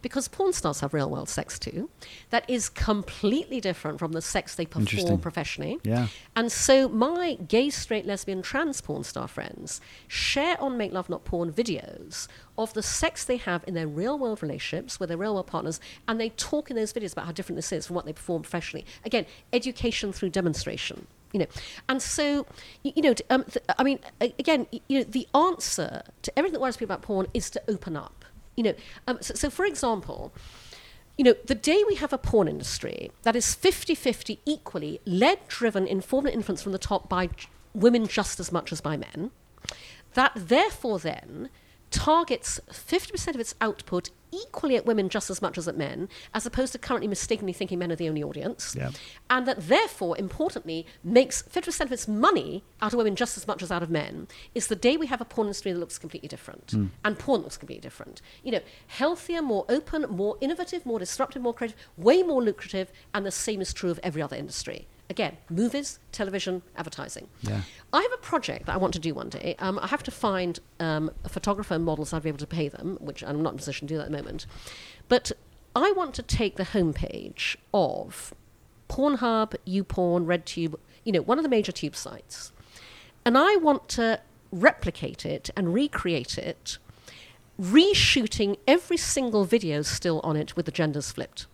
because 0.02 0.28
porn 0.28 0.52
stars 0.52 0.80
have 0.80 0.94
real 0.94 1.10
world 1.10 1.28
sex 1.28 1.58
too. 1.58 1.90
That 2.30 2.48
is 2.48 2.68
completely 2.68 3.60
different 3.60 3.98
from 3.98 4.12
the 4.12 4.22
sex 4.22 4.54
they 4.54 4.66
perform 4.66 5.18
professionally. 5.20 5.80
Yeah. 5.82 6.06
And 6.36 6.52
so 6.52 6.88
my 6.92 7.34
gay, 7.48 7.70
straight, 7.70 8.06
lesbian, 8.06 8.42
trans 8.42 8.80
porn 8.80 9.02
star 9.04 9.26
friends 9.26 9.80
share 10.08 10.60
on 10.60 10.76
Make 10.76 10.92
Love 10.92 11.08
Not 11.08 11.24
Porn 11.24 11.52
videos 11.52 12.28
of 12.58 12.74
the 12.74 12.82
sex 12.82 13.24
they 13.24 13.38
have 13.38 13.64
in 13.66 13.74
their 13.74 13.88
real 13.88 14.18
world 14.18 14.42
relationships 14.42 15.00
with 15.00 15.08
their 15.08 15.18
real 15.18 15.34
world 15.34 15.46
partners, 15.46 15.80
and 16.06 16.20
they 16.20 16.28
talk 16.30 16.70
in 16.70 16.76
those 16.76 16.92
videos 16.92 17.12
about 17.12 17.24
how 17.26 17.32
different 17.32 17.56
this 17.56 17.72
is 17.72 17.86
from 17.86 17.96
what 17.96 18.04
they 18.04 18.12
perform 18.12 18.42
professionally. 18.42 18.84
Again, 19.04 19.26
education 19.52 20.12
through 20.12 20.30
demonstration. 20.30 21.06
You 21.32 21.40
know, 21.40 21.46
and 21.88 22.02
so 22.02 22.44
y- 22.84 22.92
you 22.94 23.00
know, 23.02 23.14
um, 23.30 23.44
th- 23.44 23.64
I 23.78 23.82
mean, 23.82 23.98
again, 24.20 24.66
you 24.88 24.98
know, 24.98 25.04
the 25.04 25.26
answer 25.34 26.02
to 26.20 26.38
everything 26.38 26.52
that 26.52 26.60
worries 26.60 26.76
people 26.76 26.94
about 26.94 27.02
porn 27.02 27.26
is 27.32 27.48
to 27.50 27.62
open 27.68 27.96
up. 27.96 28.26
You 28.54 28.64
know, 28.64 28.74
um, 29.08 29.16
so, 29.22 29.32
so 29.32 29.48
for 29.48 29.64
example, 29.64 30.34
you 31.22 31.30
know, 31.32 31.38
the 31.46 31.54
day 31.54 31.84
we 31.86 31.94
have 31.94 32.12
a 32.12 32.18
porn 32.18 32.48
industry 32.48 33.12
that 33.22 33.36
is 33.36 33.54
50 33.54 33.94
50 33.94 34.40
equally 34.44 35.00
led, 35.06 35.46
driven, 35.46 35.86
informed, 35.86 36.26
and 36.26 36.34
influenced 36.34 36.64
from 36.64 36.72
the 36.72 36.78
top 36.78 37.08
by 37.08 37.28
women 37.72 38.08
just 38.08 38.40
as 38.40 38.50
much 38.50 38.72
as 38.72 38.80
by 38.80 38.96
men, 38.96 39.30
that 40.14 40.32
therefore 40.34 40.98
then 40.98 41.48
targets 41.92 42.58
50% 42.70 43.34
of 43.34 43.40
its 43.40 43.54
output 43.60 44.10
equally 44.32 44.76
at 44.76 44.86
women 44.86 45.10
just 45.10 45.30
as 45.30 45.42
much 45.42 45.58
as 45.58 45.68
at 45.68 45.76
men, 45.76 46.08
as 46.34 46.46
opposed 46.46 46.72
to 46.72 46.78
currently 46.78 47.06
mistakenly 47.06 47.52
thinking 47.52 47.78
men 47.78 47.92
are 47.92 47.96
the 47.96 48.08
only 48.08 48.22
audience. 48.22 48.74
Yeah. 48.76 48.90
And 49.28 49.46
that 49.46 49.68
therefore, 49.68 50.18
importantly, 50.18 50.86
makes 51.04 51.42
50% 51.42 51.82
of 51.82 51.92
its 51.92 52.08
money 52.08 52.64
out 52.80 52.94
of 52.94 52.96
women 52.96 53.14
just 53.14 53.36
as 53.36 53.46
much 53.46 53.62
as 53.62 53.70
out 53.70 53.82
of 53.82 53.90
men, 53.90 54.26
is 54.54 54.66
the 54.68 54.76
day 54.76 54.96
we 54.96 55.06
have 55.06 55.20
a 55.20 55.24
porn 55.26 55.46
industry 55.48 55.72
that 55.72 55.78
looks 55.78 55.98
completely 55.98 56.28
different. 56.28 56.70
Hmm. 56.70 56.86
And 57.04 57.18
porn 57.18 57.42
looks 57.42 57.58
completely 57.58 57.82
different. 57.82 58.22
You 58.42 58.52
know, 58.52 58.60
healthier, 58.86 59.42
more 59.42 59.66
open, 59.68 60.02
more 60.08 60.38
innovative, 60.40 60.86
more 60.86 60.98
disruptive, 60.98 61.42
more 61.42 61.54
creative, 61.54 61.76
way 61.96 62.22
more 62.22 62.42
lucrative, 62.42 62.90
and 63.12 63.26
the 63.26 63.30
same 63.30 63.60
is 63.60 63.74
true 63.74 63.90
of 63.90 64.00
every 64.02 64.22
other 64.22 64.36
industry. 64.36 64.88
Again, 65.10 65.36
movies, 65.50 65.98
television, 66.10 66.62
advertising. 66.76 67.28
Yeah. 67.42 67.62
I 67.92 68.00
have 68.00 68.12
a 68.12 68.22
project 68.22 68.66
that 68.66 68.74
I 68.74 68.78
want 68.78 68.94
to 68.94 69.00
do 69.00 69.12
one 69.12 69.28
day. 69.28 69.56
Um, 69.58 69.78
I 69.82 69.88
have 69.88 70.02
to 70.04 70.10
find 70.10 70.58
um, 70.80 71.10
a 71.24 71.28
photographer 71.28 71.74
and 71.74 71.84
models 71.84 72.12
I'd 72.12 72.22
be 72.22 72.30
able 72.30 72.38
to 72.38 72.46
pay 72.46 72.68
them, 72.68 72.96
which 73.00 73.22
I'm 73.22 73.42
not 73.42 73.50
in 73.50 73.56
a 73.56 73.58
position 73.58 73.88
to 73.88 73.94
do 73.94 73.98
that 73.98 74.04
at 74.04 74.10
the 74.10 74.16
moment. 74.16 74.46
But 75.08 75.32
I 75.76 75.92
want 75.92 76.14
to 76.14 76.22
take 76.22 76.56
the 76.56 76.64
homepage 76.64 77.56
of 77.74 78.32
Pornhub, 78.88 79.54
YouPorn, 79.66 80.26
RedTube, 80.26 80.76
you 81.04 81.12
know, 81.12 81.22
one 81.22 81.38
of 81.38 81.42
the 81.42 81.48
major 81.48 81.72
tube 81.72 81.96
sites, 81.96 82.52
and 83.24 83.36
I 83.36 83.56
want 83.56 83.88
to 83.90 84.20
replicate 84.50 85.24
it 85.26 85.50
and 85.56 85.72
recreate 85.74 86.38
it, 86.38 86.78
reshooting 87.60 88.56
every 88.66 88.96
single 88.96 89.44
video 89.44 89.82
still 89.82 90.20
on 90.20 90.36
it 90.36 90.56
with 90.56 90.66
the 90.66 90.72
genders 90.72 91.10
flipped. 91.10 91.46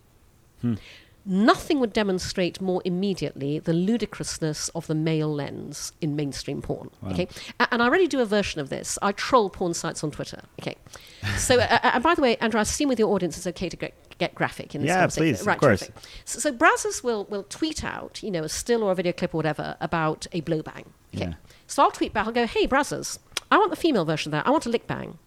Nothing 1.31 1.79
would 1.79 1.93
demonstrate 1.93 2.59
more 2.59 2.81
immediately 2.85 3.59
the 3.59 3.71
ludicrousness 3.71 4.69
of 4.69 4.87
the 4.87 4.95
male 4.95 5.31
lens 5.31 5.93
in 6.01 6.15
mainstream 6.15 6.59
porn. 6.61 6.89
Okay, 7.11 7.27
A- 7.59 7.67
and 7.71 7.83
I 7.83 7.85
already 7.85 8.07
do 8.07 8.19
a 8.19 8.25
version 8.25 8.59
of 8.59 8.69
this. 8.69 8.97
I 9.03 9.11
troll 9.11 9.51
porn 9.51 9.75
sites 9.75 10.03
on 10.03 10.09
Twitter. 10.09 10.41
Okay, 10.59 10.75
so 11.37 11.59
uh, 11.59 11.67
uh, 11.83 11.91
and 11.93 12.03
by 12.03 12.15
the 12.15 12.21
way, 12.23 12.35
Andrew, 12.37 12.57
I 12.57 12.63
assume 12.63 12.89
with 12.89 12.97
your 12.97 13.13
audience 13.13 13.37
it's 13.37 13.45
okay 13.45 13.69
to 13.69 13.77
get, 13.77 13.93
get 14.17 14.33
graphic 14.33 14.73
in 14.73 14.81
this 14.81 14.87
Yeah, 14.89 15.05
please, 15.05 15.41
of 15.41 15.47
right? 15.47 15.59
course. 15.59 15.81
terrific. 15.81 15.95
So, 16.25 16.39
so 16.39 16.51
Brazzers 16.51 17.03
will 17.03 17.25
will 17.25 17.43
tweet 17.43 17.83
out, 17.83 18.23
you 18.23 18.31
know, 18.31 18.43
a 18.43 18.49
still 18.49 18.81
or 18.83 18.91
a 18.91 18.95
video 18.95 19.13
clip 19.13 19.35
or 19.35 19.37
whatever 19.37 19.77
about 19.79 20.25
a 20.31 20.41
blow 20.41 20.63
bang. 20.63 20.85
Okay, 21.13 21.25
Yeah. 21.25 21.33
so 21.67 21.83
I'll 21.83 21.91
tweet 21.91 22.11
back. 22.11 22.25
I'll 22.25 22.33
go, 22.33 22.47
hey 22.47 22.65
Brazzers, 22.67 23.19
I 23.51 23.57
want 23.59 23.69
the 23.69 23.77
female 23.77 24.03
version 24.05 24.29
of 24.29 24.31
that. 24.39 24.47
I 24.47 24.49
want 24.49 24.65
a 24.65 24.69
lick 24.69 24.87
bang. 24.87 25.19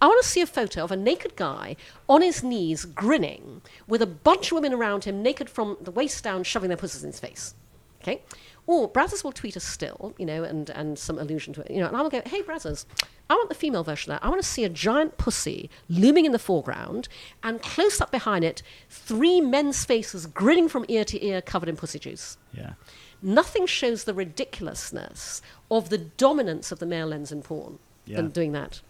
I 0.00 0.06
want 0.06 0.22
to 0.22 0.28
see 0.28 0.40
a 0.40 0.46
photo 0.46 0.84
of 0.84 0.90
a 0.92 0.96
naked 0.96 1.36
guy 1.36 1.76
on 2.08 2.22
his 2.22 2.42
knees 2.42 2.84
grinning 2.84 3.62
with 3.86 4.02
a 4.02 4.06
bunch 4.06 4.50
of 4.50 4.56
women 4.56 4.72
around 4.72 5.04
him 5.04 5.22
naked 5.22 5.48
from 5.48 5.76
the 5.80 5.90
waist 5.90 6.22
down 6.24 6.44
shoving 6.44 6.68
their 6.68 6.76
pussies 6.76 7.02
in 7.04 7.10
his 7.10 7.20
face. 7.20 7.54
Okay? 8.02 8.22
Or 8.66 8.88
Brazzers 8.88 9.24
will 9.24 9.32
tweet 9.32 9.56
a 9.56 9.60
still, 9.60 10.14
you 10.18 10.26
know, 10.26 10.44
and, 10.44 10.70
and 10.70 10.98
some 10.98 11.18
allusion 11.18 11.52
to 11.54 11.62
it, 11.62 11.70
you 11.70 11.80
know, 11.80 11.88
and 11.88 11.96
I 11.96 12.02
will 12.02 12.10
go, 12.10 12.22
hey, 12.24 12.42
Brazzers, 12.42 12.84
I 13.28 13.34
want 13.34 13.48
the 13.48 13.54
female 13.56 13.82
version 13.82 14.12
of 14.12 14.20
that. 14.20 14.24
I 14.24 14.28
want 14.28 14.40
to 14.40 14.46
see 14.48 14.62
a 14.64 14.68
giant 14.68 15.18
pussy 15.18 15.68
looming 15.88 16.26
in 16.26 16.32
the 16.32 16.38
foreground, 16.38 17.08
and 17.42 17.60
close 17.60 18.00
up 18.00 18.12
behind 18.12 18.44
it, 18.44 18.62
three 18.88 19.40
men's 19.40 19.84
faces 19.84 20.26
grinning 20.26 20.68
from 20.68 20.84
ear 20.88 21.04
to 21.06 21.24
ear, 21.24 21.40
covered 21.42 21.68
in 21.68 21.76
pussy 21.76 21.98
juice. 21.98 22.36
Yeah. 22.52 22.74
Nothing 23.20 23.66
shows 23.66 24.04
the 24.04 24.14
ridiculousness 24.14 25.42
of 25.70 25.88
the 25.88 25.98
dominance 25.98 26.70
of 26.70 26.78
the 26.78 26.86
male 26.86 27.08
lens 27.08 27.32
in 27.32 27.42
porn 27.42 27.78
Yeah. 28.04 28.16
than 28.16 28.30
doing 28.30 28.52
that. 28.52 28.80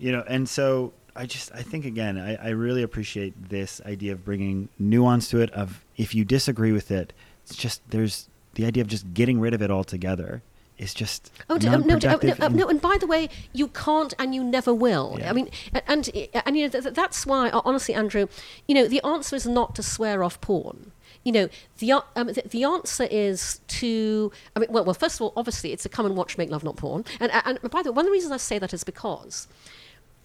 You 0.00 0.10
know 0.10 0.24
and 0.26 0.48
so 0.48 0.92
i 1.14 1.26
just 1.26 1.52
i 1.54 1.62
think 1.62 1.84
again 1.84 2.18
I, 2.18 2.34
I 2.36 2.48
really 2.50 2.82
appreciate 2.82 3.50
this 3.50 3.80
idea 3.84 4.12
of 4.12 4.24
bringing 4.24 4.68
nuance 4.78 5.28
to 5.30 5.40
it 5.40 5.50
of 5.52 5.84
if 5.96 6.14
you 6.14 6.24
disagree 6.24 6.72
with 6.72 6.90
it 6.90 7.12
it's 7.44 7.54
just 7.54 7.88
there's 7.90 8.28
the 8.54 8.64
idea 8.64 8.80
of 8.80 8.88
just 8.88 9.12
getting 9.14 9.38
rid 9.40 9.54
of 9.54 9.62
it 9.62 9.70
altogether 9.70 10.42
is 10.78 10.94
just 10.94 11.30
Oh 11.50 11.56
um, 11.56 11.60
no, 11.86 11.94
oh, 11.94 11.98
no, 11.98 12.08
um, 12.14 12.20
and- 12.40 12.56
no, 12.56 12.66
and 12.66 12.80
by 12.80 12.96
the 12.98 13.06
way, 13.06 13.28
you 13.52 13.68
can't 13.68 14.14
and 14.18 14.34
you 14.34 14.42
never 14.42 14.72
will. 14.72 15.16
Yeah. 15.18 15.28
I 15.28 15.32
mean, 15.34 15.50
and 15.86 16.08
and 16.46 16.56
you 16.56 16.64
know 16.64 16.70
th- 16.70 16.84
th- 16.84 16.94
that's 16.94 17.26
why, 17.26 17.50
uh, 17.50 17.60
honestly, 17.66 17.94
Andrew, 17.94 18.28
you 18.66 18.74
know, 18.74 18.88
the 18.88 19.04
answer 19.04 19.36
is 19.36 19.46
not 19.46 19.74
to 19.74 19.82
swear 19.82 20.24
off 20.24 20.40
porn. 20.40 20.92
You 21.22 21.32
know, 21.32 21.48
the 21.80 21.92
um, 21.92 22.28
the, 22.28 22.42
the 22.48 22.64
answer 22.64 23.06
is 23.10 23.60
to. 23.68 24.32
I 24.56 24.60
mean, 24.60 24.72
well, 24.72 24.84
well, 24.84 24.94
first 24.94 25.16
of 25.16 25.22
all, 25.22 25.34
obviously, 25.36 25.72
it's 25.72 25.82
to 25.82 25.90
come 25.90 26.06
and 26.06 26.16
watch 26.16 26.38
Make 26.38 26.50
Love 26.50 26.64
Not 26.64 26.76
Porn. 26.76 27.04
And 27.20 27.30
and 27.44 27.60
by 27.70 27.82
the 27.82 27.92
way, 27.92 27.96
one 27.96 28.06
of 28.06 28.08
the 28.08 28.12
reasons 28.12 28.32
I 28.32 28.38
say 28.38 28.58
that 28.58 28.72
is 28.72 28.82
because. 28.82 29.46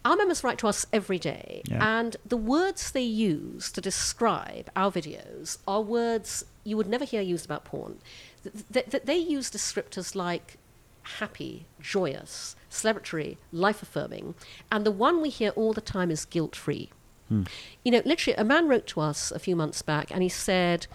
Our 0.06 0.16
members 0.16 0.44
write 0.44 0.60
to 0.60 0.68
us 0.68 0.86
every 0.94 1.18
day, 1.20 1.64
Yeah. 1.66 1.98
and 2.00 2.16
the 2.24 2.38
words 2.38 2.92
they 2.92 3.02
use 3.04 3.72
to 3.72 3.82
describe 3.82 4.70
our 4.76 4.92
videos 4.92 5.58
are 5.68 5.82
words 5.82 6.46
you 6.64 6.78
would 6.78 6.88
never 6.88 7.06
hear 7.06 7.22
used 7.22 7.44
about 7.46 7.66
porn. 7.66 7.98
Th- 8.44 8.56
th- 8.72 8.90
th- 8.92 9.04
they 9.04 9.18
use 9.18 9.50
descriptors 9.50 10.14
like 10.16 10.58
happy, 11.20 11.66
joyous, 11.82 12.56
celebratory, 12.70 13.38
life 13.52 13.82
affirming, 13.82 14.36
and 14.72 14.86
the 14.86 14.92
one 14.92 15.22
we 15.22 15.30
hear 15.30 15.50
all 15.52 15.74
the 15.74 15.82
time 15.82 16.12
is 16.12 16.26
guilt 16.26 16.56
free. 16.56 16.90
Hmm. 17.30 17.44
You 17.84 17.92
know, 17.92 18.02
literally, 18.06 18.36
a 18.38 18.44
man 18.44 18.68
wrote 18.68 18.86
to 18.88 19.02
us 19.02 19.32
a 19.32 19.40
few 19.40 19.56
months 19.56 19.82
back 19.82 20.12
and 20.12 20.22
he 20.22 20.30
said, 20.30 20.86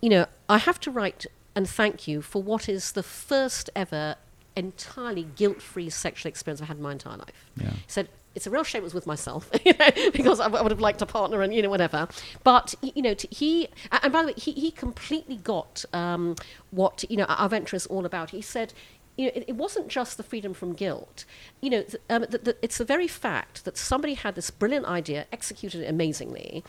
You 0.00 0.10
know, 0.10 0.26
I 0.48 0.58
have 0.58 0.78
to 0.80 0.90
write 0.92 1.26
and 1.56 1.68
thank 1.68 2.06
you 2.06 2.22
for 2.22 2.40
what 2.42 2.68
is 2.68 2.92
the 2.92 3.02
first 3.02 3.70
ever 3.74 4.14
entirely 4.54 5.24
guilt 5.36 5.60
free 5.60 5.90
sexual 5.90 6.28
experience 6.28 6.60
I've 6.60 6.68
had 6.68 6.76
in 6.76 6.82
my 6.82 6.92
entire 6.92 7.16
life. 7.16 7.50
Yeah. 7.56 7.70
He 7.70 7.78
said, 7.88 8.08
it's 8.36 8.46
a 8.46 8.50
real 8.50 8.62
shame 8.62 8.82
it 8.82 8.84
was 8.84 8.94
with 8.94 9.06
myself, 9.06 9.50
you 9.64 9.72
know, 9.80 9.90
because 10.12 10.38
I, 10.38 10.46
would 10.46 10.70
have 10.70 10.80
liked 10.80 11.02
a 11.02 11.06
partner 11.06 11.40
and, 11.42 11.52
you 11.54 11.62
know, 11.62 11.70
whatever. 11.70 12.06
But, 12.44 12.74
you 12.82 13.02
know, 13.02 13.14
he, 13.30 13.68
and 13.90 14.12
by 14.12 14.22
the 14.22 14.28
way, 14.28 14.34
he, 14.36 14.52
he 14.52 14.70
completely 14.70 15.36
got 15.36 15.84
um, 15.92 16.36
what, 16.70 17.04
you 17.08 17.16
know, 17.16 17.24
our 17.24 17.48
venture 17.48 17.74
is 17.74 17.86
all 17.86 18.04
about. 18.04 18.30
He 18.30 18.42
said, 18.42 18.74
you 19.16 19.26
know, 19.26 19.32
it, 19.34 19.44
it 19.48 19.56
wasn't 19.56 19.88
just 19.88 20.18
the 20.18 20.22
freedom 20.22 20.52
from 20.52 20.74
guilt. 20.74 21.24
You 21.62 21.70
know, 21.70 21.82
th- 21.82 22.02
um, 22.10 22.26
th- 22.26 22.44
th- 22.44 22.58
it's 22.60 22.76
the 22.76 22.84
very 22.84 23.08
fact 23.08 23.64
that 23.64 23.78
somebody 23.78 24.12
had 24.12 24.34
this 24.34 24.50
brilliant 24.50 24.84
idea, 24.84 25.26
executed 25.32 25.80
it 25.80 25.88
amazingly, 25.88 26.62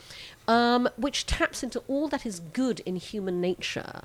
um, 0.47 0.87
which 0.95 1.25
taps 1.25 1.61
into 1.63 1.83
all 1.89 2.07
that 2.07 2.25
is 2.25 2.39
good 2.39 2.79
in 2.81 2.95
human 2.95 3.41
nature 3.41 4.03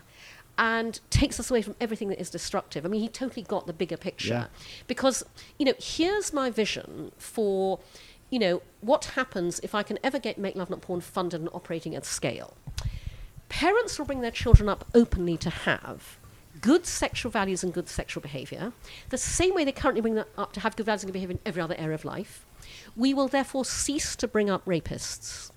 and 0.59 1.01
takes 1.11 1.41
us 1.41 1.51
away 1.51 1.63
from 1.63 1.75
everything 1.81 2.09
that 2.09 2.21
is 2.21 2.31
destructive. 2.31 2.85
I 2.85 2.89
mean, 2.89 3.01
he 3.01 3.09
totally 3.09 3.43
got 3.43 3.67
the 3.67 3.73
bigger 3.73 3.97
picture. 3.97 4.35
Yeah. 4.35 4.47
Because, 4.87 5.25
you 5.59 5.65
know, 5.65 5.75
here's 5.79 6.33
my 6.33 6.51
vision 6.51 7.13
for, 7.17 7.81
you 8.31 8.39
know, 8.39 8.63
what 8.81 9.07
happens 9.17 9.61
if 9.61 9.75
I 9.75 9.83
can 9.83 9.99
ever 10.05 10.19
get 10.19 10.39
Make 10.39 10.57
Love 10.57 10.71
Not 10.71 10.83
Porn 10.83 11.01
funded 11.01 11.41
and 11.41 11.49
operating 11.53 11.95
at 11.95 12.05
scale. 12.05 12.55
Parents 13.49 13.99
will 13.99 14.07
bring 14.07 14.21
their 14.21 14.31
children 14.31 14.69
up 14.69 14.87
openly 14.95 15.37
to 15.39 15.51
have 15.51 16.19
good 16.61 16.87
sexual 16.87 17.31
values 17.31 17.65
and 17.65 17.73
good 17.73 17.89
sexual 17.89 18.21
behavior, 18.21 18.73
the 19.09 19.19
same 19.19 19.55
way 19.55 19.65
they 19.65 19.73
currently 19.73 20.01
bring 20.01 20.15
them 20.15 20.27
up 20.39 20.53
to 20.53 20.61
have 20.61 20.77
good 20.77 20.87
values 20.87 21.03
and 21.03 21.09
good 21.09 21.15
behavior 21.15 21.35
in 21.35 21.41
every 21.45 21.63
other 21.63 21.75
area 21.77 21.95
of 21.95 22.05
life. 22.05 22.47
We 22.95 23.13
will 23.13 23.29
therefore 23.29 23.65
cease 23.65 24.15
to 24.17 24.29
bring 24.29 24.49
up 24.49 24.65
rapists 24.65 25.51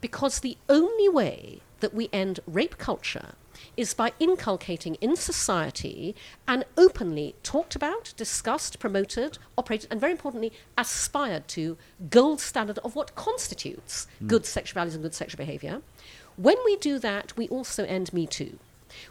because 0.00 0.40
the 0.40 0.58
only 0.68 1.08
way 1.08 1.60
that 1.80 1.94
we 1.94 2.08
end 2.12 2.40
rape 2.46 2.76
culture 2.78 3.34
is 3.76 3.94
by 3.94 4.12
inculcating 4.18 4.94
in 4.96 5.16
society 5.16 6.14
and 6.46 6.64
openly 6.76 7.34
talked 7.42 7.74
about, 7.74 8.14
discussed, 8.16 8.78
promoted, 8.78 9.38
operated, 9.56 9.90
and 9.90 10.00
very 10.00 10.12
importantly, 10.12 10.52
aspired 10.76 11.48
to 11.48 11.76
gold 12.10 12.40
standard 12.40 12.78
of 12.78 12.94
what 12.96 13.14
constitutes 13.14 14.06
hmm. 14.18 14.26
good 14.26 14.46
sexual 14.46 14.80
values 14.80 14.94
and 14.94 15.02
good 15.02 15.14
sexual 15.14 15.38
behavior. 15.38 15.82
When 16.36 16.56
we 16.64 16.76
do 16.76 16.98
that, 16.98 17.36
we 17.36 17.48
also 17.48 17.84
end 17.84 18.12
Me 18.12 18.26
Too. 18.26 18.58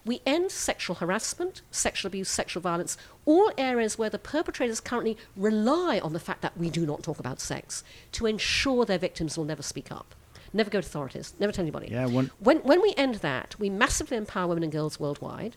We 0.06 0.22
end 0.26 0.52
sexual 0.52 0.98
harassment, 0.98 1.62
sexual 1.72 2.08
abuse, 2.08 2.30
sexual 2.30 2.62
violence, 2.62 2.98
all 3.26 3.52
areas 3.58 3.98
where 3.98 4.10
the 4.10 4.20
perpetrators 4.20 4.80
currently 4.80 5.18
rely 5.36 6.00
on 6.00 6.14
the 6.14 6.20
fact 6.20 6.42
that 6.42 6.58
we 6.58 6.70
do 6.70 6.86
not 6.86 7.04
talk 7.04 7.20
about 7.20 7.40
sex 7.40 7.84
to 8.14 8.26
ensure 8.26 8.86
their 8.86 8.98
victims 8.98 9.38
will 9.38 9.46
never 9.46 9.64
speak 9.64 9.92
up, 9.92 10.14
never 10.54 10.70
go 10.70 10.82
to 10.82 10.88
authorities, 10.88 11.34
never 11.40 11.52
tell 11.54 11.64
anybody. 11.64 11.90
Yeah, 11.92 12.06
one- 12.08 12.32
When, 12.40 12.58
when 12.60 12.82
we 12.82 12.94
end 12.98 13.16
that, 13.16 13.56
we 13.60 13.70
massively 13.70 14.18
empower 14.18 14.48
women 14.48 14.64
and 14.64 14.72
girls 14.72 15.00
worldwide. 15.00 15.56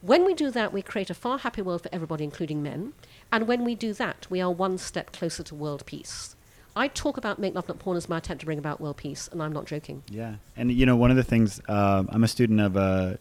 When 0.00 0.24
we 0.24 0.34
do 0.34 0.50
that, 0.50 0.72
we 0.72 0.82
create 0.82 1.10
a 1.10 1.14
far 1.14 1.38
happier 1.38 1.64
world 1.64 1.82
for 1.82 1.88
everybody, 1.92 2.24
including 2.24 2.62
men. 2.62 2.92
And 3.32 3.48
when 3.48 3.64
we 3.64 3.74
do 3.74 3.92
that, 3.94 4.26
we 4.30 4.40
are 4.40 4.50
one 4.50 4.78
step 4.78 5.12
closer 5.12 5.42
to 5.42 5.54
world 5.54 5.84
peace. 5.86 6.36
I 6.78 6.88
talk 6.88 7.16
about 7.16 7.38
Make 7.38 7.54
Love 7.54 7.68
Not 7.68 7.78
Porn 7.78 7.96
as 7.96 8.08
my 8.08 8.18
attempt 8.18 8.40
to 8.40 8.46
bring 8.46 8.58
about 8.58 8.80
world 8.80 8.98
peace, 8.98 9.28
and 9.32 9.42
I'm 9.42 9.52
not 9.52 9.64
joking. 9.64 10.02
Yeah, 10.10 10.34
and 10.56 10.70
you 10.70 10.84
know, 10.84 10.94
one 10.94 11.10
of 11.10 11.16
the 11.16 11.24
things 11.24 11.60
um, 11.68 12.08
I'm 12.12 12.22
a 12.22 12.28
student 12.28 12.60
of 12.60 12.76
a, 12.76 13.18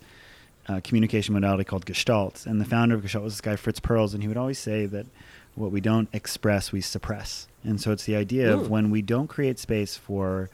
a 0.67 0.81
communication 0.81 1.33
modality 1.33 1.63
called 1.63 1.85
Gestalt, 1.85 2.45
and 2.45 2.59
the 2.59 2.65
founder 2.65 2.95
of 2.95 3.01
Gestalt 3.01 3.23
was 3.23 3.33
this 3.35 3.41
guy 3.41 3.55
Fritz 3.55 3.79
Perls, 3.79 4.13
and 4.13 4.21
he 4.21 4.27
would 4.27 4.35
always 4.35 4.59
say 4.59 4.85
that 4.87 5.05
what 5.55 5.71
we 5.71 5.79
don't 5.79 6.09
express, 6.11 6.73
we 6.73 6.81
suppress, 6.81 7.47
and 7.63 7.79
so 7.79 7.93
it's 7.93 8.03
the 8.03 8.17
idea 8.17 8.49
Ooh. 8.51 8.59
of 8.59 8.69
when 8.69 8.91
we 8.91 9.01
don't 9.01 9.27
create 9.27 9.57
space 9.57 9.95
for, 9.95 10.49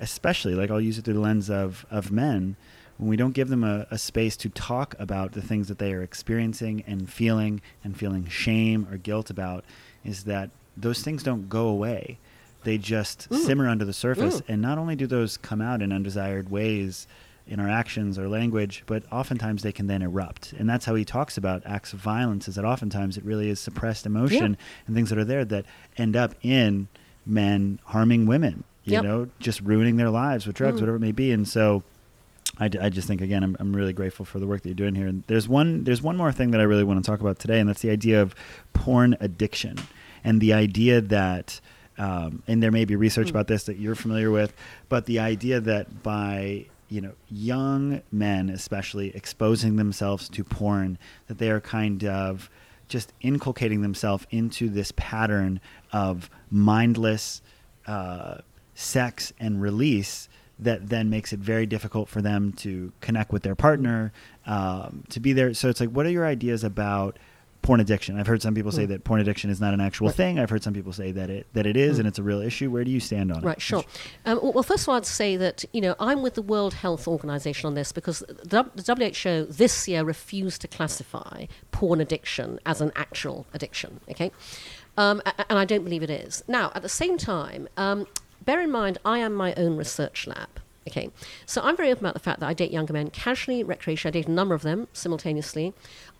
especially 0.00 0.54
like 0.54 0.70
I'll 0.70 0.80
use 0.80 0.98
it 0.98 1.04
through 1.04 1.14
the 1.14 1.20
lens 1.20 1.50
of 1.50 1.86
of 1.90 2.10
men. 2.10 2.56
When 2.98 3.08
we 3.08 3.16
don't 3.16 3.32
give 3.32 3.48
them 3.48 3.64
a, 3.64 3.86
a 3.90 3.96
space 3.96 4.36
to 4.38 4.50
talk 4.50 4.94
about 4.98 5.32
the 5.32 5.40
things 5.40 5.68
that 5.68 5.78
they 5.78 5.94
are 5.94 6.02
experiencing 6.02 6.84
and 6.86 7.10
feeling 7.10 7.62
and 7.82 7.96
feeling 7.96 8.26
shame 8.26 8.86
or 8.90 8.98
guilt 8.98 9.30
about, 9.30 9.64
is 10.04 10.24
that 10.24 10.50
those 10.76 11.02
things 11.02 11.22
don't 11.22 11.48
go 11.48 11.68
away. 11.68 12.18
They 12.64 12.76
just 12.76 13.32
simmer 13.32 13.68
under 13.68 13.86
the 13.86 13.94
surface. 13.94 14.42
Mm. 14.42 14.48
And 14.48 14.62
not 14.62 14.76
only 14.76 14.96
do 14.96 15.06
those 15.06 15.38
come 15.38 15.62
out 15.62 15.80
in 15.80 15.92
undesired 15.92 16.50
ways 16.50 17.06
in 17.46 17.58
our 17.58 17.68
actions 17.68 18.18
or 18.18 18.28
language, 18.28 18.84
but 18.86 19.02
oftentimes 19.10 19.62
they 19.62 19.72
can 19.72 19.86
then 19.86 20.02
erupt. 20.02 20.52
And 20.52 20.68
that's 20.68 20.84
how 20.84 20.94
he 20.94 21.04
talks 21.04 21.36
about 21.36 21.62
acts 21.66 21.92
of 21.92 21.98
violence 21.98 22.48
is 22.48 22.54
that 22.54 22.64
oftentimes 22.64 23.16
it 23.16 23.24
really 23.24 23.48
is 23.48 23.58
suppressed 23.58 24.06
emotion 24.06 24.56
and 24.86 24.94
things 24.94 25.10
that 25.10 25.18
are 25.18 25.24
there 25.24 25.44
that 25.46 25.64
end 25.96 26.16
up 26.16 26.34
in 26.42 26.88
men 27.26 27.80
harming 27.86 28.26
women, 28.26 28.64
you 28.90 28.96
Yep. 28.96 29.04
know, 29.04 29.28
just 29.38 29.60
ruining 29.60 29.96
their 29.96 30.10
lives 30.10 30.46
with 30.46 30.56
drugs, 30.56 30.76
Mm. 30.78 30.80
whatever 30.82 30.96
it 30.96 31.00
may 31.00 31.12
be. 31.12 31.32
And 31.32 31.46
so 31.48 31.82
I, 32.58 32.68
d- 32.68 32.78
I 32.78 32.88
just 32.90 33.06
think 33.08 33.20
again 33.20 33.42
I'm, 33.42 33.56
I'm 33.60 33.74
really 33.74 33.92
grateful 33.92 34.24
for 34.26 34.38
the 34.38 34.46
work 34.46 34.62
that 34.62 34.68
you're 34.68 34.74
doing 34.74 34.94
here 34.94 35.06
and 35.06 35.22
there's 35.28 35.48
one 35.48 35.84
there's 35.84 36.02
one 36.02 36.16
more 36.16 36.32
thing 36.32 36.50
that 36.50 36.60
I 36.60 36.64
really 36.64 36.84
want 36.84 37.02
to 37.02 37.08
talk 37.10 37.20
about 37.20 37.38
today 37.38 37.58
and 37.60 37.68
that's 37.68 37.80
the 37.80 37.90
idea 37.90 38.20
of 38.20 38.34
porn 38.74 39.16
addiction 39.20 39.76
and 40.24 40.40
the 40.40 40.52
idea 40.52 41.00
that 41.00 41.60
um, 41.96 42.42
and 42.48 42.62
there 42.62 42.72
may 42.72 42.84
be 42.84 42.96
research 42.96 43.28
Mm. 43.28 43.30
about 43.30 43.46
this 43.46 43.64
that 43.64 43.78
you're 43.78 43.94
familiar 43.94 44.30
with 44.30 44.52
but 44.88 45.06
the 45.06 45.18
idea 45.20 45.60
that 45.60 46.02
by 46.02 46.66
you 46.88 47.00
know 47.00 47.12
young 47.30 48.02
men 48.10 48.50
especially 48.50 49.14
exposing 49.16 49.76
themselves 49.76 50.28
to 50.30 50.42
porn 50.44 50.98
that 51.28 51.38
they 51.38 51.50
are 51.50 51.60
kind 51.60 52.04
of 52.04 52.50
just 52.88 53.12
inculcating 53.22 53.80
themselves 53.82 54.26
into 54.30 54.68
this 54.68 54.92
pattern 54.96 55.60
of 55.92 56.28
mindless 56.50 57.40
uh, 57.86 58.38
sex 58.80 59.32
and 59.38 59.60
release 59.60 60.28
that 60.58 60.88
then 60.88 61.08
makes 61.08 61.32
it 61.32 61.38
very 61.40 61.64
difficult 61.66 62.08
for 62.08 62.20
them 62.20 62.52
to 62.52 62.92
connect 63.00 63.32
with 63.32 63.42
their 63.42 63.54
partner, 63.54 64.12
um, 64.46 65.04
to 65.08 65.18
be 65.20 65.32
there. 65.32 65.54
So 65.54 65.68
it's 65.68 65.80
like, 65.80 65.88
what 65.90 66.04
are 66.06 66.10
your 66.10 66.26
ideas 66.26 66.62
about 66.64 67.18
porn 67.62 67.80
addiction? 67.80 68.18
I've 68.18 68.26
heard 68.26 68.42
some 68.42 68.54
people 68.54 68.70
say 68.72 68.84
Mm. 68.84 68.88
that 68.88 69.04
porn 69.04 69.20
addiction 69.22 69.48
is 69.50 69.58
not 69.60 69.72
an 69.74 69.80
actual 69.80 70.08
Right. 70.08 70.16
thing. 70.16 70.38
I've 70.38 70.50
heard 70.50 70.62
some 70.62 70.74
people 70.74 70.92
say 70.92 71.12
that 71.12 71.28
it 71.30 71.46
that 71.54 71.66
it 71.66 71.76
is, 71.78 71.96
Mm. 71.96 72.00
and 72.00 72.08
it's 72.08 72.18
a 72.18 72.22
real 72.22 72.40
issue. 72.42 72.70
Where 72.70 72.84
do 72.84 72.90
you 72.90 73.00
stand 73.00 73.30
on 73.32 73.38
it? 73.38 73.44
Right, 73.44 73.60
sure. 73.60 73.84
Um, 74.26 74.38
well, 74.42 74.52
well, 74.52 74.62
first 74.62 74.84
of 74.84 74.90
all, 74.90 74.96
I'd 74.96 75.06
say 75.06 75.36
that 75.36 75.64
you 75.72 75.80
know 75.80 75.94
I'm 75.98 76.20
with 76.22 76.34
the 76.34 76.42
World 76.42 76.74
Health 76.74 77.06
Organization 77.08 77.66
on 77.66 77.74
this 77.74 77.92
because 77.92 78.22
the, 78.28 78.64
the 78.74 78.82
WHO 78.82 79.44
this 79.50 79.86
year 79.88 80.04
refused 80.04 80.60
to 80.62 80.68
classify 80.68 81.46
porn 81.70 82.00
addiction 82.02 82.58
as 82.66 82.80
an 82.82 82.92
actual 82.96 83.46
addiction. 83.54 84.00
Okay, 84.10 84.30
um, 84.98 85.20
and 85.48 85.58
I 85.58 85.64
don't 85.64 85.84
believe 85.84 86.02
it 86.02 86.10
is. 86.10 86.42
Now, 86.48 86.70
at 86.74 86.82
the 86.82 86.88
same 86.88 87.16
time, 87.18 87.68
um, 87.76 88.06
bear 88.44 88.60
in 88.60 88.70
mind 88.70 88.98
I 89.04 89.18
am 89.18 89.34
my 89.34 89.54
own 89.54 89.76
research 89.76 90.26
lab. 90.26 90.48
Okay, 90.88 91.10
so 91.46 91.60
I'm 91.62 91.76
very 91.76 91.90
open 91.90 92.04
about 92.04 92.14
the 92.14 92.20
fact 92.20 92.40
that 92.40 92.46
I 92.46 92.54
date 92.54 92.70
younger 92.70 92.92
men 92.92 93.10
casually, 93.10 93.62
recreationally. 93.62 94.06
I 94.06 94.10
date 94.10 94.26
a 94.28 94.30
number 94.30 94.54
of 94.54 94.62
them 94.62 94.88
simultaneously. 94.92 95.74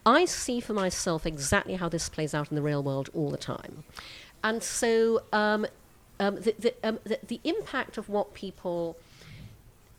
I 0.05 0.27
see 0.27 0.61
for 0.61 0.75
myself 0.75 1.27
exactly 1.27 1.75
how 1.75 1.89
this 1.89 2.09
plays 2.09 2.35
out 2.35 2.51
in 2.51 2.57
the 2.57 2.63
real 2.63 2.83
world 2.83 3.09
all 3.15 3.31
the 3.31 3.39
time, 3.39 3.85
and 4.45 4.63
so 4.63 5.23
um, 5.33 5.67
um, 6.21 6.37
the, 6.37 6.55
the, 6.59 6.75
um, 6.85 6.99
the, 7.05 7.19
the 7.27 7.41
impact 7.45 7.99
of 7.99 8.09
what 8.09 8.35
people 8.35 8.97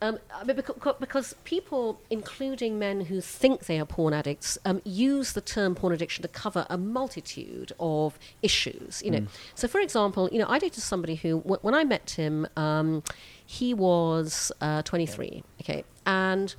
Um, 0.04 0.18
I 0.34 0.44
mean, 0.44 0.58
becau- 0.58 1.00
because 1.00 1.36
people, 1.44 2.02
including 2.10 2.80
men 2.80 3.02
who 3.02 3.22
think 3.22 3.66
they 3.68 3.80
are 3.80 3.86
porn 3.86 4.14
addicts, 4.16 4.58
um, 4.66 4.82
use 4.84 5.34
the 5.34 5.42
term 5.42 5.76
porn 5.76 5.94
addiction 5.94 6.24
to 6.24 6.28
cover 6.28 6.66
a 6.72 6.78
multitude 6.78 7.72
of 7.80 8.18
issues. 8.42 9.04
You 9.06 9.12
know, 9.12 9.28
so 9.54 9.68
for 9.68 9.80
example, 9.80 10.28
you 10.32 10.40
know, 10.40 10.48
I 10.50 10.58
dated 10.58 10.82
somebody 10.82 11.16
who, 11.16 11.38
when 11.40 11.76
I 11.76 11.84
met 11.84 12.12
him, 12.12 12.48
um, 12.58 13.04
he 13.46 13.74
was 13.76 14.52
uh, 14.60 14.82
23. 14.82 15.44
Okay, 15.62 15.84
and 16.06 16.56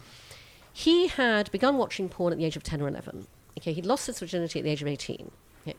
he 0.73 1.09
had 1.09 1.51
begun 1.51 1.77
watching 1.79 2.09
porn 2.09 2.33
at 2.33 2.39
the 2.39 2.45
age 2.45 2.57
of 2.57 2.63
10 2.63 2.81
or 2.81 2.89
11. 2.89 3.27
Okay, 3.59 3.73
he'd 3.73 3.87
lost 3.87 4.07
his 4.07 4.19
virginity 4.21 4.61
at 4.61 4.65
the 4.65 4.71
age 4.71 4.83
of 4.83 4.89
18. 4.89 5.31
Okay. 5.67 5.77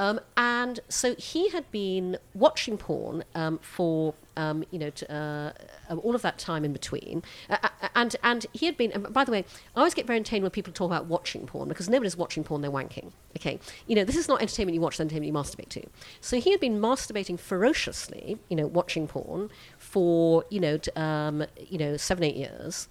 Um, 0.00 0.18
and 0.34 0.80
so 0.88 1.14
he 1.16 1.50
had 1.50 1.70
been 1.70 2.16
watching 2.32 2.78
porn 2.78 3.22
um, 3.34 3.58
for 3.58 4.14
um, 4.34 4.64
you 4.70 4.78
know 4.78 4.88
t- 4.88 5.04
uh, 5.10 5.50
all 5.90 6.14
of 6.14 6.22
that 6.22 6.38
time 6.38 6.64
in 6.64 6.72
between, 6.72 7.22
uh, 7.50 7.68
and 7.94 8.16
and 8.22 8.46
he 8.54 8.64
had 8.64 8.78
been. 8.78 9.06
By 9.10 9.24
the 9.24 9.30
way, 9.30 9.44
I 9.76 9.78
always 9.80 9.92
get 9.92 10.06
very 10.06 10.16
entertained 10.16 10.42
when 10.42 10.52
people 10.52 10.72
talk 10.72 10.86
about 10.86 11.04
watching 11.04 11.46
porn 11.46 11.68
because 11.68 11.90
nobody's 11.90 12.16
watching 12.16 12.44
porn; 12.44 12.62
they're 12.62 12.70
wanking. 12.70 13.12
Okay, 13.36 13.60
you 13.86 13.94
know 13.94 14.04
this 14.04 14.16
is 14.16 14.26
not 14.26 14.40
entertainment 14.40 14.74
you 14.74 14.80
watch, 14.80 14.94
it's 14.94 15.00
entertainment 15.00 15.26
you 15.26 15.34
masturbate 15.34 15.68
to. 15.68 15.86
So 16.22 16.40
he 16.40 16.50
had 16.50 16.60
been 16.60 16.80
masturbating 16.80 17.38
ferociously, 17.38 18.38
you 18.48 18.56
know, 18.56 18.66
watching 18.66 19.06
porn 19.06 19.50
for 19.76 20.46
you 20.48 20.60
know 20.60 20.78
t- 20.78 20.90
um, 20.96 21.44
you 21.58 21.76
know 21.76 21.98
seven 21.98 22.24
eight 22.24 22.36
years. 22.36 22.88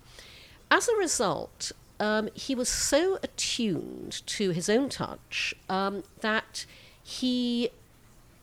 As 0.69 0.87
a 0.87 0.95
result, 0.95 1.71
um, 1.99 2.29
he 2.35 2.53
was 2.53 2.69
so 2.69 3.17
attuned 3.23 4.21
to 4.27 4.51
his 4.51 4.69
own 4.69 4.89
touch 4.89 5.55
um, 5.69 6.03
that 6.21 6.67
he 7.09 7.69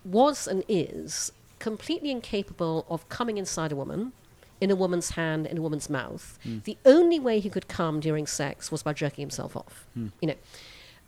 was 0.04 0.46
and 0.48 0.64
is 0.68 1.32
completely 1.58 2.10
incapable 2.10 2.84
of 2.88 3.08
coming 3.08 3.38
inside 3.38 3.70
a 3.72 3.76
woman, 3.76 4.12
in 4.60 4.70
a 4.70 4.76
woman's 4.76 5.10
hand, 5.10 5.46
in 5.46 5.56
a 5.58 5.62
woman's 5.62 5.88
mouth. 5.90 6.38
The 6.64 6.76
only 6.84 7.20
way 7.20 7.38
he 7.40 7.50
could 7.50 7.68
come 7.68 8.00
during 8.00 8.26
sex 8.26 8.72
was 8.72 8.82
by 8.82 8.92
jerking 8.92 9.22
himself 9.22 9.56
off. 9.56 9.86
You 10.20 10.28
know, 10.28 10.34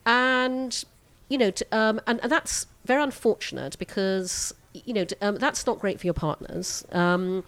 and 0.06 0.84
you 1.28 1.38
know, 1.38 1.50
t- 1.50 1.64
um, 1.72 2.00
and, 2.06 2.20
and 2.22 2.30
that's 2.32 2.66
very 2.84 3.02
unfortunate 3.02 3.76
because 3.78 4.54
you 4.72 4.94
know 4.94 5.04
t- 5.04 5.16
um, 5.20 5.36
that's 5.36 5.66
not 5.66 5.78
great 5.80 5.98
for 6.00 6.06
your 6.06 6.14
partners. 6.14 6.84
Um, 6.92 7.44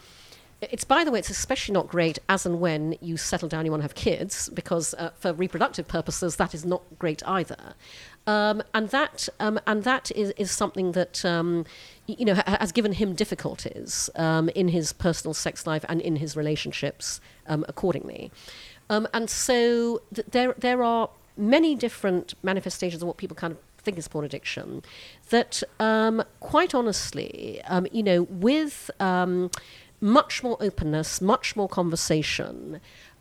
it's 0.60 0.84
by 0.84 1.04
the 1.04 1.10
way, 1.10 1.18
it's 1.18 1.30
especially 1.30 1.72
not 1.72 1.88
great 1.88 2.18
as 2.28 2.44
and 2.44 2.60
when 2.60 2.96
you 3.00 3.16
settle 3.16 3.48
down, 3.48 3.64
you 3.64 3.70
want 3.70 3.80
to 3.80 3.84
have 3.84 3.94
kids, 3.94 4.50
because 4.50 4.92
uh, 4.94 5.10
for 5.18 5.32
reproductive 5.32 5.88
purposes, 5.88 6.36
that 6.36 6.52
is 6.54 6.64
not 6.66 6.82
great 6.98 7.22
either. 7.26 7.74
Um, 8.26 8.62
and 8.74 8.90
that 8.90 9.28
um, 9.40 9.58
and 9.66 9.82
that 9.84 10.10
is, 10.12 10.32
is 10.36 10.50
something 10.50 10.92
that 10.92 11.24
um, 11.24 11.64
you 12.06 12.24
know 12.24 12.34
ha- 12.34 12.58
has 12.60 12.70
given 12.70 12.92
him 12.92 13.14
difficulties 13.14 14.10
um, 14.14 14.48
in 14.50 14.68
his 14.68 14.92
personal 14.92 15.34
sex 15.34 15.66
life 15.66 15.84
and 15.88 16.00
in 16.00 16.16
his 16.16 16.36
relationships 16.36 17.20
um, 17.46 17.64
accordingly. 17.68 18.30
Um, 18.88 19.08
and 19.14 19.30
so 19.30 20.02
th- 20.14 20.28
there 20.30 20.54
there 20.58 20.82
are 20.82 21.10
many 21.36 21.74
different 21.74 22.34
manifestations 22.42 23.02
of 23.02 23.08
what 23.08 23.16
people 23.16 23.34
kind 23.34 23.52
of 23.52 23.58
think 23.78 23.96
is 23.96 24.06
porn 24.08 24.26
addiction 24.26 24.82
that 25.30 25.62
quite 26.40 26.74
honestly 26.74 27.62
you 27.92 28.02
know 28.02 28.24
with 28.24 28.90
much 30.00 30.42
more 30.42 30.58
openness 30.60 31.22
much 31.22 31.56
more 31.56 31.66
conversation 31.66 32.78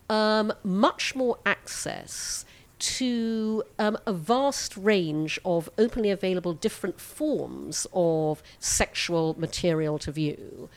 much 0.10 1.16
more 1.16 1.38
access 1.46 2.44
to 2.80 3.64
um, 3.78 3.98
a 4.06 4.14
vast 4.14 4.76
range 4.78 5.40
of 5.44 5.70
openly 5.78 6.10
available 6.10 6.54
different 6.54 7.00
forms 7.00 7.86
of 7.94 8.42
sexual 8.60 9.36
material 9.38 10.00
to 10.00 10.12
view, 10.12 10.70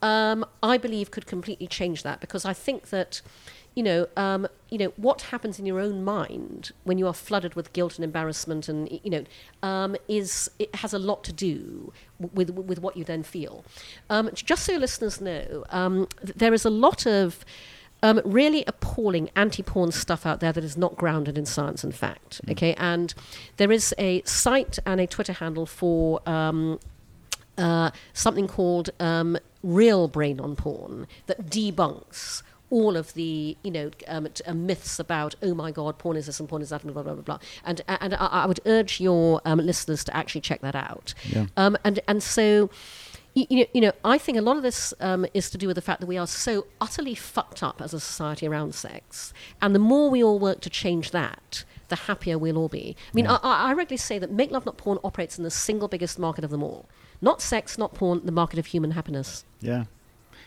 um, 0.00 0.44
I 0.62 0.78
believe 0.78 1.10
could 1.10 1.26
completely 1.26 1.66
change 1.66 2.02
that 2.04 2.20
because 2.20 2.44
I 2.44 2.52
think 2.52 2.90
that, 2.90 3.20
you 3.74 3.82
know, 3.82 4.06
um, 4.16 4.46
you 4.70 4.78
know 4.78 4.92
what 4.96 5.22
happens 5.22 5.58
in 5.58 5.66
your 5.66 5.80
own 5.80 6.04
mind 6.04 6.72
when 6.84 6.98
you 6.98 7.06
are 7.06 7.14
flooded 7.14 7.54
with 7.54 7.72
guilt 7.72 7.96
and 7.96 8.04
embarrassment, 8.04 8.68
and 8.68 9.00
you 9.02 9.10
know, 9.10 9.24
um, 9.62 9.96
is 10.08 10.50
it 10.58 10.74
has 10.76 10.92
a 10.92 10.98
lot 10.98 11.24
to 11.24 11.32
do 11.32 11.92
with 12.18 12.50
with 12.50 12.80
what 12.80 12.96
you 12.96 13.04
then 13.04 13.22
feel. 13.22 13.64
Um, 14.08 14.30
just 14.34 14.64
so 14.64 14.72
your 14.72 14.80
listeners 14.80 15.20
know, 15.20 15.64
um, 15.70 16.08
there 16.22 16.54
is 16.54 16.64
a 16.64 16.70
lot 16.70 17.06
of 17.06 17.44
um, 18.02 18.20
really 18.24 18.64
appalling 18.66 19.30
anti-porn 19.34 19.92
stuff 19.92 20.24
out 20.26 20.40
there 20.40 20.52
that 20.52 20.64
is 20.64 20.76
not 20.76 20.96
grounded 20.96 21.36
in 21.36 21.46
science 21.46 21.82
and 21.84 21.94
fact. 21.94 22.40
Okay, 22.50 22.74
and 22.74 23.14
there 23.56 23.72
is 23.72 23.94
a 23.98 24.22
site 24.22 24.78
and 24.86 25.00
a 25.00 25.06
Twitter 25.06 25.32
handle 25.32 25.66
for 25.66 26.20
um, 26.28 26.78
uh, 27.56 27.90
something 28.12 28.46
called 28.46 28.90
um, 29.00 29.36
Real 29.62 30.06
Brain 30.08 30.40
on 30.40 30.54
Porn 30.56 31.06
that 31.26 31.46
debunks 31.46 32.42
all 32.70 32.98
of 32.98 33.14
the 33.14 33.56
you 33.62 33.70
know 33.70 33.90
um, 34.08 34.28
t- 34.32 34.44
uh, 34.44 34.52
myths 34.52 34.98
about 34.98 35.34
oh 35.42 35.54
my 35.54 35.70
god 35.72 35.96
porn 35.98 36.18
is 36.18 36.26
this 36.26 36.38
and 36.38 36.50
porn 36.50 36.60
is 36.60 36.68
that 36.68 36.84
and 36.84 36.92
blah 36.92 37.02
blah 37.02 37.14
blah 37.14 37.22
blah 37.22 37.38
and 37.64 37.80
and 37.88 38.12
I, 38.12 38.26
I 38.26 38.46
would 38.46 38.60
urge 38.66 39.00
your 39.00 39.40
um, 39.46 39.58
listeners 39.58 40.04
to 40.04 40.14
actually 40.14 40.42
check 40.42 40.60
that 40.60 40.74
out 40.76 41.14
Yeah. 41.30 41.46
um, 41.56 41.78
and 41.82 41.98
and 42.06 42.22
so 42.22 42.68
you 43.48 43.58
know, 43.60 43.66
you 43.72 43.80
know, 43.80 43.92
I 44.04 44.18
think 44.18 44.38
a 44.38 44.42
lot 44.42 44.56
of 44.56 44.62
this 44.62 44.94
um, 45.00 45.26
is 45.34 45.50
to 45.50 45.58
do 45.58 45.66
with 45.66 45.76
the 45.76 45.82
fact 45.82 46.00
that 46.00 46.06
we 46.06 46.18
are 46.18 46.26
so 46.26 46.66
utterly 46.80 47.14
fucked 47.14 47.62
up 47.62 47.80
as 47.80 47.94
a 47.94 48.00
society 48.00 48.46
around 48.46 48.74
sex, 48.74 49.32
and 49.60 49.74
the 49.74 49.78
more 49.78 50.10
we 50.10 50.22
all 50.22 50.38
work 50.38 50.60
to 50.62 50.70
change 50.70 51.10
that, 51.10 51.64
the 51.88 51.96
happier 51.96 52.38
we'll 52.38 52.58
all 52.58 52.68
be. 52.68 52.96
I 52.98 53.14
mean, 53.14 53.26
I, 53.26 53.36
I 53.36 53.70
I 53.70 53.72
regularly 53.72 53.98
say 53.98 54.18
that 54.18 54.30
Make 54.30 54.50
Love 54.50 54.66
Not 54.66 54.76
Porn 54.76 54.98
operates 55.04 55.38
in 55.38 55.44
the 55.44 55.50
single 55.50 55.88
biggest 55.88 56.18
market 56.18 56.44
of 56.44 56.50
them 56.50 56.62
all. 56.62 56.86
Not 57.20 57.42
sex, 57.42 57.76
not 57.78 57.94
porn, 57.94 58.24
the 58.24 58.32
market 58.32 58.58
of 58.58 58.66
human 58.66 58.92
happiness. 58.92 59.44
Yeah. 59.60 59.84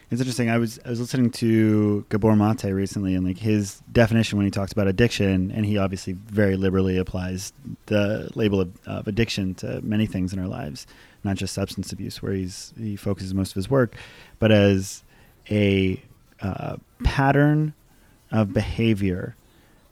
It's 0.10 0.20
interesting. 0.20 0.50
I 0.50 0.58
was 0.58 0.78
I 0.86 0.90
was 0.90 1.00
listening 1.00 1.32
to 1.32 2.06
Gabor 2.10 2.36
Mate 2.36 2.66
recently, 2.66 3.16
and 3.16 3.26
like 3.26 3.38
his 3.38 3.82
definition 3.94 4.38
when 4.38 4.46
he 4.46 4.52
talks 4.52 4.74
about 4.74 4.88
addiction, 4.88 5.52
and 5.52 5.66
he 5.66 5.78
obviously 5.78 6.14
very 6.14 6.58
liberally 6.58 6.98
applies 6.98 7.54
the 7.86 8.30
label 8.36 8.60
of, 8.60 8.78
of 8.86 9.08
addiction 9.08 9.56
to 9.56 9.82
many 9.82 10.06
things 10.06 10.34
in 10.34 10.40
our 10.40 10.50
lives, 10.50 10.86
not 11.24 11.38
just 11.38 11.54
substance 11.54 11.92
abuse, 11.92 12.22
where 12.22 12.34
he's 12.34 12.74
he 12.78 12.96
focuses 12.96 13.34
most 13.34 13.52
of 13.52 13.56
his 13.56 13.70
work, 13.70 13.96
but 14.40 14.52
as 14.52 15.04
a 15.50 16.02
uh, 16.42 16.78
pattern 17.04 17.74
of 18.32 18.54
behavior 18.54 19.36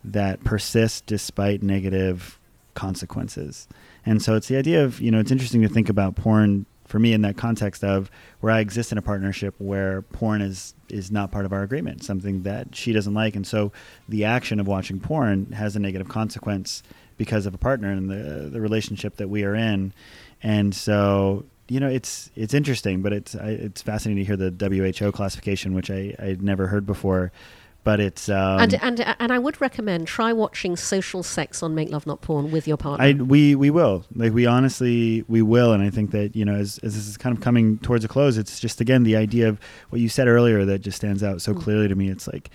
that 0.04 0.44
persists 0.44 1.02
despite 1.02 1.62
negative 1.62 2.40
consequences. 2.74 3.68
And 4.06 4.22
so 4.22 4.36
it's 4.36 4.48
the 4.48 4.58
idea 4.58 4.84
of, 4.84 5.02
you 5.02 5.12
know, 5.12 5.20
it's 5.20 5.32
interesting 5.32 5.62
to 5.62 5.70
think 5.70 5.90
about 5.90 6.16
porn 6.16 6.66
for 6.88 6.98
me 6.98 7.14
in 7.14 7.22
that 7.22 7.38
context 7.38 7.84
of 7.84 8.10
where 8.40 8.52
I 8.52 8.62
exist 8.62 8.92
in 8.92 8.98
a 8.98 9.02
partnership 9.02 9.54
where 9.60 10.02
porn 10.02 10.42
is 10.42 10.74
is 10.88 11.12
not 11.12 11.32
part 11.32 11.46
of 11.46 11.54
our 11.54 11.62
agreement, 11.62 12.04
something 12.04 12.42
that 12.44 12.76
she 12.76 12.94
doesn't 12.94 13.14
like. 13.14 13.36
And 13.36 13.46
so 13.46 13.72
the 14.08 14.26
action 14.26 14.60
of 14.60 14.68
watching 14.68 15.00
porn 15.00 15.52
has 15.52 15.76
a 15.76 15.80
negative 15.80 16.10
consequence 16.10 16.82
because 17.18 17.46
of 17.46 17.54
a 17.54 17.58
partner 17.58 17.92
and 17.92 18.10
the 18.10 18.50
the 18.50 18.60
relationship 18.60 19.18
that 19.18 19.30
we 19.30 19.44
are 19.44 19.54
in. 19.54 19.94
And 20.42 20.74
so 20.74 21.46
you 21.70 21.80
know, 21.80 21.88
it's 21.88 22.32
it's 22.36 22.54
interesting, 22.54 23.02
but 23.02 23.14
it's 23.14 23.36
I, 23.36 23.50
it's 23.50 23.82
fascinating 23.82 24.24
to 24.24 24.28
hear 24.28 24.38
the 24.38 24.92
WHO 25.00 25.12
classification, 25.12 25.74
which 25.74 25.92
I 25.92 26.16
I'd 26.20 26.42
never 26.42 26.68
heard 26.68 26.86
before. 26.86 27.32
But 27.84 28.00
it's 28.02 28.28
um, 28.28 28.60
and, 28.60 28.74
and 28.82 29.16
and 29.20 29.32
I 29.32 29.40
would 29.40 29.62
recommend 29.62 30.08
try 30.08 30.34
watching 30.34 30.76
Social 30.76 31.24
Sex 31.24 31.64
on 31.64 31.76
Make 31.76 31.92
Love 31.92 32.06
Not 32.06 32.22
Porn 32.22 32.52
with 32.52 32.68
your 32.68 32.76
partner. 32.76 33.06
I 33.06 33.14
we 33.14 33.56
we 33.56 33.70
will 33.70 34.04
like 34.16 34.34
we 34.34 34.46
honestly 34.46 35.24
we 35.28 35.42
will, 35.42 35.72
and 35.72 35.82
I 35.82 35.90
think 35.90 36.12
that 36.12 36.36
you 36.36 36.44
know 36.44 36.56
as, 36.56 36.80
as 36.80 36.96
this 36.96 37.08
is 37.08 37.18
kind 37.18 37.36
of 37.36 37.42
coming 37.42 37.78
towards 37.78 38.04
a 38.04 38.08
close, 38.08 38.38
it's 38.38 38.60
just 38.60 38.82
again 38.82 39.04
the 39.04 39.16
idea 39.16 39.48
of 39.48 39.60
what 39.90 40.02
you 40.02 40.10
said 40.10 40.28
earlier 40.28 40.66
that 40.66 40.80
just 40.80 40.98
stands 40.98 41.24
out 41.24 41.42
so 41.42 41.54
clearly 41.54 41.88
to 41.88 41.96
me. 41.96 42.10
It's 42.10 42.28
like 42.28 42.50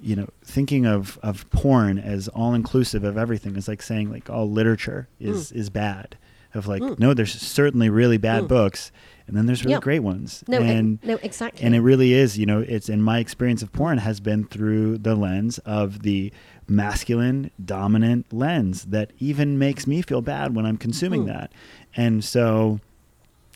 you 0.00 0.16
know 0.16 0.28
thinking 0.44 0.86
of 0.86 1.18
of 1.22 1.48
porn 1.50 1.98
as 1.98 2.28
all 2.28 2.54
inclusive 2.54 3.04
of 3.04 3.18
everything 3.18 3.56
is 3.56 3.68
like 3.68 3.82
saying 3.82 4.10
like 4.10 4.30
all 4.30 4.50
literature 4.50 5.08
is 5.18 5.52
is 5.52 5.68
bad. 5.70 6.16
Of 6.52 6.66
like 6.66 6.82
hmm. 6.82 6.94
no, 6.98 7.14
there's 7.14 7.32
certainly 7.32 7.90
really 7.90 8.18
bad 8.18 8.42
hmm. 8.42 8.48
books, 8.48 8.90
and 9.26 9.36
then 9.36 9.46
there's 9.46 9.64
really 9.64 9.80
great 9.80 10.00
ones. 10.00 10.42
no, 10.48 10.60
e- 10.60 10.68
and 10.68 10.98
no, 11.04 11.18
exactly. 11.22 11.64
and 11.64 11.74
it 11.74 11.80
really 11.80 12.12
is, 12.12 12.36
you 12.36 12.46
know, 12.46 12.60
it's 12.60 12.88
in 12.88 13.00
my 13.02 13.18
experience 13.18 13.62
of 13.62 13.72
porn 13.72 13.98
has 13.98 14.18
been 14.18 14.44
through 14.44 14.98
the 14.98 15.14
lens 15.14 15.58
of 15.58 16.02
the 16.02 16.32
masculine 16.66 17.50
dominant 17.64 18.32
lens 18.32 18.84
that 18.86 19.12
even 19.18 19.58
makes 19.58 19.86
me 19.86 20.02
feel 20.02 20.22
bad 20.22 20.54
when 20.54 20.66
I'm 20.66 20.76
consuming 20.76 21.22
hmm. 21.22 21.28
that. 21.28 21.52
And 21.96 22.24
so, 22.24 22.80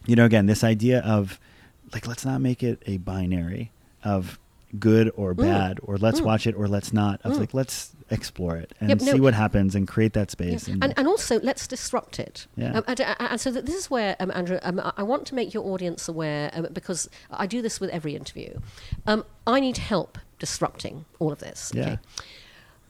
you 0.06 0.16
know, 0.16 0.24
again, 0.24 0.46
this 0.46 0.62
idea 0.64 1.00
of 1.00 1.40
like, 1.92 2.06
let's 2.06 2.24
not 2.24 2.40
make 2.40 2.62
it 2.62 2.82
a 2.86 2.98
binary 2.98 3.72
of 4.02 4.38
good 4.78 5.10
or 5.16 5.34
bad, 5.34 5.78
or 5.82 5.96
let's 5.96 6.20
watch 6.20 6.46
it 6.46 6.54
or 6.56 6.66
let's 6.66 6.92
not. 6.92 7.20
Of 7.22 7.38
like, 7.38 7.54
let's 7.54 7.94
explore 8.10 8.56
it 8.56 8.72
and 8.80 8.90
Yep, 8.90 9.00
no. 9.00 9.12
see 9.12 9.20
what 9.20 9.34
happens 9.34 9.74
and 9.74 9.88
create 9.88 10.12
that 10.12 10.34
Yeah. 10.38 10.56
space. 10.58 10.68
And, 10.68 10.92
and 10.96 11.06
also, 11.08 11.40
let's 11.40 11.66
disrupt 11.66 12.18
it. 12.20 12.46
Yeah. 12.56 12.74
Um, 12.78 12.84
and, 12.86 13.00
and 13.00 13.40
so 13.40 13.50
this 13.50 13.74
is 13.74 13.90
where, 13.90 14.14
um, 14.20 14.30
Andrew, 14.34 14.58
um, 14.62 14.80
I- 14.96 15.02
want 15.02 15.26
to 15.26 15.34
make 15.34 15.54
your 15.54 15.64
audience 15.64 16.08
aware 16.08 16.50
um, 16.52 16.66
because 16.72 17.08
I 17.30 17.46
do 17.46 17.62
this 17.62 17.80
with 17.80 17.90
every 17.90 18.14
interview. 18.14 18.58
Um, 19.06 19.24
I 19.46 19.60
need 19.60 19.78
help 19.78 20.18
disrupting 20.38 21.04
all 21.18 21.32
of 21.32 21.38
this. 21.38 21.72
Yeah. 21.74 21.82
Okay. 21.82 21.98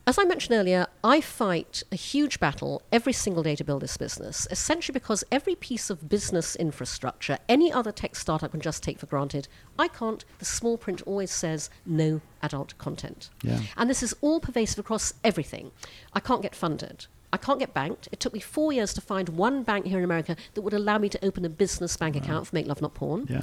As 0.07 0.19
I 0.19 0.25
mentioned 0.25 0.55
earlier, 0.55 0.87
I 1.03 1.23
fight 1.23 1.83
a 1.91 1.97
huge 1.97 2.39
battle 2.39 2.83
every 2.93 3.15
single 3.15 3.43
day 3.43 3.57
to 3.57 3.65
build 3.65 3.81
this 3.81 3.97
business, 3.97 4.47
essentially 4.51 4.93
because 4.93 5.25
every 5.33 5.55
piece 5.55 5.89
of 5.89 6.11
business 6.11 6.57
infrastructure 6.57 7.39
any 7.49 7.73
other 7.73 7.91
tech 7.91 8.15
startup 8.15 8.51
can 8.51 8.61
just 8.61 8.83
take 8.83 8.99
for 8.99 9.07
granted, 9.07 9.49
I 9.79 9.89
can't. 9.89 10.23
The 10.41 10.45
small 10.45 10.77
print 10.77 11.01
always 11.07 11.31
says 11.31 11.71
no 11.87 12.21
adult 12.43 12.77
content. 12.77 13.31
Yeah. 13.43 13.61
And 13.79 13.89
this 13.89 14.03
is 14.03 14.15
all 14.21 14.41
pervasive 14.41 14.79
across 14.79 15.15
everything. 15.25 15.71
I 16.13 16.21
can't 16.21 16.43
get 16.43 16.55
funded. 16.55 17.07
I 17.33 17.39
can't 17.39 17.59
get 17.59 17.73
banked. 17.73 18.09
It 18.13 18.21
took 18.21 18.35
me 18.35 18.41
four 18.41 18.75
years 18.75 18.93
to 18.95 19.01
find 19.01 19.31
one 19.31 19.63
bank 19.63 19.87
here 19.87 19.99
in 19.99 20.05
America 20.05 20.37
that 20.53 20.61
would 20.61 20.75
allow 20.75 20.99
me 20.99 21.09
to 21.09 21.25
open 21.25 21.47
a 21.47 21.49
business 21.49 21.97
bank 21.97 22.15
account 22.15 22.47
for 22.47 22.55
Make 22.55 22.67
Love 22.67 22.83
Not 22.83 22.95
Porn. 22.95 23.27
Yeah. 23.29 23.41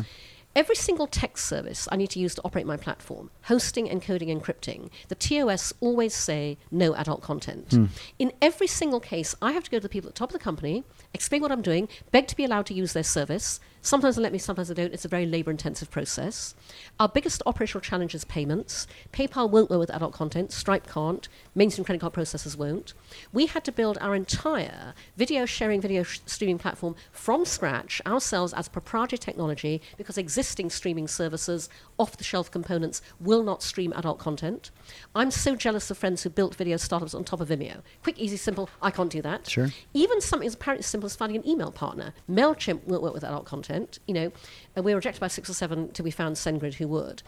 Every 0.54 0.76
single 0.76 1.08
text 1.08 1.46
service 1.46 1.88
I 1.92 1.96
need 1.96 2.10
to 2.12 2.20
use 2.20 2.36
to 2.36 2.42
operate 2.44 2.66
my 2.66 2.76
platform, 2.76 3.32
hosting, 3.44 3.88
encoding, 3.88 4.28
encrypting, 4.28 4.90
the 5.08 5.16
TOS 5.16 5.74
always 5.80 6.14
say 6.14 6.58
no 6.70 6.94
adult 6.96 7.22
content. 7.22 7.72
Hmm. 7.72 7.86
In 8.20 8.34
every 8.42 8.68
single 8.68 9.00
case, 9.00 9.34
I 9.42 9.54
have 9.54 9.64
to 9.64 9.72
go 9.72 9.78
to 9.78 9.84
the 9.84 9.90
people 9.90 10.10
at 10.10 10.16
the 10.16 10.20
top 10.20 10.30
of 10.30 10.34
the 10.34 10.40
company, 10.40 10.84
explain 11.14 11.42
what 11.42 11.54
I'm 11.54 11.62
doing, 11.62 11.88
beg 12.12 12.28
to 12.28 12.36
be 12.36 12.44
allowed 12.44 12.66
to 12.66 12.74
use 12.74 12.92
their 12.92 13.04
service. 13.04 13.62
Sometimes 13.84 14.16
they 14.16 14.22
let 14.22 14.32
me, 14.32 14.38
sometimes 14.38 14.68
they 14.68 14.76
don't. 14.76 14.94
It's 14.94 15.06
a 15.06 15.10
very 15.10 15.26
labor 15.26 15.50
intensive 15.50 15.90
process. 15.90 16.54
Our 17.00 17.10
biggest 17.10 17.42
operational 17.48 17.82
challenge 17.82 18.14
is 18.14 18.24
payments. 18.26 18.86
PayPal 19.12 19.50
won't 19.50 19.72
work 19.72 19.80
with 19.80 19.90
adult 19.90 20.14
content, 20.14 20.52
Stripe 20.52 20.88
can't, 20.88 21.28
mainstream 21.56 21.84
credit 21.84 22.00
card 22.00 22.14
processors 22.14 22.56
won't. 22.56 22.94
We 23.34 23.48
had 23.48 23.64
to 23.66 23.72
build 23.72 23.98
our 24.00 24.16
entire 24.16 24.94
video 25.18 25.46
sharing, 25.46 25.82
video 25.82 26.04
sh- 26.04 26.20
streaming 26.28 26.60
platform 26.60 26.96
from 27.12 27.44
scratch 27.44 28.02
ourselves 28.06 28.54
as 28.54 28.68
proprietary 28.68 29.18
technology 29.18 29.82
because 29.98 30.18
existing 30.18 30.70
streaming 30.70 31.08
services, 31.08 31.68
off 31.98 32.18
the 32.18 32.24
shelf 32.24 32.52
components, 32.52 33.02
will 33.20 33.42
not 33.42 33.64
stream 33.64 33.94
adult 33.96 34.20
content. 34.20 34.70
I'm 35.16 35.32
so 35.32 35.56
jealous 35.56 35.90
of 35.90 35.98
friends 35.98 36.22
who 36.22 36.30
built 36.30 36.54
video 36.54 36.78
startups 36.78 37.16
on 37.16 37.24
top 37.24 37.42
of 37.42 37.50
Vimeo. 37.50 37.82
Quick, 38.04 38.20
easy, 38.20 38.38
simple. 38.38 38.70
I 38.80 38.92
can't 38.92 39.10
do 39.10 39.24
that. 39.24 39.50
Sure. 39.50 39.70
Even 39.96 40.22
something 40.22 40.46
as 40.46 40.54
apparently 40.54 40.84
simple 40.84 41.08
as 41.08 41.16
finding 41.16 41.38
an 41.42 41.48
email 41.48 41.72
partner. 41.72 42.14
MailChimp 42.30 42.84
won't 42.86 43.02
work 43.02 43.14
with 43.14 43.24
adult 43.24 43.46
content. 43.46 43.71
You 44.08 44.14
know, 44.14 44.32
and 44.76 44.86
we 44.86 44.92
were 44.92 44.98
rejected 44.98 45.20
by 45.20 45.28
six 45.28 45.50
or 45.50 45.54
seven 45.54 45.92
till 45.92 46.04
we 46.04 46.12
found 46.12 46.36
SendGrid 46.36 46.76
who 46.76 46.88
would. 46.90 47.24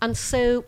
And 0.00 0.16
so, 0.16 0.64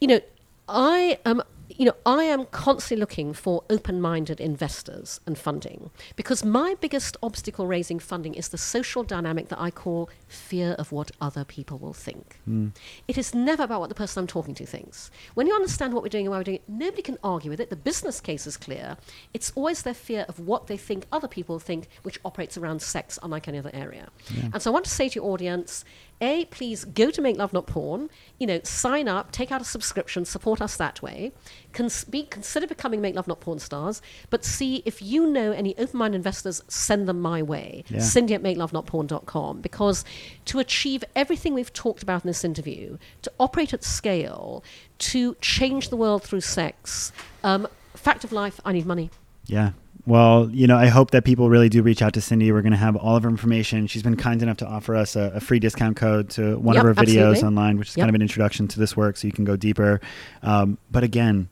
you 0.00 0.08
know, 0.08 0.20
I 0.68 1.18
am 1.24 1.42
you 1.68 1.84
know, 1.84 1.94
I 2.06 2.24
am 2.24 2.46
constantly 2.46 3.00
looking 3.00 3.32
for 3.32 3.62
open 3.68 4.00
minded 4.00 4.40
investors 4.40 5.20
and 5.26 5.36
funding 5.36 5.90
because 6.16 6.44
my 6.44 6.74
biggest 6.80 7.16
obstacle 7.22 7.66
raising 7.66 7.98
funding 7.98 8.34
is 8.34 8.48
the 8.48 8.58
social 8.58 9.02
dynamic 9.02 9.48
that 9.48 9.60
I 9.60 9.70
call 9.70 10.08
fear 10.26 10.72
of 10.72 10.92
what 10.92 11.10
other 11.20 11.44
people 11.44 11.78
will 11.78 11.92
think. 11.92 12.40
Hmm. 12.44 12.68
It 13.06 13.18
is 13.18 13.34
never 13.34 13.64
about 13.64 13.80
what 13.80 13.88
the 13.88 13.94
person 13.94 14.20
I'm 14.20 14.26
talking 14.26 14.54
to 14.56 14.66
thinks. 14.66 15.10
When 15.34 15.46
you 15.46 15.54
understand 15.54 15.92
what 15.92 16.02
we're 16.02 16.08
doing 16.08 16.26
and 16.26 16.32
why 16.32 16.38
we're 16.38 16.44
doing 16.44 16.56
it, 16.56 16.68
nobody 16.68 17.02
can 17.02 17.18
argue 17.22 17.50
with 17.50 17.60
it. 17.60 17.70
The 17.70 17.76
business 17.76 18.20
case 18.20 18.46
is 18.46 18.56
clear. 18.56 18.96
It's 19.34 19.52
always 19.54 19.82
their 19.82 19.94
fear 19.94 20.24
of 20.28 20.40
what 20.40 20.68
they 20.68 20.76
think 20.76 21.06
other 21.12 21.28
people 21.28 21.58
think, 21.58 21.88
which 22.02 22.18
operates 22.24 22.56
around 22.56 22.80
sex, 22.80 23.18
unlike 23.22 23.46
any 23.48 23.58
other 23.58 23.70
area. 23.74 24.08
And 24.52 24.62
so 24.62 24.70
I 24.70 24.72
want 24.72 24.84
to 24.86 24.90
say 24.90 25.08
to 25.08 25.14
your 25.16 25.30
audience, 25.30 25.84
a, 26.20 26.46
please 26.46 26.84
go 26.84 27.10
to 27.10 27.22
Make 27.22 27.36
Love 27.36 27.52
Not 27.52 27.66
Porn. 27.66 28.08
You 28.38 28.46
know, 28.46 28.60
sign 28.64 29.08
up, 29.08 29.30
take 29.30 29.52
out 29.52 29.60
a 29.60 29.64
subscription, 29.64 30.24
support 30.24 30.60
us 30.60 30.76
that 30.76 31.00
way. 31.02 31.32
Cons- 31.72 32.04
B, 32.04 32.24
consider 32.24 32.66
becoming 32.66 33.00
Make 33.00 33.14
Love 33.14 33.28
Not 33.28 33.40
Porn 33.40 33.58
stars. 33.58 34.02
But 34.30 34.44
C, 34.44 34.82
if 34.84 35.00
you 35.00 35.26
know 35.26 35.52
any 35.52 35.76
open-minded 35.78 36.16
investors, 36.16 36.62
send 36.68 37.08
them 37.08 37.20
my 37.20 37.42
way. 37.42 37.84
Yeah. 37.88 38.00
Cindy 38.00 38.34
at 38.34 38.42
MakeLoveNotPorn.com. 38.42 39.60
Because 39.60 40.04
to 40.46 40.58
achieve 40.58 41.04
everything 41.14 41.54
we've 41.54 41.72
talked 41.72 42.02
about 42.02 42.24
in 42.24 42.28
this 42.28 42.44
interview, 42.44 42.98
to 43.22 43.32
operate 43.38 43.72
at 43.72 43.84
scale, 43.84 44.64
to 44.98 45.36
change 45.40 45.90
the 45.90 45.96
world 45.96 46.22
through 46.22 46.40
sex, 46.40 47.12
um, 47.44 47.68
fact 47.94 48.24
of 48.24 48.32
life, 48.32 48.60
I 48.64 48.72
need 48.72 48.86
money. 48.86 49.10
Yeah. 49.46 49.72
Well, 50.08 50.48
you 50.50 50.66
know, 50.66 50.78
I 50.78 50.86
hope 50.86 51.10
that 51.10 51.26
people 51.26 51.50
really 51.50 51.68
do 51.68 51.82
reach 51.82 52.00
out 52.00 52.14
to 52.14 52.22
Cindy. 52.22 52.50
We're 52.50 52.62
going 52.62 52.72
to 52.72 52.78
have 52.78 52.96
all 52.96 53.14
of 53.16 53.24
her 53.24 53.28
information. 53.28 53.86
She's 53.86 54.02
been 54.02 54.16
kind 54.16 54.42
enough 54.42 54.56
to 54.56 54.66
offer 54.66 54.96
us 54.96 55.16
a, 55.16 55.32
a 55.34 55.40
free 55.40 55.58
discount 55.58 55.98
code 55.98 56.30
to 56.30 56.58
one 56.58 56.76
Yep, 56.76 56.84
of 56.86 56.96
her 56.96 57.04
videos 57.04 57.28
absolutely. 57.32 57.42
online, 57.42 57.78
which 57.78 57.88
is 57.90 57.96
Yep. 57.98 58.04
kind 58.04 58.08
of 58.08 58.14
an 58.14 58.22
introduction 58.22 58.66
to 58.68 58.78
this 58.80 58.96
work, 58.96 59.18
so 59.18 59.26
you 59.26 59.34
can 59.34 59.44
go 59.44 59.54
deeper. 59.54 60.00
Um, 60.42 60.78
but 60.90 61.04
again, 61.04 61.50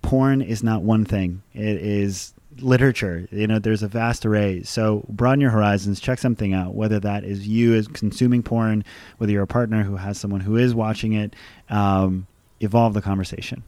porn 0.00 0.40
is 0.40 0.62
not 0.62 0.80
one 0.80 1.04
thing. 1.04 1.42
It 1.52 1.76
is 1.76 2.32
literature. 2.58 3.28
You 3.30 3.46
know, 3.46 3.58
there's 3.58 3.82
a 3.82 3.88
vast 3.88 4.24
array. 4.24 4.62
So 4.62 5.04
broaden 5.10 5.42
your 5.42 5.50
horizons. 5.50 6.00
Check 6.00 6.20
something 6.20 6.54
out. 6.54 6.74
Whether 6.74 7.00
that 7.00 7.24
is 7.24 7.46
you 7.46 7.74
as 7.74 7.86
consuming 7.86 8.42
porn, 8.42 8.82
whether 9.18 9.30
you're 9.30 9.42
a 9.42 9.46
partner 9.46 9.82
who 9.82 9.96
has 9.96 10.18
someone 10.18 10.40
who 10.40 10.56
is 10.56 10.74
watching 10.74 11.12
it. 11.12 11.36
Um, 11.68 12.26
evolve 12.60 12.94
the 12.94 13.02
conversation. 13.02 13.62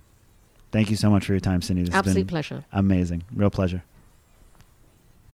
Thank 0.70 0.88
you 0.88 0.96
so 0.96 1.10
much 1.10 1.26
for 1.26 1.32
your 1.34 1.40
time, 1.40 1.60
Cindy. 1.60 1.82
This 1.82 1.92
has 1.94 2.06
Absolute 2.06 2.28
pleasure. 2.28 2.64
Amazing. 2.72 3.24
Real 3.34 3.50
pleasure. 3.50 3.82